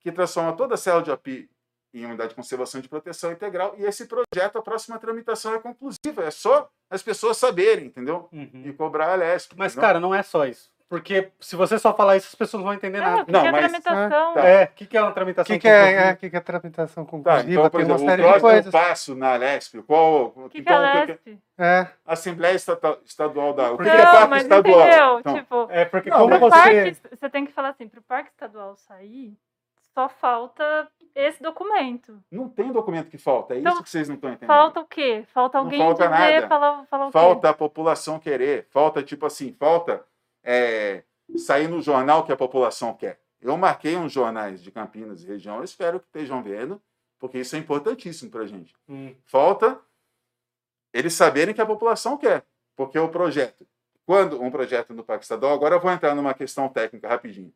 que 0.00 0.10
transforma 0.10 0.56
toda 0.56 0.74
a 0.74 0.78
Serra 0.78 1.02
de 1.02 1.10
Api 1.10 1.49
em 1.92 2.06
unidade 2.06 2.30
de 2.30 2.34
conservação 2.34 2.80
de 2.80 2.88
proteção 2.88 3.32
integral 3.32 3.74
e 3.76 3.84
esse 3.84 4.06
projeto, 4.06 4.58
a 4.58 4.62
próxima 4.62 4.98
tramitação 4.98 5.54
é 5.54 5.58
conclusiva, 5.58 6.24
é 6.24 6.30
só 6.30 6.68
as 6.88 7.02
pessoas 7.02 7.36
saberem, 7.36 7.86
entendeu? 7.86 8.28
Uhum. 8.32 8.62
E 8.64 8.72
cobrar 8.72 9.12
a 9.12 9.16
LESP. 9.16 9.54
Mas, 9.56 9.72
entendeu? 9.72 9.88
cara, 9.88 10.00
não 10.00 10.14
é 10.14 10.22
só 10.22 10.46
isso. 10.46 10.70
Porque 10.90 11.30
se 11.38 11.54
você 11.54 11.78
só 11.78 11.94
falar 11.94 12.16
isso, 12.16 12.26
as 12.26 12.34
pessoas 12.34 12.60
não 12.60 12.66
vão 12.66 12.74
entender 12.74 12.98
nada. 12.98 13.24
Que 13.24 13.30
não, 13.30 13.42
que 13.42 13.46
é 13.46 13.52
mas... 13.52 13.60
tramitação? 13.60 14.34
Tá. 14.34 14.44
É, 14.44 14.64
o 14.64 14.68
que, 14.74 14.86
que 14.86 14.96
é 14.96 15.00
uma 15.00 15.12
tramitação 15.12 15.54
que 15.54 15.60
que 15.60 15.68
é, 15.68 15.92
é, 15.92 16.16
que, 16.16 16.28
que 16.28 16.36
é 16.36 16.40
tramitação 16.40 17.06
conclusiva? 17.06 17.44
Tá, 17.44 17.48
então, 17.48 17.70
por 17.70 17.80
exemplo, 17.80 18.02
o 18.02 18.40
próximo 18.40 18.72
passo 18.72 19.14
na 19.14 19.36
LESP, 19.36 19.82
qual... 19.82 20.32
Que 20.50 20.58
então, 20.58 20.64
que 20.64 20.98
é 20.98 21.04
LESP? 21.06 21.38
É. 21.56 21.86
Assembleia 22.04 22.56
Estadual 22.56 23.54
da... 23.54 23.70
O 23.70 23.78
que, 23.78 23.84
não, 23.84 23.92
é 23.92 24.02
Parque 24.04 24.36
Estadual? 24.38 24.80
Entendeu? 24.80 25.18
Então, 25.20 25.34
tipo, 25.36 25.68
é 25.70 25.84
porque 25.84 26.10
não, 26.10 26.18
como 26.18 26.40
você... 26.40 26.58
Parque, 26.58 26.96
você 27.20 27.30
tem 27.30 27.46
que 27.46 27.52
falar 27.52 27.68
assim, 27.68 27.86
para 27.86 28.00
o 28.00 28.02
Parque 28.02 28.30
Estadual 28.30 28.74
sair, 28.74 29.38
só 29.94 30.08
falta 30.08 30.88
esse 31.14 31.42
documento. 31.42 32.22
Não 32.30 32.48
tem 32.48 32.72
documento 32.72 33.10
que 33.10 33.18
falta, 33.18 33.54
é 33.54 33.58
então, 33.58 33.72
isso 33.72 33.82
que 33.82 33.90
vocês 33.90 34.08
não 34.08 34.16
estão 34.16 34.30
entendendo. 34.30 34.48
Falta 34.48 34.80
o 34.80 34.86
quê? 34.86 35.24
Falta 35.32 35.58
alguém 35.58 35.78
não 35.78 35.86
falta 35.86 36.08
dizer, 36.08 36.40
nada. 36.40 36.48
falar, 36.48 36.86
falar 36.86 37.08
o 37.08 37.12
Falta 37.12 37.50
a 37.50 37.54
população 37.54 38.18
querer, 38.18 38.66
falta 38.70 39.02
tipo 39.02 39.26
assim, 39.26 39.52
falta... 39.52 40.04
É, 40.42 41.02
sair 41.38 41.68
no 41.68 41.80
jornal 41.80 42.24
que 42.24 42.32
a 42.32 42.36
população 42.36 42.94
quer. 42.94 43.20
Eu 43.40 43.56
marquei 43.56 43.96
uns 43.96 44.12
jornais 44.12 44.62
de 44.62 44.70
Campinas 44.70 45.22
e 45.22 45.26
região, 45.26 45.58
eu 45.58 45.64
espero 45.64 46.00
que 46.00 46.06
estejam 46.06 46.42
vendo, 46.42 46.80
porque 47.18 47.38
isso 47.38 47.56
é 47.56 47.58
importantíssimo 47.58 48.30
para 48.30 48.42
a 48.42 48.46
gente. 48.46 48.74
Hum. 48.88 49.14
Falta 49.24 49.80
eles 50.92 51.14
saberem 51.14 51.54
que 51.54 51.60
a 51.60 51.66
população 51.66 52.16
quer, 52.16 52.44
porque 52.76 52.98
o 52.98 53.08
projeto, 53.08 53.66
quando 54.04 54.42
um 54.42 54.50
projeto 54.50 54.92
no 54.92 55.04
Parque 55.04 55.24
Estadual, 55.24 55.54
agora 55.54 55.76
eu 55.76 55.80
vou 55.80 55.90
entrar 55.90 56.14
numa 56.14 56.34
questão 56.34 56.68
técnica 56.68 57.08
rapidinho. 57.08 57.52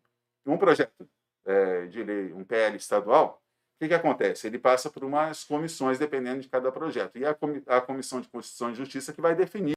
Um 0.46 0.56
projeto 0.56 1.08
é, 1.44 1.86
de 1.86 2.02
lei, 2.02 2.32
um 2.32 2.44
PL 2.44 2.76
estadual, 2.76 3.42
o 3.74 3.78
que, 3.80 3.88
que 3.88 3.94
acontece? 3.94 4.46
Ele 4.46 4.58
passa 4.58 4.88
por 4.88 5.04
umas 5.04 5.44
comissões, 5.44 5.98
dependendo 5.98 6.40
de 6.40 6.48
cada 6.48 6.70
projeto. 6.70 7.18
E 7.18 7.24
a, 7.26 7.36
a 7.66 7.80
Comissão 7.80 8.20
de 8.20 8.28
Constituição 8.28 8.70
e 8.70 8.74
Justiça 8.74 9.12
que 9.12 9.20
vai 9.20 9.34
definir 9.34 9.74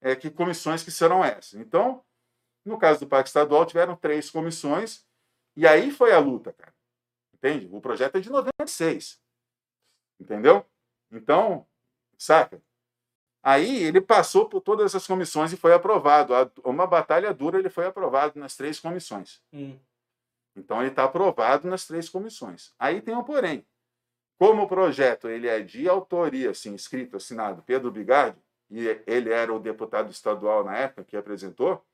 é, 0.00 0.16
que 0.16 0.30
comissões 0.30 0.82
que 0.82 0.90
serão 0.90 1.24
essas. 1.24 1.54
Então, 1.54 2.04
no 2.64 2.76
caso 2.76 3.00
do 3.00 3.06
Parque 3.06 3.28
Estadual, 3.28 3.64
tiveram 3.64 3.96
três 3.96 4.28
comissões, 4.28 5.06
e 5.56 5.66
aí 5.66 5.90
foi 5.90 6.12
a 6.12 6.18
luta, 6.18 6.52
cara. 6.52 6.74
Entende? 7.32 7.68
O 7.72 7.80
projeto 7.80 8.16
é 8.16 8.20
de 8.20 8.30
96. 8.30 9.20
Entendeu? 10.20 10.64
Então, 11.10 11.66
saca? 12.18 12.60
Aí 13.42 13.82
ele 13.82 14.00
passou 14.00 14.48
por 14.48 14.60
todas 14.60 14.86
essas 14.86 15.06
comissões 15.06 15.52
e 15.52 15.56
foi 15.56 15.72
aprovado. 15.72 16.32
Uma 16.64 16.86
batalha 16.86 17.34
dura, 17.34 17.58
ele 17.58 17.70
foi 17.70 17.86
aprovado 17.86 18.38
nas 18.38 18.56
três 18.56 18.78
comissões. 18.78 19.42
Hum. 19.52 19.76
Então 20.54 20.80
ele 20.80 20.90
está 20.90 21.04
aprovado 21.04 21.68
nas 21.68 21.86
três 21.86 22.08
comissões. 22.08 22.74
Aí 22.78 23.00
tem 23.00 23.16
um 23.16 23.24
porém. 23.24 23.66
Como 24.38 24.62
o 24.62 24.68
projeto 24.68 25.28
ele 25.28 25.46
é 25.48 25.60
de 25.60 25.88
autoria, 25.88 26.50
assim, 26.50 26.74
escrito, 26.74 27.16
assinado 27.16 27.62
Pedro 27.62 27.90
Bigardi, 27.90 28.38
e 28.70 28.86
ele 29.06 29.30
era 29.30 29.52
o 29.52 29.60
deputado 29.60 30.10
estadual 30.10 30.64
na 30.64 30.76
época 30.76 31.04
que 31.04 31.16
apresentou, 31.16 31.84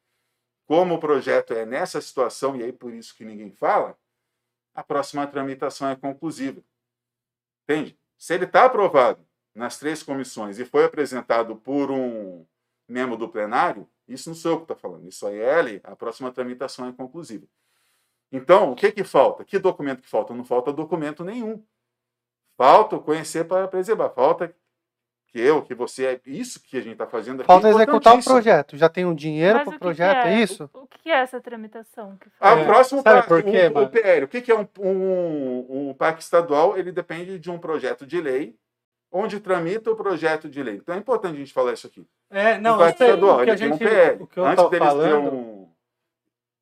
como 0.65 0.95
o 0.95 1.01
projeto 1.01 1.53
é 1.53 1.67
nessa 1.67 2.01
situação, 2.01 2.57
e 2.57 2.63
aí 2.63 2.73
por 2.73 2.93
isso 2.93 3.15
que 3.17 3.25
ninguém 3.25 3.51
fala, 3.51 3.99
a 4.75 4.83
próxima 4.83 5.27
tramitação 5.27 5.89
é 5.89 5.97
conclusiva. 5.97 6.63
Entende? 7.65 7.99
Se 8.17 8.35
ele 8.35 8.45
está 8.45 8.65
aprovado 8.65 9.27
nas 9.55 9.79
três 9.79 10.03
comissões 10.03 10.59
e 10.59 10.65
foi 10.65 10.85
apresentado 10.85 11.57
por 11.57 11.91
um 11.91 12.47
membro 12.87 13.17
do 13.17 13.29
plenário, 13.29 13.89
isso 14.07 14.31
não 14.31 14.37
sou 14.37 14.53
eu 14.53 14.57
que 14.59 14.65
estou 14.65 14.77
falando, 14.77 15.09
isso 15.09 15.27
aí 15.27 15.39
é 15.39 15.59
ele, 15.59 15.81
a 15.85 15.97
próxima 15.97 16.33
tramitação 16.33 16.87
é 16.89 16.93
conclusiva. 16.93 17.47
Então, 18.31 18.73
o 18.73 18.75
que, 18.75 18.93
que 18.93 19.05
falta? 19.05 19.45
Que 19.45 19.59
documento 19.59 20.03
que 20.03 20.09
falta? 20.09 20.35
Não 20.35 20.45
falta 20.45 20.73
documento 20.73 21.25
nenhum. 21.25 21.63
Falta 22.57 22.99
conhecer 22.99 23.45
para 23.45 23.69
preservar, 23.69 24.11
falta 24.11 24.55
que 25.29 25.39
eu, 25.39 25.63
que 25.63 25.75
você, 25.75 26.07
é 26.07 26.21
isso 26.27 26.61
que 26.61 26.77
a 26.77 26.81
gente 26.81 26.93
está 26.93 27.07
fazendo 27.07 27.41
aqui. 27.41 27.47
Falta 27.47 27.69
é 27.69 27.71
executar 27.71 28.19
o 28.19 28.25
projeto. 28.25 28.77
Já 28.77 28.89
tem 28.89 29.05
o 29.05 29.11
um 29.11 29.15
dinheiro 29.15 29.61
para 29.61 29.77
o 29.77 29.79
projeto, 29.79 30.27
é? 30.27 30.35
é? 30.35 30.43
isso? 30.43 30.71
O, 30.73 30.81
o, 30.81 30.87
que 30.87 31.11
é 31.11 31.21
essa 31.21 31.41
tramitação? 31.41 32.17
Que 32.17 32.29
ah, 32.41 32.55
o 32.55 32.65
próximo 32.65 33.03
Sabe 33.03 33.27
por 33.29 33.43
quê, 33.43 33.71
o, 33.73 33.83
o 33.83 33.89
PL. 33.89 34.25
O 34.25 34.29
que 34.29 34.51
é 34.51 34.59
um, 34.59 34.67
um, 34.81 35.89
um 35.91 35.95
parque 35.95 36.23
estadual? 36.23 36.79
Ele 36.79 36.91
depende 36.91 37.39
de 37.39 37.51
um 37.51 37.59
projeto 37.59 38.07
de 38.07 38.21
lei, 38.21 38.57
onde 39.13 39.39
tramita 39.39 39.91
o 39.91 39.97
projeto 39.97 40.49
de 40.49 40.63
lei. 40.63 40.77
Então 40.77 40.95
é 40.95 40.99
importante 40.99 41.35
a 41.37 41.39
gente 41.39 41.53
falar 41.53 41.75
isso 41.75 41.87
aqui. 41.87 42.07
É, 42.31 42.59
não, 42.59 42.77
o 42.77 42.79
parque 42.79 43.03
estadual, 43.05 43.43
ele 43.43 43.57
gente, 43.57 43.79
tem 43.79 43.89
um 43.89 43.91
PL. 43.91 44.23
O 44.23 44.27
que 44.27 44.41
eu 44.41 44.47
antes 44.47 44.71
deles 44.71 44.89
falando... 44.89 45.33
um... 45.33 45.69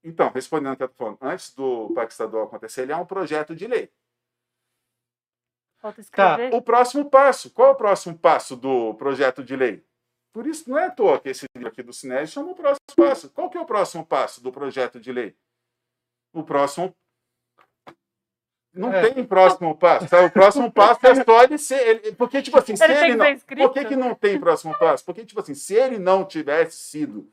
Então, 0.06 0.30
respondendo 0.32 0.74
o 0.74 0.76
que 0.76 0.84
eu 0.84 0.86
estou 0.86 1.04
falando, 1.04 1.18
antes 1.20 1.52
do 1.52 1.90
parque 1.92 2.12
estadual 2.12 2.44
acontecer, 2.44 2.82
ele 2.82 2.92
é 2.92 2.96
um 2.96 3.04
projeto 3.04 3.56
de 3.56 3.66
lei. 3.66 3.90
Falta 5.78 6.00
Tá. 6.12 6.38
O 6.52 6.62
próximo 6.62 7.10
passo. 7.10 7.50
Qual 7.50 7.68
é 7.68 7.70
o 7.72 7.74
próximo 7.74 8.16
passo 8.16 8.54
do 8.54 8.94
projeto 8.94 9.42
de 9.42 9.56
lei? 9.56 9.84
Por 10.32 10.46
isso, 10.46 10.70
não 10.70 10.78
é 10.78 10.86
à 10.86 10.90
toa 10.92 11.18
que 11.18 11.30
esse 11.30 11.46
livro 11.56 11.68
aqui 11.68 11.82
do 11.82 11.92
Cinésio 11.92 12.34
chama 12.34 12.52
o 12.52 12.54
próximo 12.54 12.86
passo. 12.96 13.30
Qual 13.30 13.50
que 13.50 13.58
é 13.58 13.60
o 13.60 13.66
próximo 13.66 14.06
passo 14.06 14.40
do 14.40 14.52
projeto 14.52 15.00
de 15.00 15.10
lei? 15.10 15.36
O 16.32 16.44
próximo. 16.44 16.94
Não 18.72 18.92
é. 18.92 19.10
tem 19.10 19.24
próximo 19.24 19.76
passo. 19.76 20.08
Tá? 20.08 20.24
O 20.24 20.30
próximo 20.30 20.70
passo 20.70 21.04
é 21.04 21.24
só 21.24 21.42
ele 21.42 21.58
ser. 21.58 22.14
Porque, 22.14 22.42
tipo 22.42 22.56
assim, 22.58 22.76
se 22.76 22.84
ele, 22.84 22.92
ele 22.92 23.16
não. 23.16 23.38
Por 23.66 23.72
que, 23.72 23.84
que 23.86 23.96
não 23.96 24.14
tem 24.14 24.38
próximo 24.38 24.78
passo? 24.78 25.04
Porque, 25.04 25.24
tipo 25.24 25.40
assim, 25.40 25.54
se 25.54 25.74
ele 25.74 25.98
não 25.98 26.24
tivesse 26.24 26.76
sido 26.76 27.28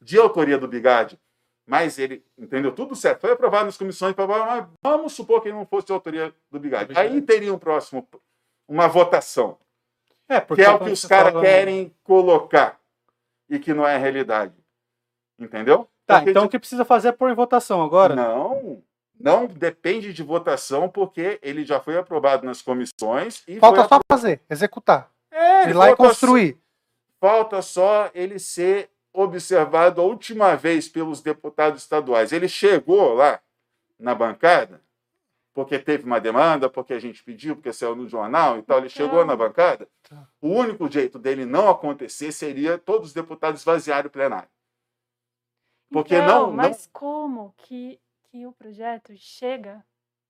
de 0.00 0.18
autoria 0.18 0.56
do 0.56 0.68
Bigade, 0.68 1.20
mas 1.66 1.98
ele, 1.98 2.24
entendeu? 2.36 2.72
Tudo 2.72 2.94
certo. 2.94 3.22
Foi 3.22 3.32
aprovado 3.32 3.66
nas 3.66 3.76
comissões, 3.76 4.14
mas 4.16 4.66
vamos 4.82 5.12
supor 5.12 5.40
que 5.40 5.48
ele 5.48 5.56
não 5.56 5.66
fosse 5.66 5.86
de 5.86 5.92
autoria 5.92 6.34
do 6.50 6.60
Bigode. 6.60 6.96
Aí 6.96 7.20
teria 7.22 7.52
um 7.52 7.58
próximo, 7.58 8.06
uma 8.68 8.86
votação. 8.86 9.58
É, 10.28 10.40
que 10.40 10.62
é 10.62 10.70
o 10.70 10.78
que 10.78 10.90
os 10.90 11.04
caras 11.04 11.38
querem 11.40 11.94
colocar 12.02 12.80
e 13.48 13.58
que 13.58 13.74
não 13.74 13.86
é 13.86 13.94
a 13.94 13.98
realidade. 13.98 14.54
Entendeu? 15.38 15.88
Tá, 16.06 16.16
porque 16.16 16.30
então 16.30 16.42
de... 16.42 16.48
o 16.48 16.50
que 16.50 16.58
precisa 16.58 16.84
fazer 16.84 17.08
é 17.08 17.12
pôr 17.12 17.30
em 17.30 17.34
votação 17.34 17.82
agora? 17.82 18.14
Não, 18.14 18.82
não 19.18 19.46
depende 19.46 20.12
de 20.12 20.22
votação, 20.22 20.88
porque 20.88 21.38
ele 21.42 21.64
já 21.64 21.80
foi 21.80 21.96
aprovado 21.96 22.44
nas 22.44 22.62
comissões. 22.62 23.42
e 23.48 23.58
Falta 23.58 23.80
só 23.80 23.82
aprovado. 23.84 24.04
fazer, 24.08 24.42
executar. 24.48 25.10
É, 25.30 25.68
ir 25.68 25.72
lá 25.74 25.90
e 25.90 25.96
construir. 25.96 26.54
Só, 26.54 27.28
falta 27.28 27.62
só 27.62 28.10
ele 28.14 28.38
ser 28.38 28.90
observado 29.14 30.00
a 30.00 30.04
última 30.04 30.54
vez 30.56 30.88
pelos 30.88 31.22
deputados 31.22 31.82
estaduais. 31.82 32.32
Ele 32.32 32.48
chegou 32.48 33.14
lá 33.14 33.40
na 33.98 34.14
bancada? 34.14 34.82
porque 35.54 35.78
teve 35.78 36.04
uma 36.04 36.20
demanda, 36.20 36.68
porque 36.68 36.92
a 36.92 36.98
gente 36.98 37.22
pediu, 37.22 37.54
porque 37.54 37.72
saiu 37.72 37.94
no 37.94 38.08
jornal 38.08 38.58
e 38.58 38.62
tal. 38.62 38.78
Ele 38.78 38.88
chegou 38.88 39.18
Então. 39.22 39.26
na 39.28 39.36
bancada. 39.36 39.88
Tá. 40.02 40.26
O 40.40 40.48
único 40.48 40.90
jeito 40.90 41.16
dele 41.16 41.44
não 41.46 41.68
acontecer 41.70 42.32
seria 42.32 42.76
todos 42.76 43.06
os 43.10 43.14
deputados 43.14 43.60
esvaziarem 43.60 44.08
o 44.08 44.10
plenário. 44.10 44.48
Porque 45.92 46.16
Então, 46.16 46.26
não- 46.26 46.46
não- 46.48 46.56
Mas 46.56 46.88
como 46.92 47.54
que, 47.56 48.00
que 48.32 48.44
o 48.48 48.52
projeto 48.52 49.12
chega 49.16 49.84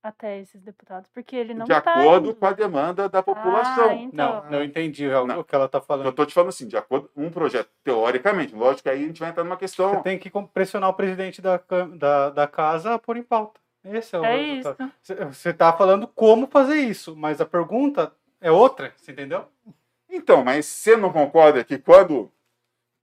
até 0.04 0.38
esses 0.38 0.60
deputados? 0.62 1.08
Porque 1.12 1.34
ele 1.34 1.54
não 1.54 1.64
de 1.64 1.70
tá 1.72 1.78
acordo 1.78 2.28
indo. 2.30 2.34
com 2.36 2.46
a 2.46 2.52
demanda 2.52 3.08
da 3.08 3.22
população. 3.22 3.88
Ah, 3.90 3.94
então. 3.94 4.42
Não, 4.44 4.50
não 4.50 4.62
entendi 4.64 5.06
o 5.08 5.26
Não. 5.26 5.40
o 5.40 5.44
que 5.44 5.54
ela 5.54 5.68
tá 5.68 5.78
Eu 5.78 5.82
falando. 5.82 6.08
estou 6.10 6.26
te 6.26 6.34
falando 6.34 6.50
assim, 6.50 6.68
de 6.68 6.76
acordo 6.76 7.08
com 7.14 7.24
um 7.24 7.30
projeto, 7.30 7.70
teoricamente, 7.82 8.54
lógico 8.54 8.82
que 8.84 8.90
aí 8.90 9.02
a 9.02 9.06
gente 9.06 9.18
vai 9.20 9.30
entrar 9.30 9.42
numa 9.42 9.56
Você 9.56 9.60
questão. 9.60 10.02
tem 10.02 10.18
que 10.18 10.30
pressionar 10.52 10.90
o 10.90 10.94
presidente 10.94 11.40
da, 11.40 11.58
da, 11.96 12.30
da 12.30 12.46
casa 12.46 12.94
a 12.94 12.98
pôr 12.98 13.16
em 13.16 13.22
pauta. 13.22 13.58
Esse 13.82 14.14
é 14.14 14.18
o 14.20 14.24
É 14.24 14.36
resultado. 14.36 14.82
isso. 14.84 14.92
Você- 15.02 15.24
Você 15.24 15.52
tá 15.54 15.72
falando 15.72 16.06
como 16.08 16.46
fazer 16.46 16.76
isso, 16.76 17.16
mas 17.16 17.40
a 17.40 17.46
pergunta 17.46 18.12
é 18.40 18.50
outra, 18.50 18.92
você 18.96 19.12
entendeu? 19.12 19.46
Então, 20.10 20.44
mas 20.44 20.66
você 20.66 20.96
não 20.96 21.10
concorda 21.12 21.64
que 21.64 21.78
quando, 21.78 22.30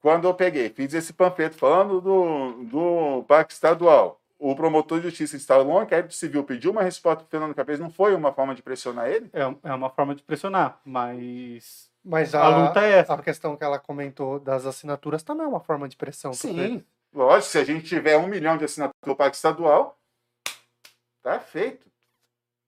quando 0.02 0.28
eu 0.28 0.34
peguei, 0.34 0.70
fiz 0.70 0.94
esse 0.94 1.12
panfleto 1.14 1.58
falando 1.58 2.00
do, 2.00 2.64
do 2.66 3.24
Parque 3.28 3.52
Estadual, 3.54 4.21
o 4.44 4.56
promotor 4.56 4.98
de 5.00 5.06
justiça 5.10 5.36
instalou 5.36 5.78
um 5.78 5.84
inquérito 5.84 6.16
civil, 6.16 6.44
pediu 6.44 6.72
uma 6.72 6.82
resposta 6.82 7.24
para 7.24 7.30
Fernando 7.30 7.54
Capês, 7.54 7.80
não 7.80 7.92
foi 7.92 8.16
uma 8.16 8.34
forma 8.34 8.56
de 8.56 8.64
pressionar 8.64 9.08
ele? 9.08 9.30
É, 9.32 9.42
é 9.70 9.74
uma 9.74 9.90
forma 9.92 10.16
de 10.16 10.24
pressionar, 10.24 10.80
mas 10.84 11.92
Mas 12.04 12.34
a, 12.34 12.44
a, 12.44 12.58
luta 12.68 12.82
é 12.84 12.94
essa. 13.00 13.14
a 13.14 13.22
questão 13.22 13.56
que 13.56 13.64
ela 13.64 13.78
comentou 13.78 14.40
das 14.40 14.66
assinaturas 14.66 15.22
também 15.22 15.46
é 15.46 15.48
uma 15.50 15.60
forma 15.60 15.88
de 15.88 15.96
pressão. 15.96 16.34
Sim, 16.34 16.84
lógico, 17.14 17.52
se 17.52 17.60
a 17.60 17.64
gente 17.64 17.86
tiver 17.86 18.18
um 18.18 18.26
milhão 18.28 18.58
de 18.58 18.66
assinaturas 18.66 18.96
do 19.06 19.16
Parque 19.16 19.36
Estadual, 19.36 19.96
tá 21.22 21.40
feito. 21.40 21.90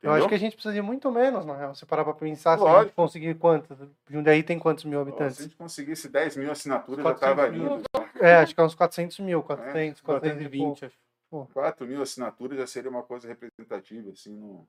Eu 0.02 0.12
acho 0.12 0.18
Entendeu? 0.26 0.30
que 0.30 0.36
a 0.36 0.38
gente 0.40 0.54
precisa 0.54 0.74
de 0.74 0.82
muito 0.82 1.10
menos, 1.10 1.46
na 1.46 1.56
real. 1.56 1.74
Se 1.74 1.86
parar 1.86 2.04
pra 2.04 2.14
pensar, 2.14 2.58
se 2.58 2.62
a 2.62 2.66
Lógico. 2.68 2.84
gente 2.88 2.94
conseguir 2.96 3.36
quantos? 3.36 3.78
Jundiaí 4.10 4.44
tem 4.44 4.60
quantos 4.60 4.84
mil 4.84 5.00
Ó, 5.00 5.04
Se 5.06 5.10
a 5.10 5.12
habitantes? 5.14 5.38
gente 5.38 5.56
conseguisse 5.56 6.10
10 6.10 6.36
mil 6.36 6.52
assinaturas, 6.52 6.98
já 7.04 7.14
400 7.14 7.32
estava 7.32 7.50
mil. 7.50 7.78
lindo. 7.78 7.84
É, 8.20 8.36
acho 8.36 8.54
que 8.54 8.60
é 8.60 8.64
uns 8.66 8.76
400 8.76 9.20
mil, 9.20 9.42
400, 9.42 10.02
400 10.02 10.02
e 10.02 10.02
pouco. 10.04 10.76
420, 10.76 10.86
acho. 10.86 11.03
4 11.54 11.86
mil 11.88 12.02
assinaturas 12.02 12.58
já 12.58 12.68
seria 12.68 12.90
uma 12.90 13.04
coisa 13.04 13.28
representativa, 13.28 14.10
assim, 14.12 14.36
no... 14.36 14.68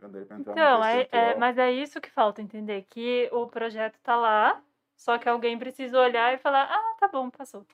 já 0.00 0.08
daria 0.08 0.26
pra 0.26 0.36
entrar 0.38 0.54
no 0.54 0.60
Então, 0.60 0.84
é, 0.84 1.08
é- 1.12 1.34
mas 1.36 1.58
é 1.58 1.70
isso 1.72 2.00
que 2.00 2.10
falta 2.10 2.40
entender, 2.42 2.84
que 2.88 3.28
o 3.32 3.46
projeto 3.46 3.98
tá 4.02 4.16
lá, 4.16 4.62
só 4.96 5.18
que 5.18 5.28
alguém 5.28 5.58
precisa 5.58 5.98
olhar 6.00 6.32
e 6.34 6.38
falar, 6.38 6.64
ah, 6.70 6.96
tá 6.98 7.08
bom, 7.08 7.28
passou. 7.30 7.66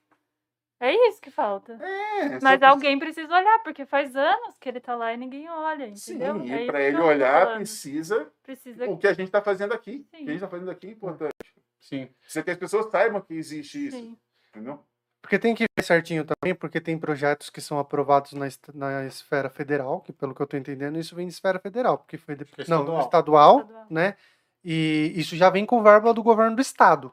É 0.80 0.92
isso 1.08 1.20
que 1.20 1.30
falta. 1.30 1.74
É, 1.74 2.40
só 2.40 2.44
Mas 2.44 2.60
alguém 2.60 2.98
precisa 2.98 3.32
olhar, 3.32 3.60
porque 3.62 3.86
faz 3.86 4.16
anos 4.16 4.56
que 4.58 4.68
ele 4.68 4.80
tá 4.80 4.96
lá 4.96 5.12
e 5.12 5.16
ninguém 5.16 5.48
olha, 5.48 5.94
Sim, 5.94 6.14
entendeu? 6.14 6.44
e 6.44 6.50
É 6.52 6.56
isso 6.56 6.66
para 6.66 6.82
ele 6.82 6.98
olhar, 6.98 7.42
falando. 7.42 7.56
precisa 7.58 8.32
Precisa. 8.42 8.90
o 8.90 8.98
que 8.98 9.06
a 9.06 9.12
gente 9.12 9.26
está 9.28 9.40
fazendo 9.40 9.72
aqui. 9.72 10.04
O 10.12 10.16
Sim. 10.16 10.24
que 10.24 10.30
a 10.30 10.32
gente 10.32 10.34
está 10.34 10.48
fazendo 10.48 10.70
aqui 10.72 10.88
é 10.88 10.90
importante. 10.90 11.32
Sim. 11.78 12.06
Precisa 12.20 12.42
que 12.42 12.50
as 12.50 12.56
pessoas 12.58 12.90
saibam 12.90 13.20
que 13.20 13.32
existe 13.34 13.86
isso, 13.86 13.96
Sim. 13.96 14.18
entendeu? 14.48 14.84
Porque 15.22 15.38
tem 15.38 15.54
que 15.54 15.64
ver 15.78 15.84
certinho 15.84 16.24
também, 16.24 16.54
porque 16.54 16.80
tem 16.80 16.98
projetos 16.98 17.48
que 17.48 17.60
são 17.60 17.78
aprovados 17.78 18.32
na, 18.32 18.46
na 18.74 19.04
esfera 19.06 19.48
federal, 19.48 20.00
que 20.00 20.12
pelo 20.12 20.34
que 20.34 20.42
eu 20.42 20.46
tô 20.46 20.56
entendendo, 20.56 20.98
isso 20.98 21.14
vem 21.14 21.28
de 21.28 21.32
esfera 21.32 21.60
federal, 21.60 21.96
porque 21.96 22.18
foi 22.18 22.34
de, 22.34 22.44
Que 22.44 22.62
é 22.62 22.64
não, 22.68 22.80
estadual. 23.00 23.60
estadual, 23.60 23.86
né? 23.88 24.16
E 24.64 25.12
isso 25.16 25.36
já 25.36 25.48
vem 25.48 25.64
com 25.64 25.82
verba 25.82 26.12
do 26.12 26.22
governo 26.22 26.56
do 26.56 26.62
estado. 26.62 27.12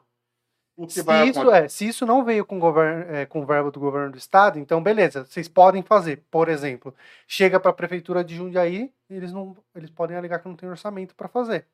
Se 0.88 1.00
isso, 1.28 1.50
é, 1.50 1.68
se 1.68 1.86
isso 1.88 2.06
não 2.06 2.24
veio 2.24 2.44
com, 2.44 2.58
govern, 2.58 3.04
é, 3.14 3.26
com 3.26 3.44
verba 3.44 3.70
do 3.70 3.78
governo 3.78 4.12
do 4.12 4.18
estado, 4.18 4.58
então 4.58 4.82
beleza, 4.82 5.24
vocês 5.24 5.46
podem 5.46 5.82
fazer. 5.82 6.24
Por 6.30 6.48
exemplo, 6.48 6.94
chega 7.28 7.60
para 7.60 7.70
a 7.70 7.74
prefeitura 7.74 8.24
de 8.24 8.34
Jundiaí, 8.34 8.92
eles 9.08 9.30
não, 9.32 9.56
eles 9.74 9.90
podem 9.90 10.16
alegar 10.16 10.38
que 10.38 10.48
não 10.48 10.56
tem 10.56 10.68
orçamento 10.68 11.14
para 11.14 11.28
fazer. 11.28 11.66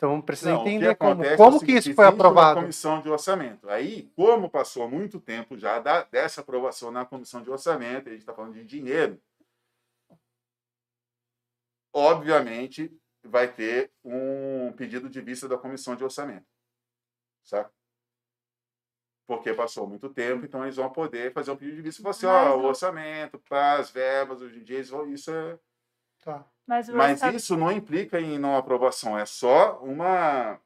Então 0.00 0.18
precisa 0.18 0.52
Não, 0.52 0.62
entender 0.62 0.94
como, 0.94 1.22
é 1.22 1.36
como 1.36 1.60
que 1.60 1.72
isso 1.72 1.92
foi 1.92 2.06
aprovado. 2.06 2.58
comissão 2.60 3.02
de 3.02 3.10
orçamento. 3.10 3.68
Aí, 3.68 4.10
como 4.16 4.48
passou 4.48 4.88
muito 4.88 5.20
tempo 5.20 5.58
já 5.58 5.78
da- 5.78 6.04
dessa 6.04 6.40
aprovação 6.40 6.90
na 6.90 7.04
comissão 7.04 7.42
de 7.42 7.50
orçamento, 7.50 8.08
a 8.08 8.12
gente 8.12 8.20
está 8.20 8.32
falando 8.32 8.54
de 8.54 8.64
dinheiro, 8.64 9.20
obviamente 11.92 12.90
vai 13.22 13.52
ter 13.52 13.92
um 14.02 14.72
pedido 14.72 15.10
de 15.10 15.20
vista 15.20 15.46
da 15.46 15.58
comissão 15.58 15.94
de 15.94 16.02
orçamento. 16.02 16.46
Saca? 17.44 17.70
Porque 19.26 19.52
passou 19.52 19.86
muito 19.86 20.08
tempo, 20.08 20.46
então 20.46 20.64
eles 20.64 20.76
vão 20.76 20.90
poder 20.90 21.30
fazer 21.34 21.50
um 21.50 21.56
pedido 21.56 21.76
de 21.76 21.82
vista 21.82 22.00
e 22.00 22.02
falar 22.02 22.10
assim, 22.12 22.26
ó, 22.26 22.56
Mas 22.56 22.64
o 22.64 22.66
orçamento, 22.68 23.38
para 23.38 23.74
as 23.74 23.90
verbas, 23.90 24.40
eles 24.40 24.88
vão- 24.88 25.12
isso 25.12 25.30
é 25.30 25.58
Tá. 26.24 26.46
Mas, 26.70 26.88
o 26.88 26.94
mas 26.96 27.20
isso 27.34 27.56
não 27.56 27.72
implica 27.72 28.20
em 28.20 28.38
não 28.38 28.56
aprovação, 28.56 29.18
é 29.18 29.26
só 29.26 29.80
uma 29.82 30.56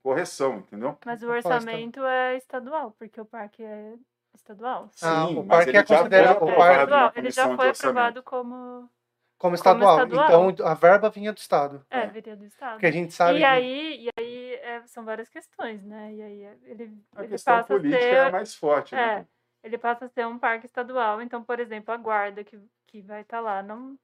correção, 0.00 0.58
entendeu? 0.58 0.96
mas 1.04 1.20
o 1.20 1.26
tá? 1.26 1.32
orçamento 1.32 2.00
é 2.04 2.36
estadual, 2.36 2.92
porque 2.96 3.20
o 3.20 3.24
parque 3.24 3.64
é 3.64 3.94
estadual. 4.32 4.88
Ah, 5.02 5.26
Sim, 5.26 5.38
o 5.38 5.44
mas 5.44 5.48
parque 5.48 5.70
ele 5.70 5.78
é 5.78 5.80
já 5.80 5.86
foi 5.86 5.96
considerado- 5.96 6.42
o 6.44 6.56
parque-. 6.56 7.18
Ele 7.18 7.30
já 7.32 7.56
foi 7.56 7.68
aprovado 7.70 8.22
como. 8.22 8.88
Como 9.36 9.56
estadual. 9.56 9.96
estadual. 10.04 10.50
Então 10.50 10.66
a 10.68 10.74
verba 10.74 11.10
vinha 11.10 11.32
do 11.32 11.38
estado. 11.38 11.84
É, 11.90 12.02
É. 12.02 12.06
viria 12.06 12.36
do 12.36 12.44
estado. 12.44 12.74
Porque 12.74 12.86
a 12.86 12.92
gente 12.92 13.12
sabe. 13.12 13.34
E 13.34 13.38
que- 13.38 13.44
aí, 13.44 14.04
e 14.04 14.08
aí 14.16 14.54
é, 14.62 14.82
são 14.86 15.04
várias 15.04 15.28
questões, 15.28 15.82
né? 15.82 16.14
E 16.14 16.22
aí 16.22 16.42
é, 16.44 16.56
ele, 16.66 16.96
A 17.16 17.20
ele 17.22 17.28
questão 17.30 17.56
passa 17.56 17.74
a 17.74 17.76
política 17.76 18.00
ser. 18.00 18.14
é 18.14 18.26
a 18.26 18.30
mais 18.30 18.54
forte, 18.54 18.94
né? 18.94 19.18
É, 19.18 19.66
ele 19.66 19.76
passa 19.76 20.04
a 20.04 20.08
ser 20.08 20.24
um 20.24 20.38
parque 20.38 20.66
estadual. 20.66 21.20
Então, 21.20 21.42
por 21.42 21.58
exemplo, 21.58 21.92
a 21.92 21.96
guarda 21.96 22.44
que, 22.44 22.56
que 22.86 23.02
vai 23.02 23.22
estar 23.22 23.40
lá 23.40 23.60
não. 23.60 23.98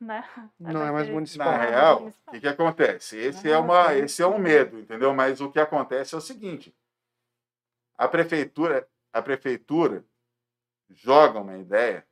Né? 0.00 0.26
Não 0.58 0.82
é 0.84 0.90
mais 0.90 1.08
municipal. 1.08 1.52
Na 1.52 1.58
Não, 1.58 1.70
real, 1.70 2.12
o 2.26 2.30
que, 2.30 2.40
que 2.40 2.48
acontece? 2.48 3.16
Esse 3.16 3.48
Ah, 3.48 3.54
é, 3.54 3.58
uma, 3.58 3.94
esse 3.94 4.22
é 4.22 4.26
um 4.26 4.38
medo, 4.38 4.78
entendeu? 4.78 5.14
Mas 5.14 5.40
o 5.40 5.50
que 5.50 5.60
acontece 5.60 6.14
é 6.14 6.18
o 6.18 6.22
seguinte: 6.22 6.74
a 7.96 8.08
prefeitura, 8.08 8.88
a 9.12 9.20
prefeitura 9.20 10.04
joga 10.88 11.40
uma 11.40 11.58
ideia 11.58 12.06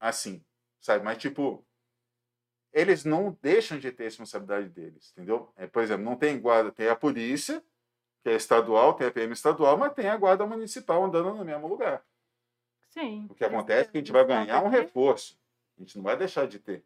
assim, 0.00 0.44
sabe? 0.80 1.04
Mas 1.04 1.18
tipo, 1.18 1.66
eles 2.72 3.04
não 3.04 3.36
deixam 3.42 3.78
de 3.78 3.90
ter 3.90 4.04
a 4.04 4.06
responsabilidade 4.06 4.68
deles, 4.68 5.12
entendeu? 5.12 5.52
É, 5.56 5.66
por 5.66 5.82
exemplo, 5.82 6.04
não 6.04 6.16
tem 6.16 6.38
guarda, 6.40 6.70
tem 6.70 6.88
a 6.88 6.96
polícia, 6.96 7.62
que 8.22 8.30
é 8.30 8.34
estadual, 8.34 8.94
tem 8.94 9.06
a 9.06 9.10
PM 9.10 9.32
estadual, 9.32 9.76
mas 9.76 9.92
tem 9.94 10.08
a 10.08 10.16
guarda 10.16 10.46
municipal 10.46 11.04
andando 11.04 11.34
no 11.34 11.44
mesmo 11.44 11.66
lugar. 11.66 12.04
Sim. 12.90 13.26
O 13.28 13.34
que 13.34 13.44
acontece 13.44 13.88
é 13.88 13.92
que 13.92 13.98
a 13.98 14.00
gente 14.00 14.12
vai 14.12 14.24
ganhar 14.24 14.62
um 14.62 14.68
reforço. 14.68 15.37
A 15.78 15.80
gente 15.80 15.96
não 15.96 16.02
vai 16.02 16.16
deixar 16.16 16.46
de 16.46 16.58
ter. 16.58 16.84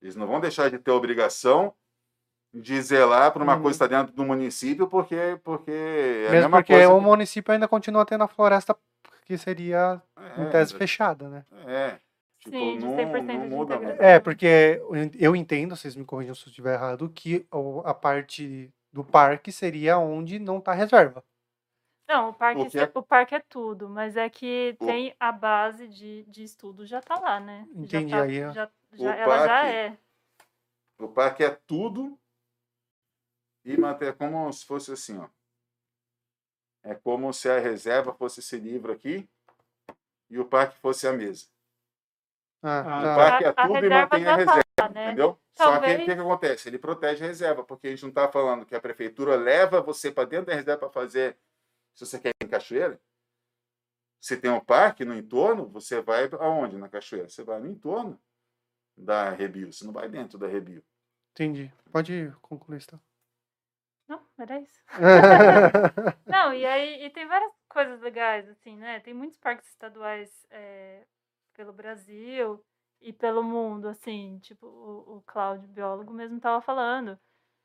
Eles 0.00 0.16
não 0.16 0.26
vão 0.26 0.40
deixar 0.40 0.70
de 0.70 0.78
ter 0.78 0.90
a 0.90 0.94
obrigação 0.94 1.74
de 2.54 2.80
zelar 2.82 3.32
por 3.32 3.42
uma 3.42 3.56
Uhum. 3.56 3.62
coisa 3.62 3.78
que 3.78 3.84
está 3.84 3.98
dentro 3.98 4.14
do 4.14 4.24
município, 4.24 4.86
porque, 4.86 5.40
porque 5.42 5.70
é 5.70 6.28
a 6.28 6.30
Mesmo 6.30 6.32
mesma 6.50 6.58
porque 6.58 6.72
coisa. 6.74 6.88
o 6.92 7.00
município 7.00 7.52
ainda 7.52 7.66
continua 7.66 8.04
tendo 8.04 8.24
a 8.24 8.28
floresta 8.28 8.76
que 9.24 9.36
seria, 9.38 10.00
que- 10.34 10.40
em 10.40 10.44
é, 10.44 10.50
tese, 10.50 10.74
fechada, 10.74 11.28
né? 11.28 11.44
É. 11.66 11.98
Tipo, 12.40 12.56
Sim, 12.56 12.78
de 12.78 12.84
não, 12.84 12.96
100% 12.96 13.38
não 13.38 13.48
de 13.48 13.54
muda. 13.54 13.74
É, 14.00 14.18
porque 14.18 14.46
eu 14.80 14.96
en- 14.96 15.10
eu 15.18 15.36
entendo, 15.36 15.76
vocês 15.76 15.94
me 15.96 16.04
corrijam 16.04 16.34
se 16.34 16.42
eu 16.46 16.48
estiver 16.50 16.74
errado, 16.74 17.08
que 17.08 17.46
a 17.84 17.94
parte 17.94 18.70
do 18.92 19.04
parque 19.04 19.50
seria 19.52 19.96
onde 19.98 20.38
não 20.40 20.58
está 20.58 20.72
reserva. 20.72 21.24
Não, 22.08 22.30
o 22.30 22.34
parque, 22.34 22.60
O 22.62 22.70
que 22.70 22.78
é- 22.78 22.90
o 22.94 23.02
parque 23.02 23.34
é 23.34 23.40
tudo, 23.40 23.88
mas 23.88 24.16
é 24.16 24.28
que 24.28 24.76
O- 24.80 24.86
tem 24.86 25.14
a 25.18 25.32
base 25.32 25.88
de, 25.88 26.24
de 26.24 26.42
estudo 26.42 26.84
já 26.84 27.00
tá 27.00 27.18
lá, 27.18 27.40
né? 27.40 27.66
Já 27.84 28.00
Entendi, 28.00 28.10
tá- 28.12 28.22
aí, 28.22 28.44
ó. 28.44 28.52
já, 28.52 28.70
O 28.92 28.96
já- 28.96 29.14
ela 29.16 29.38
já 29.38 29.46
parque- 29.46 29.66
é. 29.68 29.98
O 30.98 31.08
parque 31.08 31.44
é 31.44 31.50
tudo 31.66 32.18
e 33.64 33.76
manter 33.76 34.14
como 34.14 34.52
se 34.52 34.64
fosse 34.66 34.92
assim, 34.92 35.18
ó. 35.18 35.28
É 36.84 36.94
como 36.94 37.32
se 37.32 37.48
a 37.48 37.58
reserva 37.58 38.12
fosse 38.12 38.40
esse 38.40 38.56
livro 38.58 38.92
aqui 38.92 39.28
e 40.28 40.38
o 40.38 40.44
parque 40.44 40.76
fosse 40.78 41.06
a 41.06 41.12
mesa. 41.12 41.46
Ah, 42.62 42.80
Ah, 42.80 42.98
O 42.98 43.02
tá. 43.02 43.14
parque 43.16 43.44
é 43.44 43.46
A- 43.48 43.50
a 43.50 43.66
tudo 43.68 43.86
e 43.86 43.88
mantém 43.88 44.22
a 44.22 44.24
já 44.24 44.30
tá 44.32 44.36
reserva. 44.36 44.62
lá, 44.80 44.88
né? 44.88 45.06
Entendeu? 45.06 45.38
Só 45.54 45.64
que 45.64 45.68
o 45.70 45.72
Talvez- 45.80 45.98
que, 46.00 46.04
que 46.14 46.20
acontece? 46.20 46.68
Ele 46.68 46.78
protege 46.78 47.24
a 47.24 47.26
reserva, 47.28 47.64
porque 47.64 47.86
a 47.86 47.90
gente 47.90 48.02
não 48.02 48.08
está 48.10 48.28
falando 48.30 48.64
que 48.66 48.74
a 48.74 48.80
prefeitura 48.80 49.36
leva 49.36 49.80
você 49.80 50.10
para 50.10 50.28
dentro 50.28 50.46
da 50.46 50.54
reserva 50.54 50.78
para 50.80 50.90
fazer, 50.90 51.36
se 51.94 52.06
você 52.06 52.18
quer 52.18 52.30
ir 52.30 52.44
em 52.44 52.48
cachoeira. 52.48 53.00
Se 54.20 54.36
tem 54.36 54.50
um 54.50 54.60
parque 54.60 55.04
no 55.04 55.16
entorno, 55.16 55.68
você 55.68 56.00
vai 56.00 56.28
aonde 56.38 56.76
na 56.76 56.88
cachoeira? 56.88 57.28
Você 57.28 57.42
vai 57.42 57.60
no 57.60 57.68
entorno 57.68 58.20
da 58.96 59.30
Rebio, 59.30 59.72
você 59.72 59.84
não 59.84 59.92
vai 59.92 60.08
dentro 60.08 60.38
da 60.38 60.46
Rebio. 60.46 60.84
Entendi. 61.32 61.72
Pode 61.90 62.32
concluir, 62.40 62.82
então. 62.82 63.00
Não, 64.06 64.20
era 64.38 64.60
isso. 64.60 64.82
Não, 66.26 66.52
e 66.52 66.66
aí 66.66 67.04
e 67.04 67.10
tem 67.10 67.26
várias 67.26 67.52
coisas 67.68 68.00
legais, 68.00 68.48
assim, 68.48 68.76
né? 68.76 69.00
Tem 69.00 69.14
muitos 69.14 69.38
parques 69.38 69.68
estaduais 69.68 70.46
é, 70.50 71.06
pelo 71.54 71.72
Brasil 71.72 72.62
e 73.00 73.12
pelo 73.12 73.42
mundo, 73.42 73.88
assim, 73.88 74.38
tipo, 74.40 74.66
o, 74.66 75.16
o 75.16 75.22
Cláudio, 75.22 75.68
biólogo, 75.68 76.12
mesmo 76.12 76.36
estava 76.36 76.60
falando. 76.60 77.18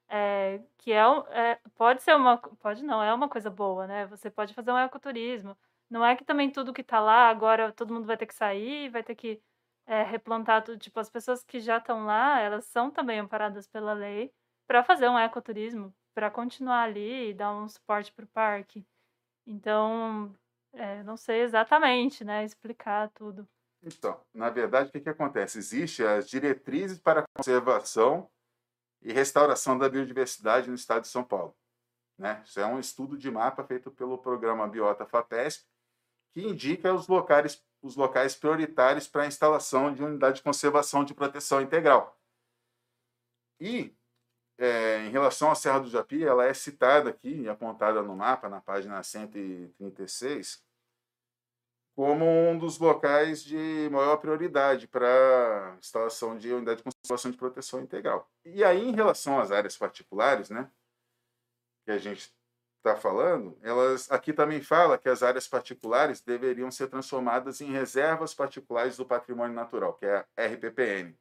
É, 0.09 0.61
que 0.77 0.91
é, 0.91 1.01
é, 1.31 1.59
pode 1.75 2.01
ser 2.01 2.15
uma. 2.15 2.37
Pode 2.37 2.83
não, 2.83 3.03
é 3.03 3.13
uma 3.13 3.29
coisa 3.29 3.49
boa, 3.49 3.87
né? 3.87 4.05
Você 4.07 4.29
pode 4.29 4.53
fazer 4.53 4.71
um 4.71 4.77
ecoturismo. 4.77 5.57
Não 5.89 6.05
é 6.05 6.15
que 6.15 6.23
também 6.25 6.51
tudo 6.51 6.73
que 6.73 6.83
tá 6.83 6.99
lá, 6.99 7.29
agora 7.29 7.71
todo 7.71 7.93
mundo 7.93 8.05
vai 8.07 8.17
ter 8.17 8.25
que 8.25 8.35
sair, 8.35 8.89
vai 8.89 9.03
ter 9.03 9.15
que 9.15 9.41
é, 9.85 10.03
replantar 10.03 10.63
tudo. 10.63 10.77
Tipo, 10.77 10.99
as 10.99 11.09
pessoas 11.09 11.43
que 11.43 11.59
já 11.59 11.77
estão 11.77 12.05
lá, 12.05 12.39
elas 12.39 12.65
são 12.65 12.91
também 12.91 13.19
amparadas 13.19 13.67
pela 13.67 13.93
lei 13.93 14.33
para 14.67 14.83
fazer 14.83 15.09
um 15.09 15.17
ecoturismo, 15.17 15.93
para 16.13 16.29
continuar 16.29 16.83
ali 16.83 17.29
e 17.29 17.33
dar 17.33 17.53
um 17.55 17.69
suporte 17.69 18.11
para 18.11 18.25
o 18.25 18.27
parque. 18.27 18.85
Então, 19.45 20.35
é, 20.73 21.03
não 21.03 21.15
sei 21.15 21.41
exatamente, 21.41 22.25
né, 22.25 22.43
explicar 22.43 23.09
tudo. 23.11 23.47
Então, 23.81 24.19
na 24.33 24.49
verdade, 24.49 24.89
o 24.89 24.91
que, 24.91 24.99
que 24.99 25.09
acontece? 25.09 25.59
Existem 25.59 26.05
as 26.05 26.27
diretrizes 26.27 26.99
para 26.99 27.23
conservação 27.33 28.29
e 29.07 29.13
restauração 29.13 29.77
da 29.77 29.87
biodiversidade 29.87 30.67
no 30.67 30.75
estado 30.75 31.03
de 31.03 31.07
São 31.07 31.23
Paulo. 31.23 31.55
Né? 32.17 32.43
Isso 32.45 32.59
é 32.59 32.65
um 32.65 32.77
estudo 32.77 33.17
de 33.17 33.31
mapa 33.31 33.63
feito 33.63 33.89
pelo 33.89 34.17
programa 34.17 34.67
Biota 34.67 35.05
FAPESP, 35.05 35.65
que 36.33 36.41
indica 36.41 36.93
os 36.93 37.07
locais, 37.07 37.63
os 37.81 37.95
locais 37.95 38.35
prioritários 38.35 39.07
para 39.07 39.23
a 39.23 39.27
instalação 39.27 39.93
de 39.93 40.03
unidade 40.03 40.37
de 40.37 40.43
conservação 40.43 41.05
de 41.05 41.13
proteção 41.13 41.61
integral. 41.61 42.19
E, 43.61 43.95
é, 44.57 45.05
em 45.05 45.09
relação 45.09 45.49
à 45.49 45.55
Serra 45.55 45.79
do 45.79 45.89
Japi, 45.89 46.25
ela 46.25 46.45
é 46.45 46.53
citada 46.53 47.09
aqui, 47.09 47.47
apontada 47.47 48.03
no 48.03 48.13
mapa, 48.13 48.49
na 48.49 48.59
página 48.59 49.01
136, 49.01 50.61
como 51.97 52.25
um 52.25 52.55
dos 52.59 52.77
locais 52.77 53.43
de 53.43 53.89
maior 53.91 54.17
prioridade 54.17 54.87
para 54.87 55.75
instalação 55.79 56.37
de 56.37 56.53
unidade 56.53 56.77
de 56.77 56.83
conservação 56.83 57.31
de 57.31 57.37
proteção 57.37 57.81
integral. 57.81 58.29
E 58.45 58.63
aí, 58.63 58.87
em 58.87 58.93
relação 58.93 59.39
às 59.39 59.51
áreas 59.51 59.75
particulares, 59.75 60.51
né, 60.51 60.69
que 61.83 61.89
a 61.89 61.97
gente 61.97 62.31
está 62.77 62.95
falando, 62.95 63.57
elas 63.63 64.11
aqui 64.11 64.31
também 64.31 64.61
fala 64.61 64.99
que 64.99 65.09
as 65.09 65.23
áreas 65.23 65.47
particulares 65.47 66.21
deveriam 66.21 66.69
ser 66.69 66.87
transformadas 66.87 67.61
em 67.61 67.71
reservas 67.71 68.31
particulares 68.31 68.95
do 68.95 69.03
patrimônio 69.03 69.55
natural, 69.55 69.95
que 69.95 70.05
é 70.05 70.23
a 70.37 70.45
RPPN. 70.45 71.17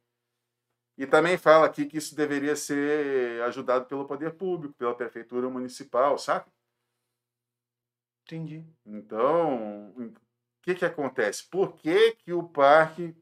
E 0.95 1.07
também 1.07 1.39
fala 1.39 1.65
aqui 1.65 1.87
que 1.87 1.97
isso 1.97 2.15
deveria 2.15 2.55
ser 2.55 3.41
ajudado 3.41 3.87
pelo 3.87 4.05
poder 4.05 4.35
público, 4.35 4.75
pela 4.75 4.93
prefeitura 4.93 5.49
municipal, 5.49 6.19
sabe? 6.19 6.45
Entendi. 8.25 8.63
Então, 8.85 9.93
que, 10.61 10.75
que 10.75 10.85
acontece? 10.85 11.47
Por 11.49 11.75
que, 11.77 12.13
que 12.15 12.33
o 12.33 12.43
parque. 12.43 13.15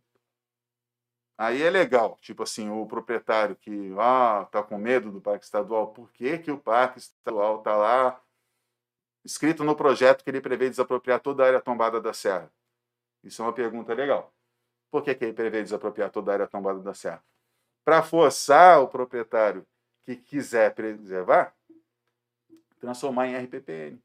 Aí 1.38 1.62
é 1.62 1.70
legal, 1.70 2.18
tipo 2.22 2.44
assim, 2.44 2.70
o 2.70 2.86
proprietário 2.86 3.56
que 3.57 3.94
ah, 3.99 4.48
tá 4.49 4.64
com 4.64 4.78
medo 4.78 5.12
do 5.12 5.20
parque 5.20 5.44
estadual, 5.44 5.91
por 5.91 6.10
que, 6.12 6.38
que 6.40 6.49
o 6.49 6.57
parque 6.57 6.99
estadual 6.99 7.60
está 7.60 7.76
lá 7.76 8.22
escrito 9.24 9.64
no 9.64 9.76
projeto 9.76 10.24
que 10.24 10.30
ele 10.30 10.40
prevê 10.40 10.70
desapropriar 10.70 11.20
toda 11.20 11.44
a 11.44 11.48
área 11.48 11.62
tombada 11.62 11.99
da 11.99 12.14
serra? 12.14 12.49
Isso 13.22 13.41
é 13.41 13.45
uma 13.45 13.53
pergunta 13.53 13.94
legal. 13.94 14.34
Por 14.90 15.03
que, 15.03 15.14
que 15.14 15.26
ele 15.26 15.34
prevê 15.34 15.62
desapropriar 15.62 16.10
toda 16.10 16.32
a 16.32 16.36
área 16.36 16.48
tombada 16.48 16.80
da 16.80 16.94
serra? 16.94 17.22
Para 17.84 18.02
forçar 18.02 18.82
o 18.82 18.88
proprietário 18.88 19.68
que 20.03 20.16
quiser 20.16 20.74
preservar, 20.74 21.53
transformar 22.80 23.28
em 23.28 23.36
RPPN, 23.36 24.02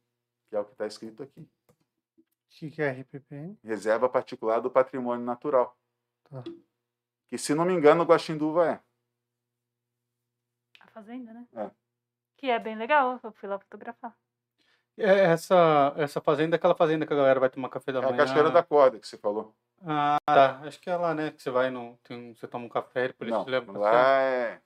que 0.48 0.56
é 0.56 0.60
o 0.60 0.64
que 0.64 0.72
está 0.72 0.86
escrito 0.86 1.22
aqui. 1.22 1.48
O 2.50 2.58
que, 2.60 2.70
que 2.70 2.82
é 2.82 2.90
RPPN? 2.90 3.56
Reserva 3.62 4.08
Particular 4.08 4.60
do 4.60 4.70
Patrimônio 4.70 5.24
Natural. 5.24 5.76
Tá. 6.24 6.42
Que, 7.28 7.38
se 7.38 7.54
não 7.54 7.64
me 7.64 7.72
engano, 7.72 8.02
Guaxinduva 8.04 8.66
é. 8.68 8.80
A 10.80 10.86
fazenda, 10.88 11.32
né? 11.32 11.46
É. 11.54 11.70
Que 12.36 12.50
é 12.50 12.58
bem 12.58 12.76
legal, 12.76 13.20
eu 13.22 13.32
fui 13.32 13.48
lá 13.48 13.58
fotografar. 13.58 14.16
É, 14.98 15.20
essa, 15.30 15.94
essa 15.96 16.20
fazenda 16.20 16.56
é 16.56 16.58
aquela 16.58 16.74
fazenda 16.74 17.06
que 17.06 17.12
a 17.12 17.16
galera 17.16 17.38
vai 17.40 17.48
tomar 17.48 17.68
café 17.68 17.92
da 17.92 18.00
É 18.00 18.02
manhã. 18.02 18.14
a 18.14 18.18
Cachoeira 18.26 18.50
da 18.50 18.62
Corda 18.62 18.98
que 18.98 19.06
você 19.06 19.16
falou. 19.16 19.54
Ah, 19.82 20.18
tá. 20.26 20.58
Acho 20.60 20.78
que 20.80 20.90
é 20.90 20.96
lá, 20.96 21.14
né? 21.14 21.30
Que 21.30 21.40
você 21.40 21.50
vai, 21.50 21.70
no, 21.70 21.96
tem 22.02 22.34
você 22.34 22.46
toma 22.48 22.66
um 22.66 22.68
café 22.68 23.06
e 23.06 23.12
por 23.12 23.26
isso 23.26 23.36
Não, 23.36 23.44
te 23.44 23.50
leva 23.50 23.66
café. 23.72 23.78
lá 23.78 24.20
é. 24.22 24.62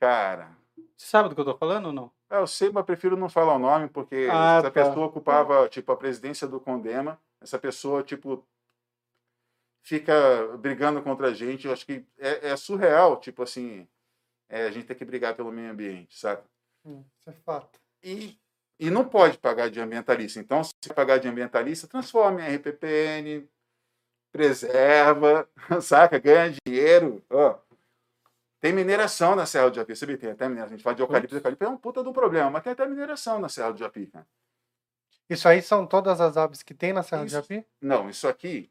Cara, 0.00 0.56
Você 0.96 1.06
sabe 1.06 1.28
do 1.28 1.34
que 1.34 1.40
eu 1.40 1.44
tô 1.44 1.56
falando 1.56 1.86
ou 1.86 1.92
não? 1.92 2.12
É, 2.30 2.38
eu 2.38 2.46
sei, 2.46 2.70
mas 2.70 2.84
prefiro 2.84 3.16
não 3.16 3.28
falar 3.28 3.54
o 3.54 3.58
nome, 3.58 3.88
porque 3.88 4.28
Ah, 4.30 4.58
essa 4.58 4.70
tá. 4.70 4.84
pessoa 4.84 5.06
ocupava, 5.06 5.68
tipo, 5.68 5.92
a 5.92 5.96
presidência 5.96 6.46
do 6.46 6.60
Condema. 6.60 7.20
Essa 7.40 7.58
pessoa, 7.58 8.02
tipo, 8.02 8.44
fica 9.82 10.56
brigando 10.58 11.02
contra 11.02 11.28
a 11.28 11.34
gente. 11.34 11.66
Eu 11.66 11.72
acho 11.72 11.86
que 11.86 12.04
é, 12.18 12.50
é 12.50 12.56
surreal, 12.56 13.18
tipo 13.20 13.42
assim, 13.42 13.86
é, 14.48 14.64
a 14.66 14.70
gente 14.70 14.86
tem 14.86 14.96
que 14.96 15.04
brigar 15.04 15.34
pelo 15.36 15.52
meio 15.52 15.70
ambiente, 15.70 16.18
sabe? 16.18 16.42
Hum, 16.84 17.04
Isso 17.20 17.30
é 17.30 17.32
fato. 17.44 17.78
e, 18.02 18.38
e 18.78 18.90
não 18.90 19.04
pode 19.08 19.38
pagar 19.38 19.70
de 19.70 19.80
ambientalista. 19.80 20.40
Então, 20.40 20.62
se 20.64 20.72
pagar 20.94 21.18
de 21.18 21.28
ambientalista, 21.28 21.86
transforma 21.86 22.40
em 22.42 22.54
RPPN, 22.56 23.48
preserva, 24.32 25.48
saca? 25.80 26.18
Ganha 26.18 26.54
dinheiro. 26.66 27.22
Ó, 27.30 27.58
tem 28.60 28.72
mineração 28.72 29.36
na 29.36 29.44
Serra 29.44 29.70
do 29.70 29.76
Japi, 29.76 29.94
sabe? 29.94 30.16
Tem 30.16 30.30
até 30.30 30.48
mineração. 30.48 30.74
A 30.74 30.76
gente 30.76 30.82
fala 30.82 30.96
de 30.96 31.02
eucalipto, 31.02 31.34
eucalipto 31.34 31.64
é 31.64 31.68
um 31.68 31.76
puta 31.76 32.02
de 32.02 32.08
um 32.08 32.12
problema, 32.12 32.50
mas 32.50 32.62
tem 32.62 32.72
até 32.72 32.86
mineração 32.86 33.38
na 33.38 33.48
Serra 33.48 33.72
do 33.72 33.78
Japi. 33.78 34.06
Cara. 34.06 34.26
Isso 35.28 35.48
aí 35.48 35.60
são 35.60 35.86
todas 35.86 36.20
as 36.20 36.36
aves 36.36 36.62
que 36.62 36.74
tem 36.74 36.92
na 36.92 37.02
Serra 37.02 37.22
do 37.22 37.26
Isso. 37.26 37.36
Japi? 37.36 37.66
Não, 37.80 38.08
isso 38.08 38.26
aqui 38.26 38.70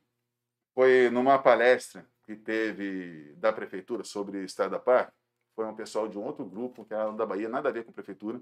foi 0.74 1.10
numa 1.10 1.38
palestra 1.38 2.06
que 2.24 2.36
teve 2.36 3.34
da 3.36 3.53
prefeitura 3.53 4.03
sobre 4.03 4.44
Estado 4.44 4.72
da 4.72 4.80
Parque. 4.80 5.14
Foi 5.56 5.66
um 5.66 5.76
pessoal 5.76 6.07
de 6.07 6.18
um 6.18 6.24
outro 6.24 6.44
grupo, 6.45 6.84
que 6.84 6.94
era 6.94 7.12
da 7.12 7.26
Bahia, 7.26 7.48
nada 7.48 7.70
a 7.70 7.72
ver 7.72 7.84
com 7.84 7.91
a 7.91 7.94
prefeitura, 7.94 8.41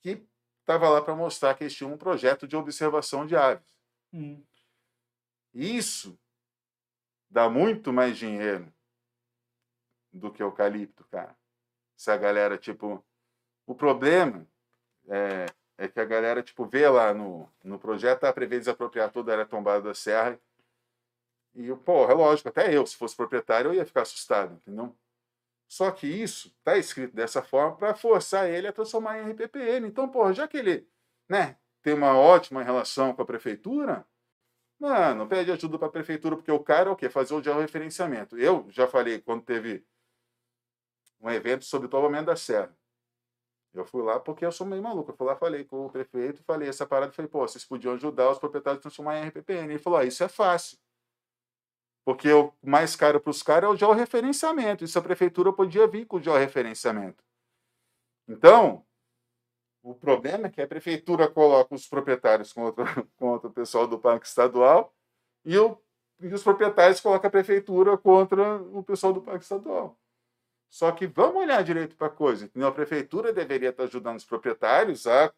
que 0.00 0.26
estava 0.60 0.88
lá 0.88 1.02
para 1.02 1.14
mostrar 1.14 1.54
que 1.54 1.64
eles 1.64 1.74
tinham 1.74 1.92
um 1.92 1.98
projeto 1.98 2.46
de 2.46 2.56
observação 2.56 3.26
de 3.26 3.36
aves. 3.36 3.68
Hum. 4.12 4.42
Isso 5.52 6.18
dá 7.28 7.50
muito 7.50 7.92
mais 7.92 8.16
dinheiro 8.16 8.72
do 10.12 10.30
que 10.32 10.42
eucalipto, 10.42 11.04
cara. 11.10 11.36
Se 11.96 12.10
a 12.10 12.16
galera, 12.16 12.58
tipo. 12.58 13.04
O 13.66 13.74
problema 13.74 14.46
é, 15.08 15.46
é 15.78 15.88
que 15.88 16.00
a 16.00 16.04
galera, 16.04 16.42
tipo, 16.42 16.64
vê 16.64 16.88
lá 16.88 17.14
no, 17.14 17.48
no 17.62 17.78
projeto, 17.78 18.20
tá, 18.20 18.32
prevê 18.32 18.58
desapropriar 18.58 19.10
toda 19.10 19.32
a 19.32 19.34
área 19.34 19.46
tombada 19.46 19.82
da 19.82 19.94
serra. 19.94 20.38
E, 21.54 21.74
pô, 21.76 22.04
é 22.10 22.14
lógico, 22.14 22.48
até 22.48 22.74
eu, 22.74 22.86
se 22.86 22.96
fosse 22.96 23.16
proprietário, 23.16 23.70
eu 23.70 23.74
ia 23.74 23.86
ficar 23.86 24.02
assustado, 24.02 24.54
entendeu? 24.54 24.94
Só 25.68 25.90
que 25.90 26.06
isso 26.06 26.48
está 26.58 26.76
escrito 26.76 27.14
dessa 27.14 27.42
forma 27.42 27.76
para 27.76 27.94
forçar 27.94 28.50
ele 28.50 28.66
a 28.66 28.72
transformar 28.72 29.18
em 29.18 29.30
RPPN. 29.30 29.86
Então, 29.86 30.08
pô, 30.08 30.32
já 30.32 30.48
que 30.48 30.56
ele 30.56 30.88
né, 31.28 31.56
tem 31.80 31.94
uma 31.94 32.16
ótima 32.18 32.62
relação 32.62 33.14
com 33.14 33.22
a 33.22 33.26
prefeitura, 33.26 34.04
mano, 34.80 35.28
pede 35.28 35.52
ajuda 35.52 35.78
para 35.78 35.88
a 35.88 35.92
prefeitura, 35.92 36.36
porque 36.36 36.50
o 36.50 36.58
cara 36.58 36.90
é 36.90 36.92
o 36.92 36.96
quê? 36.96 37.08
Fazer 37.08 37.34
o 37.34 37.42
georreferenciamento. 37.42 38.36
Eu 38.36 38.66
já 38.68 38.88
falei 38.88 39.20
quando 39.20 39.44
teve 39.44 39.84
um 41.20 41.30
evento 41.30 41.64
sobre 41.64 41.86
o 41.86 41.90
tombamento 41.90 42.26
da 42.26 42.36
serra. 42.36 42.74
Eu 43.72 43.84
fui 43.84 44.02
lá 44.02 44.18
porque 44.18 44.44
eu 44.44 44.50
sou 44.50 44.66
meio 44.66 44.82
maluco. 44.82 45.10
Eu 45.12 45.16
fui 45.16 45.26
lá, 45.26 45.36
falei 45.36 45.64
com 45.64 45.86
o 45.86 45.90
prefeito, 45.90 46.42
falei 46.42 46.68
essa 46.68 46.86
parada, 46.86 47.12
falei, 47.12 47.30
pô, 47.30 47.40
vocês 47.46 47.64
podiam 47.64 47.94
ajudar 47.94 48.30
os 48.30 48.38
proprietários 48.38 48.80
a 48.80 48.82
transformar 48.82 49.18
em 49.18 49.28
RPPN. 49.28 49.72
Ele 49.72 49.78
falou, 49.78 49.98
ah, 49.98 50.04
isso 50.04 50.24
é 50.24 50.28
fácil. 50.28 50.78
Porque 52.04 52.32
o 52.32 52.52
mais 52.62 52.96
caro 52.96 53.20
para 53.20 53.30
os 53.30 53.42
caras 53.42 53.70
é 53.70 53.72
o 53.72 53.76
georreferenciamento. 53.76 54.82
Isso 54.82 54.98
a 54.98 55.02
prefeitura 55.02 55.52
podia 55.52 55.86
vir 55.86 56.06
com 56.06 56.16
o 56.16 56.22
georreferenciamento. 56.22 57.22
Então, 58.26 58.84
o 59.82 59.94
problema 59.94 60.46
é 60.46 60.50
que 60.50 60.60
a 60.60 60.66
prefeitura 60.66 61.28
coloca 61.28 61.74
os 61.74 61.86
proprietários 61.86 62.52
contra, 62.52 62.84
contra 63.16 63.48
o 63.48 63.52
pessoal 63.52 63.86
do 63.86 63.98
Parque 63.98 64.26
Estadual 64.26 64.92
e, 65.44 65.56
o, 65.58 65.78
e 66.20 66.26
os 66.28 66.42
proprietários 66.42 67.00
colocam 67.00 67.28
a 67.28 67.30
prefeitura 67.30 67.96
contra 67.96 68.56
o 68.62 68.82
pessoal 68.82 69.12
do 69.12 69.22
Parque 69.22 69.44
Estadual. 69.44 69.99
Só 70.70 70.92
que 70.92 71.06
vamos 71.06 71.42
olhar 71.42 71.62
direito 71.64 71.96
para 71.96 72.06
a 72.06 72.10
coisa. 72.10 72.44
entendeu? 72.44 72.68
A 72.68 72.72
prefeitura 72.72 73.32
deveria 73.32 73.70
estar 73.70 73.84
ajudando 73.84 74.18
os 74.18 74.24
proprietários 74.24 75.06
a, 75.06 75.32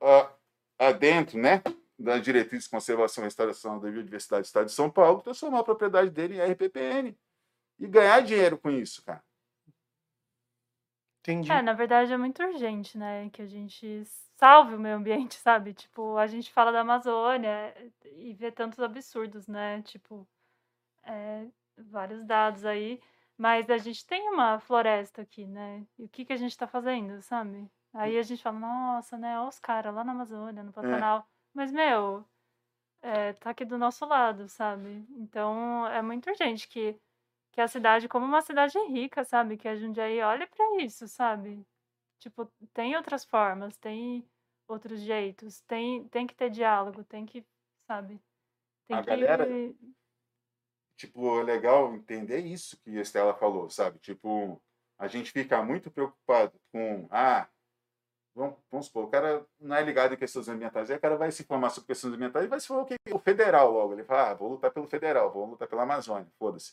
a, 0.00 0.30
a 0.78 0.92
dentro, 0.92 1.38
né? 1.38 1.60
da 1.98 2.18
diretriz 2.18 2.64
de 2.64 2.70
conservação 2.70 3.24
e 3.24 3.26
restauração 3.26 3.80
da 3.80 3.90
biodiversidade 3.90 4.42
do 4.42 4.46
Estado 4.46 4.66
de 4.66 4.72
São 4.72 4.90
Paulo, 4.90 5.22
transformar 5.22 5.60
a 5.60 5.64
propriedade 5.64 6.10
dele 6.10 6.36
em 6.36 6.52
RPPN 6.52 7.16
e 7.78 7.86
ganhar 7.86 8.20
dinheiro 8.20 8.58
com 8.58 8.70
isso, 8.70 9.02
cara. 9.02 9.24
Entendi. 11.20 11.50
É, 11.50 11.62
na 11.62 11.72
verdade 11.72 12.12
é 12.12 12.16
muito 12.16 12.42
urgente, 12.42 12.96
né? 12.96 13.28
Que 13.30 13.42
a 13.42 13.46
gente 13.46 14.04
salve 14.36 14.74
o 14.74 14.78
meio 14.78 14.96
ambiente, 14.96 15.34
sabe? 15.40 15.74
Tipo, 15.74 16.16
a 16.16 16.26
gente 16.26 16.52
fala 16.52 16.70
da 16.70 16.80
Amazônia 16.80 17.74
e 18.04 18.32
vê 18.34 18.52
tantos 18.52 18.78
absurdos, 18.78 19.48
né? 19.48 19.82
Tipo, 19.82 20.28
é, 21.02 21.46
vários 21.76 22.24
dados 22.24 22.64
aí. 22.64 23.00
Mas 23.38 23.68
a 23.68 23.76
gente 23.78 24.06
tem 24.06 24.28
uma 24.30 24.58
floresta 24.60 25.22
aqui, 25.22 25.46
né? 25.46 25.86
E 25.98 26.04
o 26.04 26.08
que, 26.08 26.24
que 26.24 26.32
a 26.32 26.36
gente 26.36 26.56
tá 26.56 26.66
fazendo, 26.66 27.20
sabe? 27.22 27.70
Aí 27.92 28.18
a 28.18 28.22
gente 28.22 28.42
fala, 28.42 28.58
nossa, 28.58 29.16
né? 29.18 29.38
Olha 29.38 29.48
os 29.48 29.58
caras 29.58 29.94
lá 29.94 30.02
na 30.04 30.12
Amazônia, 30.12 30.62
no 30.62 30.72
Pantanal. 30.72 31.26
Mas, 31.54 31.70
meu, 31.72 32.24
é, 33.02 33.32
tá 33.34 33.50
aqui 33.50 33.64
do 33.64 33.78
nosso 33.78 34.04
lado, 34.06 34.48
sabe? 34.48 35.06
Então 35.10 35.86
é 35.88 36.02
muito 36.02 36.28
urgente 36.30 36.68
que, 36.68 36.98
que 37.52 37.60
a 37.60 37.68
cidade, 37.68 38.08
como 38.08 38.24
uma 38.26 38.42
cidade 38.42 38.78
rica, 38.88 39.24
sabe? 39.24 39.56
Que 39.56 39.68
a 39.68 39.76
Jundiaí 39.76 40.20
olhe 40.22 40.46
pra 40.46 40.76
isso, 40.82 41.06
sabe? 41.08 41.66
Tipo, 42.18 42.46
tem 42.72 42.96
outras 42.96 43.24
formas, 43.24 43.76
tem 43.76 44.26
outros 44.68 45.00
jeitos, 45.00 45.60
tem, 45.62 46.08
tem 46.08 46.26
que 46.26 46.34
ter 46.34 46.50
diálogo, 46.50 47.04
tem 47.04 47.26
que, 47.26 47.44
sabe? 47.86 48.20
Tem 48.88 48.96
A 48.98 49.02
que. 49.02 49.06
galera- 49.10 49.46
tipo, 50.96 51.38
é 51.40 51.42
legal 51.42 51.94
entender 51.94 52.38
isso 52.40 52.76
que 52.82 52.98
a 52.98 53.02
Estela 53.02 53.34
falou, 53.34 53.68
sabe? 53.70 53.98
Tipo, 53.98 54.60
a 54.98 55.06
gente 55.06 55.30
fica 55.30 55.62
muito 55.62 55.90
preocupado 55.90 56.52
com, 56.72 57.06
ah, 57.10 57.46
vamos, 58.34 58.56
vamos 58.70 58.86
supor, 58.86 59.04
o 59.04 59.08
cara 59.10 59.44
não 59.60 59.76
é 59.76 59.82
ligado 59.82 60.14
em 60.14 60.16
questões 60.16 60.48
ambientais, 60.48 60.90
aí 60.90 60.96
o 60.96 61.00
cara 61.00 61.16
vai 61.16 61.30
se 61.30 61.42
informar 61.42 61.70
sobre 61.70 61.88
questões 61.88 62.14
ambientais 62.14 62.44
e 62.44 62.48
vai 62.48 62.60
se 62.60 62.66
falar 62.66 62.82
o 62.82 62.86
que? 62.86 62.96
O 63.12 63.18
federal 63.18 63.70
logo. 63.70 63.92
Ele 63.92 64.04
fala, 64.04 64.30
ah, 64.30 64.34
vou 64.34 64.50
lutar 64.50 64.70
pelo 64.70 64.86
federal, 64.86 65.30
vou 65.30 65.46
lutar 65.46 65.68
pela 65.68 65.82
Amazônia, 65.82 66.26
foda-se. 66.38 66.72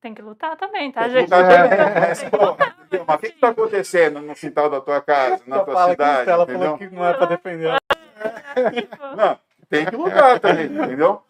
Tem 0.00 0.14
que 0.14 0.20
lutar 0.22 0.56
também, 0.56 0.92
tá, 0.92 1.02
Tem 1.08 1.12
que 1.12 1.20
gente? 1.20 1.30
lutar 1.30 1.68
também, 1.68 1.78
É. 1.80 3.00
mas, 3.06 3.16
o 3.16 3.18
que 3.18 3.26
está 3.28 3.48
acontecendo 3.48 4.20
no 4.20 4.34
quintal 4.34 4.68
da 4.68 4.80
tua 4.80 5.00
casa, 5.00 5.42
na 5.46 5.56
Só 5.58 5.64
tua 5.64 5.90
cidade, 5.90 6.20
Estela 6.20 6.42
entendeu? 6.44 6.62
falou 6.62 6.78
que 6.78 6.90
não 6.90 7.04
é 7.06 7.14
pra 7.14 7.26
defender. 7.26 7.74
Não, 9.16 9.38
tem 9.68 9.84
que 9.84 9.96
lutar 9.96 10.38
também, 10.40 10.66
entendeu? 10.66 11.22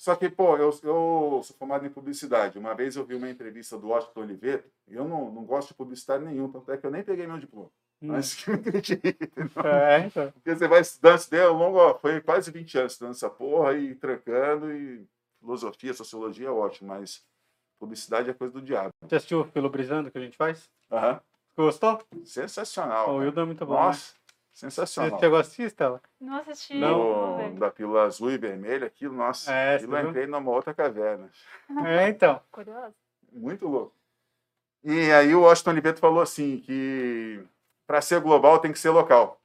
Só 0.00 0.16
que, 0.16 0.30
pô, 0.30 0.56
eu, 0.56 0.70
eu 0.82 1.42
sou 1.44 1.54
formado 1.58 1.84
em 1.84 1.90
publicidade. 1.90 2.58
Uma 2.58 2.74
vez 2.74 2.96
eu 2.96 3.04
vi 3.04 3.14
uma 3.14 3.28
entrevista 3.28 3.76
do 3.76 3.88
Washington 3.88 4.20
Oliveira, 4.22 4.64
e 4.88 4.94
eu 4.94 5.06
não, 5.06 5.30
não 5.30 5.44
gosto 5.44 5.68
de 5.68 5.74
publicidade 5.74 6.24
nenhum, 6.24 6.50
tanto 6.50 6.72
é 6.72 6.78
que 6.78 6.86
eu 6.86 6.90
nem 6.90 7.02
peguei 7.02 7.26
meu 7.26 7.36
diploma. 7.36 7.70
Hum. 8.00 8.06
Mas 8.06 8.34
que 8.34 8.50
me? 8.50 8.56
É, 9.62 10.06
então. 10.06 10.32
Porque 10.32 10.56
você 10.56 10.66
vai 10.66 10.80
estudando 10.80 11.28
daí 11.28 11.42
ao 11.42 11.52
longo, 11.52 11.76
ó, 11.76 11.98
foi 11.98 12.18
quase 12.22 12.50
20 12.50 12.78
anos 12.78 12.92
estudando 12.92 13.14
essa 13.14 13.28
porra 13.28 13.74
e 13.74 13.94
trancando, 13.94 14.72
e 14.72 15.06
filosofia, 15.38 15.92
sociologia 15.92 16.48
é 16.48 16.50
ótimo, 16.50 16.88
mas 16.88 17.22
publicidade 17.78 18.30
é 18.30 18.32
coisa 18.32 18.54
do 18.54 18.62
diabo. 18.62 18.88
Você 19.02 19.16
assistiu 19.16 19.44
pelo 19.48 19.68
Brisando 19.68 20.10
que 20.10 20.16
a 20.16 20.22
gente 20.22 20.38
faz? 20.38 20.70
Aham. 20.90 21.20
Gostou? 21.54 22.00
Sensacional. 22.24 23.10
o. 23.10 23.16
Wildo 23.18 23.40
é 23.40 23.44
muito 23.44 23.66
bom. 23.66 23.74
né? 23.74 23.92
Nossa, 24.62 24.86
Você 24.86 24.92
sensacional. 24.92 25.18
chegou 25.20 25.38
a 25.38 25.40
assistir, 25.40 25.62
Estela? 25.62 26.02
Não 26.20 26.36
assisti. 26.36 26.74
Não. 26.78 27.54
da 27.56 27.70
pílula 27.70 28.04
azul 28.04 28.30
e 28.30 28.38
vermelha, 28.38 28.86
aquilo, 28.86 29.14
nossa, 29.14 29.52
É, 29.52 29.76
aquilo 29.76 29.96
eu 29.96 30.08
entrei 30.10 30.26
numa 30.26 30.50
outra 30.50 30.74
caverna. 30.74 31.30
É, 31.86 32.08
então. 32.08 32.40
Curiosa. 32.50 32.94
Muito 33.32 33.66
louco. 33.68 33.94
E 34.82 35.12
aí 35.12 35.34
o 35.34 35.42
Washington 35.42 35.70
Oliveto 35.70 36.00
falou 36.00 36.20
assim 36.22 36.58
que 36.58 37.42
para 37.86 38.00
ser 38.00 38.20
global 38.20 38.58
tem 38.58 38.72
que 38.72 38.78
ser 38.78 38.90
local. 38.90 39.40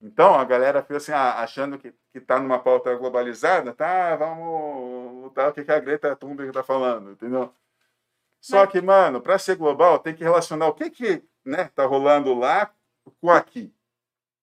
Então 0.00 0.34
a 0.34 0.44
galera 0.44 0.82
fica 0.82 0.96
assim, 0.98 1.12
ah, 1.12 1.40
achando 1.42 1.78
que 1.78 1.92
que 2.12 2.18
está 2.18 2.38
numa 2.38 2.58
pauta 2.58 2.94
globalizada, 2.96 3.72
tá? 3.74 4.16
Vamos 4.16 5.24
lutar 5.24 5.50
o 5.50 5.52
que 5.52 5.62
que 5.62 5.70
a 5.70 5.78
Greta 5.78 6.16
Thunberg 6.16 6.48
está 6.50 6.62
falando, 6.62 7.10
entendeu? 7.12 7.52
Só 8.40 8.60
Mas- 8.60 8.70
que, 8.70 8.80
mano, 8.80 9.20
para 9.20 9.38
ser 9.38 9.56
global 9.56 9.98
tem 9.98 10.14
que 10.14 10.24
relacionar 10.24 10.68
o 10.68 10.74
que 10.74 10.88
que 10.90 11.22
né, 11.44 11.70
tá 11.74 11.84
rolando 11.84 12.32
lá 12.34 12.70
com 13.20 13.30
aqui. 13.30 13.72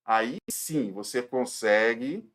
Aí 0.05 0.37
sim 0.49 0.91
você 0.91 1.21
consegue 1.21 2.29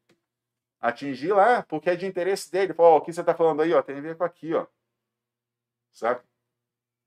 atingir 0.81 1.33
lá, 1.33 1.63
porque 1.63 1.91
é 1.91 1.97
de 1.97 2.07
interesse 2.07 2.51
dele. 2.51 2.75
Fala, 2.75 2.91
ó, 2.91 2.97
o 2.99 3.01
que 3.01 3.13
você 3.13 3.21
está 3.21 3.35
falando 3.35 3.63
aí, 3.63 3.73
ó, 3.73 3.83
tem 3.83 3.99
a 3.99 4.01
ver 4.01 4.17
com 4.17 4.25
aqui, 4.25 4.55
ó. 4.55 4.67
Saca? 5.93 6.25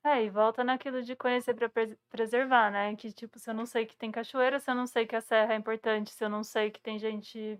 É, 0.06 0.23
e 0.23 0.30
volta 0.30 0.64
naquilo 0.65 1.02
de 1.02 1.15
conhecer 1.15 1.53
para 1.53 1.69
preservar, 2.10 2.69
né? 2.72 2.94
Que 2.95 3.11
tipo, 3.11 3.40
se 3.40 3.49
eu 3.49 3.53
não 3.53 3.65
sei 3.65 3.85
que 3.85 3.95
tem 3.95 4.11
cachoeira, 4.11 4.60
se 4.60 4.69
eu 4.69 4.76
não 4.76 4.85
sei 4.85 5.07
que 5.07 5.15
a 5.15 5.22
serra 5.22 5.53
é 5.53 5.57
importante, 5.57 6.11
se 6.11 6.23
eu 6.23 6.30
não 6.30 6.44
sei 6.44 6.69
que 6.69 6.81
tem 6.81 6.99
gente, 6.99 7.57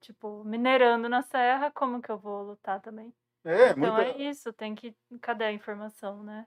tipo, 0.00 0.42
minerando 0.42 1.06
na 1.06 1.20
serra, 1.22 1.70
como 1.70 2.00
que 2.00 2.10
eu 2.10 2.18
vou 2.18 2.42
lutar 2.42 2.80
também? 2.80 3.12
É, 3.44 3.70
Então 3.70 3.94
muita... 3.94 4.02
é 4.04 4.22
isso, 4.22 4.52
tem 4.54 4.74
que. 4.74 4.96
Cadê 5.20 5.44
a 5.44 5.52
informação, 5.52 6.22
né? 6.22 6.46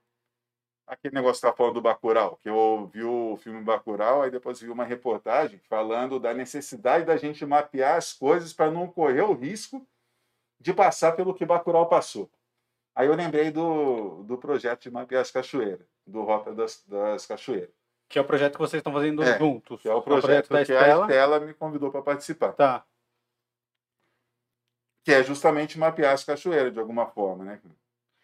Aquele 0.87 1.13
negócio 1.15 1.41
que 1.41 1.47
tá 1.47 1.53
falando 1.55 1.73
do 1.75 1.81
Bacurau, 1.81 2.37
que 2.37 2.49
eu 2.49 2.89
vi 2.93 3.03
o 3.03 3.37
filme 3.37 3.61
Bacurau, 3.61 4.21
aí 4.21 4.31
depois 4.31 4.59
vi 4.59 4.69
uma 4.69 4.85
reportagem 4.85 5.59
falando 5.69 6.19
da 6.19 6.33
necessidade 6.33 7.05
da 7.05 7.17
gente 7.17 7.45
mapear 7.45 7.97
as 7.97 8.13
coisas 8.13 8.53
para 8.53 8.71
não 8.71 8.87
correr 8.87 9.21
o 9.21 9.33
risco 9.33 9.85
de 10.59 10.73
passar 10.73 11.11
pelo 11.11 11.33
que 11.33 11.45
Bacurau 11.45 11.87
passou. 11.87 12.29
Aí 12.95 13.07
eu 13.07 13.13
lembrei 13.15 13.51
do, 13.51 14.23
do 14.23 14.37
projeto 14.37 14.81
de 14.83 14.89
mapear 14.91 15.21
as 15.21 15.29
cachoeiras, 15.29 15.85
do 16.05 16.23
Rota 16.23 16.51
das, 16.55 16.83
das 16.87 17.25
Cachoeiras, 17.27 17.69
Que 18.09 18.17
é 18.17 18.21
o 18.21 18.25
projeto 18.25 18.53
que 18.53 18.59
vocês 18.59 18.79
estão 18.79 18.91
fazendo 18.93 19.21
É, 19.21 19.37
juntos. 19.37 19.81
que 19.81 19.87
é 19.89 19.93
o 19.93 20.01
projeto, 20.01 20.49
da 20.49 20.65
que 20.65 20.71
a 20.73 20.79
Estela. 20.79 21.05
Estela 21.05 21.39
me 21.41 21.53
convidou 21.53 21.91
para 21.91 22.01
participar, 22.01 22.53
Tá. 22.53 22.83
que 25.03 25.11
é 25.13 25.23
justamente 25.23 25.77
mapear 25.77 26.13
as 26.13 26.23
cachoeiras 26.23 26.73
de 26.73 26.79
alguma 26.79 27.05
forma, 27.05 27.43
né? 27.45 27.61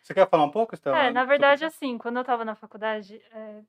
Você 0.03 0.13
quer 0.13 0.30
falar 0.30 0.43
um 0.43 0.51
pouco, 0.51 0.75
Estela? 0.75 0.97
É, 0.97 1.11
na 1.11 1.23
verdade, 1.23 1.63
assim, 1.63 1.97
quando 1.97 2.17
eu 2.17 2.25
tava 2.25 2.43
na 2.43 2.55
faculdade, 2.55 3.21
é, 3.31 3.63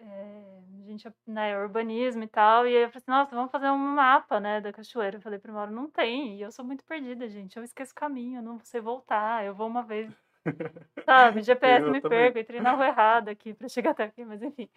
é, 0.00 0.62
a 0.80 0.86
gente, 0.86 1.12
né, 1.26 1.56
urbanismo 1.58 2.22
e 2.22 2.28
tal, 2.28 2.66
e 2.66 2.76
aí 2.76 2.82
eu 2.84 2.88
falei 2.88 2.98
assim, 2.98 3.10
nossa, 3.10 3.34
vamos 3.36 3.50
fazer 3.50 3.70
um 3.70 3.78
mapa, 3.78 4.40
né, 4.40 4.60
da 4.60 4.72
cachoeira. 4.72 5.16
Eu 5.16 5.20
falei 5.20 5.38
pra 5.38 5.52
Mauro, 5.52 5.72
não 5.72 5.88
tem, 5.90 6.36
e 6.36 6.42
eu 6.42 6.50
sou 6.52 6.64
muito 6.64 6.84
perdida, 6.84 7.28
gente, 7.28 7.56
eu 7.56 7.64
esqueço 7.64 7.92
o 7.92 7.94
caminho, 7.94 8.38
eu 8.38 8.42
não 8.42 8.60
sei 8.64 8.80
voltar, 8.80 9.44
eu 9.44 9.54
vou 9.54 9.66
uma 9.68 9.82
vez, 9.82 10.10
sabe, 11.06 11.42
GPS 11.42 11.84
Eu 11.86 11.92
me 11.92 12.00
também. 12.00 12.20
perco, 12.20 12.38
entrei 12.38 12.60
na 12.60 12.72
rua 12.72 12.86
errada 12.88 13.30
aqui 13.30 13.54
pra 13.54 13.68
chegar 13.68 13.90
até 13.92 14.04
aqui, 14.04 14.24
mas 14.24 14.42
enfim. 14.42 14.68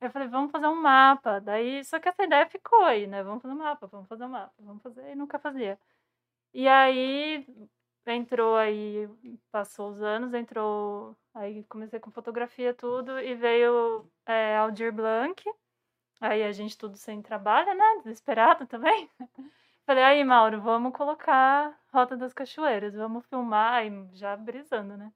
Aí 0.00 0.08
eu 0.08 0.12
falei, 0.12 0.28
vamos 0.28 0.50
fazer 0.52 0.66
um 0.68 0.80
mapa, 0.80 1.40
daí, 1.40 1.84
só 1.84 1.98
que 2.00 2.08
essa 2.08 2.22
ideia 2.24 2.46
ficou 2.48 2.82
aí, 2.84 3.06
né, 3.06 3.22
vamos 3.22 3.42
fazer 3.42 3.54
um 3.54 3.58
mapa, 3.58 3.86
vamos 3.86 4.08
fazer 4.08 4.24
um 4.24 4.28
mapa, 4.30 4.54
vamos 4.60 4.82
fazer, 4.82 5.10
e 5.12 5.14
nunca 5.16 5.38
fazia. 5.38 5.78
E 6.54 6.68
aí, 6.68 7.46
entrou 8.14 8.56
aí, 8.56 9.08
passou 9.50 9.90
os 9.90 10.02
anos, 10.02 10.34
entrou. 10.34 11.16
Aí 11.34 11.64
comecei 11.64 12.00
com 12.00 12.10
fotografia 12.10 12.74
tudo 12.74 13.18
e 13.20 13.34
veio 13.34 14.10
é, 14.26 14.56
Aldir 14.56 14.92
Blanc. 14.92 15.42
Aí 16.20 16.42
a 16.42 16.52
gente 16.52 16.76
tudo 16.76 16.96
sem 16.96 17.22
trabalho, 17.22 17.74
né? 17.74 17.84
Desesperado 17.98 18.66
também. 18.68 19.10
Falei, 19.86 20.04
aí, 20.04 20.24
Mauro, 20.24 20.60
vamos 20.60 20.92
colocar 20.92 21.78
Rota 21.92 22.16
das 22.16 22.32
Cachoeiras, 22.34 22.94
vamos 22.94 23.24
filmar, 23.26 23.74
aí 23.74 23.90
já 24.12 24.36
brisando, 24.36 24.96
né? 24.96 25.12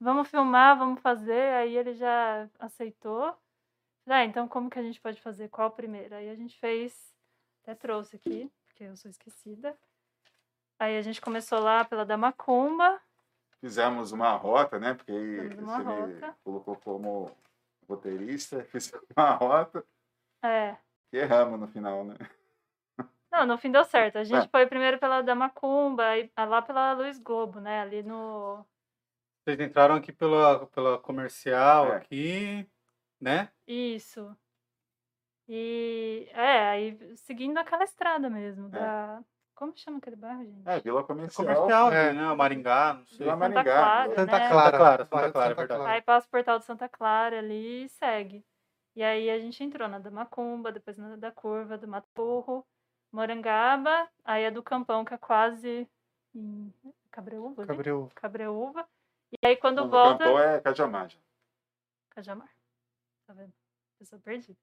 Vamos 0.00 0.28
filmar, 0.28 0.78
vamos 0.78 1.00
fazer. 1.00 1.54
Aí 1.54 1.76
ele 1.76 1.94
já 1.94 2.48
aceitou. 2.58 3.36
Falei, 4.04 4.20
ah, 4.20 4.24
então 4.24 4.46
como 4.48 4.70
que 4.70 4.78
a 4.78 4.82
gente 4.82 5.00
pode 5.00 5.20
fazer? 5.20 5.48
Qual 5.48 5.70
primeiro? 5.70 6.14
Aí 6.14 6.28
a 6.30 6.34
gente 6.34 6.58
fez, 6.58 7.14
até 7.62 7.74
trouxe 7.74 8.16
aqui, 8.16 8.50
porque 8.66 8.84
eu 8.84 8.96
sou 8.96 9.10
esquecida. 9.10 9.76
Aí 10.78 10.96
a 10.98 11.02
gente 11.02 11.20
começou 11.20 11.58
lá 11.60 11.84
pela 11.84 12.04
da 12.04 12.16
Macumba. 12.16 13.00
Fizemos 13.60 14.12
uma 14.12 14.32
rota, 14.32 14.78
né? 14.78 14.94
Porque 14.94 15.12
você 15.12 15.78
me 15.78 15.84
rota. 15.84 16.36
colocou 16.44 16.76
como 16.76 17.36
roteirista, 17.88 18.62
fizemos 18.70 19.06
uma 19.16 19.30
rota 19.32 19.84
É. 20.42 20.76
que 21.10 21.16
erramos 21.16 21.58
no 21.60 21.66
final, 21.68 22.04
né? 22.04 22.16
Não, 23.32 23.46
no 23.46 23.58
fim 23.58 23.70
deu 23.72 23.84
certo. 23.84 24.16
A 24.18 24.24
gente 24.24 24.46
É. 24.46 24.48
foi 24.48 24.66
primeiro 24.66 24.98
pela 24.98 25.22
da 25.22 25.34
Macumba, 25.34 26.16
e 26.18 26.30
lá 26.36 26.60
pela 26.62 26.92
Luiz 26.92 27.18
Globo, 27.18 27.60
né? 27.60 27.80
Ali 27.80 28.02
no. 28.02 28.64
Vocês 29.44 29.60
entraram 29.60 29.94
aqui 29.96 30.12
pela, 30.12 30.66
pela 30.68 30.98
comercial, 30.98 31.92
É. 31.92 31.96
aqui, 31.96 32.68
né? 33.20 33.50
Isso. 33.66 34.36
E. 35.48 36.28
É, 36.32 36.68
aí 36.68 37.16
seguindo 37.16 37.58
aquela 37.58 37.84
estrada 37.84 38.28
mesmo, 38.30 38.66
É. 38.68 38.70
da. 38.70 39.24
Como 39.54 39.72
chama 39.76 39.98
aquele 39.98 40.16
bairro, 40.16 40.44
gente? 40.44 40.68
É, 40.68 40.80
Vila 40.80 41.04
Comercial. 41.04 41.46
Comercial, 41.46 41.92
É. 41.92 42.12
né? 42.12 42.34
Maringá, 42.34 42.94
não 42.94 43.06
sei. 43.06 43.18
Vila 43.18 43.32
Santa 43.32 43.48
Maringá. 43.48 43.62
Clara, 43.76 44.14
Santa 44.14 44.38
né? 44.38 44.48
Clara. 44.48 44.76
Clara, 44.78 45.04
Santa 45.04 45.14
bairro 45.16 45.26
de 45.28 45.32
Clara, 45.32 45.52
é 45.52 45.54
verdade. 45.54 45.84
Aí 45.86 46.02
passa 46.02 46.26
o 46.26 46.30
portal 46.30 46.58
de 46.58 46.64
Santa 46.64 46.88
Clara 46.88 47.38
ali 47.38 47.84
e 47.84 47.88
segue. 47.88 48.44
E 48.96 49.02
aí 49.02 49.30
a 49.30 49.38
gente 49.38 49.62
entrou 49.62 49.88
na 49.88 49.98
da 49.98 50.10
Macumba, 50.10 50.70
depois 50.72 50.96
na 50.98 51.16
da 51.16 51.30
Curva, 51.30 51.76
do 51.78 51.86
Maturro, 51.88 52.66
Morangaba, 53.12 54.08
aí 54.24 54.46
a 54.46 54.50
do 54.50 54.62
Campão, 54.62 55.04
que 55.04 55.14
é 55.14 55.18
quase 55.18 55.88
em 56.34 56.72
Cabreúva? 57.10 57.64
Cabreu. 57.66 58.10
Cabreúva. 58.14 58.88
E 59.32 59.46
aí 59.48 59.56
quando 59.56 59.82
Não, 59.82 59.88
volta. 59.88 60.24
Campão 60.24 60.38
é 60.38 60.60
Cajamar. 60.60 61.10
Cajamar. 62.10 62.48
Tá 63.26 63.32
vendo? 63.34 63.52
Pessoa 63.98 64.20
perdida. 64.20 64.58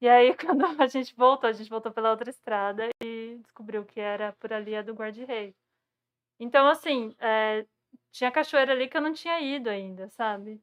E 0.00 0.08
aí, 0.08 0.34
quando 0.36 0.64
a 0.80 0.86
gente 0.86 1.14
voltou, 1.14 1.48
a 1.48 1.52
gente 1.52 1.70
voltou 1.70 1.92
pela 1.92 2.10
outra 2.10 2.30
estrada 2.30 2.88
e 3.02 3.38
descobriu 3.42 3.84
que 3.84 4.00
era 4.00 4.32
por 4.34 4.52
ali 4.52 4.76
a 4.76 4.82
do 4.82 4.94
Guarda-Rei. 4.94 5.54
Então, 6.40 6.66
assim, 6.68 7.14
é, 7.18 7.66
tinha 8.12 8.30
cachoeira 8.30 8.72
ali 8.72 8.88
que 8.88 8.96
eu 8.96 9.00
não 9.02 9.12
tinha 9.12 9.40
ido 9.40 9.70
ainda, 9.70 10.08
sabe? 10.10 10.62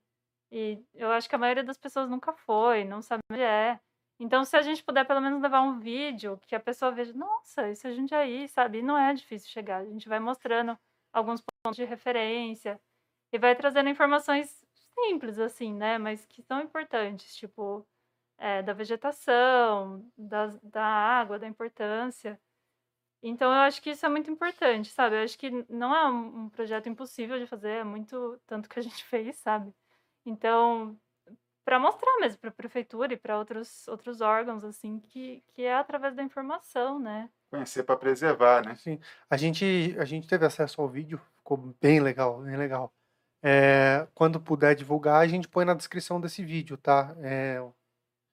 E 0.51 0.83
eu 0.93 1.11
acho 1.11 1.29
que 1.29 1.35
a 1.35 1.37
maioria 1.37 1.63
das 1.63 1.77
pessoas 1.77 2.09
nunca 2.09 2.33
foi, 2.33 2.83
não 2.83 3.01
sabe 3.01 3.21
onde 3.31 3.41
é. 3.41 3.79
Então, 4.19 4.43
se 4.45 4.55
a 4.55 4.61
gente 4.61 4.83
puder 4.83 5.05
pelo 5.05 5.21
menos 5.21 5.41
levar 5.41 5.61
um 5.61 5.79
vídeo 5.79 6.39
que 6.47 6.55
a 6.55 6.59
pessoa 6.59 6.91
veja, 6.91 7.13
nossa, 7.13 7.69
isso 7.71 7.87
é 7.87 7.93
Jundiaí, 7.93 8.47
sabe? 8.49 8.79
E 8.79 8.81
não 8.83 8.97
é 8.97 9.13
difícil 9.13 9.49
chegar. 9.49 9.81
A 9.81 9.85
gente 9.85 10.07
vai 10.09 10.19
mostrando 10.19 10.77
alguns 11.13 11.41
pontos 11.41 11.77
de 11.77 11.85
referência 11.85 12.79
e 13.33 13.39
vai 13.39 13.55
trazendo 13.55 13.89
informações 13.89 14.63
simples, 14.93 15.39
assim, 15.39 15.73
né? 15.73 15.97
Mas 15.97 16.25
que 16.25 16.41
são 16.43 16.61
importantes, 16.61 17.35
tipo, 17.35 17.85
é, 18.41 18.63
da 18.63 18.73
vegetação, 18.73 20.03
das, 20.17 20.59
da 20.61 20.83
água, 20.83 21.37
da 21.37 21.47
importância. 21.47 22.39
Então, 23.23 23.51
eu 23.51 23.59
acho 23.59 23.81
que 23.81 23.91
isso 23.91 24.05
é 24.05 24.09
muito 24.09 24.31
importante, 24.31 24.89
sabe? 24.89 25.15
Eu 25.15 25.23
acho 25.23 25.37
que 25.37 25.51
não 25.69 25.95
é 25.95 26.09
um, 26.09 26.45
um 26.45 26.49
projeto 26.49 26.89
impossível 26.89 27.39
de 27.39 27.45
fazer, 27.45 27.69
é 27.69 27.83
muito 27.83 28.41
tanto 28.47 28.67
que 28.67 28.79
a 28.79 28.81
gente 28.81 29.03
fez, 29.05 29.37
sabe? 29.37 29.71
Então, 30.25 30.97
para 31.63 31.79
mostrar 31.79 32.17
mesmo 32.19 32.39
para 32.39 32.49
a 32.49 32.53
prefeitura 32.53 33.13
e 33.13 33.17
para 33.17 33.37
outros, 33.37 33.87
outros 33.87 34.21
órgãos, 34.21 34.63
assim, 34.63 34.99
que, 34.99 35.43
que 35.53 35.63
é 35.63 35.75
através 35.75 36.15
da 36.15 36.23
informação, 36.23 36.99
né? 36.99 37.29
conhecer 37.51 37.83
para 37.83 37.97
preservar, 37.97 38.65
né? 38.65 38.75
Sim. 38.75 38.99
A 39.29 39.37
gente, 39.37 39.95
a 39.99 40.05
gente 40.05 40.27
teve 40.27 40.45
acesso 40.45 40.81
ao 40.81 40.87
vídeo, 40.87 41.21
ficou 41.37 41.57
bem 41.81 41.99
legal, 41.99 42.41
bem 42.41 42.55
legal. 42.57 42.91
É, 43.43 44.07
quando 44.15 44.39
puder 44.39 44.73
divulgar, 44.73 45.21
a 45.21 45.27
gente 45.27 45.49
põe 45.49 45.65
na 45.65 45.73
descrição 45.73 46.21
desse 46.21 46.43
vídeo, 46.43 46.77
tá? 46.77 47.13
É, 47.19 47.61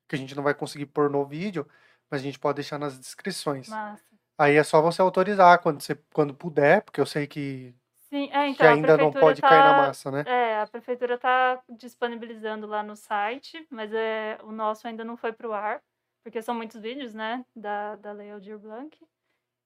que 0.08 0.16
a 0.16 0.18
gente 0.18 0.34
não 0.34 0.42
vai 0.42 0.54
conseguir 0.54 0.86
pôr 0.86 1.10
no 1.10 1.24
vídeo, 1.24 1.68
mas 2.10 2.20
a 2.20 2.24
gente 2.24 2.38
pode 2.38 2.56
deixar 2.56 2.78
nas 2.78 2.98
descrições. 2.98 3.68
Massa. 3.68 4.02
Aí 4.38 4.56
é 4.56 4.62
só 4.62 4.80
você 4.80 5.02
autorizar 5.02 5.60
quando, 5.60 5.80
você, 5.80 5.96
quando 6.12 6.32
puder, 6.32 6.82
porque 6.82 7.00
eu 7.00 7.06
sei 7.06 7.26
que, 7.26 7.74
Sim, 8.08 8.30
é, 8.32 8.46
que 8.46 8.50
então 8.52 8.66
a 8.66 8.70
ainda 8.70 8.96
não 8.96 9.12
pode 9.12 9.42
cair 9.42 9.58
na 9.58 9.74
tá- 9.74 9.76
massa, 9.76 10.10
né? 10.10 10.24
É, 10.26 10.60
a 10.60 10.66
prefeitura 10.66 11.16
está 11.16 11.60
disponibilizando 11.68 12.66
lá 12.66 12.82
no 12.82 12.96
site, 12.96 13.66
mas 13.68 13.92
é, 13.92 14.38
o 14.44 14.52
nosso 14.52 14.86
ainda 14.86 15.04
não 15.04 15.16
foi 15.16 15.32
para 15.32 15.48
o 15.48 15.52
ar, 15.52 15.82
porque 16.22 16.40
são 16.40 16.54
muitos 16.54 16.80
vídeos, 16.80 17.12
né, 17.12 17.44
da, 17.54 17.96
da 17.96 18.12
Lei 18.12 18.30
Aldir 18.30 18.58
Blanc. 18.58 18.96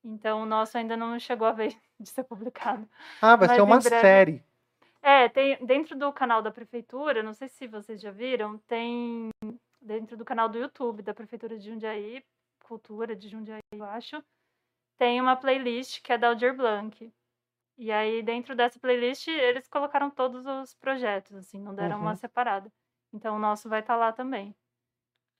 Então 0.02 0.42
o 0.42 0.46
nosso 0.46 0.76
ainda 0.76 0.96
não 0.96 1.18
chegou 1.20 1.46
a 1.46 1.52
vez 1.52 1.76
de 2.00 2.08
ser 2.08 2.24
publicado. 2.24 2.88
Ah, 3.20 3.36
vai 3.36 3.48
mas 3.48 3.56
ser 3.56 3.62
uma 3.62 3.80
série. 3.80 4.42
É, 5.02 5.28
tem 5.28 5.64
dentro 5.64 5.96
do 5.98 6.12
canal 6.12 6.40
da 6.40 6.50
prefeitura, 6.50 7.22
não 7.22 7.34
sei 7.34 7.48
se 7.48 7.66
vocês 7.66 8.00
já 8.00 8.10
viram, 8.10 8.58
tem 8.66 9.28
dentro 9.82 10.16
do 10.16 10.24
canal 10.24 10.48
do 10.48 10.58
YouTube 10.58 11.02
da 11.02 11.14
prefeitura 11.14 11.58
de 11.58 11.68
Jundiaí, 11.70 12.24
Cultura 12.64 13.14
de 13.16 13.28
Jundiaí, 13.28 13.60
eu 13.74 13.84
acho, 13.84 14.22
tem 14.98 15.20
uma 15.20 15.36
playlist 15.36 16.00
que 16.02 16.12
é 16.12 16.18
da 16.18 16.28
Aldir 16.28 16.56
Blanc. 16.56 17.12
E 17.78 17.92
aí 17.92 18.22
dentro 18.22 18.54
dessa 18.54 18.78
playlist 18.80 19.28
eles 19.28 19.68
colocaram 19.68 20.10
todos 20.10 20.46
os 20.46 20.74
projetos, 20.74 21.34
assim, 21.36 21.58
não 21.60 21.74
deram 21.74 22.00
uma 22.00 22.10
Uhum. 22.10 22.16
separada. 22.16 22.72
Então 23.12 23.36
o 23.36 23.38
nosso 23.38 23.68
vai 23.68 23.80
estar 23.80 23.96
lá 23.96 24.12
também. 24.12 24.54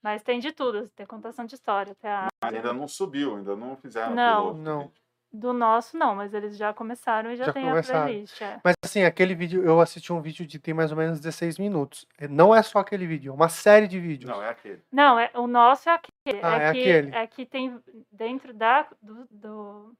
Mas 0.03 0.23
tem 0.23 0.41
de 0.41 0.53
tudo, 0.53 0.89
tem 0.91 1.07
contação 1.07 1.45
de 1.45 1.55
história, 1.55 1.95
teatro. 1.95 2.35
Mas 2.43 2.55
ainda 2.55 2.73
não 2.73 2.89
subiu, 2.89 3.37
ainda 3.37 3.55
não 3.55 3.77
fizeram 3.77 4.17
Não. 4.17 4.49
piloto 4.49 4.61
Não. 4.61 4.93
Do 5.35 5.53
nosso 5.55 5.97
não, 5.97 6.15
mas 6.15 6.35
eles 6.35 6.59
já 6.59 6.75
começaram 6.75 7.33
e 7.33 7.37
já, 7.37 7.47
Já 7.47 7.53
tem 7.55 7.65
começaram. 7.65 8.01
a 8.01 8.05
playlist. 8.05 8.43
É. 8.43 8.61
Mas 8.63 8.75
assim, 8.85 9.03
aquele 9.03 9.35
vídeo, 9.35 9.65
eu 9.65 9.81
assisti 9.81 10.13
um 10.13 10.21
vídeo 10.21 10.47
de 10.47 10.59
tem 10.59 10.75
mais 10.75 10.91
ou 10.91 10.97
menos 10.99 11.19
16 11.21 11.59
minutos. 11.59 12.07
É, 12.19 12.29
Não 12.29 12.55
é 12.55 12.63
só 12.63 12.81
aquele 12.81 13.07
vídeo, 13.07 13.31
é 13.31 13.35
uma 13.35 13.49
série 13.49 13.89
de 13.89 13.99
vídeos. 13.99 14.31
Não, 14.31 14.43
é 14.43 14.51
aquele. 14.51 14.83
Não, 14.93 15.19
é, 15.19 15.31
o 15.35 15.47
nosso 15.47 15.89
é 15.89 15.95
aquele. 15.95 16.41
Ah, 16.43 16.57
é 16.59 16.73
que, 16.73 16.81
aquele. 16.81 17.15
É 17.17 17.27
que 17.27 17.47
tem 17.47 17.81
dentro 18.11 18.53
da, 18.53 18.87
do, 19.01 19.27
do, 19.31 19.95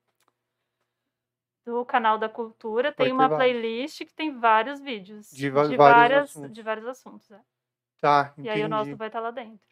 do 1.65 1.85
canal 1.87 2.19
da 2.19 2.29
cultura, 2.29 2.93
Vai 2.95 3.07
tem 3.07 3.13
uma 3.15 3.27
vários. 3.27 3.39
playlist 3.59 3.99
que 4.05 4.13
tem 4.15 4.39
vários 4.39 4.81
vídeos. 4.81 5.31
De 5.31 5.49
va- 5.49 5.63
vários 5.63 5.77
várias, 5.79 6.31
assuntos. 6.31 6.53
de 6.53 6.63
vários 6.63 6.87
assuntos. 6.87 7.31
é. 7.31 7.41
Tá, 8.03 8.35
E 8.37 8.41
entendi. 8.43 8.51
aí 8.51 8.65
o 8.65 8.69
nosso 8.69 8.95
vai 8.97 9.07
estar 9.09 9.21
lá 9.21 9.31
dentro. 9.31 9.65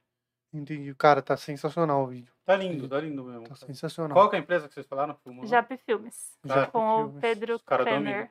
Entendi. 0.53 0.95
Cara, 0.97 1.23
tá 1.23 1.37
sensacional 1.37 2.03
o 2.03 2.07
vídeo. 2.09 2.33
Tá 2.45 2.57
lindo, 2.57 2.89
tá 2.89 3.01
lindo 3.01 3.25
mesmo. 3.25 3.43
Tá 3.43 3.55
cara. 3.55 3.67
sensacional. 3.67 4.17
Qual 4.17 4.29
que 4.29 4.37
é 4.37 4.39
a 4.39 4.43
empresa 4.43 4.69
que 4.69 4.75
vocês 4.75 4.87
falaram? 4.87 5.15
Filmou? 5.15 5.47
Jap 5.47 5.77
Filmes. 5.79 6.39
Jap 6.45 6.73
com 6.73 6.97
Filmes. 6.97 7.17
o 7.17 7.21
Pedro 7.21 7.55
Os 7.55 7.63
caras 7.63 7.87
dominam. 7.87 8.29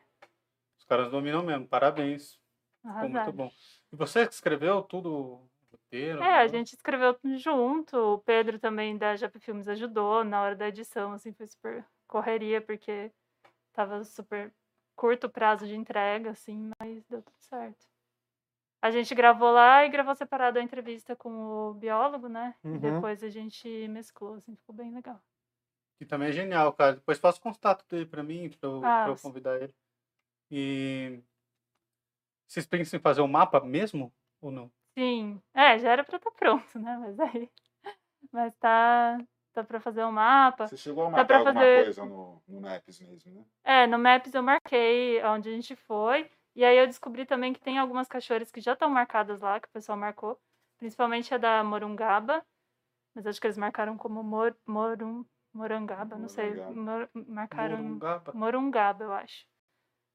Os 0.78 0.86
caras 0.86 1.12
dominam 1.12 1.44
mesmo, 1.44 1.68
parabéns. 1.68 2.40
Ficou 2.82 3.10
muito 3.10 3.32
bom. 3.32 3.52
E 3.92 3.96
você 3.96 4.28
que 4.28 4.34
escreveu 4.34 4.82
tudo 4.82 5.42
roteiro? 5.72 6.22
É, 6.22 6.40
a 6.40 6.48
gente 6.48 6.74
escreveu 6.74 7.14
tudo 7.14 7.38
junto. 7.38 7.98
O 7.98 8.18
Pedro 8.20 8.60
também 8.60 8.98
da 8.98 9.16
Jap 9.16 9.38
Filmes 9.40 9.68
ajudou 9.68 10.24
na 10.24 10.42
hora 10.42 10.56
da 10.56 10.68
edição, 10.68 11.14
assim, 11.14 11.34
foi 11.34 11.48
super 11.48 11.86
correria, 12.08 12.62
porque 12.62 13.12
tava 13.74 14.04
super 14.04 14.54
curto 14.96 15.30
prazo 15.30 15.66
de 15.66 15.76
entrega, 15.76 16.32
assim, 16.32 16.72
mas 16.80 17.06
deu 17.08 17.22
tudo 17.22 17.40
certo. 17.40 17.89
A 18.82 18.92
gente 18.92 19.14
gravou 19.14 19.52
lá 19.52 19.86
e 19.86 19.90
gravou 19.90 20.16
separado 20.16 20.58
a 20.58 20.62
entrevista 20.62 21.16
com 21.16 21.30
o 21.70 21.74
biólogo, 21.74 22.30
né? 22.30 22.56
Uhum. 22.64 22.76
E 22.76 22.80
depois 22.80 23.22
a 23.24 23.30
gente 23.30 23.68
mesclou, 23.90 24.36
assim, 24.36 24.56
ficou 24.56 24.74
bem 24.74 24.92
legal. 24.94 25.22
Que 25.98 26.06
também 26.06 26.30
é 26.30 26.32
genial, 26.32 26.72
cara. 26.72 26.94
Depois 26.94 27.20
faça 27.20 27.38
o 27.40 27.42
contato 27.42 27.86
dele 27.90 28.06
pra 28.06 28.24
mim, 28.24 28.50
pra 28.50 28.70
eu, 28.70 28.86
Ah, 28.86 29.04
pra 29.04 29.12
eu 29.12 29.18
convidar 29.18 29.62
ele. 29.62 29.76
E 30.50 31.22
vocês 32.48 32.66
pensam 32.66 32.98
em 32.98 33.02
fazer 33.02 33.22
um 33.22 33.28
mapa 33.28 33.60
mesmo? 33.60 34.14
Ou 34.42 34.50
não? 34.50 34.72
Sim, 34.98 35.42
é, 35.54 35.78
já 35.78 35.92
era 35.92 36.04
pra 36.04 36.16
estar 36.18 36.32
pronto, 36.32 36.80
né? 36.80 36.98
Mas 36.98 37.20
aí. 37.20 37.50
Mas 38.32 38.54
tá, 38.56 39.18
tá 39.54 39.64
pra 39.64 39.80
fazer 39.80 40.04
o 40.06 40.12
mapa. 40.12 40.68
Você 40.68 40.78
chegou 40.78 41.04
a 41.04 41.06
Dá 41.08 41.12
marcar 41.12 41.26
pra 41.28 41.38
alguma 41.38 41.54
fazer- 41.54 41.84
coisa 41.84 42.06
no, 42.06 42.42
no 42.48 42.62
Maps 42.62 43.00
mesmo, 43.02 43.34
né? 43.34 43.46
É, 43.64 43.88
no 43.88 44.00
Maps 44.00 44.34
eu 44.34 44.42
marquei 44.44 45.22
onde 45.26 45.50
a 45.50 45.52
gente 45.52 45.76
foi. 45.76 46.30
E 46.56 46.66
aí 46.66 46.78
eu 46.78 46.88
descobri 46.88 47.26
também 47.26 47.54
que 47.54 47.60
tem 47.60 47.78
algumas 47.78 48.08
cachoeiras 48.08 48.52
que 48.52 48.62
já 48.62 48.74
estão 48.74 48.90
marcadas 48.90 49.40
lá, 49.42 49.60
que 49.60 49.68
o 49.68 49.72
pessoal 49.72 49.98
marcou. 49.98 50.40
Principalmente 50.78 51.34
a 51.34 51.38
da 51.38 51.64
Morungaba. 51.64 52.46
Mas 53.14 53.26
acho 53.28 53.40
que 53.42 53.48
eles 53.48 53.58
marcaram 53.58 53.98
como 53.98 54.24
Mor, 54.24 54.56
Morum, 54.66 55.26
Morangaba, 55.54 56.18
não 56.18 56.30
sei. 56.30 56.56
Morungaba. 56.56 56.74
Mor- 56.74 57.10
marcaram 57.28 57.78
Morungaba. 57.78 58.34
Morungaba, 58.34 59.04
eu 59.04 59.14
acho. 59.14 59.46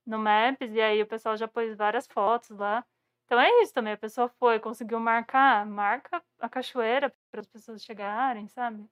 No 0.06 0.18
Maps, 0.18 0.70
e 0.72 0.80
aí 0.80 1.02
o 1.02 1.06
pessoal 1.06 1.36
já 1.36 1.48
pôs 1.48 1.76
várias 1.76 2.06
fotos 2.06 2.50
lá. 2.50 2.84
Então 3.24 3.40
é 3.40 3.62
isso 3.62 3.72
também, 3.72 3.94
a 3.94 3.96
pessoa 3.96 4.28
foi, 4.28 4.60
conseguiu 4.60 5.00
marcar, 5.00 5.64
marca 5.66 6.22
a 6.38 6.48
cachoeira 6.48 7.12
para 7.30 7.40
as 7.40 7.46
pessoas 7.46 7.82
chegarem, 7.82 8.46
sabe? 8.48 8.86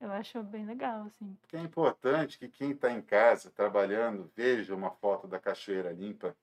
Eu 0.00 0.12
acho 0.12 0.42
bem 0.44 0.64
legal, 0.64 1.06
assim. 1.06 1.36
É 1.52 1.58
importante 1.58 2.38
que 2.38 2.48
quem 2.48 2.70
está 2.70 2.90
em 2.90 3.02
casa 3.02 3.50
trabalhando 3.50 4.30
veja 4.36 4.74
uma 4.74 4.90
foto 4.90 5.26
da 5.26 5.40
cachoeira 5.40 5.92
limpa 5.92 6.36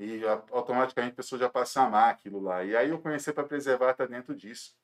e 0.00 0.22
automaticamente 0.50 1.12
a 1.12 1.16
pessoa 1.16 1.38
já 1.38 1.50
passa 1.50 1.82
a 1.82 1.86
amar 1.86 2.10
aquilo 2.10 2.40
lá. 2.40 2.64
E 2.64 2.74
aí 2.74 2.90
o 2.90 2.98
conhecer 2.98 3.34
para 3.34 3.44
preservar 3.44 3.90
está 3.90 4.06
dentro 4.06 4.34
disso. 4.34 4.74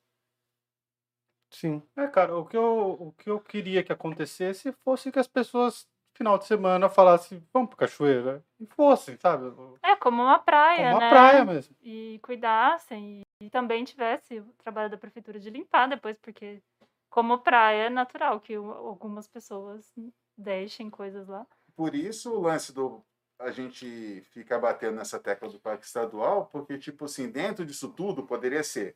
Sim. 1.49 1.81
É, 1.95 2.07
cara, 2.07 2.37
o 2.37 2.45
que, 2.45 2.55
eu, 2.55 2.97
o 2.99 3.11
que 3.13 3.29
eu 3.29 3.39
queria 3.39 3.83
que 3.83 3.91
acontecesse 3.91 4.71
fosse 4.83 5.11
que 5.11 5.17
as 5.17 5.27
pessoas, 5.27 5.87
final 6.13 6.37
de 6.37 6.45
semana, 6.45 6.87
falassem, 6.87 7.43
vamos 7.51 7.69
pra 7.69 7.87
cachoeira. 7.87 8.45
E 8.59 8.67
fossem, 8.67 9.17
sabe? 9.17 9.49
Como 9.51 9.79
É 9.81 9.95
como 9.95 10.21
uma 10.21 10.37
praia, 10.37 10.91
uma 10.91 10.99
né? 10.99 11.09
praia 11.09 11.45
mesmo. 11.45 11.75
E 11.81 12.19
cuidassem. 12.21 13.21
E, 13.41 13.49
também 13.49 13.83
tivesse 13.83 14.39
o 14.39 14.53
trabalho 14.57 14.89
da 14.89 14.97
prefeitura 14.97 15.39
de 15.39 15.49
limpar 15.49 15.87
depois, 15.87 16.17
porque 16.19 16.61
como 17.09 17.39
praia 17.39 17.83
é 17.83 17.89
natural 17.89 18.39
que 18.39 18.53
algumas 18.53 19.27
pessoas 19.27 19.91
deixem 20.37 20.91
coisas 20.91 21.27
lá. 21.27 21.45
Por 21.75 21.95
isso 21.95 22.31
o 22.33 22.41
lance 22.41 22.73
do 22.73 23.03
a 23.39 23.51
gente 23.51 24.21
fica 24.31 24.57
batendo 24.57 24.95
nessa 24.95 25.19
tecla 25.19 25.49
do 25.49 25.59
parque 25.59 25.85
estadual, 25.85 26.47
porque 26.47 26.77
tipo 26.77 27.05
assim, 27.05 27.29
dentro 27.29 27.65
disso 27.65 27.89
tudo 27.89 28.23
poderia 28.23 28.63
ser 28.63 28.95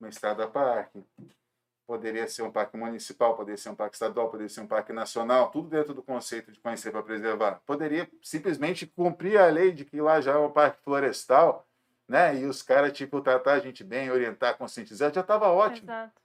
uma 0.00 0.08
estrada 0.08 0.48
parque, 0.48 1.04
poderia 1.86 2.26
ser 2.26 2.42
um 2.42 2.50
parque 2.50 2.76
municipal, 2.76 3.36
poderia 3.36 3.56
ser 3.56 3.70
um 3.70 3.74
parque 3.74 3.94
estadual, 3.94 4.30
poderia 4.30 4.48
ser 4.48 4.60
um 4.60 4.66
parque 4.66 4.92
nacional, 4.92 5.50
tudo 5.50 5.68
dentro 5.68 5.94
do 5.94 6.02
conceito 6.02 6.50
de 6.50 6.60
conhecer 6.60 6.90
para 6.90 7.02
preservar. 7.02 7.62
Poderia 7.66 8.10
simplesmente 8.22 8.86
cumprir 8.86 9.38
a 9.38 9.46
lei 9.46 9.72
de 9.72 9.84
que 9.84 10.00
lá 10.00 10.20
já 10.20 10.32
é 10.32 10.38
um 10.38 10.50
parque 10.50 10.82
florestal, 10.82 11.66
né? 12.08 12.36
E 12.36 12.46
os 12.46 12.62
caras 12.62 12.92
tipo 12.92 13.20
tratar 13.20 13.54
a 13.54 13.60
gente 13.60 13.84
bem, 13.84 14.10
orientar, 14.10 14.58
conscientizar, 14.58 15.12
já 15.12 15.20
estava 15.20 15.48
ótimo. 15.50 15.86
Exato. 15.86 16.23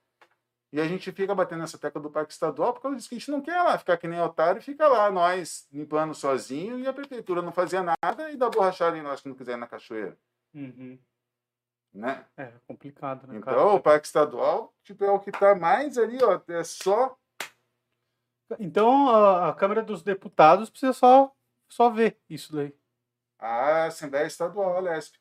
E 0.72 0.80
a 0.80 0.88
gente 0.88 1.12
fica 1.12 1.34
batendo 1.34 1.60
nessa 1.62 1.80
tecla 1.80 2.00
do 2.00 2.12
parque 2.12 2.32
estadual 2.32 2.74
por 2.74 2.82
causa 2.82 2.96
disso 2.98 3.10
que 3.10 3.16
a 3.16 3.18
gente 3.18 3.32
não 3.32 3.42
quer 3.42 3.60
lá 3.64 3.78
ficar 3.78 3.98
que 3.98 4.08
nem 4.08 4.22
otário 4.22 4.60
e 4.60 4.64
fica 4.64 4.88
lá 4.88 5.10
nós 5.10 5.68
limpando 5.72 6.14
sozinho 6.14 6.80
e 6.80 6.88
a 6.88 6.94
prefeitura 6.94 7.42
não 7.42 7.52
fazia 7.52 7.82
nada 7.84 8.30
e 8.32 8.38
dá 8.38 8.50
borrachada 8.50 8.96
em 8.98 9.02
nós 9.02 9.20
que 9.20 9.28
não 9.30 9.36
quiser 9.36 9.58
na 9.58 9.66
cachoeira, 9.66 10.16
Uhum. 10.54 11.00
né? 11.92 12.24
É 12.38 12.52
complicado, 12.68 13.26
né, 13.26 13.38
Então 13.38 13.54
cara? 13.56 13.68
o 13.74 13.80
parque 13.82 14.06
estadual 14.06 14.72
tipo, 14.84 15.04
é 15.04 15.10
o 15.12 15.20
que 15.20 15.32
está 15.32 15.56
mais 15.56 15.98
ali, 15.98 16.20
ó, 16.24 16.40
é 16.48 16.64
só 16.64 17.18
Então 18.60 19.10
a, 19.10 19.50
a 19.50 19.54
Câmara 19.56 19.82
dos 19.82 20.04
Deputados 20.04 20.70
precisa 20.70 20.94
só, 20.94 21.36
só 21.68 21.90
ver 21.90 22.20
isso 22.30 22.54
daí. 22.56 22.76
a 23.40 23.86
Assembleia 23.86 24.28
Estadual, 24.28 24.78
a 24.78 24.80
LESP. 24.82 25.18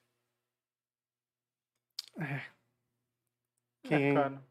Quem- 3.84 4.10
É, 4.10 4.14
cara. 4.14 4.42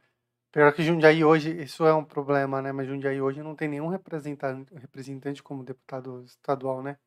Pior 0.58 0.74
que 0.74 0.82
Jundiaí 0.82 1.24
hoje, 1.24 1.52
isso 1.62 1.86
é 1.86 1.94
um 1.94 2.04
problema, 2.04 2.64
né? 2.64 2.72
Mas 2.72 2.88
Jundiaí 2.88 3.22
hoje 3.22 3.44
não 3.44 3.56
tem 3.56 3.68
nenhum 3.68 3.90
representante, 3.90 4.74
representante 4.74 5.44
como 5.44 5.64
deputado 5.64 6.24
estadual, 6.26 6.82
né? 6.82 6.98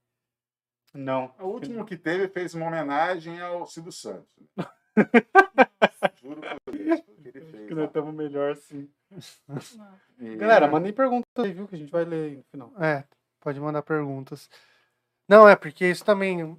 Não. 0.95 1.35
O 1.41 1.47
último 1.47 1.85
que 1.85 1.97
teve 1.97 2.29
fez 2.29 2.55
uma 2.55 2.69
homenagem 2.69 3.41
ao 3.41 3.67
Silvio 3.67 3.91
Santos. 3.91 4.29
né? 4.57 4.65
Juro 6.23 6.41
por 6.65 6.77
Deus, 6.77 7.01
porque 7.01 7.29
ele 7.29 7.41
Acho 7.41 7.51
fez. 7.51 7.67
que 7.67 7.75
nós 7.75 7.79
lá. 7.81 7.85
estamos 7.87 8.15
melhor 8.15 8.57
sim. 8.57 8.89
E- 10.21 10.37
Galera, 10.37 10.69
mandem 10.69 10.93
perguntas 10.93 11.45
aí, 11.45 11.53
viu? 11.53 11.67
Que 11.67 11.75
a 11.75 11.79
gente 11.79 11.91
vai 11.91 12.05
ler 12.05 12.31
aí 12.31 12.37
no 12.37 12.45
final. 12.53 12.73
É, 12.81 13.03
pode 13.41 13.59
mandar 13.59 13.83
perguntas. 13.83 14.49
Não, 15.29 15.49
é 15.49 15.57
porque 15.57 15.91
isso 15.91 16.05
também 16.05 16.57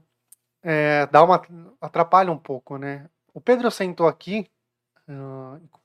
é, 0.61 1.05
dá 1.07 1.23
uma 1.23 1.41
atrapalha 1.79 2.33
um 2.33 2.37
pouco, 2.37 2.77
né? 2.77 3.09
O 3.33 3.39
Pedro 3.39 3.71
sentou 3.71 4.09
aqui, 4.09 4.45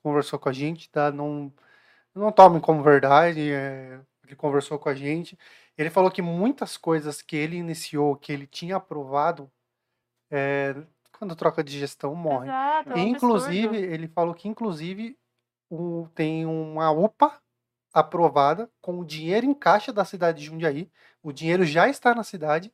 conversou 0.02 0.38
com 0.38 0.48
a 0.48 0.52
gente, 0.52 0.90
tá? 0.90 1.10
Não, 1.10 1.52
não 2.14 2.32
tomem 2.32 2.60
como 2.60 2.82
verdade, 2.82 3.52
é, 3.52 4.00
ele 4.24 4.36
conversou 4.36 4.78
com 4.78 4.88
a 4.88 4.94
gente. 4.94 5.38
Ele 5.76 5.90
falou 5.90 6.10
que 6.10 6.22
muitas 6.22 6.76
coisas 6.76 7.22
que 7.22 7.36
ele 7.36 7.56
iniciou, 7.56 8.16
que 8.16 8.32
ele 8.32 8.46
tinha 8.46 8.76
aprovado, 8.76 9.50
é, 10.30 10.74
quando 11.18 11.36
troca 11.36 11.62
de 11.64 11.78
gestão 11.78 12.14
morre. 12.14 12.48
Exato, 12.48 12.90
é 12.90 12.94
um 12.96 13.08
inclusive, 13.08 13.66
absurdo. 13.66 13.94
ele 13.94 14.08
falou 14.08 14.34
que 14.34 14.48
inclusive 14.48 15.18
o- 15.70 16.08
tem 16.14 16.46
uma 16.46 16.90
UPA 16.90 17.40
aprovada 17.92 18.70
com 18.80 18.98
o 19.00 19.04
dinheiro 19.04 19.46
em 19.46 19.54
caixa 19.54 19.92
da 19.92 20.04
cidade 20.04 20.40
de 20.40 20.46
Jundiaí. 20.46 20.90
O 21.22 21.32
dinheiro 21.32 21.64
já 21.64 21.88
está 21.88 22.14
na 22.14 22.22
cidade 22.22 22.72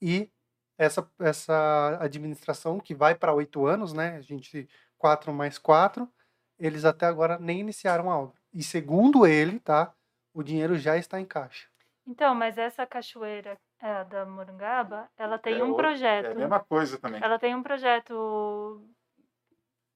e 0.00 0.30
essa, 0.78 1.08
essa 1.20 1.98
administração 2.00 2.80
que 2.80 2.94
vai 2.94 3.14
para 3.14 3.34
oito 3.34 3.66
anos, 3.66 3.92
né? 3.92 4.16
A 4.16 4.20
gente 4.20 4.68
quatro 5.02 5.32
mais 5.32 5.58
quatro, 5.58 6.08
eles 6.56 6.84
até 6.84 7.06
agora 7.06 7.36
nem 7.40 7.58
iniciaram 7.58 8.08
a 8.08 8.16
obra. 8.16 8.40
E 8.54 8.62
segundo 8.62 9.26
ele, 9.26 9.58
tá? 9.58 9.92
O 10.32 10.44
dinheiro 10.44 10.76
já 10.76 10.96
está 10.96 11.20
em 11.20 11.24
caixa. 11.24 11.66
Então, 12.06 12.36
mas 12.36 12.56
essa 12.56 12.86
cachoeira 12.86 13.58
é, 13.80 14.04
da 14.04 14.24
Morungaba, 14.24 15.08
ela 15.16 15.38
tem 15.40 15.58
É 15.58 15.64
um 15.64 15.70
outra- 15.70 15.88
projeto. 15.88 16.26
É 16.26 16.32
a 16.32 16.34
mesma 16.36 16.60
coisa 16.60 16.98
também. 16.98 17.20
Ela 17.20 17.36
tem 17.38 17.52
um 17.56 17.62
projeto. 17.64 18.86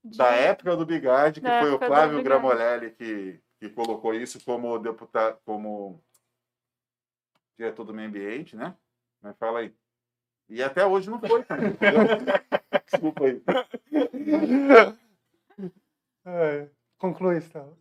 de- 0.02 0.18
Da 0.18 0.30
época 0.34 0.76
do 0.76 0.84
Bigard, 0.86 1.40
que 1.40 1.46
Da 1.46 1.60
foi 1.60 1.70
o 1.72 1.78
Flávio. 1.78 2.22
Gramolelli 2.22 2.90
que, 2.92 3.40
que 3.60 3.70
colocou 3.70 4.12
isso 4.12 4.44
como 4.44 4.76
deputado, 4.78 5.38
como 5.44 6.02
diretor 7.56 7.84
do 7.84 7.94
meio 7.94 8.08
ambiente, 8.08 8.54
né? 8.56 8.76
Mas 9.22 9.36
fala 9.38 9.60
aí. 9.60 9.72
E 10.48 10.62
até 10.62 10.86
hoje 10.86 11.10
não 11.10 11.18
foi? 11.20 11.44
Desculpa 12.86 13.24
aí. 13.24 13.42
É, 16.24 16.68
conclui, 16.98 17.38
Estela. 17.38 17.76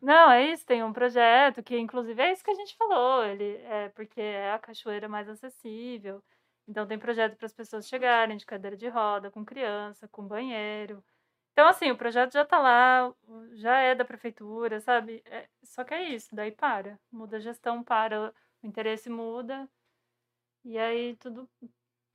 Não, 0.00 0.30
é 0.30 0.52
isso, 0.52 0.66
tem 0.66 0.82
um 0.82 0.92
projeto 0.92 1.62
que, 1.62 1.78
inclusive, 1.78 2.20
é 2.20 2.32
isso 2.32 2.42
que 2.42 2.50
a 2.50 2.54
gente 2.54 2.76
falou. 2.76 3.24
Ele 3.24 3.56
é 3.64 3.88
porque 3.90 4.20
é 4.20 4.52
a 4.52 4.58
cachoeira 4.58 5.08
mais 5.08 5.28
acessível. 5.28 6.22
Então 6.66 6.86
tem 6.86 6.98
projeto 6.98 7.36
para 7.36 7.46
as 7.46 7.52
pessoas 7.52 7.88
chegarem 7.88 8.36
de 8.36 8.46
cadeira 8.46 8.76
de 8.76 8.88
roda, 8.88 9.30
com 9.30 9.44
criança, 9.44 10.08
com 10.08 10.26
banheiro. 10.26 11.02
Então, 11.52 11.68
assim, 11.68 11.90
o 11.90 11.96
projeto 11.96 12.32
já 12.32 12.42
está 12.42 12.58
lá, 12.58 13.12
já 13.54 13.78
é 13.78 13.94
da 13.94 14.04
prefeitura, 14.04 14.80
sabe? 14.80 15.22
É- 15.26 15.48
só 15.62 15.84
que 15.84 15.92
é 15.94 16.08
isso, 16.08 16.34
daí 16.34 16.50
para. 16.52 16.98
Muda 17.10 17.36
a 17.36 17.40
gestão, 17.40 17.82
para, 17.84 18.32
o 18.62 18.66
interesse 18.66 19.10
muda. 19.10 19.68
E 20.64 20.78
aí 20.78 21.16
tudo 21.16 21.48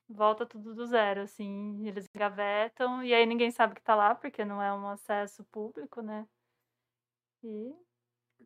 volta 0.08 0.46
tudo 0.46 0.74
do 0.74 0.86
zero, 0.86 1.22
assim. 1.22 1.86
Eles 1.88 2.08
engavetam, 2.14 3.04
e 3.04 3.14
aí 3.14 3.26
ninguém 3.26 3.52
sabe 3.52 3.76
que 3.76 3.82
está 3.82 3.96
lá, 3.96 4.16
porque 4.16 4.46
não 4.46 4.62
é 4.62 4.74
um 4.74 4.88
acesso 4.88 5.44
público, 5.46 6.02
né? 6.02 6.28
E, 7.44 7.76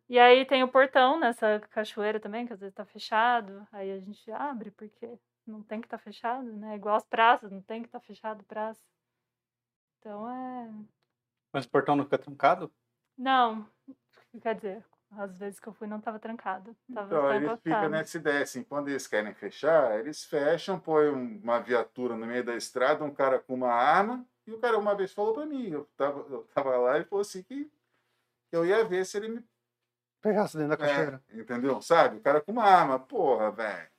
e 0.10 0.19
aí 0.19 0.45
tem 0.45 0.64
o 0.64 0.72
portão 0.72 1.19
nessa 1.19 1.60
cachoeira 1.69 2.19
também, 2.19 2.45
que 2.45 2.53
às 2.53 2.60
vezes 2.60 2.76
tá 2.76 2.86
fechado. 2.86 3.68
Aí 3.72 3.91
a 3.91 3.99
gente 3.99 4.30
abre, 4.32 4.72
porque 4.72 5.18
não 5.45 5.61
tem 5.64 5.80
que 5.80 5.88
estar 5.88 5.98
fechado, 5.98 6.52
né? 6.57 6.76
Igual 6.76 6.95
as 6.95 7.06
praças, 7.06 7.52
não 7.52 7.61
tem 7.61 7.82
que 7.82 7.88
estar 7.88 7.99
fechado 7.99 8.44
praça. 8.44 8.82
Então 9.99 10.30
é. 10.30 10.72
Mas 11.53 11.65
o 11.65 11.69
portão 11.69 11.95
não 11.95 12.03
fica 12.03 12.18
trancado? 12.18 12.72
Não, 13.18 13.69
quer 14.41 14.56
dizer, 14.56 14.86
às 15.17 15.35
vezes 15.38 15.59
que 15.59 15.67
eu 15.67 15.73
fui 15.73 15.88
não 15.88 15.97
estava 15.99 16.19
trancado. 16.19 16.75
Tava 16.93 17.07
Então, 17.07 17.33
eles 17.33 17.59
ficam 17.61 17.89
nessa 17.89 18.17
ideia, 18.17 18.43
assim, 18.43 18.63
quando 18.63 18.88
eles 18.89 19.07
querem 19.07 19.33
fechar, 19.33 19.99
eles 19.99 20.23
fecham, 20.23 20.79
põem 20.79 21.09
um- 21.09 21.39
uma 21.43 21.59
viatura 21.59 22.15
no 22.15 22.25
meio 22.25 22.43
da 22.43 22.55
estrada, 22.55 23.03
um 23.03 23.13
cara 23.13 23.39
com 23.39 23.53
uma 23.53 23.71
arma, 23.73 24.25
e 24.47 24.51
o 24.51 24.59
cara 24.59 24.77
uma 24.77 24.95
vez 24.95 25.11
falou 25.13 25.33
para 25.33 25.45
mim, 25.45 25.69
eu 25.69 25.85
tava, 25.97 26.19
eu 26.29 26.43
tava 26.53 26.77
lá 26.77 26.97
e 26.99 27.03
falou 27.05 27.21
assim 27.21 27.43
que 27.43 27.69
eu 28.51 28.65
ia 28.65 28.83
ver 28.85 29.05
se 29.05 29.17
ele 29.17 29.29
me 29.29 29.45
Pegasse 30.21 30.55
dentro 30.55 30.77
da 30.77 30.85
É, 30.85 30.88
cachoeira. 30.88 31.23
entendeu? 31.33 31.81
Sabe? 31.81 32.17
O 32.17 32.21
cara 32.21 32.39
com 32.41 32.51
uma 32.51 32.63
arma, 32.63 32.99
porra, 32.99 33.49
velho. 33.51 33.89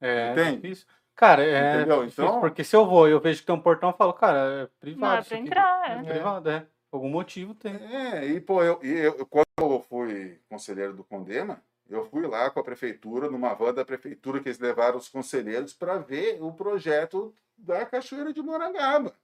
É 0.00 0.32
Entende? 0.32 0.56
difícil. 0.62 0.86
Cara, 1.16 1.42
é 1.44 1.74
Entendeu? 1.74 2.02
difícil, 2.04 2.24
Então- 2.24 2.40
porque 2.40 2.62
se 2.62 2.76
eu 2.76 2.86
vou 2.86 3.08
e 3.08 3.10
eu 3.10 3.20
vejo 3.20 3.40
que 3.40 3.46
tem 3.46 3.54
um 3.56 3.60
portão, 3.60 3.90
eu 3.90 3.96
falo, 3.96 4.12
cara, 4.12 4.62
é 4.62 4.66
privado. 4.78 5.00
Não, 5.14 5.18
é 5.18 5.24
pra 5.24 5.36
entrar, 5.36 5.90
É 5.90 5.98
é. 5.98 6.02
privado, 6.04 6.48
é. 6.48 6.66
Algum 6.90 7.10
motivo 7.10 7.54
tem. 7.54 7.74
É, 7.74 8.24
e 8.26 8.40
pô, 8.40 8.62
eu, 8.62 8.80
eu- 8.82 9.26
quando 9.26 9.46
eu 9.58 9.80
fui 9.82 10.40
conselheiro 10.48 10.94
do 10.94 11.04
Condema, 11.04 11.62
eu 11.88 12.04
fui 12.08 12.26
lá 12.26 12.50
com 12.50 12.60
a 12.60 12.64
prefeitura, 12.64 13.30
numa 13.30 13.54
van 13.54 13.74
da 13.74 13.84
prefeitura, 13.84 14.40
que 14.40 14.48
eles 14.48 14.58
levaram 14.58 14.96
os 14.96 15.08
conselheiros 15.08 15.72
para 15.72 15.98
ver 15.98 16.42
o 16.42 16.52
projeto 16.52 17.34
da 17.56 17.84
Cachoeira 17.84 18.32
de 18.32 18.42
Morangaba. 18.42 19.14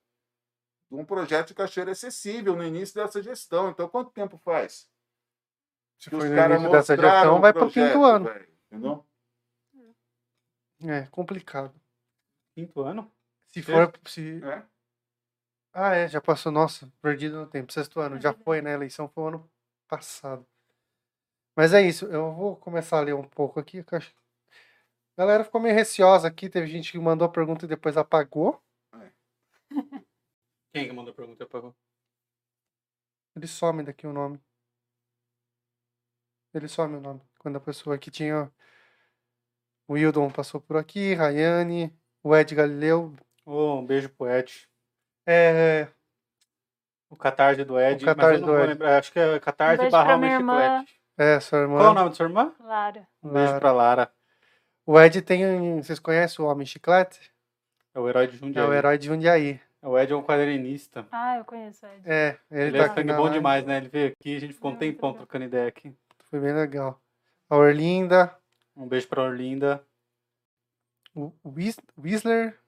Um 0.91 1.05
projeto 1.05 1.49
de 1.49 1.55
cachoeira 1.55 1.91
acessível 1.91 2.55
no 2.55 2.63
início 2.63 2.95
dessa 2.95 3.21
gestão. 3.21 3.71
Então, 3.71 3.89
quanto 3.89 4.13
tempo 4.13 4.37
faz? 4.39 4.89
Se 5.99 6.09
que 6.09 6.17
for 6.17 6.25
os 6.25 6.31
no 6.31 6.37
início 6.37 6.71
dessa 6.71 6.97
gestão, 6.97 7.39
o 7.39 7.41
vai 7.41 7.53
pro 7.53 7.63
projeto, 7.63 7.93
quinto 7.93 8.05
ano. 8.05 8.25
velho, 8.27 8.49
entendeu? 8.71 9.07
É 10.83 11.07
complicado. 11.07 11.75
Quinto 12.55 12.83
ano? 12.83 13.11
Se 13.49 13.63
for. 13.63 13.93
Se... 14.07 14.41
É. 14.45 14.63
Ah, 15.77 15.95
é, 15.95 16.07
já 16.09 16.21
passou. 16.21 16.53
Nossa, 16.53 16.91
perdido 17.03 17.37
no 17.37 17.47
tempo. 17.49 17.73
Sexto 17.73 17.99
ano, 18.01 18.21
já 18.21 18.33
foi, 18.33 18.63
né? 18.63 18.71
A 18.71 18.75
eleição 18.75 19.09
foi 19.09 19.25
o 19.25 19.27
ano 19.29 19.51
passado. 19.89 20.47
Mas 21.57 21.73
é 21.73 21.83
isso, 21.83 22.07
eu 22.07 22.33
vou 22.33 22.57
começar 22.57 22.99
a 22.99 23.01
ler 23.01 23.15
um 23.15 23.23
pouco 23.29 23.59
aqui. 23.61 23.83
que 23.83 23.95
acho- 23.95 24.15
A 25.17 25.23
galera 25.23 25.45
ficou 25.45 25.61
meio 25.61 25.75
receosa 25.75 26.29
aqui. 26.29 26.49
Teve 26.49 26.67
gente 26.67 26.93
que 26.93 26.99
mandou 26.99 27.27
a 27.27 27.31
pergunta 27.31 27.65
e 27.65 27.69
depois 27.69 27.97
apagou. 27.97 28.63
Quem 30.73 30.87
que 30.89 30.93
mandou 30.93 31.13
a 31.13 31.15
pergunta? 31.15 31.45
Apagou. 31.45 31.75
Ele 33.37 33.47
some 33.49 33.83
daqui 33.83 34.07
o 34.07 34.13
nome. 34.13 34.41
Ele 36.53 36.69
some 36.69 36.97
o 36.97 37.01
nome. 37.01 37.21
Quando 37.39 37.57
a 37.57 37.61
pessoa 37.61 37.99
que 37.99 38.11
tinha. 38.11 38.53
O 39.87 39.95
Wildon 39.95 40.31
passou 40.31 40.61
por 40.61 40.77
aqui, 40.79 41.13
Rayane, 41.15 41.95
o 42.23 42.35
Ed 42.35 42.55
Galileu. 42.55 43.15
Ô, 43.45 43.75
um 43.81 43.85
beijo 43.85 44.09
pro 44.09 44.27
Ed. 44.31 44.67
É, 45.27 45.89
O 47.11 47.17
catarse 47.17 47.65
do 47.65 47.79
Ed. 47.81 48.03
O 48.03 48.07
catarse 48.07 48.33
mas 48.33 48.41
eu 48.41 48.47
não 48.47 48.47
do 48.47 48.53
vou 48.53 48.61
Ed. 48.65 48.69
lembrar. 48.73 48.99
Acho 48.99 49.13
que 49.13 49.19
é 49.19 49.39
catarse 49.41 49.85
Um 49.85 49.91
barra 49.91 50.13
irmã. 50.27 50.59
chiclete. 50.61 51.01
é, 51.17 51.41
sua 51.41 51.59
irmã. 51.61 51.77
Qual 51.79 51.87
é 51.87 51.91
o 51.91 51.95
nome 51.95 52.09
da 52.11 52.15
sua 52.17 52.27
irmã? 52.27 52.55
Lara. 52.61 53.09
Um 53.23 53.29
beijo 53.31 53.47
Lara. 53.49 53.61
pra 53.61 53.73
Lara. 53.73 54.13
O 54.87 55.01
Ed 55.01 55.23
tem. 55.23 55.83
Vocês 55.83 55.99
conhecem 55.99 56.45
o 56.45 56.49
Homem 56.49 56.67
Chiclete? 56.67 57.33
É 57.95 58.01
o 58.01 58.09
herói 58.09 58.27
de 58.27 58.35
É 58.35 58.39
Jundiaí. 58.39 58.67
o 58.67 58.73
herói 58.75 58.99
de 58.99 59.07
Jundiaí. 59.07 59.61
O 59.81 59.99
Ed 59.99 60.13
é 60.13 60.17
um 60.17 60.23
quadrinista. 60.23 61.07
Ah, 61.13 61.39
eu 61.39 61.45
conheço 61.45 61.87
Ed. 61.87 62.03
É, 62.05 62.37
ele, 62.51 62.63
Ele, 62.69 62.79
tá 62.79 62.85
é 62.85 62.87
aqui 62.89 63.05
bom 63.05 63.13
live. 63.23 63.31
demais, 63.37 63.65
né? 63.65 63.77
Ele 63.79 63.89
veio 63.89 64.09
aqui, 64.13 64.37
a 64.37 64.41
gente 64.41 64.53
ficou 64.55 64.73
um 64.73 64.75
É, 64.75 64.79
tempão 64.79 65.11
legal. 65.11 65.19
trocando 65.27 65.45
ideia 65.45 65.69
aqui. 65.69 65.95
Foi 66.31 66.41
bem 66.41 66.53
legal. 66.53 67.01
A 67.49 67.57
Orlinda, 67.57 68.35
Um 68.77 68.89
beijo 68.89 69.07
pra 69.09 69.23
Orlinda. 69.23 69.83
o 71.15 71.33
Whis- 71.45 71.79
Whistler. 71.97 72.59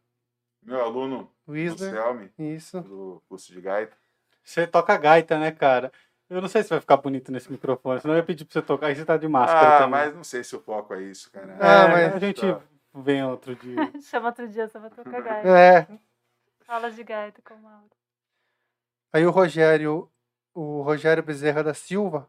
Meu 0.67 0.81
aluno, 0.83 1.31
Whistler. 1.47 1.93
Selmi, 1.93 2.33
Isso. 2.39 2.81
do 2.83 3.23
curso 3.29 3.53
de 3.53 3.61
gaita. 3.61 3.97
Você 4.43 4.67
toca 4.67 4.97
gaita, 4.97 5.39
né, 5.39 5.53
cara? 5.53 5.93
Eu 6.29 6.41
não 6.43 6.49
sei 6.49 6.63
se 6.65 6.71
vai 6.71 6.81
ficar 6.81 6.97
bonito 6.97 7.31
nesse 7.31 7.51
microfone, 7.51 8.01
senão 8.01 8.15
eu 8.15 8.19
ia 8.19 8.25
pedir 8.25 8.45
pra 8.45 8.53
você 8.53 8.63
tocar. 8.63 8.87
Aí 8.89 8.97
você 8.97 9.05
tá 9.05 9.17
de 9.17 9.29
máscara 9.29 9.77
Ah, 9.77 9.79
também. 9.79 9.91
mas 9.91 10.15
não 10.15 10.25
sei 10.25 10.43
se 10.43 10.57
o 10.57 10.61
foco 10.61 10.93
é 10.95 11.03
isso, 11.03 11.31
cara. 11.31 11.57
Ah, 11.61 11.85
É, 11.85 11.89
mas- 11.89 12.15
a 12.15 12.19
gente 12.19 12.41
Tá. 12.41 12.61
vem 12.95 13.23
outro 13.31 13.55
dia. 13.55 13.77
Chama 14.03 14.29
outro 14.29 14.49
dia, 14.49 14.67
só 14.69 14.81
pra 14.81 14.91
tocar 14.91 15.23
gaita. 15.23 15.49
É. 15.49 15.87
Fala 16.65 16.91
de 16.91 17.05
gaita 17.05 17.41
com 17.43 17.55
o 17.55 17.63
Mauro. 17.63 17.91
Aí 19.13 19.25
o 19.25 19.31
Rogério, 19.31 20.11
o 20.53 20.83
Rogério 20.83 21.23
Bezerra 21.23 21.63
da 21.63 21.75
Silva, 21.75 22.29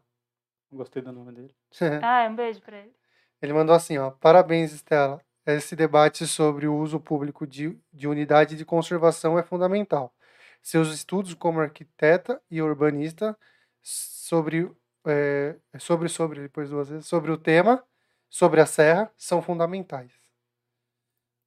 Gostei 0.70 1.00
do 1.00 1.10
nome 1.10 1.32
dele. 1.32 1.54
Ah, 2.02 2.28
um 2.30 2.36
beijo 2.36 2.60
pra 2.60 2.76
ele. 2.76 2.94
ele 3.40 3.52
mandou 3.54 3.74
assim, 3.74 3.96
ó. 3.96 4.10
Parabéns, 4.10 4.70
Estela. 4.72 5.18
Esse 5.56 5.74
debate 5.74 6.26
sobre 6.26 6.66
o 6.66 6.76
uso 6.76 7.00
público 7.00 7.46
de, 7.46 7.74
de 7.90 8.06
unidade 8.06 8.54
de 8.54 8.66
conservação 8.66 9.38
é 9.38 9.42
fundamental. 9.42 10.12
Seus 10.60 10.92
estudos 10.92 11.32
como 11.32 11.58
arquiteta 11.58 12.38
e 12.50 12.60
urbanista 12.60 13.34
sobre, 13.82 14.70
é, 15.06 15.56
sobre, 15.78 16.10
sobre, 16.10 16.42
depois 16.42 16.68
duas 16.68 16.90
vezes, 16.90 17.06
sobre 17.06 17.30
o 17.30 17.38
tema, 17.38 17.82
sobre 18.28 18.60
a 18.60 18.66
serra, 18.66 19.10
são 19.16 19.40
fundamentais. 19.40 20.12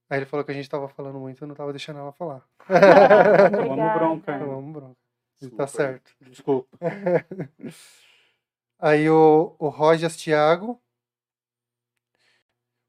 Aí 0.09 0.17
ele 0.17 0.25
falou 0.25 0.43
que 0.43 0.51
a 0.51 0.55
gente 0.55 0.63
estava 0.63 0.89
falando 0.89 1.19
muito, 1.19 1.43
eu 1.43 1.47
não 1.47 1.53
estava 1.53 1.71
deixando 1.71 1.99
ela 1.99 2.11
falar. 2.11 2.43
Tomamos 2.67 3.93
bronca, 3.93 4.33
hein? 4.33 4.39
Vamos, 4.39 4.73
bronca. 4.73 4.97
Ele 5.41 5.49
Desculpa 5.51 5.63
tá 5.63 5.67
certo. 5.67 6.11
Desculpa. 6.21 6.77
Aí 8.79 9.07
o, 9.11 9.55
o 9.59 9.69
Rojas 9.69 10.17
Thiago. 10.17 10.81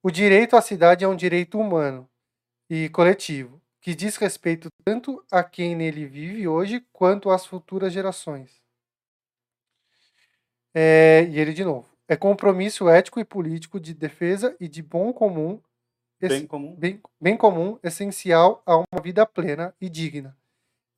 O 0.02 0.10
direito 0.10 0.56
à 0.56 0.60
cidade 0.60 1.04
é 1.04 1.08
um 1.08 1.14
direito 1.14 1.60
humano 1.60 2.10
e 2.68 2.88
coletivo, 2.88 3.62
que 3.80 3.94
diz 3.94 4.16
respeito 4.16 4.68
tanto 4.84 5.24
a 5.30 5.44
quem 5.44 5.76
nele 5.76 6.04
vive 6.06 6.48
hoje 6.48 6.84
quanto 6.92 7.30
às 7.30 7.46
futuras 7.46 7.92
gerações. 7.92 8.60
É, 10.74 11.24
e 11.30 11.38
ele 11.38 11.52
de 11.52 11.64
novo. 11.64 11.88
É 12.08 12.16
compromisso 12.16 12.88
ético 12.88 13.20
e 13.20 13.24
político 13.24 13.78
de 13.78 13.94
defesa 13.94 14.56
e 14.58 14.66
de 14.66 14.82
bom 14.82 15.12
comum, 15.12 15.62
Bem 16.20 16.44
comum. 16.46 16.74
bem, 16.74 17.00
bem 17.20 17.36
comum, 17.36 17.78
essencial 17.82 18.60
a 18.66 18.76
uma 18.76 19.00
vida 19.00 19.24
plena 19.24 19.72
e 19.80 19.88
digna, 19.88 20.36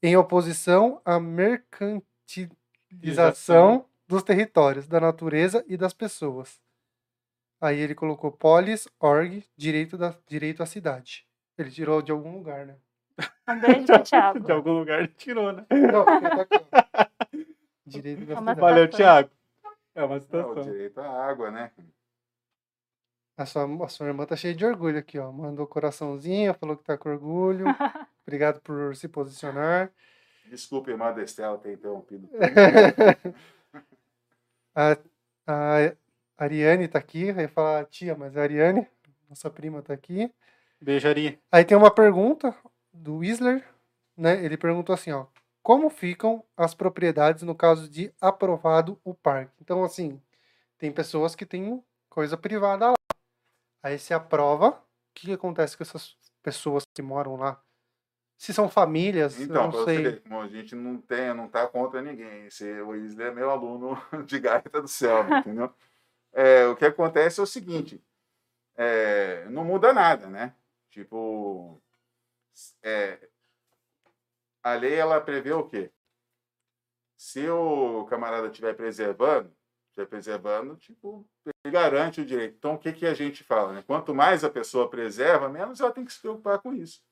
em 0.03 0.17
oposição 0.17 1.03
à 1.05 1.21
mercantilização 1.21 3.85
dos 4.07 4.23
territórios, 4.23 4.89
da 4.89 4.99
natureza 5.01 5.63
e 5.69 5.77
das 5.77 5.93
pessoas. 5.93 6.64
Aí 7.65 7.81
ele 7.81 7.95
colocou 7.95 8.31
polis, 8.31 8.87
org, 9.01 9.43
direito, 9.57 9.97
da, 9.97 10.15
direito 10.29 10.63
à 10.63 10.67
cidade. 10.67 11.27
Ele 11.57 11.71
tirou 11.71 12.03
de 12.03 12.13
algum 12.13 12.37
lugar, 12.37 12.67
né? 12.67 12.77
Um 13.49 13.59
beijo 13.61 14.03
Thiago. 14.03 14.41
De 14.41 14.53
algum 14.53 14.73
lugar 14.81 14.99
ele 14.99 15.09
tirou, 15.09 15.51
né? 15.53 15.65
Não, 15.71 16.05
tá 16.05 16.43
aqui. 16.43 17.47
Direito 17.87 18.27
da 18.27 18.35
É 18.35 18.37
cidade. 18.39 18.61
Valeu. 18.61 18.89
Thiago. 18.91 19.31
É 19.95 20.05
uma 20.05 20.15
É, 20.17 20.19
o 20.19 20.21
situação. 20.21 20.63
direito 20.63 21.01
à 21.01 21.27
água, 21.27 21.51
né? 21.51 21.71
A 23.37 23.47
sua, 23.47 23.85
a 23.85 23.89
sua 23.89 24.07
irmã 24.09 24.27
tá 24.27 24.37
cheia 24.37 24.55
de 24.55 24.65
orgulho 24.67 24.99
aqui, 24.99 25.19
ó. 25.19 25.33
Mandou 25.33 25.67
coraçãozinho, 25.67 26.53
falou 26.55 26.77
que 26.77 26.85
tá 26.85 26.99
com 26.99 27.09
orgulho. 27.09 27.65
Obrigado 28.27 28.61
por 28.61 28.95
se 28.95 29.09
posicionar. 29.09 29.91
Desculpe, 30.47 30.91
irmã 30.91 31.13
da 31.15 31.23
Estela, 31.23 31.57
ter 31.59 31.73
interrompido. 31.73 32.29
A, 34.75 34.97
a 35.47 35.95
Ariane 36.37 36.89
tá 36.89 36.99
aqui, 36.99 37.29
eu 37.29 37.41
ia 37.41 37.49
falar 37.49 37.85
tia, 37.87 38.17
mas 38.17 38.37
a 38.37 38.43
Ariane, 38.43 38.87
nossa 39.29 39.49
prima, 39.49 39.83
tá 39.83 39.95
aqui. 39.95 40.33
Beijaria. 40.81 41.39
Aí 41.51 41.65
tem 41.65 41.77
uma 41.77 41.95
pergunta 41.95 42.55
do 42.93 43.19
Whistler, 43.19 43.65
né? 44.17 44.45
Ele 44.45 44.57
perguntou 44.57 44.93
assim, 44.93 45.13
ó. 45.13 45.27
Como 45.63 45.89
ficam 45.89 46.45
as 46.57 46.75
propriedades 46.75 47.43
no 47.43 47.55
caso 47.55 47.89
de 47.89 48.13
aprovado 48.21 49.01
o 49.03 49.15
parque? 49.15 49.53
Então, 49.63 49.83
assim, 49.83 50.21
tem 50.77 50.93
pessoas 50.93 51.35
que 51.35 51.47
têm 51.47 51.83
coisa 52.11 52.37
privada 52.37 52.89
lá. 52.89 52.95
Aí 53.83 53.99
se 53.99 54.13
aprova, 54.13 54.71
o 54.71 54.83
que, 55.15 55.33
acontece 55.33 55.77
com 55.77 55.83
essas 55.83 56.17
pessoas 56.43 56.85
que 56.95 57.01
moram 57.01 57.37
lá? 57.37 57.63
Se 58.37 58.53
são 58.53 58.69
famílias, 58.69 59.39
eu 59.39 59.45
Então, 59.45 59.63
não 59.63 59.71
pra 59.71 59.81
você 59.81 59.95
sei. 59.95 60.03
ver, 60.03 60.23
como 60.23 60.41
a 60.41 60.49
gente 60.49 60.75
não 60.75 60.99
tem, 60.99 61.33
não 61.33 61.49
tá 61.49 61.67
contra 61.67 62.03
ninguém. 62.03 62.47
Esse, 62.47 62.83
o 62.83 62.95
Isla 62.95 63.25
é 63.25 63.31
meu 63.31 63.49
aluno 63.49 63.97
de 64.27 64.39
gaita 64.39 64.83
do 64.83 64.89
céu, 64.89 65.27
entendeu? 65.39 65.73
É, 66.35 66.67
o 66.67 66.77
que 66.77 66.85
acontece 66.85 67.39
é 67.39 67.43
o 67.43 67.47
seguinte, 67.47 68.05
é, 68.77 69.45
não 69.49 69.65
muda 69.65 69.93
nada, 69.93 70.27
né? 70.29 70.55
Tipo, 70.91 71.81
é, 72.83 73.29
a 74.63 74.75
lei 74.75 74.95
ela 74.95 75.21
prevê 75.21 75.53
o 75.53 75.69
quê? 75.69 75.93
Se 77.17 77.49
o 77.49 78.05
camarada 78.07 78.49
estiver 78.49 78.75
preservando, 78.75 79.55
estiver 79.89 80.07
preservando, 80.07 80.77
tipo, 80.77 81.27
ele 81.47 81.73
garante 81.73 82.21
o 82.21 82.27
direito. 82.27 82.57
Então, 82.57 82.75
o 82.75 82.79
que, 82.79 82.93
que 82.93 83.07
a 83.07 83.15
gente 83.15 83.45
fala? 83.45 83.73
Né? 83.73 83.83
Quanto 83.87 84.15
mais 84.15 84.43
a 84.45 84.51
pessoa 84.51 84.91
preserva, 84.91 85.49
menos 85.49 85.81
ela 85.81 85.93
tem 85.93 86.05
que 86.05 86.13
se 86.13 86.21
preocupar 86.21 86.59
com 86.59 86.75
isso. 86.75 87.03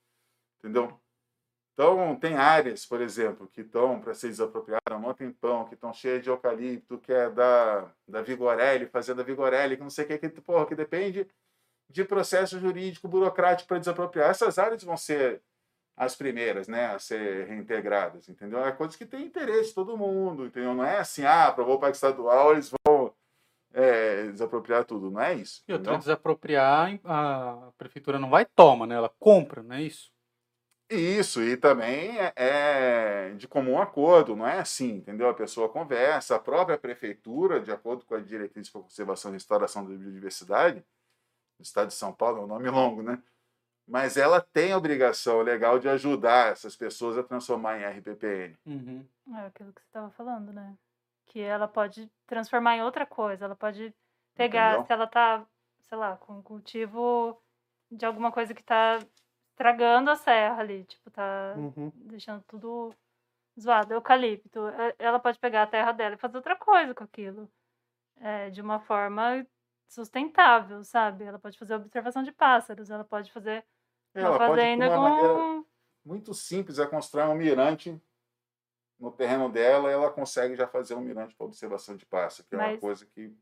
Entendeu? 0.58 1.00
Então, 1.72 2.14
tem 2.16 2.36
áreas, 2.36 2.84
por 2.84 3.00
exemplo, 3.00 3.48
que 3.48 3.62
estão 3.62 3.98
para 3.98 4.14
ser 4.14 4.28
desapropriadas 4.28 4.82
há 4.90 4.96
um 4.96 5.14
tempão, 5.14 5.64
que 5.64 5.74
estão 5.74 5.92
cheias 5.92 6.22
de 6.22 6.28
eucalipto, 6.28 6.98
que 6.98 7.12
é 7.12 7.30
da, 7.30 7.90
da 8.06 8.20
Vigorelli, 8.20 8.86
fazenda 8.86 9.24
Vigorelli, 9.24 9.76
que 9.76 9.82
não 9.82 9.90
sei 9.90 10.04
o 10.04 10.08
que, 10.08 10.18
que, 10.18 10.40
porra, 10.40 10.66
que 10.66 10.74
depende 10.74 11.26
de 11.88 12.04
processo 12.04 12.58
jurídico, 12.58 13.08
burocrático 13.08 13.68
para 13.68 13.78
desapropriar. 13.78 14.30
Essas 14.30 14.58
áreas 14.58 14.84
vão 14.84 14.96
ser 14.96 15.42
as 15.96 16.14
primeiras, 16.14 16.68
né, 16.68 16.86
a 16.86 16.98
ser 16.98 17.46
reintegradas, 17.46 18.28
entendeu? 18.28 18.64
É 18.64 18.72
coisa 18.72 18.96
que 18.96 19.06
tem 19.06 19.24
interesse 19.24 19.68
de 19.68 19.74
todo 19.74 19.96
mundo, 19.96 20.46
entendeu? 20.46 20.74
Não 20.74 20.84
é 20.84 20.98
assim, 20.98 21.24
ah, 21.24 21.48
aprovou 21.48 21.76
o 21.76 21.78
parque 21.78 21.96
estadual, 21.96 22.52
eles 22.52 22.70
vão 22.86 23.12
é, 23.72 24.28
desapropriar 24.28 24.84
tudo, 24.84 25.10
não 25.10 25.20
é 25.20 25.34
isso. 25.34 25.62
E 25.68 25.72
outra, 25.72 25.98
desapropriar, 25.98 26.98
a 27.04 27.70
prefeitura 27.78 28.18
não 28.18 28.30
vai 28.30 28.42
e 28.42 28.46
toma, 28.46 28.86
né? 28.86 28.94
Ela 28.94 29.10
compra, 29.18 29.62
não 29.62 29.76
é 29.76 29.82
isso? 29.82 30.10
Isso, 30.94 31.42
e 31.42 31.56
também 31.56 32.18
é- 32.18 32.32
é 32.36 33.34
de 33.34 33.48
comum 33.48 33.80
acordo, 33.80 34.36
não 34.36 34.46
é 34.46 34.58
assim, 34.58 34.96
entendeu? 34.96 35.28
A 35.28 35.34
pessoa 35.34 35.68
conversa, 35.68 36.36
a 36.36 36.38
própria 36.38 36.76
prefeitura, 36.76 37.60
de 37.60 37.72
acordo 37.72 38.04
com 38.04 38.14
a 38.14 38.20
diretriz 38.20 38.68
para 38.68 38.82
conservação 38.82 39.30
e 39.30 39.34
restauração 39.34 39.84
da 39.84 39.94
biodiversidade, 39.96 40.80
do 41.58 41.62
Estado 41.62 41.88
de 41.88 41.94
São 41.94 42.12
Paulo, 42.12 42.40
é 42.40 42.44
um 42.44 42.46
nome 42.46 42.68
longo, 42.98 43.02
né? 43.02 43.22
Mas 43.86 44.16
ela 44.16 44.40
tem 44.40 44.72
a 44.72 44.76
obrigação 44.78 45.40
legal 45.40 45.78
de 45.78 45.88
ajudar 45.88 46.52
essas 46.52 46.76
pessoas 46.76 47.18
a 47.18 47.22
transformar 47.22 47.78
em 47.78 47.84
RPPN. 47.84 48.56
Uhum. 48.64 49.06
É 49.34 49.46
aquilo 49.46 49.72
que 49.72 49.80
você 49.80 49.86
estava 49.88 50.10
falando, 50.10 50.52
né? 50.52 50.76
Que 51.26 51.40
ela 51.40 51.66
pode 51.66 52.10
transformar 52.26 52.76
em 52.76 52.82
outra 52.82 53.04
coisa. 53.06 53.44
Ela 53.46 53.56
pode 53.56 53.94
pegar, 54.34 54.72
Entendeu? 54.72 54.86
se 54.86 54.92
ela 54.92 55.06
tá, 55.06 55.44
sei 55.80 55.98
lá, 55.98 56.16
com 56.16 56.34
um 56.34 56.42
cultivo 56.42 57.40
de 57.90 58.06
alguma 58.06 58.30
coisa 58.30 58.54
que 58.54 58.62
tá 58.62 58.98
estragando 59.52 60.10
a 60.10 60.16
serra 60.16 60.60
ali, 60.60 60.84
tipo, 60.84 61.10
tá 61.10 61.54
Uhum. 61.56 61.92
deixando 61.94 62.42
tudo 62.48 62.94
zoado, 63.60 63.92
eucalipto. 63.92 64.60
e- 64.68 64.94
Ela 64.98 65.18
pode 65.20 65.38
pegar 65.38 65.62
a 65.62 65.66
terra 65.66 65.92
dela 65.92 66.14
e 66.14 66.18
fazer 66.18 66.36
outra 66.36 66.56
coisa 66.56 66.94
com 66.94 67.04
aquilo. 67.04 67.50
É, 68.16 68.50
de 68.50 68.60
uma 68.60 68.78
forma 68.80 69.44
sustentável, 69.88 70.82
sabe? 70.84 71.24
Ela 71.24 71.38
pode 71.38 71.58
fazer 71.58 71.74
observação 71.74 72.22
de 72.22 72.30
pássaros, 72.32 72.88
ela 72.90 73.04
pode 73.04 73.32
fazer 73.32 73.64
uma 74.14 74.24
Ela 74.26 74.38
pode, 74.38 74.52
de 74.52 74.56
fazenda 74.60 74.88
uma 74.88 75.10
maneira 75.10 75.34
com. 75.34 75.66
muito 76.04 76.32
simples, 76.34 76.78
é 76.78 76.86
construir 76.86 77.24
um 77.24 77.34
mirante 77.34 78.00
no 78.98 79.10
terreno 79.10 79.48
dela, 79.50 79.90
ela 79.90 80.10
consegue 80.10 80.54
já 80.54 80.68
fazer 80.68 80.94
um 80.94 81.00
mirante 81.00 81.34
para 81.34 81.46
observação 81.46 81.96
de 81.96 82.06
pássaro, 82.06 82.46
que 82.48 82.54
é 82.54 82.58
uma 82.58 82.68
Mas- 82.68 82.80
coisa 82.80 83.04
que 83.06 83.34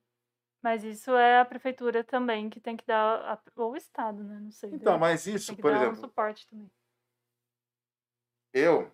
Mas 0.63 0.85
isso 0.85 1.11
é 1.13 1.41
a 1.41 1.45
prefeitura 1.45 2.05
também 2.05 2.51
que 2.51 2.61
tem 2.61 2.77
que 2.77 2.87
dar, 2.87 3.33
a- 3.33 3.43
ou 3.57 3.73
o 3.73 3.77
Estado, 3.77 4.23
né? 4.23 4.39
Não 4.41 4.51
sei. 4.51 4.71
Então, 4.71 4.99
mas 4.99 5.25
tem 5.25 5.35
isso, 5.35 5.55
que 5.55 5.63
por 5.63 5.71
dar 5.71 5.81
um 5.81 5.87
exemplo, 5.87 6.01
suporte 6.03 6.47
também. 6.49 6.71
eu 8.53 8.91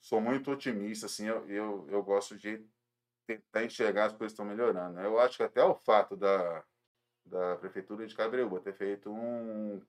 sou 0.00 0.20
muito 0.20 0.50
otimista, 0.50 1.06
assim, 1.06 1.26
eu, 1.26 1.48
eu, 1.48 1.86
eu 1.90 2.02
gosto 2.02 2.36
de 2.36 2.64
tentar 3.26 3.64
enxergar 3.64 4.06
as 4.06 4.12
coisas 4.12 4.32
que 4.32 4.42
estão 4.42 4.44
melhorando. 4.44 5.00
Eu 5.00 5.18
acho 5.18 5.36
que 5.36 5.42
até 5.42 5.62
o 5.64 5.74
fato 5.74 6.16
da, 6.16 6.64
da 7.24 7.56
Prefeitura 7.56 8.06
de 8.06 8.14
Cabreúba 8.14 8.60
ter 8.60 8.74
feito 8.74 9.10
um, 9.10 9.82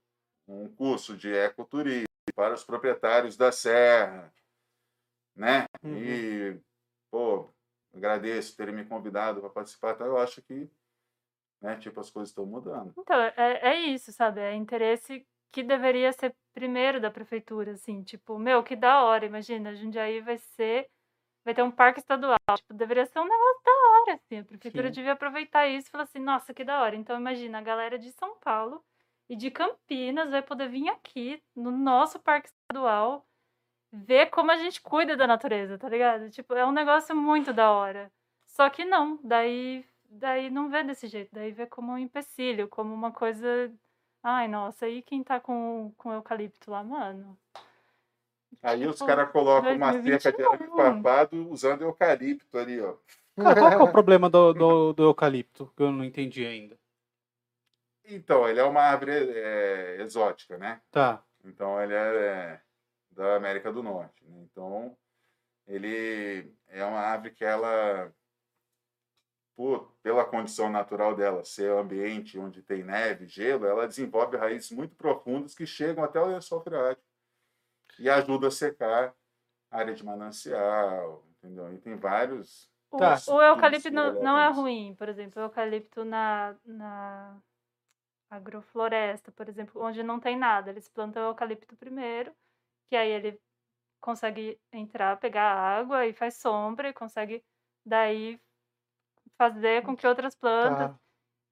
um 0.48 0.70
curso 0.76 1.18
de 1.18 1.32
ecoturismo 1.34 2.08
para 2.36 2.54
os 2.54 2.64
proprietários 2.64 3.38
da 3.38 3.52
serra, 3.52 4.34
né? 5.36 5.66
Uhum. 5.84 5.98
E, 5.98 6.60
pô, 7.12 7.50
agradeço 7.94 8.56
terem 8.56 8.74
me 8.76 8.86
convidado 8.86 9.42
para 9.42 9.50
participar, 9.50 9.96
então 9.96 10.08
eu 10.08 10.18
acho 10.18 10.42
que, 10.42 10.70
né, 11.66 11.76
tipo, 11.78 12.00
as 12.00 12.10
coisas 12.10 12.30
estão 12.30 12.46
mudando. 12.46 12.94
Então, 12.98 13.20
é, 13.20 13.60
é 13.62 13.76
isso, 13.82 14.12
sabe? 14.12 14.40
É 14.40 14.54
interesse 14.54 15.26
que 15.52 15.64
deveria 15.64 16.14
ser 16.14 16.36
primeiro 16.54 17.02
da 17.02 17.10
prefeitura, 17.10 17.72
assim, 17.72 18.04
tipo, 18.04 18.38
meu, 18.38 18.64
que 18.64 18.76
da 18.76 19.04
hora, 19.04 19.26
imagina, 19.26 19.76
Jundiaí 19.76 20.22
vai 20.22 20.38
ser, 20.38 20.88
vai 21.44 21.54
ter 21.54 21.64
um 21.64 21.72
parque 21.72 22.00
estadual, 22.00 22.38
tipo, 22.56 22.74
deveria 22.74 23.06
ser 23.06 23.20
um 23.20 23.24
negócio 23.24 23.62
da 23.66 23.72
hora, 23.72 24.14
assim, 24.14 24.40
a 24.40 24.44
prefeitura 24.44 24.88
Sim. 24.88 24.94
devia 24.94 25.14
aproveitar 25.14 25.68
isso 25.68 25.88
e 25.88 25.92
falar 25.92 26.04
assim, 26.04 26.20
nossa, 26.20 26.54
que 26.54 26.64
da 26.64 26.82
hora. 26.82 26.96
Então, 26.96 27.18
imagina, 27.18 27.58
a 27.58 27.62
galera 27.62 27.98
de 27.98 28.12
São 28.12 28.38
Paulo 28.40 28.84
e 29.28 29.36
de 29.36 29.50
Campinas 29.50 30.30
vai 30.30 30.42
poder 30.42 30.70
vir 30.70 30.88
aqui 30.90 31.42
no 31.56 31.72
nosso 31.72 32.20
parque 32.20 32.50
estadual 32.50 33.26
ver 33.92 34.28
como 34.28 34.52
a 34.52 34.58
gente 34.58 34.82
cuida 34.82 35.16
da 35.16 35.26
natureza, 35.26 35.78
tá 35.78 35.88
ligado? 35.90 36.30
Tipo, 36.30 36.54
é 36.54 36.66
um 36.66 36.72
negócio 36.72 37.16
muito 37.16 37.54
da 37.54 37.72
hora. 37.72 38.12
Só 38.46 38.70
que 38.70 38.86
não, 38.86 39.20
daí, 39.24 39.86
daí 40.20 40.50
não 40.50 40.70
vê 40.70 40.84
desse 40.84 41.08
jeito, 41.08 41.30
daí 41.34 41.52
vê 41.52 41.66
como 41.68 41.92
um 41.94 41.98
empecilho, 41.98 42.68
como 42.70 42.94
uma 42.94 43.12
coisa. 43.12 43.72
Ai, 44.24 44.48
nossa, 44.48 44.88
e 44.90 45.02
quem 45.04 45.24
tá 45.24 45.40
com, 45.40 45.94
com 45.98 46.12
eucalipto 46.14 46.72
lá, 46.72 46.84
mano? 46.84 47.38
Aí 48.62 48.88
os 48.88 48.96
Tipo, 48.96 49.06
caras 49.08 49.32
colocam 49.32 49.76
uma 49.76 49.94
cerca 49.94 50.32
de 50.32 50.38
2021. 50.44 50.46
arame 50.46 50.76
farpado 50.76 51.50
usando 51.50 51.82
eucalipto 51.84 52.58
ali, 52.58 52.82
ó. 52.82 52.96
Cara, 53.38 53.56
qual 53.56 53.70
que 53.70 53.76
é 53.78 53.84
o 53.84 53.92
problema 53.92 54.30
do, 54.30 54.54
do, 54.54 54.94
do 54.94 55.04
eucalipto? 55.04 55.72
Que 55.76 55.84
eu 55.84 55.92
não 55.92 56.04
entendi 56.04 56.46
ainda. 56.46 56.78
Então, 58.06 58.48
ele 58.48 58.60
é 58.60 58.64
uma 58.64 58.82
árvore 58.82 59.12
é, 59.14 59.98
exótica, 60.02 60.58
né? 60.58 60.82
Tá. 60.92 61.24
Então, 61.44 61.82
ele 61.82 61.94
é 61.94 62.62
da 63.12 63.36
América 63.36 63.72
do 63.72 63.82
Norte. 63.84 64.24
né? 64.26 64.42
Então, 64.44 64.96
ele 65.68 66.52
é 66.68 66.84
uma 66.86 67.00
árvore 67.00 67.32
que 67.34 67.44
ela, 67.44 68.12
por, 69.56 69.92
pela 70.04 70.26
condição 70.26 70.70
natural 70.70 71.16
dela, 71.16 71.44
ser 71.44 71.72
ambiente 71.72 72.38
onde 72.38 72.62
tem 72.62 72.84
neve, 72.84 73.26
gelo, 73.28 73.66
ela 73.66 73.88
desenvolve 73.88 74.36
raízes 74.38 74.72
muito 74.72 74.96
profundas 74.96 75.56
que 75.56 75.66
chegam 75.66 76.04
até 76.04 76.20
o 76.20 76.26
lençol 76.26 76.62
freático 76.62 77.06
e 77.98 78.10
ajuda 78.10 78.48
a 78.48 78.52
secar 78.52 79.16
a 79.72 79.78
área 79.78 79.94
de 79.94 80.04
manancial, 80.04 81.26
entendeu? 81.38 81.74
E 81.74 81.78
tem 81.78 81.96
vários... 81.96 82.70
O, 82.92 82.98
Tá. 82.98 83.16
o 83.30 83.42
eucalipto 83.42 83.92
não, 83.92 84.14
não 84.22 84.38
é 84.38 84.50
ruim, 84.50 84.96
por 84.96 85.10
exemplo, 85.10 85.42
o 85.42 85.46
eucalipto 85.46 86.06
na, 86.06 86.56
na 86.64 87.42
agrofloresta, 88.30 89.32
por 89.32 89.50
exemplo, 89.50 89.82
onde 89.82 90.04
não 90.04 90.20
tem 90.20 90.38
nada. 90.38 90.70
Eles 90.70 90.88
plantam 90.88 91.24
o 91.24 91.30
eucalipto 91.30 91.76
primeiro, 91.76 92.34
que 92.90 92.96
aí 92.96 93.10
ele 93.10 93.42
consegue 94.00 94.60
entrar, 94.72 95.18
pegar 95.18 95.52
água 95.52 96.06
e 96.06 96.14
faz 96.14 96.36
sombra 96.36 96.90
e 96.90 96.94
consegue 96.94 97.44
daí 97.86 98.40
fazer 99.38 99.84
com 99.84 99.96
que 99.96 100.08
outras 100.08 100.36
plantas. 100.36 100.92
Tá. 100.92 101.00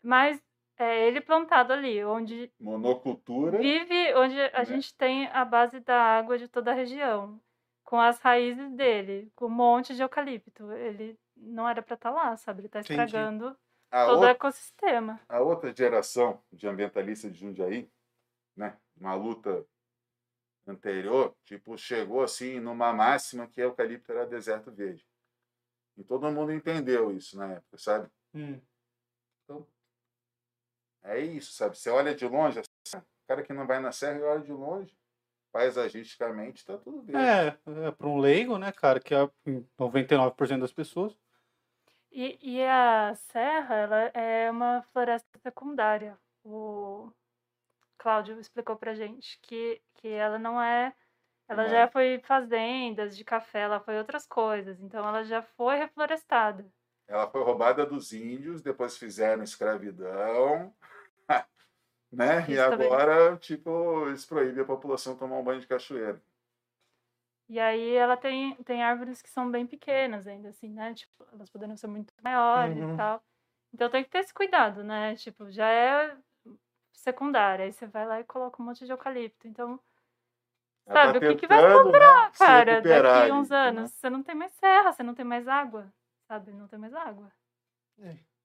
Mas 0.01 0.41
é 0.77 1.07
ele 1.07 1.21
plantado 1.21 1.71
ali, 1.71 2.03
onde 2.03 2.51
Monocultura, 2.59 3.57
vive, 3.59 4.13
onde 4.15 4.39
a 4.39 4.59
né? 4.59 4.65
gente 4.65 4.95
tem 4.95 5.27
a 5.27 5.45
base 5.45 5.79
da 5.79 5.95
água 6.17 6.37
de 6.37 6.47
toda 6.47 6.71
a 6.71 6.73
região, 6.73 7.39
com 7.83 7.99
as 7.99 8.19
raízes 8.19 8.71
dele, 8.71 9.31
com 9.35 9.45
um 9.45 9.49
monte 9.49 9.95
de 9.95 10.01
eucalipto. 10.01 10.71
Ele 10.73 11.17
não 11.35 11.67
era 11.69 11.81
para 11.81 11.95
estar 11.95 12.11
lá, 12.11 12.35
sabe? 12.37 12.61
Ele 12.61 12.67
está 12.67 12.79
estragando 12.79 13.55
a 13.91 14.05
todo 14.05 14.21
o 14.21 14.25
outra 14.25 14.31
ecossistema. 14.31 15.21
a 15.29 15.39
outra 15.39 15.73
geração 15.75 16.41
de 16.51 16.67
ambientalistas 16.67 17.31
de 17.31 17.39
Jundiaí, 17.39 17.89
né, 18.55 18.77
uma 18.97 19.13
luta 19.13 19.65
anterior, 20.65 21.35
tipo, 21.43 21.77
chegou 21.77 22.23
assim 22.23 22.59
numa 22.59 22.91
máxima 22.93 23.47
que 23.47 23.61
eucalipto 23.61 24.11
era 24.11 24.25
deserto 24.25 24.71
verde. 24.71 25.05
E 25.97 26.03
todo 26.03 26.31
mundo 26.31 26.51
entendeu 26.51 27.11
isso 27.11 27.37
na 27.37 27.53
época, 27.53 27.77
sabe? 27.77 28.09
Hum. 28.33 28.59
É 31.03 31.19
isso, 31.19 31.51
sabe? 31.53 31.77
Você 31.77 31.89
olha 31.89 32.15
de 32.15 32.25
longe, 32.25 32.59
o 32.59 33.01
cara 33.27 33.43
que 33.43 33.51
não 33.51 33.67
vai 33.67 33.79
na 33.79 33.91
serra 33.91 34.19
e 34.19 34.23
olha 34.23 34.41
de 34.41 34.53
longe, 34.53 34.97
paisagisticamente, 35.51 36.65
tá 36.65 36.77
tudo 36.77 37.01
bem. 37.01 37.15
É, 37.15 37.47
é 37.87 37.91
para 37.91 38.07
um 38.07 38.17
leigo, 38.17 38.57
né, 38.57 38.71
cara, 38.71 38.99
que 38.99 39.13
é 39.13 39.29
99% 39.77 40.59
das 40.61 40.71
pessoas. 40.71 41.15
E, 42.09 42.37
e 42.41 42.63
a 42.63 43.13
serra, 43.15 43.75
ela 43.75 43.99
é 44.13 44.49
uma 44.49 44.81
floresta 44.93 45.39
secundária. 45.39 46.17
O 46.43 47.11
Cláudio 47.97 48.39
explicou 48.39 48.75
pra 48.75 48.93
gente 48.93 49.39
que, 49.41 49.81
que 49.95 50.07
ela 50.07 50.39
não 50.39 50.61
é. 50.61 50.93
Ela 51.47 51.67
Não 51.67 51.69
já 51.69 51.87
foi 51.87 52.19
fazendas 52.25 53.15
de 53.15 53.23
café, 53.23 53.61
ela 53.61 53.79
foi 53.79 53.97
outras 53.97 54.25
coisas. 54.27 54.81
Então 54.81 55.07
ela 55.07 55.23
já 55.23 55.41
foi 55.41 55.77
reflorestada. 55.77 56.69
Ela 57.07 57.29
foi 57.29 57.41
roubada 57.43 57.85
dos 57.85 58.11
índios, 58.13 58.61
depois 58.61 58.97
fizeram 58.97 59.43
escravidão, 59.43 60.73
né? 62.11 62.49
E 62.51 62.57
Isso 62.57 62.67
também. 62.67 62.99
agora, 62.99 63.37
tipo, 63.37 64.07
eles 64.07 64.25
proíbem 64.25 64.63
a 64.63 64.67
população 64.67 65.17
tomar 65.17 65.37
um 65.39 65.43
banho 65.43 65.61
de 65.61 65.67
cachoeira. 65.67 66.21
E 67.49 67.59
aí 67.59 67.93
ela 67.95 68.17
tem, 68.17 68.55
tem 68.63 68.83
árvores 68.83 69.21
que 69.21 69.29
são 69.29 69.51
bem 69.51 69.67
pequenas 69.67 70.25
ainda, 70.27 70.49
assim, 70.49 70.69
né? 70.69 70.93
Tipo, 70.93 71.25
elas 71.31 71.49
poderiam 71.49 71.75
ser 71.77 71.87
muito 71.87 72.13
maiores 72.23 72.77
Uhum. 72.77 72.93
e 72.93 72.95
tal. 72.95 73.23
Então 73.73 73.89
tem 73.89 74.03
que 74.03 74.09
ter 74.09 74.19
esse 74.19 74.33
cuidado, 74.33 74.83
né? 74.83 75.15
Tipo, 75.15 75.51
já 75.51 75.67
é 75.69 76.17
secundária. 76.93 77.65
Aí 77.65 77.73
você 77.73 77.87
vai 77.87 78.07
lá 78.07 78.19
e 78.21 78.23
coloca 78.25 78.61
um 78.61 78.65
monte 78.65 78.85
de 78.85 78.91
eucalipto. 78.91 79.47
Então, 79.47 79.79
Ela 80.85 81.03
Sabe, 81.03 81.19
tá 81.19 81.25
o 81.25 81.35
que 81.35 81.41
que 81.41 81.47
vai 81.47 81.61
né, 81.61 82.29
se 82.33 82.37
cara, 82.39 82.71
recuperar 82.73 83.19
daqui 83.19 83.31
uns 83.31 83.49
né? 83.49 83.57
anos, 83.57 83.91
você 83.91 84.09
não 84.09 84.23
tem 84.23 84.35
mais 84.35 84.51
serra, 84.53 84.91
você 84.91 85.03
não 85.03 85.15
tem 85.15 85.25
mais 85.25 85.47
água. 85.47 85.91
Sabe? 86.27 86.51
Não 86.51 86.67
tem 86.67 86.79
mais 86.79 86.93
água. 86.93 87.31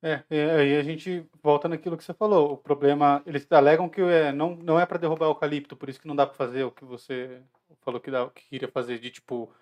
É, 0.01 0.23
e 0.31 0.37
aí 0.39 0.77
a 0.77 0.83
gente 0.83 1.29
volta 1.43 1.69
naquilo 1.69 1.97
que 1.97 2.05
você 2.05 2.15
falou. 2.15 2.53
O 2.53 2.57
problema, 2.57 3.23
eles 3.27 3.47
alegam 3.51 3.89
que 3.89 4.01
é, 4.01 4.31
não, 4.33 4.55
não 4.55 4.79
é 4.79 4.87
para 4.87 4.99
derrubar 4.99 5.27
o 5.27 5.31
eucalipto, 5.31 5.77
por 5.77 5.89
isso 5.89 6.01
que 6.01 6.07
não 6.07 6.15
dá 6.15 6.25
para 6.27 6.37
fazer 6.37 6.63
o 6.63 6.71
que 6.71 6.85
você 6.85 7.43
falou 7.81 8.01
que, 8.01 8.11
dá, 8.11 8.29
que 8.31 8.49
queria 8.49 8.69
fazer, 8.69 9.01
de 9.01 9.11
tipo, 9.11 9.53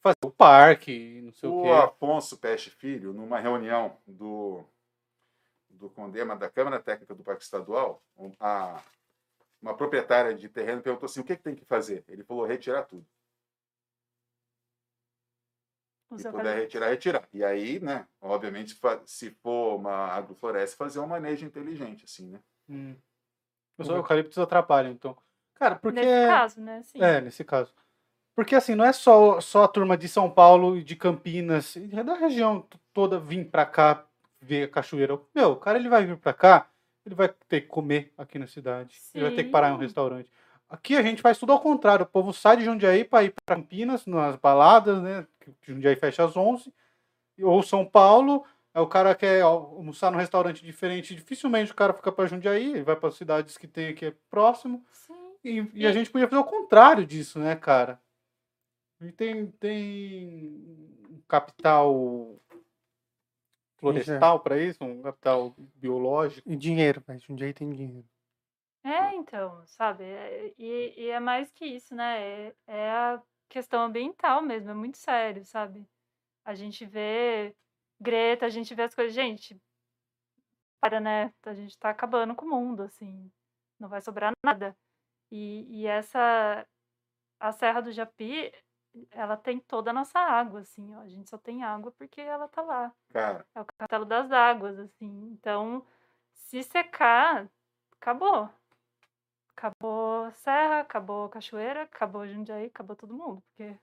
fazer 0.00 0.18
o 0.24 0.30
parque, 0.30 1.20
não 1.22 1.32
sei 1.32 1.48
o, 1.48 1.58
O 1.58 1.62
quê. 1.62 1.68
Afonso 1.70 2.38
Peste 2.38 2.70
Filho, 2.70 3.12
numa 3.12 3.40
reunião 3.40 3.96
do, 4.06 4.64
do 5.68 5.90
Condema 5.90 6.36
da 6.36 6.48
Câmara 6.48 6.78
Técnica 6.78 7.14
do 7.14 7.24
Parque 7.24 7.42
Estadual, 7.42 8.00
a- 8.38 8.80
uma 9.62 9.76
proprietária 9.76 10.34
de 10.34 10.48
terreno 10.48 10.82
perguntou 10.82 11.06
assim: 11.06 11.20
o 11.20 11.24
que, 11.24 11.36
que 11.36 11.42
tem 11.42 11.54
que 11.54 11.64
fazer? 11.64 12.04
Ele 12.08 12.24
falou: 12.24 12.44
retirar 12.44 12.82
tudo. 12.82 13.06
Se 16.16 16.30
puder 16.30 16.56
retirar, 16.56 16.90
retirar. 16.90 17.26
E 17.32 17.42
aí, 17.42 17.80
né, 17.80 18.06
obviamente, 18.20 18.78
se 19.06 19.30
for 19.42 19.76
uma 19.76 20.08
agrofloresta, 20.08 20.76
fazer 20.76 20.98
um 21.00 21.06
manejo 21.06 21.46
inteligente, 21.46 22.04
assim, 22.04 22.28
né? 22.28 22.40
Hum. 22.68 22.94
Os 23.78 23.88
eucaliptos 23.88 24.36
atrapalham, 24.36 24.92
então. 24.92 25.16
Cara, 25.54 25.76
porque. 25.76 26.00
Nesse 26.00 26.28
caso, 26.28 26.60
né? 26.60 26.82
Sim. 26.82 27.02
É, 27.02 27.20
nesse 27.20 27.44
caso. 27.44 27.72
Porque 28.34 28.54
assim, 28.54 28.74
não 28.74 28.84
é 28.84 28.92
só, 28.92 29.40
só 29.40 29.64
a 29.64 29.68
turma 29.68 29.96
de 29.96 30.08
São 30.08 30.30
Paulo 30.30 30.76
e 30.76 30.82
de 30.82 30.96
Campinas, 30.96 31.76
e 31.76 31.88
da 31.88 32.14
região 32.14 32.66
toda 32.92 33.18
vir 33.18 33.50
pra 33.50 33.66
cá 33.66 34.06
ver 34.40 34.64
a 34.64 34.68
cachoeira. 34.68 35.20
Meu, 35.34 35.52
o 35.52 35.56
cara 35.56 35.78
ele 35.78 35.88
vai 35.88 36.04
vir 36.04 36.16
pra 36.16 36.32
cá, 36.32 36.68
ele 37.04 37.14
vai 37.14 37.28
ter 37.48 37.62
que 37.62 37.66
comer 37.66 38.12
aqui 38.16 38.38
na 38.38 38.46
cidade. 38.46 39.00
Ele 39.14 39.24
vai 39.24 39.34
ter 39.34 39.44
que 39.44 39.50
parar 39.50 39.70
em 39.70 39.72
um 39.72 39.76
Sim. 39.76 39.82
restaurante. 39.82 40.30
Aqui 40.68 40.96
a 40.96 41.02
gente 41.02 41.20
faz 41.20 41.38
tudo 41.38 41.52
ao 41.52 41.60
contrário. 41.60 42.04
O 42.04 42.08
povo 42.08 42.32
sai 42.32 42.56
de 42.56 42.64
Jundiaí 42.64 43.04
para 43.04 43.24
ir 43.24 43.34
para 43.34 43.56
Campinas, 43.56 44.06
nas 44.06 44.36
baladas, 44.36 45.02
né? 45.02 45.26
Jundiaí 45.62 45.96
fecha 45.96 46.24
às 46.24 46.36
11. 46.36 46.72
Ou 47.42 47.62
São 47.62 47.84
Paulo, 47.84 48.44
aí 48.72 48.80
o 48.80 48.86
cara 48.86 49.14
quer 49.14 49.42
almoçar 49.42 50.10
num 50.10 50.18
restaurante 50.18 50.64
diferente. 50.64 51.14
Dificilmente 51.14 51.72
o 51.72 51.74
cara 51.74 51.92
fica 51.92 52.12
para 52.12 52.26
Jundiaí, 52.26 52.70
ele 52.70 52.82
vai 52.82 52.96
para 52.96 53.10
cidades 53.10 53.58
que 53.58 53.66
tem 53.66 53.88
aqui 53.88 54.14
próximo. 54.30 54.84
Sim. 54.92 55.12
E, 55.44 55.70
e 55.74 55.86
a 55.86 55.92
gente 55.92 56.10
podia 56.10 56.28
fazer 56.28 56.40
o 56.40 56.44
contrário 56.44 57.04
disso, 57.04 57.38
né, 57.38 57.56
cara? 57.56 58.00
Gente 59.00 59.14
tem, 59.14 59.46
tem 59.58 61.22
capital 61.26 62.38
florestal 63.82 64.40
para 64.40 64.58
isso, 64.58 64.82
um 64.84 65.02
capital 65.02 65.54
biológico. 65.76 66.48
E 66.48 66.56
dinheiro, 66.56 67.02
mas 67.06 67.28
um 67.28 67.34
dia 67.34 67.52
tem 67.52 67.70
dinheiro. 67.70 68.06
É, 68.84 69.14
então, 69.14 69.64
sabe? 69.66 70.04
é- 70.04 70.54
E, 70.58 70.94
e 70.96 71.08
é 71.10 71.20
mais 71.20 71.50
que 71.52 71.64
isso, 71.64 71.94
né? 71.94 72.20
É, 72.20 72.54
é 72.66 72.90
a 72.90 73.22
questão 73.48 73.82
ambiental 73.82 74.40
mesmo, 74.42 74.70
é 74.70 74.74
muito 74.74 74.98
sério, 74.98 75.44
sabe? 75.44 75.86
A 76.44 76.54
gente 76.54 76.84
vê 76.84 77.54
Greta, 78.00 78.46
a 78.46 78.48
gente 78.48 78.74
vê 78.74 78.82
as 78.82 78.94
coisas. 78.94 79.14
Gente, 79.14 79.60
para, 80.80 80.98
né? 81.00 81.32
A 81.44 81.54
gente 81.54 81.78
tá 81.78 81.90
acabando 81.90 82.34
com 82.34 82.44
o 82.44 82.50
mundo, 82.50 82.82
assim. 82.82 83.30
Não 83.78 83.88
vai 83.88 84.00
sobrar 84.00 84.32
nada. 84.44 84.76
E, 85.30 85.66
e 85.82 85.86
essa. 85.86 86.66
A 87.40 87.52
Serra 87.52 87.80
do 87.80 87.92
Japi, 87.92 88.52
ela 89.10 89.36
tem 89.36 89.58
toda 89.58 89.90
a 89.90 89.94
nossa 89.94 90.18
água, 90.18 90.60
assim, 90.60 90.94
ó. 90.94 91.00
A 91.00 91.08
gente 91.08 91.28
só 91.28 91.38
tem 91.38 91.62
água 91.62 91.92
porque 91.92 92.20
ela 92.20 92.48
tá 92.48 92.62
lá. 92.62 92.92
Cara, 93.12 93.46
É 93.54 93.60
o 93.60 93.64
castelo 93.64 94.04
das 94.04 94.30
águas, 94.30 94.78
assim. 94.78 95.30
Então, 95.32 95.84
se 96.32 96.62
secar, 96.62 97.48
acabou. 98.00 98.48
Acabou 99.56 100.30
Serra, 100.32 100.80
acabou 100.80 101.28
Cachoeira, 101.28 101.82
acabou 101.82 102.26
Jundiaí, 102.26 102.66
acabou 102.66 102.96
todo 102.96 103.14
mundo. 103.14 103.42
Porque... 103.48 103.76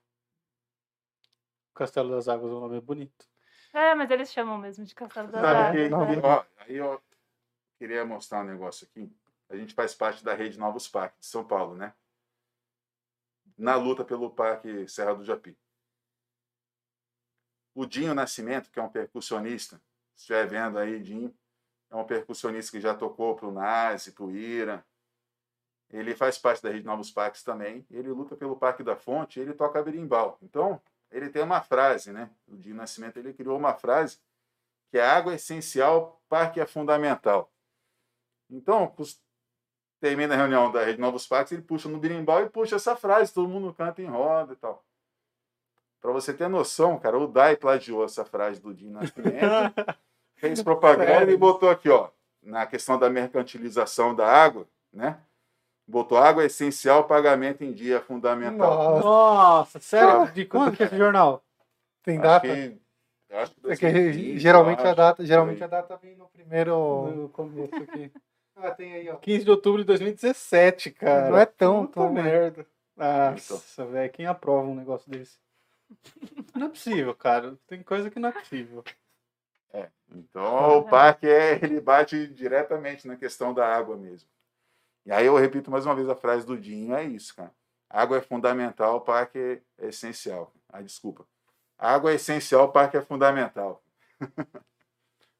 Castelo 1.73 2.09
das 2.11 2.27
Águas, 2.27 2.51
o 2.51 2.59
nome 2.59 2.77
é 2.77 2.81
bonito. 2.81 3.25
É, 3.71 3.95
mas 3.95 4.11
eles 4.11 4.31
chamam 4.31 4.57
mesmo 4.57 4.83
de 4.83 4.93
Castelo 4.93 5.31
das 5.31 5.43
Águas. 5.43 5.89
não, 5.89 6.05
né? 6.05 6.21
ó, 6.23 6.43
aí 6.59 6.75
eu 6.75 7.01
queria 7.77 8.03
mostrar 8.05 8.41
um 8.41 8.47
negócio 8.47 8.87
aqui. 8.87 9.09
A 9.49 9.55
gente 9.55 9.73
faz 9.73 9.95
parte 9.95 10.23
da 10.23 10.33
rede 10.33 10.59
Novos 10.59 10.87
Parques 10.87 11.21
de 11.21 11.25
São 11.27 11.45
Paulo, 11.45 11.75
né? 11.75 11.93
Na 13.59 13.75
luta 13.75 14.05
pelo 14.05 14.31
Parque 14.31 14.87
Serra 14.87 15.13
do 15.13 15.23
Japi. 15.25 15.57
O 17.75 17.85
Dinho 17.85 18.15
Nascimento, 18.15 18.71
que 18.71 18.79
é 18.79 18.81
um 18.81 18.89
percussionista, 18.89 19.81
se 20.15 20.21
estiver 20.21 20.47
vendo 20.47 20.79
aí, 20.79 20.97
Dinho, 21.01 21.37
é 21.89 21.95
um 21.95 22.05
percussionista 22.05 22.71
que 22.71 22.79
já 22.79 22.95
tocou 22.95 23.35
pro 23.35 23.51
Nazi, 23.51 24.13
pro 24.13 24.31
Ira. 24.31 24.85
Ele 25.89 26.15
faz 26.15 26.37
parte 26.37 26.63
da 26.63 26.69
rede 26.69 26.85
Novos 26.85 27.11
Parques 27.11 27.43
também. 27.43 27.85
Ele 27.91 28.09
luta 28.09 28.33
pelo 28.37 28.55
Parque 28.55 28.81
da 28.81 28.95
Fonte 28.95 29.41
ele 29.41 29.53
toca 29.53 29.83
berimbau. 29.83 30.37
Então, 30.41 30.81
ele 31.11 31.29
tem 31.29 31.43
uma 31.43 31.61
frase, 31.61 32.13
né? 32.13 32.31
O 32.47 32.55
Dinho 32.55 32.75
Nascimento 32.75 33.17
ele 33.17 33.33
criou 33.33 33.57
uma 33.57 33.73
frase 33.73 34.19
que 34.89 34.97
a 34.97 35.17
água 35.17 35.33
é 35.33 35.35
essencial, 35.35 36.21
parque 36.29 36.61
é 36.61 36.65
fundamental. 36.65 37.51
Então, 38.49 38.87
termina 39.99 40.33
a 40.33 40.37
reunião 40.37 40.71
da 40.71 40.83
Rede 40.83 40.99
Novos 40.99 41.27
Parques, 41.27 41.51
ele 41.51 41.61
puxa 41.61 41.89
no 41.89 41.97
birimbau 41.97 42.41
e 42.41 42.49
puxa 42.49 42.75
essa 42.75 42.95
frase, 42.95 43.33
todo 43.33 43.47
mundo 43.49 43.73
canta 43.73 44.01
em 44.01 44.05
roda 44.05 44.53
e 44.53 44.55
tal. 44.55 44.83
Para 46.01 46.11
você 46.11 46.33
ter 46.33 46.47
noção, 46.47 46.97
cara, 46.97 47.17
o 47.17 47.27
Dai 47.27 47.57
plagiou 47.57 48.05
essa 48.05 48.23
frase 48.23 48.61
do 48.61 48.73
Dinho 48.73 48.93
Nascimento, 48.93 49.73
fez 50.35 50.63
propaganda 50.63 51.29
e 51.31 51.35
botou 51.35 51.69
aqui, 51.69 51.89
ó, 51.89 52.09
na 52.41 52.65
questão 52.65 52.97
da 52.97 53.09
mercantilização 53.09 54.15
da 54.15 54.25
água, 54.25 54.65
né? 54.93 55.17
Botou 55.85 56.17
água 56.17 56.43
é 56.43 56.45
essencial, 56.45 57.05
pagamento 57.05 57.63
em 57.63 57.73
dia 57.73 57.97
é 57.97 57.99
fundamental. 57.99 58.99
Nossa, 58.99 59.03
Nossa, 59.03 59.79
sério? 59.79 60.31
De 60.31 60.45
quando 60.45 60.75
que 60.77 60.83
é 60.83 60.85
esse 60.85 60.97
jornal? 60.97 61.43
tem 62.03 62.17
Acho 62.19 62.27
data? 62.27 62.47
que, 62.47 62.77
acho 63.31 63.51
que 63.55 63.71
É 63.71 63.75
que 63.75 63.91
2020, 63.91 64.39
geralmente 64.39 64.79
a 64.81 64.83
acho, 64.83 64.95
data, 64.95 65.25
geralmente 65.25 65.63
a 65.63 65.67
data 65.67 65.97
vem 65.97 66.15
no 66.15 66.27
primeiro. 66.27 67.07
No 67.11 67.29
começo 67.29 67.75
aqui. 67.75 68.11
Ah, 68.61 68.71
tem 68.71 68.93
aí, 68.93 69.09
ó. 69.09 69.15
15 69.17 69.45
de 69.45 69.51
outubro 69.51 69.81
de 69.81 69.87
2017, 69.87 70.91
cara. 70.91 71.29
Não 71.29 71.37
é 71.37 71.45
tão, 71.45 71.85
Puta 71.85 72.01
tão 72.01 72.13
merda. 72.13 72.65
Então. 72.95 73.31
Nossa, 73.31 73.85
velho, 73.85 74.11
quem 74.11 74.25
aprova 74.25 74.67
um 74.67 74.75
negócio 74.75 75.09
desse? 75.09 75.37
Não 76.53 76.67
é 76.67 76.69
possível, 76.69 77.15
cara. 77.15 77.57
Tem 77.67 77.81
coisa 77.81 78.09
que 78.09 78.19
não 78.19 78.29
é 78.29 78.31
possível. 78.33 78.83
Então, 80.11 80.79
o 80.79 80.83
parque 80.83 81.27
é, 81.27 81.53
ele 81.63 81.79
bate 81.79 82.27
diretamente 82.27 83.07
na 83.07 83.15
questão 83.15 83.53
da 83.53 83.67
água 83.67 83.95
mesmo. 83.95 84.27
E 85.05 85.11
aí 85.11 85.25
eu 85.25 85.35
repito 85.37 85.71
mais 85.71 85.85
uma 85.85 85.95
vez 85.95 86.09
a 86.09 86.15
frase 86.15 86.45
do 86.45 86.57
Dinho, 86.57 86.95
é 86.95 87.03
isso, 87.03 87.35
cara. 87.35 87.51
Água 87.89 88.17
é 88.17 88.21
fundamental, 88.21 88.97
o 88.97 89.01
parque 89.01 89.61
é 89.77 89.87
essencial. 89.87 90.53
Ah, 90.67 90.81
desculpa. 90.81 91.25
Água 91.77 92.11
é 92.11 92.15
essencial, 92.15 92.65
o 92.65 92.71
parque 92.71 92.97
é 92.97 93.01
fundamental. 93.01 93.81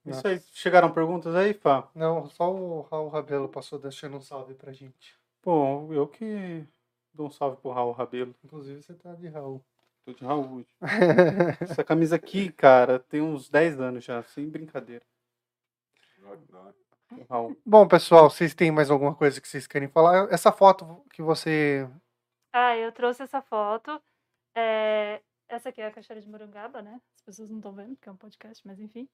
Isso 0.09 0.27
aí. 0.27 0.41
Chegaram 0.51 0.91
perguntas 0.91 1.35
aí, 1.35 1.53
Fá? 1.53 1.87
Não, 1.93 2.27
só 2.29 2.53
o 2.53 2.81
Raul 2.81 3.09
Rabelo 3.09 3.49
passou 3.49 3.79
deixando 3.79 4.17
um 4.17 4.21
salve 4.21 4.53
pra 4.53 4.71
gente. 4.71 5.17
Pô, 5.41 5.91
eu 5.93 6.07
que 6.07 6.65
dou 7.13 7.27
um 7.27 7.31
salve 7.31 7.57
pro 7.57 7.71
Raul 7.71 7.91
Rabelo. 7.91 8.35
Inclusive 8.43 8.81
você 8.81 8.93
tá 8.93 9.13
de 9.13 9.27
Raul. 9.27 9.63
Tô 10.05 10.13
de 10.13 10.23
Raul 10.23 10.57
hoje. 10.57 10.75
Essa 11.61 11.83
camisa 11.83 12.15
aqui, 12.15 12.51
cara, 12.51 12.99
tem 12.99 13.21
uns 13.21 13.49
10 13.49 13.79
anos 13.79 14.03
já, 14.03 14.23
sem 14.23 14.49
brincadeira. 14.49 15.03
Raul. 17.29 17.57
Bom, 17.65 17.87
pessoal, 17.87 18.29
vocês 18.29 18.53
têm 18.53 18.71
mais 18.71 18.89
alguma 18.91 19.15
coisa 19.15 19.41
que 19.41 19.47
vocês 19.47 19.65
querem 19.65 19.87
falar? 19.87 20.31
Essa 20.31 20.51
foto 20.51 21.03
que 21.11 21.21
você. 21.21 21.89
Ah, 22.53 22.75
eu 22.77 22.91
trouxe 22.91 23.23
essa 23.23 23.41
foto. 23.41 24.01
É, 24.55 25.21
Essa 25.47 25.69
aqui 25.69 25.81
é 25.81 25.87
a 25.87 25.91
Cachoeira 25.91 26.21
de 26.21 26.29
Morungaba, 26.29 26.81
né? 26.81 26.99
As 27.15 27.21
pessoas 27.21 27.49
não 27.49 27.57
estão 27.57 27.73
vendo, 27.73 27.95
porque 27.95 28.09
é 28.09 28.11
um 28.11 28.17
podcast, 28.17 28.65
mas 28.65 28.79
enfim. 28.79 29.07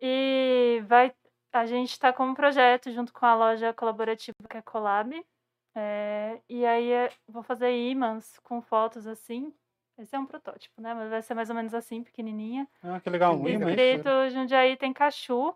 E 0.00 0.82
vai, 0.86 1.12
a 1.52 1.66
gente 1.66 1.90
está 1.90 2.12
com 2.12 2.24
um 2.24 2.34
projeto 2.34 2.90
junto 2.92 3.12
com 3.12 3.26
a 3.26 3.34
loja 3.34 3.72
colaborativa 3.72 4.36
que 4.48 4.56
é 4.56 4.62
Colab. 4.62 5.12
É, 5.74 6.40
e 6.48 6.64
aí 6.66 6.90
é, 6.90 7.12
vou 7.28 7.42
fazer 7.42 7.70
imãs 7.70 8.38
com 8.40 8.60
fotos 8.60 9.06
assim. 9.06 9.52
Esse 9.98 10.14
é 10.14 10.18
um 10.18 10.26
protótipo, 10.26 10.80
né? 10.80 10.94
Mas 10.94 11.10
vai 11.10 11.22
ser 11.22 11.34
mais 11.34 11.50
ou 11.50 11.56
menos 11.56 11.74
assim, 11.74 12.02
pequenininha. 12.04 12.68
Ah, 12.82 13.00
que 13.00 13.10
legal. 13.10 13.34
Um 13.34 13.48
imã, 13.48 13.70
Escrito 13.70 14.30
Jundiaí 14.30 14.76
tem 14.76 14.92
cachu. 14.92 15.54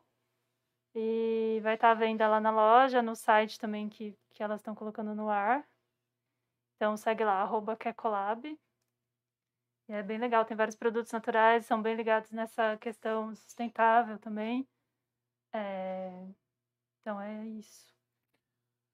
E 0.94 1.60
vai 1.62 1.74
estar 1.74 1.90
à 1.90 1.94
venda 1.94 2.28
lá 2.28 2.40
na 2.40 2.50
loja, 2.50 3.00
no 3.00 3.16
site 3.16 3.58
também 3.58 3.88
que, 3.88 4.14
que 4.32 4.42
elas 4.42 4.60
estão 4.60 4.74
colocando 4.74 5.14
no 5.14 5.28
ar. 5.28 5.66
Então 6.76 6.96
segue 6.96 7.24
lá, 7.24 7.40
arroba 7.40 7.76
Quecolab. 7.76 8.58
E 9.92 9.94
é 9.94 10.02
bem 10.02 10.16
legal, 10.16 10.42
tem 10.46 10.56
vários 10.56 10.74
produtos 10.74 11.12
naturais, 11.12 11.66
são 11.66 11.82
bem 11.82 11.94
ligados 11.94 12.30
nessa 12.30 12.78
questão 12.78 13.34
sustentável 13.36 14.18
também. 14.18 14.66
É, 15.52 16.28
Então 17.02 17.20
é 17.20 17.46
isso. 17.48 17.92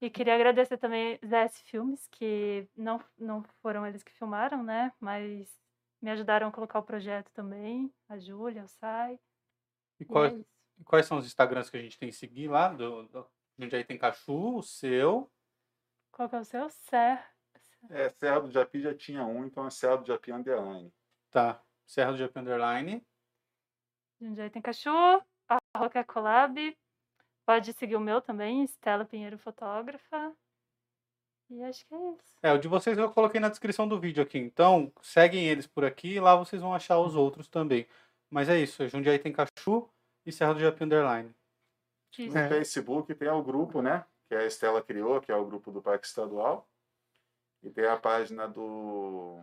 E 0.01 0.11
queria 0.11 0.35
agradecer 0.35 0.77
também 0.77 1.17
ZS 1.25 1.61
Filmes, 1.61 2.09
que 2.09 2.69
não, 2.77 3.01
não 3.17 3.45
foram 3.63 3.87
eles 3.87 4.03
que 4.03 4.11
filmaram, 4.11 4.65
né? 4.65 4.93
Mas 4.99 5.49
me 6.03 6.11
ajudaram 6.11 6.49
a 6.49 6.53
colocar 6.53 6.81
o 6.81 6.85
projeto 6.85 7.31
também. 7.31 7.95
A 8.09 8.19
Júlia, 8.19 8.65
o 8.65 8.69
Sai. 8.69 9.21
E 10.01 10.03
E 10.03 10.05
quais, 10.05 10.33
é 10.33 10.37
isso. 10.37 10.51
quais 10.85 11.07
são 11.07 11.19
os 11.19 11.27
Instagrams 11.27 11.71
que 11.71 11.77
a 11.77 11.81
gente 11.81 11.97
tem 11.97 12.09
que 12.09 12.17
seguir 12.17 12.49
lá? 12.49 12.71
Do, 12.71 13.05
do, 13.05 13.25
Jundiaí 13.57 13.85
tem 13.85 13.97
Cachu, 13.97 14.57
o 14.57 14.63
seu. 14.65 15.31
Qual 16.11 16.29
que 16.29 16.35
é 16.35 16.41
o 16.41 16.45
seu? 16.45 16.69
Ser. 16.71 17.38
É, 17.91 18.09
Serra 18.11 18.41
do 18.41 18.51
Japi 18.51 18.81
já 18.81 18.95
tinha 18.95 19.25
um, 19.25 19.45
então 19.45 19.67
é 19.67 19.71
Serra 19.71 19.97
do 19.97 20.07
Japi 20.07 20.33
Underline. 20.33 20.93
Tá. 21.31 21.63
Serra 21.87 22.13
do 22.13 22.19
Japi 22.19 22.39
Underline. 22.39 23.07
Jundiaí 24.21 24.51
tem 24.51 24.61
Cachu, 24.61 24.91
a 25.49 25.59
Roca 25.77 26.03
Collab. 26.05 26.77
Pode 27.47 27.73
seguir 27.73 27.97
o 27.97 28.01
meu 28.01 28.21
também, 28.21 28.63
Estela 28.65 29.05
Pinheiro 29.05 29.39
Fotógrafa. 29.39 30.37
E 31.51 31.63
acho 31.63 31.87
que 31.87 31.95
é 31.95 32.11
isso. 32.11 32.37
É, 32.43 32.53
o 32.53 32.59
de 32.59 32.69
vocês 32.69 32.99
eu 32.99 33.11
coloquei 33.11 33.41
na 33.41 33.49
descrição 33.49 33.89
do 33.89 33.99
vídeo 33.99 34.23
aqui. 34.23 34.37
Então, 34.39 34.93
seguem 35.01 35.49
eles 35.49 35.67
por 35.67 35.85
aqui 35.85 36.15
e 36.15 36.21
lá 36.21 36.37
vocês 36.37 36.61
vão 36.61 36.75
achar 36.75 36.99
os 36.99 37.15
outros 37.17 37.49
também. 37.49 37.87
Mas 38.29 38.51
é 38.51 38.59
isso. 38.59 38.87
Jundiaí 38.89 39.19
tem 39.19 39.33
Cachu 39.33 39.89
e 40.27 40.33
Serra 40.33 40.53
do 40.55 40.61
Japi 40.61 40.85
Underline. 40.85 41.35
Isso. 42.19 42.35
No 42.35 42.39
É. 42.39 42.49
Facebook 42.49 43.15
tem 43.15 43.29
o 43.29 43.43
grupo, 43.43 43.81
né? 43.81 44.05
Que 44.29 44.35
a 44.35 44.45
Estela 44.45 44.83
criou, 44.83 45.21
que 45.23 45.33
é 45.33 45.37
o 45.37 45.47
grupo 45.47 45.71
do 45.71 45.81
Parque 45.81 46.07
Estadual. 46.07 46.69
E 47.63 47.71
tem 47.71 47.87
a 47.87 47.97
página 47.97 48.47
do 48.47 49.41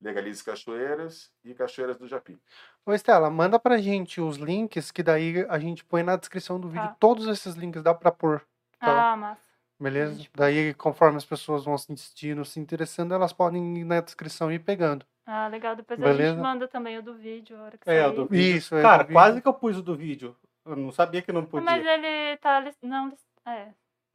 Legalize 0.00 0.44
Cachoeiras 0.44 1.32
e 1.42 1.54
Cachoeiras 1.54 1.96
do 1.96 2.06
Japi. 2.06 2.38
Ô, 2.84 2.92
Estela, 2.92 3.30
manda 3.30 3.58
pra 3.58 3.78
gente 3.78 4.20
os 4.20 4.36
links, 4.36 4.90
que 4.90 5.02
daí 5.02 5.46
a 5.48 5.58
gente 5.58 5.84
põe 5.84 6.02
na 6.02 6.16
descrição 6.16 6.60
do 6.60 6.68
vídeo. 6.68 6.88
Tá. 6.88 6.96
Todos 7.00 7.26
esses 7.26 7.54
links 7.54 7.82
dá 7.82 7.94
pra 7.94 8.12
pôr, 8.12 8.40
tá. 8.78 9.12
Ah, 9.12 9.16
massa. 9.16 9.40
beleza? 9.80 10.14
gente- 10.14 10.30
Daí, 10.34 10.74
conforme 10.74 11.16
as 11.16 11.24
pessoas 11.24 11.64
vão 11.64 11.74
assistindo, 11.74 12.44
se 12.44 12.60
interessando, 12.60 13.14
elas 13.14 13.32
podem 13.32 13.78
ir 13.78 13.84
na 13.84 14.00
descrição 14.00 14.52
e 14.52 14.56
ir 14.56 14.58
pegando. 14.58 15.06
Ah, 15.26 15.48
legal. 15.48 15.74
Depois 15.74 15.98
a 15.98 16.04
Beleza. 16.04 16.34
gente 16.34 16.42
manda 16.42 16.68
também 16.68 16.98
o 16.98 17.02
do 17.02 17.14
vídeo, 17.14 17.56
a 17.56 17.62
hora 17.62 17.78
que 17.78 17.88
É, 17.88 18.02
sair. 18.02 18.12
o 18.12 18.14
do 18.14 18.26
vídeo. 18.26 18.58
Isso, 18.58 18.76
é, 18.76 18.82
Cara, 18.82 19.04
do 19.04 19.12
quase 19.12 19.40
que 19.40 19.48
eu 19.48 19.54
pus 19.54 19.78
o 19.78 19.82
do 19.82 19.96
vídeo. 19.96 20.36
Eu 20.66 20.76
não 20.76 20.92
sabia 20.92 21.22
que 21.22 21.32
não 21.32 21.46
podia. 21.46 21.64
Mas 21.64 21.84
ele 21.84 22.36
tá... 22.38 22.62
Não, 22.82 23.16
é. 23.46 23.72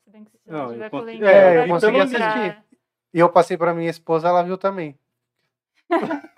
Se 0.09 0.13
bem 0.13 0.23
que 0.25 0.31
se 0.31 0.39
Não, 0.49 0.57
não, 0.57 0.65
eu 0.67 0.73
tiver 0.73 0.89
com 0.89 1.07
é, 1.07 1.63
eu 1.63 1.67
consegui 1.67 1.97
lembrar. 1.99 2.35
assistir. 2.35 2.63
E 3.13 3.19
eu 3.19 3.29
passei 3.29 3.57
pra 3.57 3.73
minha 3.75 3.89
esposa, 3.89 4.27
ela 4.27 4.41
viu 4.43 4.57
também. 4.57 4.97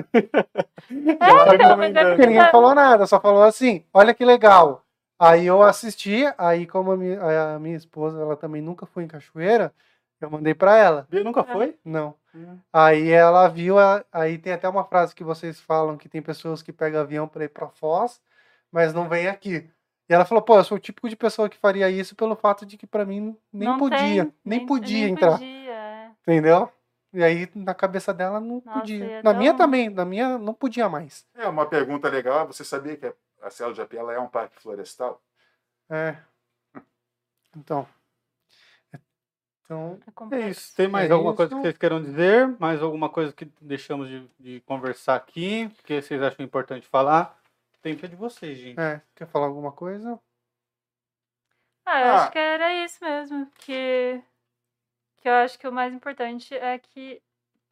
É, 0.92 1.56
então, 1.56 1.78
mas 1.78 1.96
é. 1.96 2.10
Porque 2.10 2.26
ninguém 2.26 2.50
falou 2.52 2.76
nada, 2.76 3.08
só 3.08 3.20
falou 3.20 3.44
assim, 3.44 3.86
olha 3.94 4.14
que 4.14 4.26
legal. 4.26 4.84
Aí 5.18 5.46
eu 5.46 5.62
assisti, 5.62 6.24
aí 6.38 6.66
como 6.68 6.92
a 6.92 6.98
minha, 6.98 7.54
a 7.56 7.60
minha 7.60 7.78
esposa, 7.78 8.20
ela 8.20 8.36
também 8.36 8.62
nunca 8.62 8.86
foi 8.86 9.04
em 9.04 9.08
cachoeira, 9.08 9.74
eu 10.20 10.30
mandei 10.30 10.54
pra 10.54 10.76
ela. 10.78 11.08
Bia 11.10 11.24
nunca 11.24 11.44
foi? 11.44 11.78
Não. 11.86 12.16
Hum. 12.36 12.58
Aí 12.74 13.10
ela 13.10 13.48
viu, 13.48 13.78
a- 13.80 14.04
aí 14.12 14.38
tem 14.38 14.52
até 14.52 14.68
uma 14.68 14.84
frase 14.84 15.16
que 15.16 15.24
vocês 15.24 15.60
falam 15.62 15.96
que 15.98 16.10
tem 16.10 16.22
pessoas 16.22 16.62
que 16.62 16.74
pegam 16.74 17.00
avião 17.00 17.28
pra 17.28 17.46
ir 17.46 17.50
pra 17.50 17.70
Foz, 17.70 18.20
mas 18.72 18.94
não 18.94 19.08
vem 19.08 19.28
aqui. 19.28 19.70
E 20.12 20.14
ela 20.14 20.26
falou, 20.26 20.42
pô, 20.42 20.58
eu 20.58 20.64
sou 20.66 20.76
o 20.76 20.80
típico 20.80 21.08
de 21.08 21.16
pessoa 21.16 21.48
que 21.48 21.56
faria 21.58 21.90
isso 21.90 22.18
pelo 22.18 22.36
fato 22.36 22.66
de 22.66 22.76
que 22.76 22.86
pra 22.86 23.06
mim 23.06 23.34
nem 23.54 23.70
Não 23.70 23.78
podia, 23.80 24.26
tem, 24.26 24.34
nem, 24.44 24.66
podia 24.66 25.06
nem 25.06 25.14
entrar, 25.14 25.32
podia, 25.38 25.72
é. 25.74 26.12
entendeu? 26.24 26.70
E 27.14 27.24
aí 27.24 27.50
na 27.56 27.74
cabeça 27.74 28.14
dela 28.14 28.38
não 28.42 28.62
Nossa, 28.66 28.80
podia. 28.82 29.06
ia 29.06 29.24
Na 29.24 29.34
minha 29.34 29.54
um- 29.54 29.56
também, 29.56 29.90
na 29.90 30.04
minha 30.04 30.38
não 30.38 30.54
podia 30.54 30.90
mais. 30.90 31.26
É 31.34 31.48
uma 31.48 31.66
pergunta 31.66 32.10
legal. 32.10 32.46
Você 32.46 32.66
sabia 32.66 32.98
que 32.98 33.14
a 33.42 33.50
Serra 33.50 33.70
do 33.70 33.76
Japi 33.78 33.96
ela 33.96 34.12
é 34.12 34.20
um 34.20 34.28
parque 34.28 34.62
florestal? 34.62 35.22
É. 35.90 36.18
Então. 37.56 37.88
Então, 39.64 39.98
É 40.30 40.36
É 40.42 40.50
isso. 40.50 40.76
Tem 40.76 40.90
mais 40.90 41.10
É 41.10 41.14
alguma 41.14 41.34
coisa 41.34 41.50
que 41.50 41.56
isso. 41.56 41.62
vocês 41.64 41.78
queiram 41.78 42.02
dizer? 42.02 42.54
Mais 42.60 42.82
alguma 42.82 43.08
coisa 43.08 43.32
que 43.32 43.50
deixamos 43.62 44.10
de, 44.10 44.30
de 44.38 44.60
conversar 44.66 45.16
aqui? 45.16 45.70
Que 45.86 46.02
vocês 46.02 46.22
acham 46.22 46.44
importante 46.46 46.86
falar? 46.86 47.41
Tempo 47.82 48.06
é 48.06 48.10
de 48.10 48.16
vocês, 48.16 48.58
gente. 48.58 48.80
é, 48.80 49.02
quer 49.16 49.28
falar 49.28 49.48
alguma 49.48 49.72
coisa? 49.72 50.20
Ah, 51.86 52.00
eu 52.02 52.14
Ah. 52.14 52.16
acho 52.24 52.32
que 52.32 52.38
era 52.38 52.86
isso 52.86 53.04
mesmo. 53.04 53.52
Que, 53.60 54.22
que 55.18 55.28
eu 55.28 55.34
acho 55.34 55.58
que 55.60 55.68
o 55.68 55.72
mais 55.72 55.94
importante 55.94 56.54
é 56.56 56.78
que, 56.78 57.22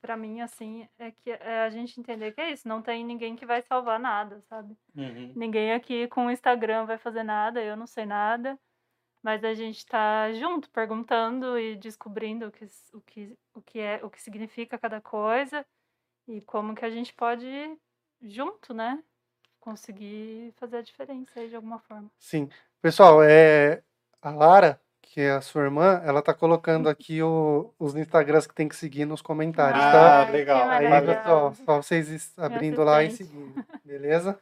pra 0.02 0.18
mim, 0.18 0.42
assim, 0.42 0.88
é 0.98 1.12
que 1.12 1.30
é 1.32 1.62
a 1.62 1.70
gente 1.70 2.00
entender 2.00 2.32
que 2.32 2.42
é 2.42 2.52
isso. 2.52 2.68
Não 2.68 2.82
tem 2.82 3.06
ninguém 3.06 3.36
que 3.36 3.46
vai 3.46 3.62
salvar 3.62 4.00
nada, 4.00 4.42
sabe? 4.42 4.76
Uhum. 4.96 5.32
Ninguém 5.36 5.74
aqui 5.74 6.08
com 6.08 6.26
o 6.26 6.32
Instagram 6.32 6.86
vai 6.86 6.98
fazer 6.98 7.24
nada, 7.24 7.62
eu 7.64 7.78
não 7.78 7.88
sei 7.88 8.06
nada. 8.06 8.60
Mas 9.22 9.44
a 9.44 9.54
gente 9.54 9.86
tá 9.86 10.32
junto, 10.34 10.70
perguntando 10.72 11.60
e 11.60 11.76
descobrindo 11.76 12.48
o 12.48 12.52
que, 12.52 12.66
o 12.94 13.02
que, 13.02 13.38
o 13.54 13.62
que 13.62 13.80
é, 13.80 14.04
o 14.04 14.10
que 14.10 14.22
significa 14.22 14.78
cada 14.80 15.02
coisa 15.02 15.66
e 16.28 16.42
como 16.42 16.74
que 16.76 16.86
a 16.86 16.90
gente 16.90 17.14
pode, 17.14 17.48
junto, 18.22 18.74
né? 18.74 19.04
Conseguir 19.60 20.54
fazer 20.58 20.78
a 20.78 20.82
diferença 20.82 21.40
aí 21.40 21.50
de 21.50 21.56
alguma 21.56 21.80
forma. 21.80 22.10
Sim. 22.18 22.50
Pessoal, 22.82 23.22
é 23.24 23.82
a 24.22 24.32
Lara, 24.32 24.80
que 25.02 25.20
é 25.22 25.32
a 25.32 25.42
sua 25.42 25.64
irmã, 25.64 26.02
ela 26.06 26.22
tá 26.22 26.34
colocando 26.34 26.88
aqui 26.88 27.22
o- 27.22 27.74
os 27.78 27.94
Instagrams 27.96 28.48
que 28.48 28.56
tem 28.56 28.70
que 28.70 28.76
seguir 28.76 29.06
nos 29.06 29.22
comentários, 29.22 29.82
tá? 29.82 30.28
Ah, 30.28 30.30
legal. 30.30 30.70
Aí, 30.70 30.88
pessoal, 31.06 31.54
só 31.54 31.82
vocês 31.82 32.34
abrindo 32.38 32.84
lá 32.84 33.04
e 33.04 33.12
seguindo, 33.12 33.66
beleza? 33.84 34.40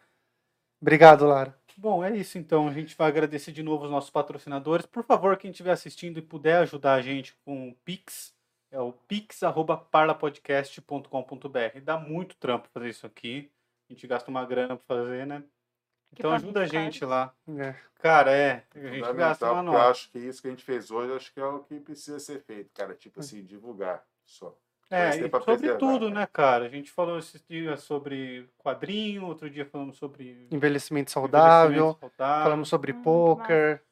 Obrigado, 0.81 1.25
Lara. 1.25 1.57
Bom, 1.75 2.03
é 2.03 2.15
isso 2.15 2.37
então. 2.37 2.67
A 2.67 2.73
gente 2.73 2.95
vai 2.95 3.07
agradecer 3.07 3.51
de 3.51 3.63
novo 3.63 3.85
os 3.85 3.91
nossos 3.91 4.09
patrocinadores. 4.09 4.85
Por 4.85 5.03
favor, 5.03 5.35
quem 5.37 5.51
estiver 5.51 5.71
assistindo 5.71 6.17
e 6.19 6.21
puder 6.21 6.57
ajudar 6.59 6.93
a 6.95 7.01
gente 7.01 7.35
com 7.45 7.69
o 7.69 7.73
Pix, 7.85 8.33
é 8.71 8.79
o 8.79 8.91
pix.parlapodcast.com.br. 8.91 11.79
Dá 11.83 11.97
muito 11.97 12.35
trampo 12.37 12.67
fazer 12.73 12.89
isso 12.89 13.05
aqui. 13.05 13.51
A 13.89 13.93
gente 13.93 14.07
gasta 14.07 14.29
uma 14.29 14.45
grana 14.45 14.75
pra 14.75 14.85
fazer, 14.97 15.25
né? 15.25 15.43
Então 16.13 16.31
ajuda 16.31 16.61
a 16.61 16.65
gente 16.65 17.03
lá. 17.05 17.33
É. 17.57 17.75
Cara, 17.99 18.31
é. 18.31 18.63
A 18.75 18.79
gente 18.79 19.13
gasta 19.13 19.45
uma 19.51 19.55
porque 19.63 19.69
eu 19.69 19.73
nota. 19.79 19.89
acho 19.91 20.11
que 20.11 20.19
isso 20.19 20.41
que 20.41 20.47
a 20.47 20.51
gente 20.51 20.63
fez 20.63 20.89
hoje, 20.91 21.13
acho 21.13 21.33
que 21.33 21.39
é 21.39 21.45
o 21.45 21.59
que 21.59 21.79
precisa 21.79 22.19
ser 22.19 22.41
feito, 22.41 22.69
cara. 22.73 22.93
Tipo 22.95 23.19
assim, 23.19 23.43
divulgar 23.43 24.03
só. 24.25 24.55
É, 24.89 25.07
Mas 25.07 25.15
e 25.17 25.29
sobre 25.43 25.75
tudo, 25.75 26.09
né? 26.09 26.21
né, 26.21 26.27
cara? 26.31 26.65
A 26.65 26.69
gente 26.69 26.89
falou 26.91 27.19
esses 27.19 27.43
dias 27.45 27.81
sobre 27.81 28.49
quadrinho, 28.57 29.25
outro 29.25 29.49
dia 29.49 29.65
falamos 29.65 29.97
sobre 29.97 30.47
Envelhecimento 30.49 31.11
saudável, 31.11 31.71
envelhecimento 31.71 31.99
saudável. 31.99 32.43
falamos 32.43 32.69
sobre 32.69 32.93
Hum, 32.93 32.97
que 32.97 33.03
poker. 33.03 33.83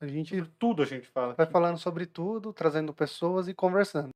A 0.00 0.06
gente 0.08 0.36
Sobre 0.38 0.52
tudo 0.58 0.82
a 0.82 0.86
gente 0.86 1.06
fala. 1.06 1.34
vai 1.34 1.44
aqui. 1.44 1.52
falando 1.52 1.78
sobre 1.78 2.04
tudo, 2.06 2.52
trazendo 2.52 2.92
pessoas 2.92 3.46
e 3.46 3.54
conversando. 3.54 4.10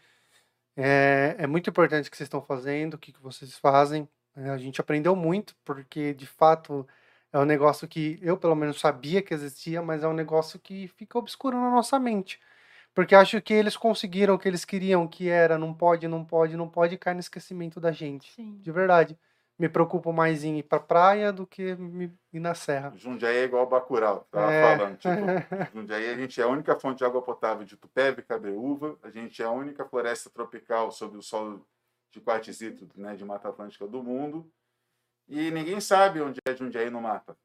É, 0.76 1.36
é 1.38 1.48
muito 1.48 1.70
importante 1.70 2.08
o 2.08 2.12
que 2.12 2.18
vocês 2.18 2.28
estão 2.28 2.42
fazendo, 2.42 2.96
o 2.96 2.98
que, 2.98 3.14
que 3.14 3.22
vocês 3.22 3.58
fazem. 3.58 4.08
É, 4.36 4.50
a 4.50 4.58
gente 4.58 4.82
aprendeu 4.82 5.16
muito, 5.16 5.56
porque 5.64 6.14
de 6.14 6.28
fato 6.28 6.86
é 7.32 7.40
um 7.40 7.46
negócio 7.46 7.88
que 7.88 8.20
eu, 8.22 8.38
pelo 8.38 8.56
menos, 8.56 8.80
sabia 8.80 9.22
que 9.22 9.34
existia, 9.34 9.82
mas 9.82 10.04
é 10.04 10.08
um 10.08 10.14
negócio 10.14 10.60
que 10.60 10.88
fica 10.90 11.18
obscuro 11.18 11.58
na 11.58 11.70
nossa 11.70 12.00
mente. 12.00 12.40
Porque 12.94 13.16
acho 13.16 13.42
que 13.42 13.54
eles 13.54 13.78
conseguiram 13.78 14.34
o 14.34 14.40
que 14.40 14.48
eles 14.48 14.66
queriam, 14.66 15.08
que 15.08 15.30
era 15.30 15.58
não 15.58 15.74
pode, 15.74 16.08
não 16.08 16.26
pode, 16.26 16.58
não 16.58 16.68
pode, 16.68 16.96
e 16.96 16.98
cai 16.98 17.14
no 17.14 17.20
esquecimento 17.20 17.80
da 17.80 17.92
gente. 17.92 18.34
Sim. 18.34 18.60
De 18.62 18.72
verdade. 18.72 19.18
Me 19.60 19.68
preocupo 19.68 20.14
mais 20.14 20.46
em 20.46 20.58
ir 20.60 20.64
pra 20.64 20.80
praia 20.80 21.34
do 21.34 21.46
que 21.46 21.76
me- 21.76 22.18
ir 22.32 22.40
na 22.40 22.56
serra. 22.56 22.94
Jundiaí 22.96 23.36
é 23.40 23.44
igual 23.44 23.68
Bacurau, 23.68 24.26
tava 24.32 24.54
É. 24.54 24.78
falando. 24.78 24.98
Tipo, 24.98 25.10
Jundiaí 25.76 26.10
a 26.10 26.16
gente 26.16 26.40
é 26.40 26.44
a 26.46 26.48
única 26.48 26.80
fonte 26.80 27.00
de 27.00 27.04
água 27.06 27.22
potável 27.22 27.66
de 27.66 27.76
Tupéva 27.76 28.22
e 28.22 28.24
Cabreúva, 28.24 28.98
a 29.04 29.10
gente 29.10 29.42
é 29.44 29.46
a 29.46 29.52
única 29.52 29.84
floresta 29.86 30.30
tropical 30.30 30.92
sob 30.92 31.18
o 31.18 31.22
solo 31.22 31.68
de 32.10 32.22
quartzito 32.22 32.88
né, 32.96 33.16
de 33.16 33.26
Mata 33.26 33.50
Atlântica 33.50 33.86
do 33.86 34.02
mundo. 34.02 34.50
E 35.28 35.52
ninguém 35.52 35.80
sabe 35.82 36.22
onde 36.22 36.40
é 36.48 36.56
Jundiaí 36.56 36.90
no 36.90 37.02
mapa. 37.02 37.38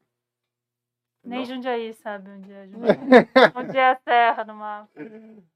Nem? 1.23 1.43
Jundiaí 1.45 1.93
sabe 1.95 2.29
onde 2.31 2.51
é 2.53 2.65
Jundiaí. 2.69 2.97
onde 3.55 3.77
é 3.77 3.91
a 3.91 3.99
serra 4.07 4.43
no 4.45 4.55
mapa. 4.55 4.89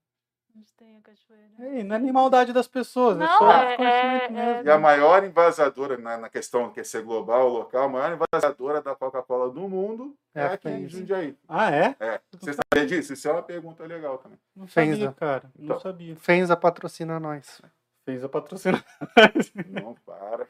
Onde 0.58 0.74
tem 0.74 0.98
a 0.98 1.02
cachoeira. 1.02 1.50
Ei, 1.78 1.84
não 1.84 1.96
é 1.96 2.00
nem 2.00 2.12
maldade 2.12 2.52
das 2.52 2.68
pessoas, 2.68 3.16
é 3.16 3.20
Não, 3.20 3.38
só 3.38 3.52
é- 3.52 3.68
desconhecimento 3.78 4.24
é- 4.26 4.30
mesmo. 4.54 4.68
E 4.68 4.72
a 4.72 4.78
maior 4.80 5.24
invasadora, 5.24 5.98
na, 5.98 6.18
na 6.18 6.30
questão 6.30 6.70
que 6.72 6.80
é 6.80 6.84
ser 6.84 7.02
global, 7.04 7.48
local, 7.48 7.84
a 7.86 7.90
maior 7.90 8.18
invasadora 8.34 8.82
da 8.82 8.94
Coca-Cola 8.96 9.50
do 9.52 9.70
mundo 9.70 10.16
é, 10.36 10.42
É 10.42 10.44
a 10.44 10.54
aqui 10.54 10.68
em 10.68 10.82
Fenza. 10.82 10.98
Jundiaí. 10.98 11.38
Ah, 11.48 11.72
é? 11.74 11.96
É. 12.00 12.20
Você 12.38 12.54
sabia 12.54 12.86
disso? 12.88 13.14
Isso 13.14 13.28
é 13.28 13.32
uma 13.32 13.44
pergunta 13.44 13.86
legal 13.86 14.18
também. 14.18 14.38
Não 14.56 14.68
sabia, 14.68 15.08
né? 15.08 15.14
cara. 15.18 15.44
Não 15.58 15.66
Então. 15.66 15.80
sabia. 15.80 16.16
Fenza 16.18 16.58
patrocina 16.58 17.20
nós. 17.20 17.62
Fez 18.04 18.24
a 18.24 18.30
patrocínio. 18.30 18.84
Não 19.84 19.94
para. 20.06 20.48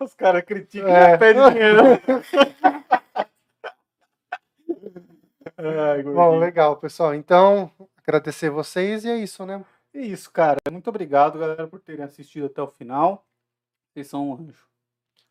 Os 0.00 0.14
caras 0.14 0.44
criticam 0.44 0.88
É. 0.88 1.14
e 1.14 1.18
pedem 1.18 1.50
dinheiro. 1.50 1.82
Ai, 5.56 6.02
Bom, 6.02 6.38
legal, 6.38 6.76
pessoal. 6.76 7.14
Então, 7.14 7.70
agradecer 8.06 8.50
vocês 8.50 9.04
e 9.04 9.10
é 9.10 9.16
isso, 9.16 9.44
né? 9.44 9.64
É 9.92 10.00
isso, 10.00 10.30
cara. 10.30 10.58
Muito 10.70 10.88
obrigado, 10.88 11.38
galera, 11.38 11.66
por 11.66 11.80
terem 11.80 12.04
assistido 12.04 12.46
até 12.46 12.60
o 12.62 12.68
final. 12.68 13.26
Vocês 13.92 14.08
são 14.08 14.30
um 14.30 14.34
anjo. 14.34 14.66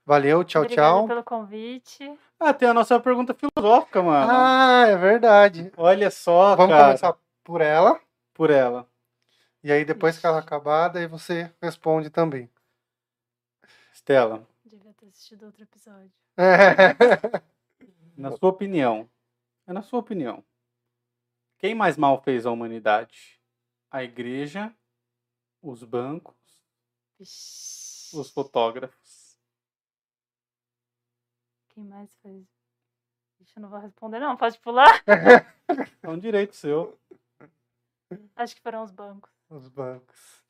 Valeu, 0.05 0.43
tchau, 0.43 0.63
Obrigada 0.63 0.89
tchau. 0.89 1.07
pelo 1.07 1.23
convite. 1.23 2.19
Ah, 2.39 2.53
tem 2.53 2.67
a 2.67 2.73
nossa 2.73 2.99
pergunta 2.99 3.33
filosófica, 3.33 4.01
mano. 4.03 4.31
Ah, 4.33 4.85
é 4.87 4.97
verdade. 4.97 5.71
Olha 5.77 6.11
só, 6.11 6.55
Vamos 6.55 6.73
cara. 6.73 6.87
começar 6.87 7.17
por 7.43 7.61
ela. 7.61 7.99
Por 8.33 8.49
ela. 8.49 8.87
E 9.63 9.71
aí, 9.71 9.85
depois 9.85 10.17
que 10.17 10.25
ela 10.25 10.39
acabar, 10.39 10.89
daí 10.89 11.07
você 11.07 11.49
responde 11.61 12.09
também. 12.09 12.49
Estela, 13.93 14.45
Devia 14.65 14.93
ter 14.93 15.05
assistido 15.07 15.45
outro 15.45 15.63
episódio. 15.63 16.11
na 18.17 18.31
sua 18.31 18.49
opinião, 18.49 19.09
é 19.65 19.71
na 19.71 19.81
sua 19.81 19.99
opinião, 19.99 20.43
quem 21.63 21.73
mais 21.73 21.95
mal 21.95 22.21
fez 22.21 22.45
a 22.45 22.51
humanidade? 22.51 23.39
A 23.89 24.03
igreja, 24.03 24.69
os 25.61 25.81
bancos, 25.81 26.35
os 27.21 28.29
fotógrafos? 28.33 29.39
Quem 31.69 31.85
mais 31.85 32.13
fez? 32.17 32.43
Ixi, 33.39 33.53
eu 33.55 33.61
não 33.61 33.69
vou 33.69 33.79
responder, 33.79 34.19
não. 34.19 34.35
Pode 34.35 34.59
pular? 34.59 35.01
É 36.01 36.09
um 36.09 36.19
direito 36.19 36.53
seu. 36.53 36.99
Acho 38.35 38.57
que 38.57 38.61
foram 38.61 38.83
os 38.83 38.91
bancos. 38.91 39.31
Os 39.49 39.69
bancos. 39.69 40.43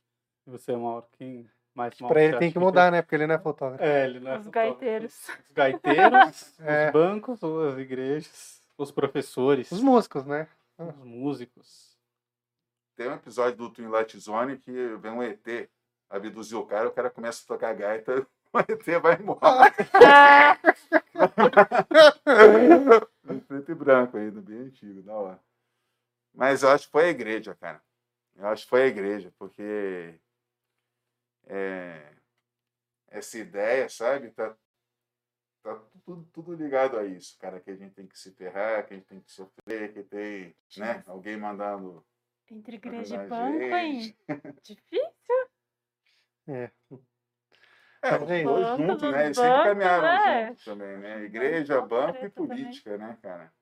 E 0.48 0.50
você, 0.50 0.76
Mauro, 0.76 1.06
quem 1.12 1.48
mais 1.76 1.96
mal 2.00 2.10
Pra 2.10 2.24
ele 2.24 2.40
tem 2.40 2.52
que 2.52 2.58
mudar, 2.58 2.92
né? 2.92 3.04
Porque 3.04 3.14
ele 3.14 3.28
não 3.28 3.36
é 3.36 3.40
fotógrafo. 3.40 3.84
É, 3.84 4.06
ele 4.06 4.20
não 4.20 4.32
é 4.32 4.40
Os 4.40 4.46
fotógrafo. 4.46 4.80
gaiteiros. 4.80 5.30
Os 5.30 5.52
gaiteiros, 5.52 6.58
É. 6.66 6.88
os 6.88 6.94
bancos, 6.94 7.44
as 7.44 7.78
igrejas, 7.78 8.64
os 8.76 8.92
professores, 8.92 9.72
Os 9.72 9.80
músicos, 9.80 10.26
né? 10.26 10.50
Os 10.78 11.04
músicos. 11.04 11.98
Tem 12.96 13.10
um 13.10 13.14
episódio 13.14 13.58
do 13.58 13.70
Twilight 13.70 14.20
Zone 14.20 14.58
que 14.58 14.72
vem 14.98 15.12
um 15.12 15.24
ET 15.24 15.70
abduzir 16.10 16.58
o 16.58 16.66
cara, 16.66 16.88
o 16.88 16.92
cara 16.92 17.10
começa 17.10 17.44
a 17.44 17.48
tocar 17.48 17.74
gaita, 17.74 18.26
o 18.54 18.60
ET 18.60 19.02
vai 19.02 19.20
embora. 19.20 19.74
Em 23.30 23.40
preto 23.40 23.72
e 23.72 23.76
branco 23.76 24.18
ainda, 24.18 24.42
bem 24.42 24.60
antigo, 24.60 25.02
da 25.02 25.14
hora. 25.14 25.40
Mas 26.34 26.64
eu 26.64 26.70
acho 26.70 26.86
que 26.86 26.92
foi 26.92 27.06
a 27.06 27.10
igreja, 27.10 27.56
cara. 27.56 27.82
Eu 28.36 28.48
acho 28.48 28.64
que 28.64 28.70
foi 28.70 28.84
a 28.84 28.88
igreja, 28.88 29.34
porque 29.38 30.20
é, 31.46 32.14
essa 33.08 33.38
ideia, 33.38 33.88
sabe, 33.90 34.32
tá, 34.32 34.56
tá 35.64 35.82
tudo, 36.06 36.24
tudo 36.34 36.54
ligado 36.54 36.98
a 36.98 37.06
isso, 37.06 37.38
cara, 37.40 37.60
que 37.60 37.72
a 37.72 37.76
gente 37.76 37.96
tem 37.96 38.06
que 38.06 38.20
se 38.20 38.32
ferrar, 38.32 38.86
que 38.86 38.94
a 38.94 38.98
gente 38.98 39.08
tem 39.08 39.22
que 39.22 39.32
sofrer, 39.32 39.94
que 39.94 40.04
tem, 40.04 40.56
né, 40.78 41.02
alguém 41.08 41.38
mandando 41.38 42.06
Entre 42.52 42.76
igreja 42.76 43.24
e 43.24 43.28
banco, 43.28 43.64
hein? 43.64 44.16
Difícil. 44.62 45.50
É. 46.48 46.70
É, 48.02 48.18
os 48.18 48.30
é 48.30 48.44
dois 48.44 48.68
Banco 48.68 48.84
juntos, 48.84 49.12
né? 49.12 49.26
Eles 49.26 49.38
sempre 49.38 49.64
caminharam 49.64 50.04
né? 50.04 50.48
juntos 50.48 50.66
também, 50.66 50.98
né? 50.98 51.24
Igreja, 51.24 51.76
Banco 51.76 51.88
banco 51.88 52.10
e 52.10 52.20
treta 52.20 52.36
também. 52.36 52.58
política, 52.58 52.98
né, 52.98 53.18
cara? 53.22 53.54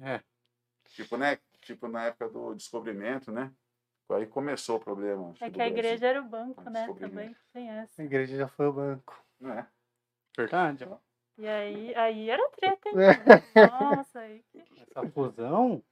É. 0.00 0.22
Tipo, 0.88 1.18
né? 1.18 1.38
Tipo 1.60 1.86
na 1.86 2.06
época 2.06 2.30
do 2.30 2.54
descobrimento, 2.54 3.30
né? 3.30 3.52
Aí 4.08 4.26
começou 4.26 4.76
o 4.76 4.80
problema. 4.80 5.34
É 5.40 5.50
que 5.50 5.60
a 5.60 5.68
igreja 5.68 6.06
era 6.06 6.20
o 6.20 6.24
banco, 6.24 6.68
né? 6.68 6.86
Também 6.98 7.36
tem 7.52 7.70
essa. 7.70 8.00
A 8.00 8.04
igreja 8.04 8.38
já 8.38 8.48
foi 8.48 8.66
o 8.66 8.72
banco. 8.72 9.24
É. 9.42 9.66
Verdade. 10.36 10.86
ó. 10.90 10.96
E 11.38 11.48
aí, 11.48 11.94
aí 11.94 12.30
era 12.30 12.48
treta, 12.50 12.88
hein? 12.88 12.94
É. 13.54 13.66
Nossa, 13.66 14.20
aí. 14.20 14.42
Essa 14.90 15.08
fusão, 15.08 15.82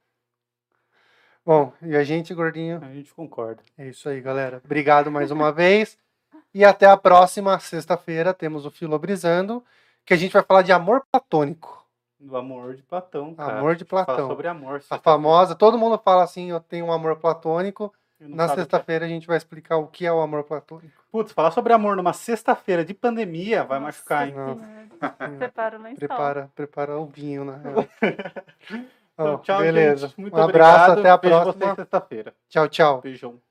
Bom, 1.45 1.73
e 1.81 1.95
a 1.95 2.03
gente, 2.03 2.31
gordinho? 2.33 2.79
a 2.83 2.93
gente 2.93 3.11
concorda. 3.13 3.63
É 3.75 3.87
isso 3.87 4.07
aí, 4.07 4.21
galera. 4.21 4.61
Obrigado 4.63 5.09
mais 5.09 5.31
uma 5.31 5.51
vez. 5.51 5.97
E 6.53 6.63
até 6.63 6.85
a 6.85 6.95
próxima 6.95 7.59
sexta-feira 7.59 8.35
temos 8.35 8.67
o 8.67 8.71
Filobrizando, 8.71 9.63
que 10.05 10.13
a 10.13 10.17
gente 10.17 10.31
vai 10.31 10.43
falar 10.43 10.61
de 10.61 10.71
amor 10.71 11.03
platônico. 11.11 11.87
Do 12.19 12.35
amor 12.37 12.75
de 12.75 12.83
Platão, 12.83 13.33
cara. 13.33 13.59
Amor 13.59 13.75
de 13.75 13.85
Fala 13.85 14.05
Platão. 14.05 14.27
sobre 14.27 14.47
amor. 14.47 14.83
A 14.89 14.99
famosa, 14.99 15.55
todo 15.55 15.77
mundo 15.77 15.97
fala 15.97 16.23
assim, 16.23 16.51
eu 16.51 16.59
tenho 16.59 16.85
um 16.85 16.91
amor 16.91 17.15
platônico. 17.15 17.93
Na 18.19 18.47
sexta-feira 18.49 19.05
a 19.05 19.07
gente 19.07 19.25
vai 19.25 19.37
explicar 19.37 19.77
o 19.77 19.87
que 19.87 20.05
é 20.05 20.11
o 20.11 20.19
amor 20.19 20.43
platônico. 20.43 21.03
Putz, 21.11 21.31
falar 21.31 21.51
sobre 21.51 21.71
amor 21.73 21.95
numa 21.95 22.13
sexta-feira 22.13 22.83
de 22.83 22.93
pandemia 22.93 23.63
vai 23.63 23.79
Nossa 23.79 23.97
machucar, 23.97 24.27
hein? 24.27 24.35
Prepara 25.37 25.79
o 25.79 25.81
lençol. 25.81 25.97
Prepara, 25.97 26.51
prepara 26.53 26.97
o 26.97 27.05
vinho, 27.05 27.45
né? 27.45 27.61
Então, 29.13 29.37
tchau, 29.39 29.59
beleza. 29.59 30.07
gente. 30.07 30.21
Muito 30.21 30.37
um 30.37 30.41
abraço, 30.41 30.91
obrigado. 30.91 30.99
até 30.99 31.09
a 31.09 31.17
Vejo 31.17 31.43
próxima. 31.43 31.65
vocês 31.65 31.75
sexta-feira. 31.75 32.33
Tchau, 32.47 32.67
tchau. 32.69 33.01
Beijão. 33.01 33.48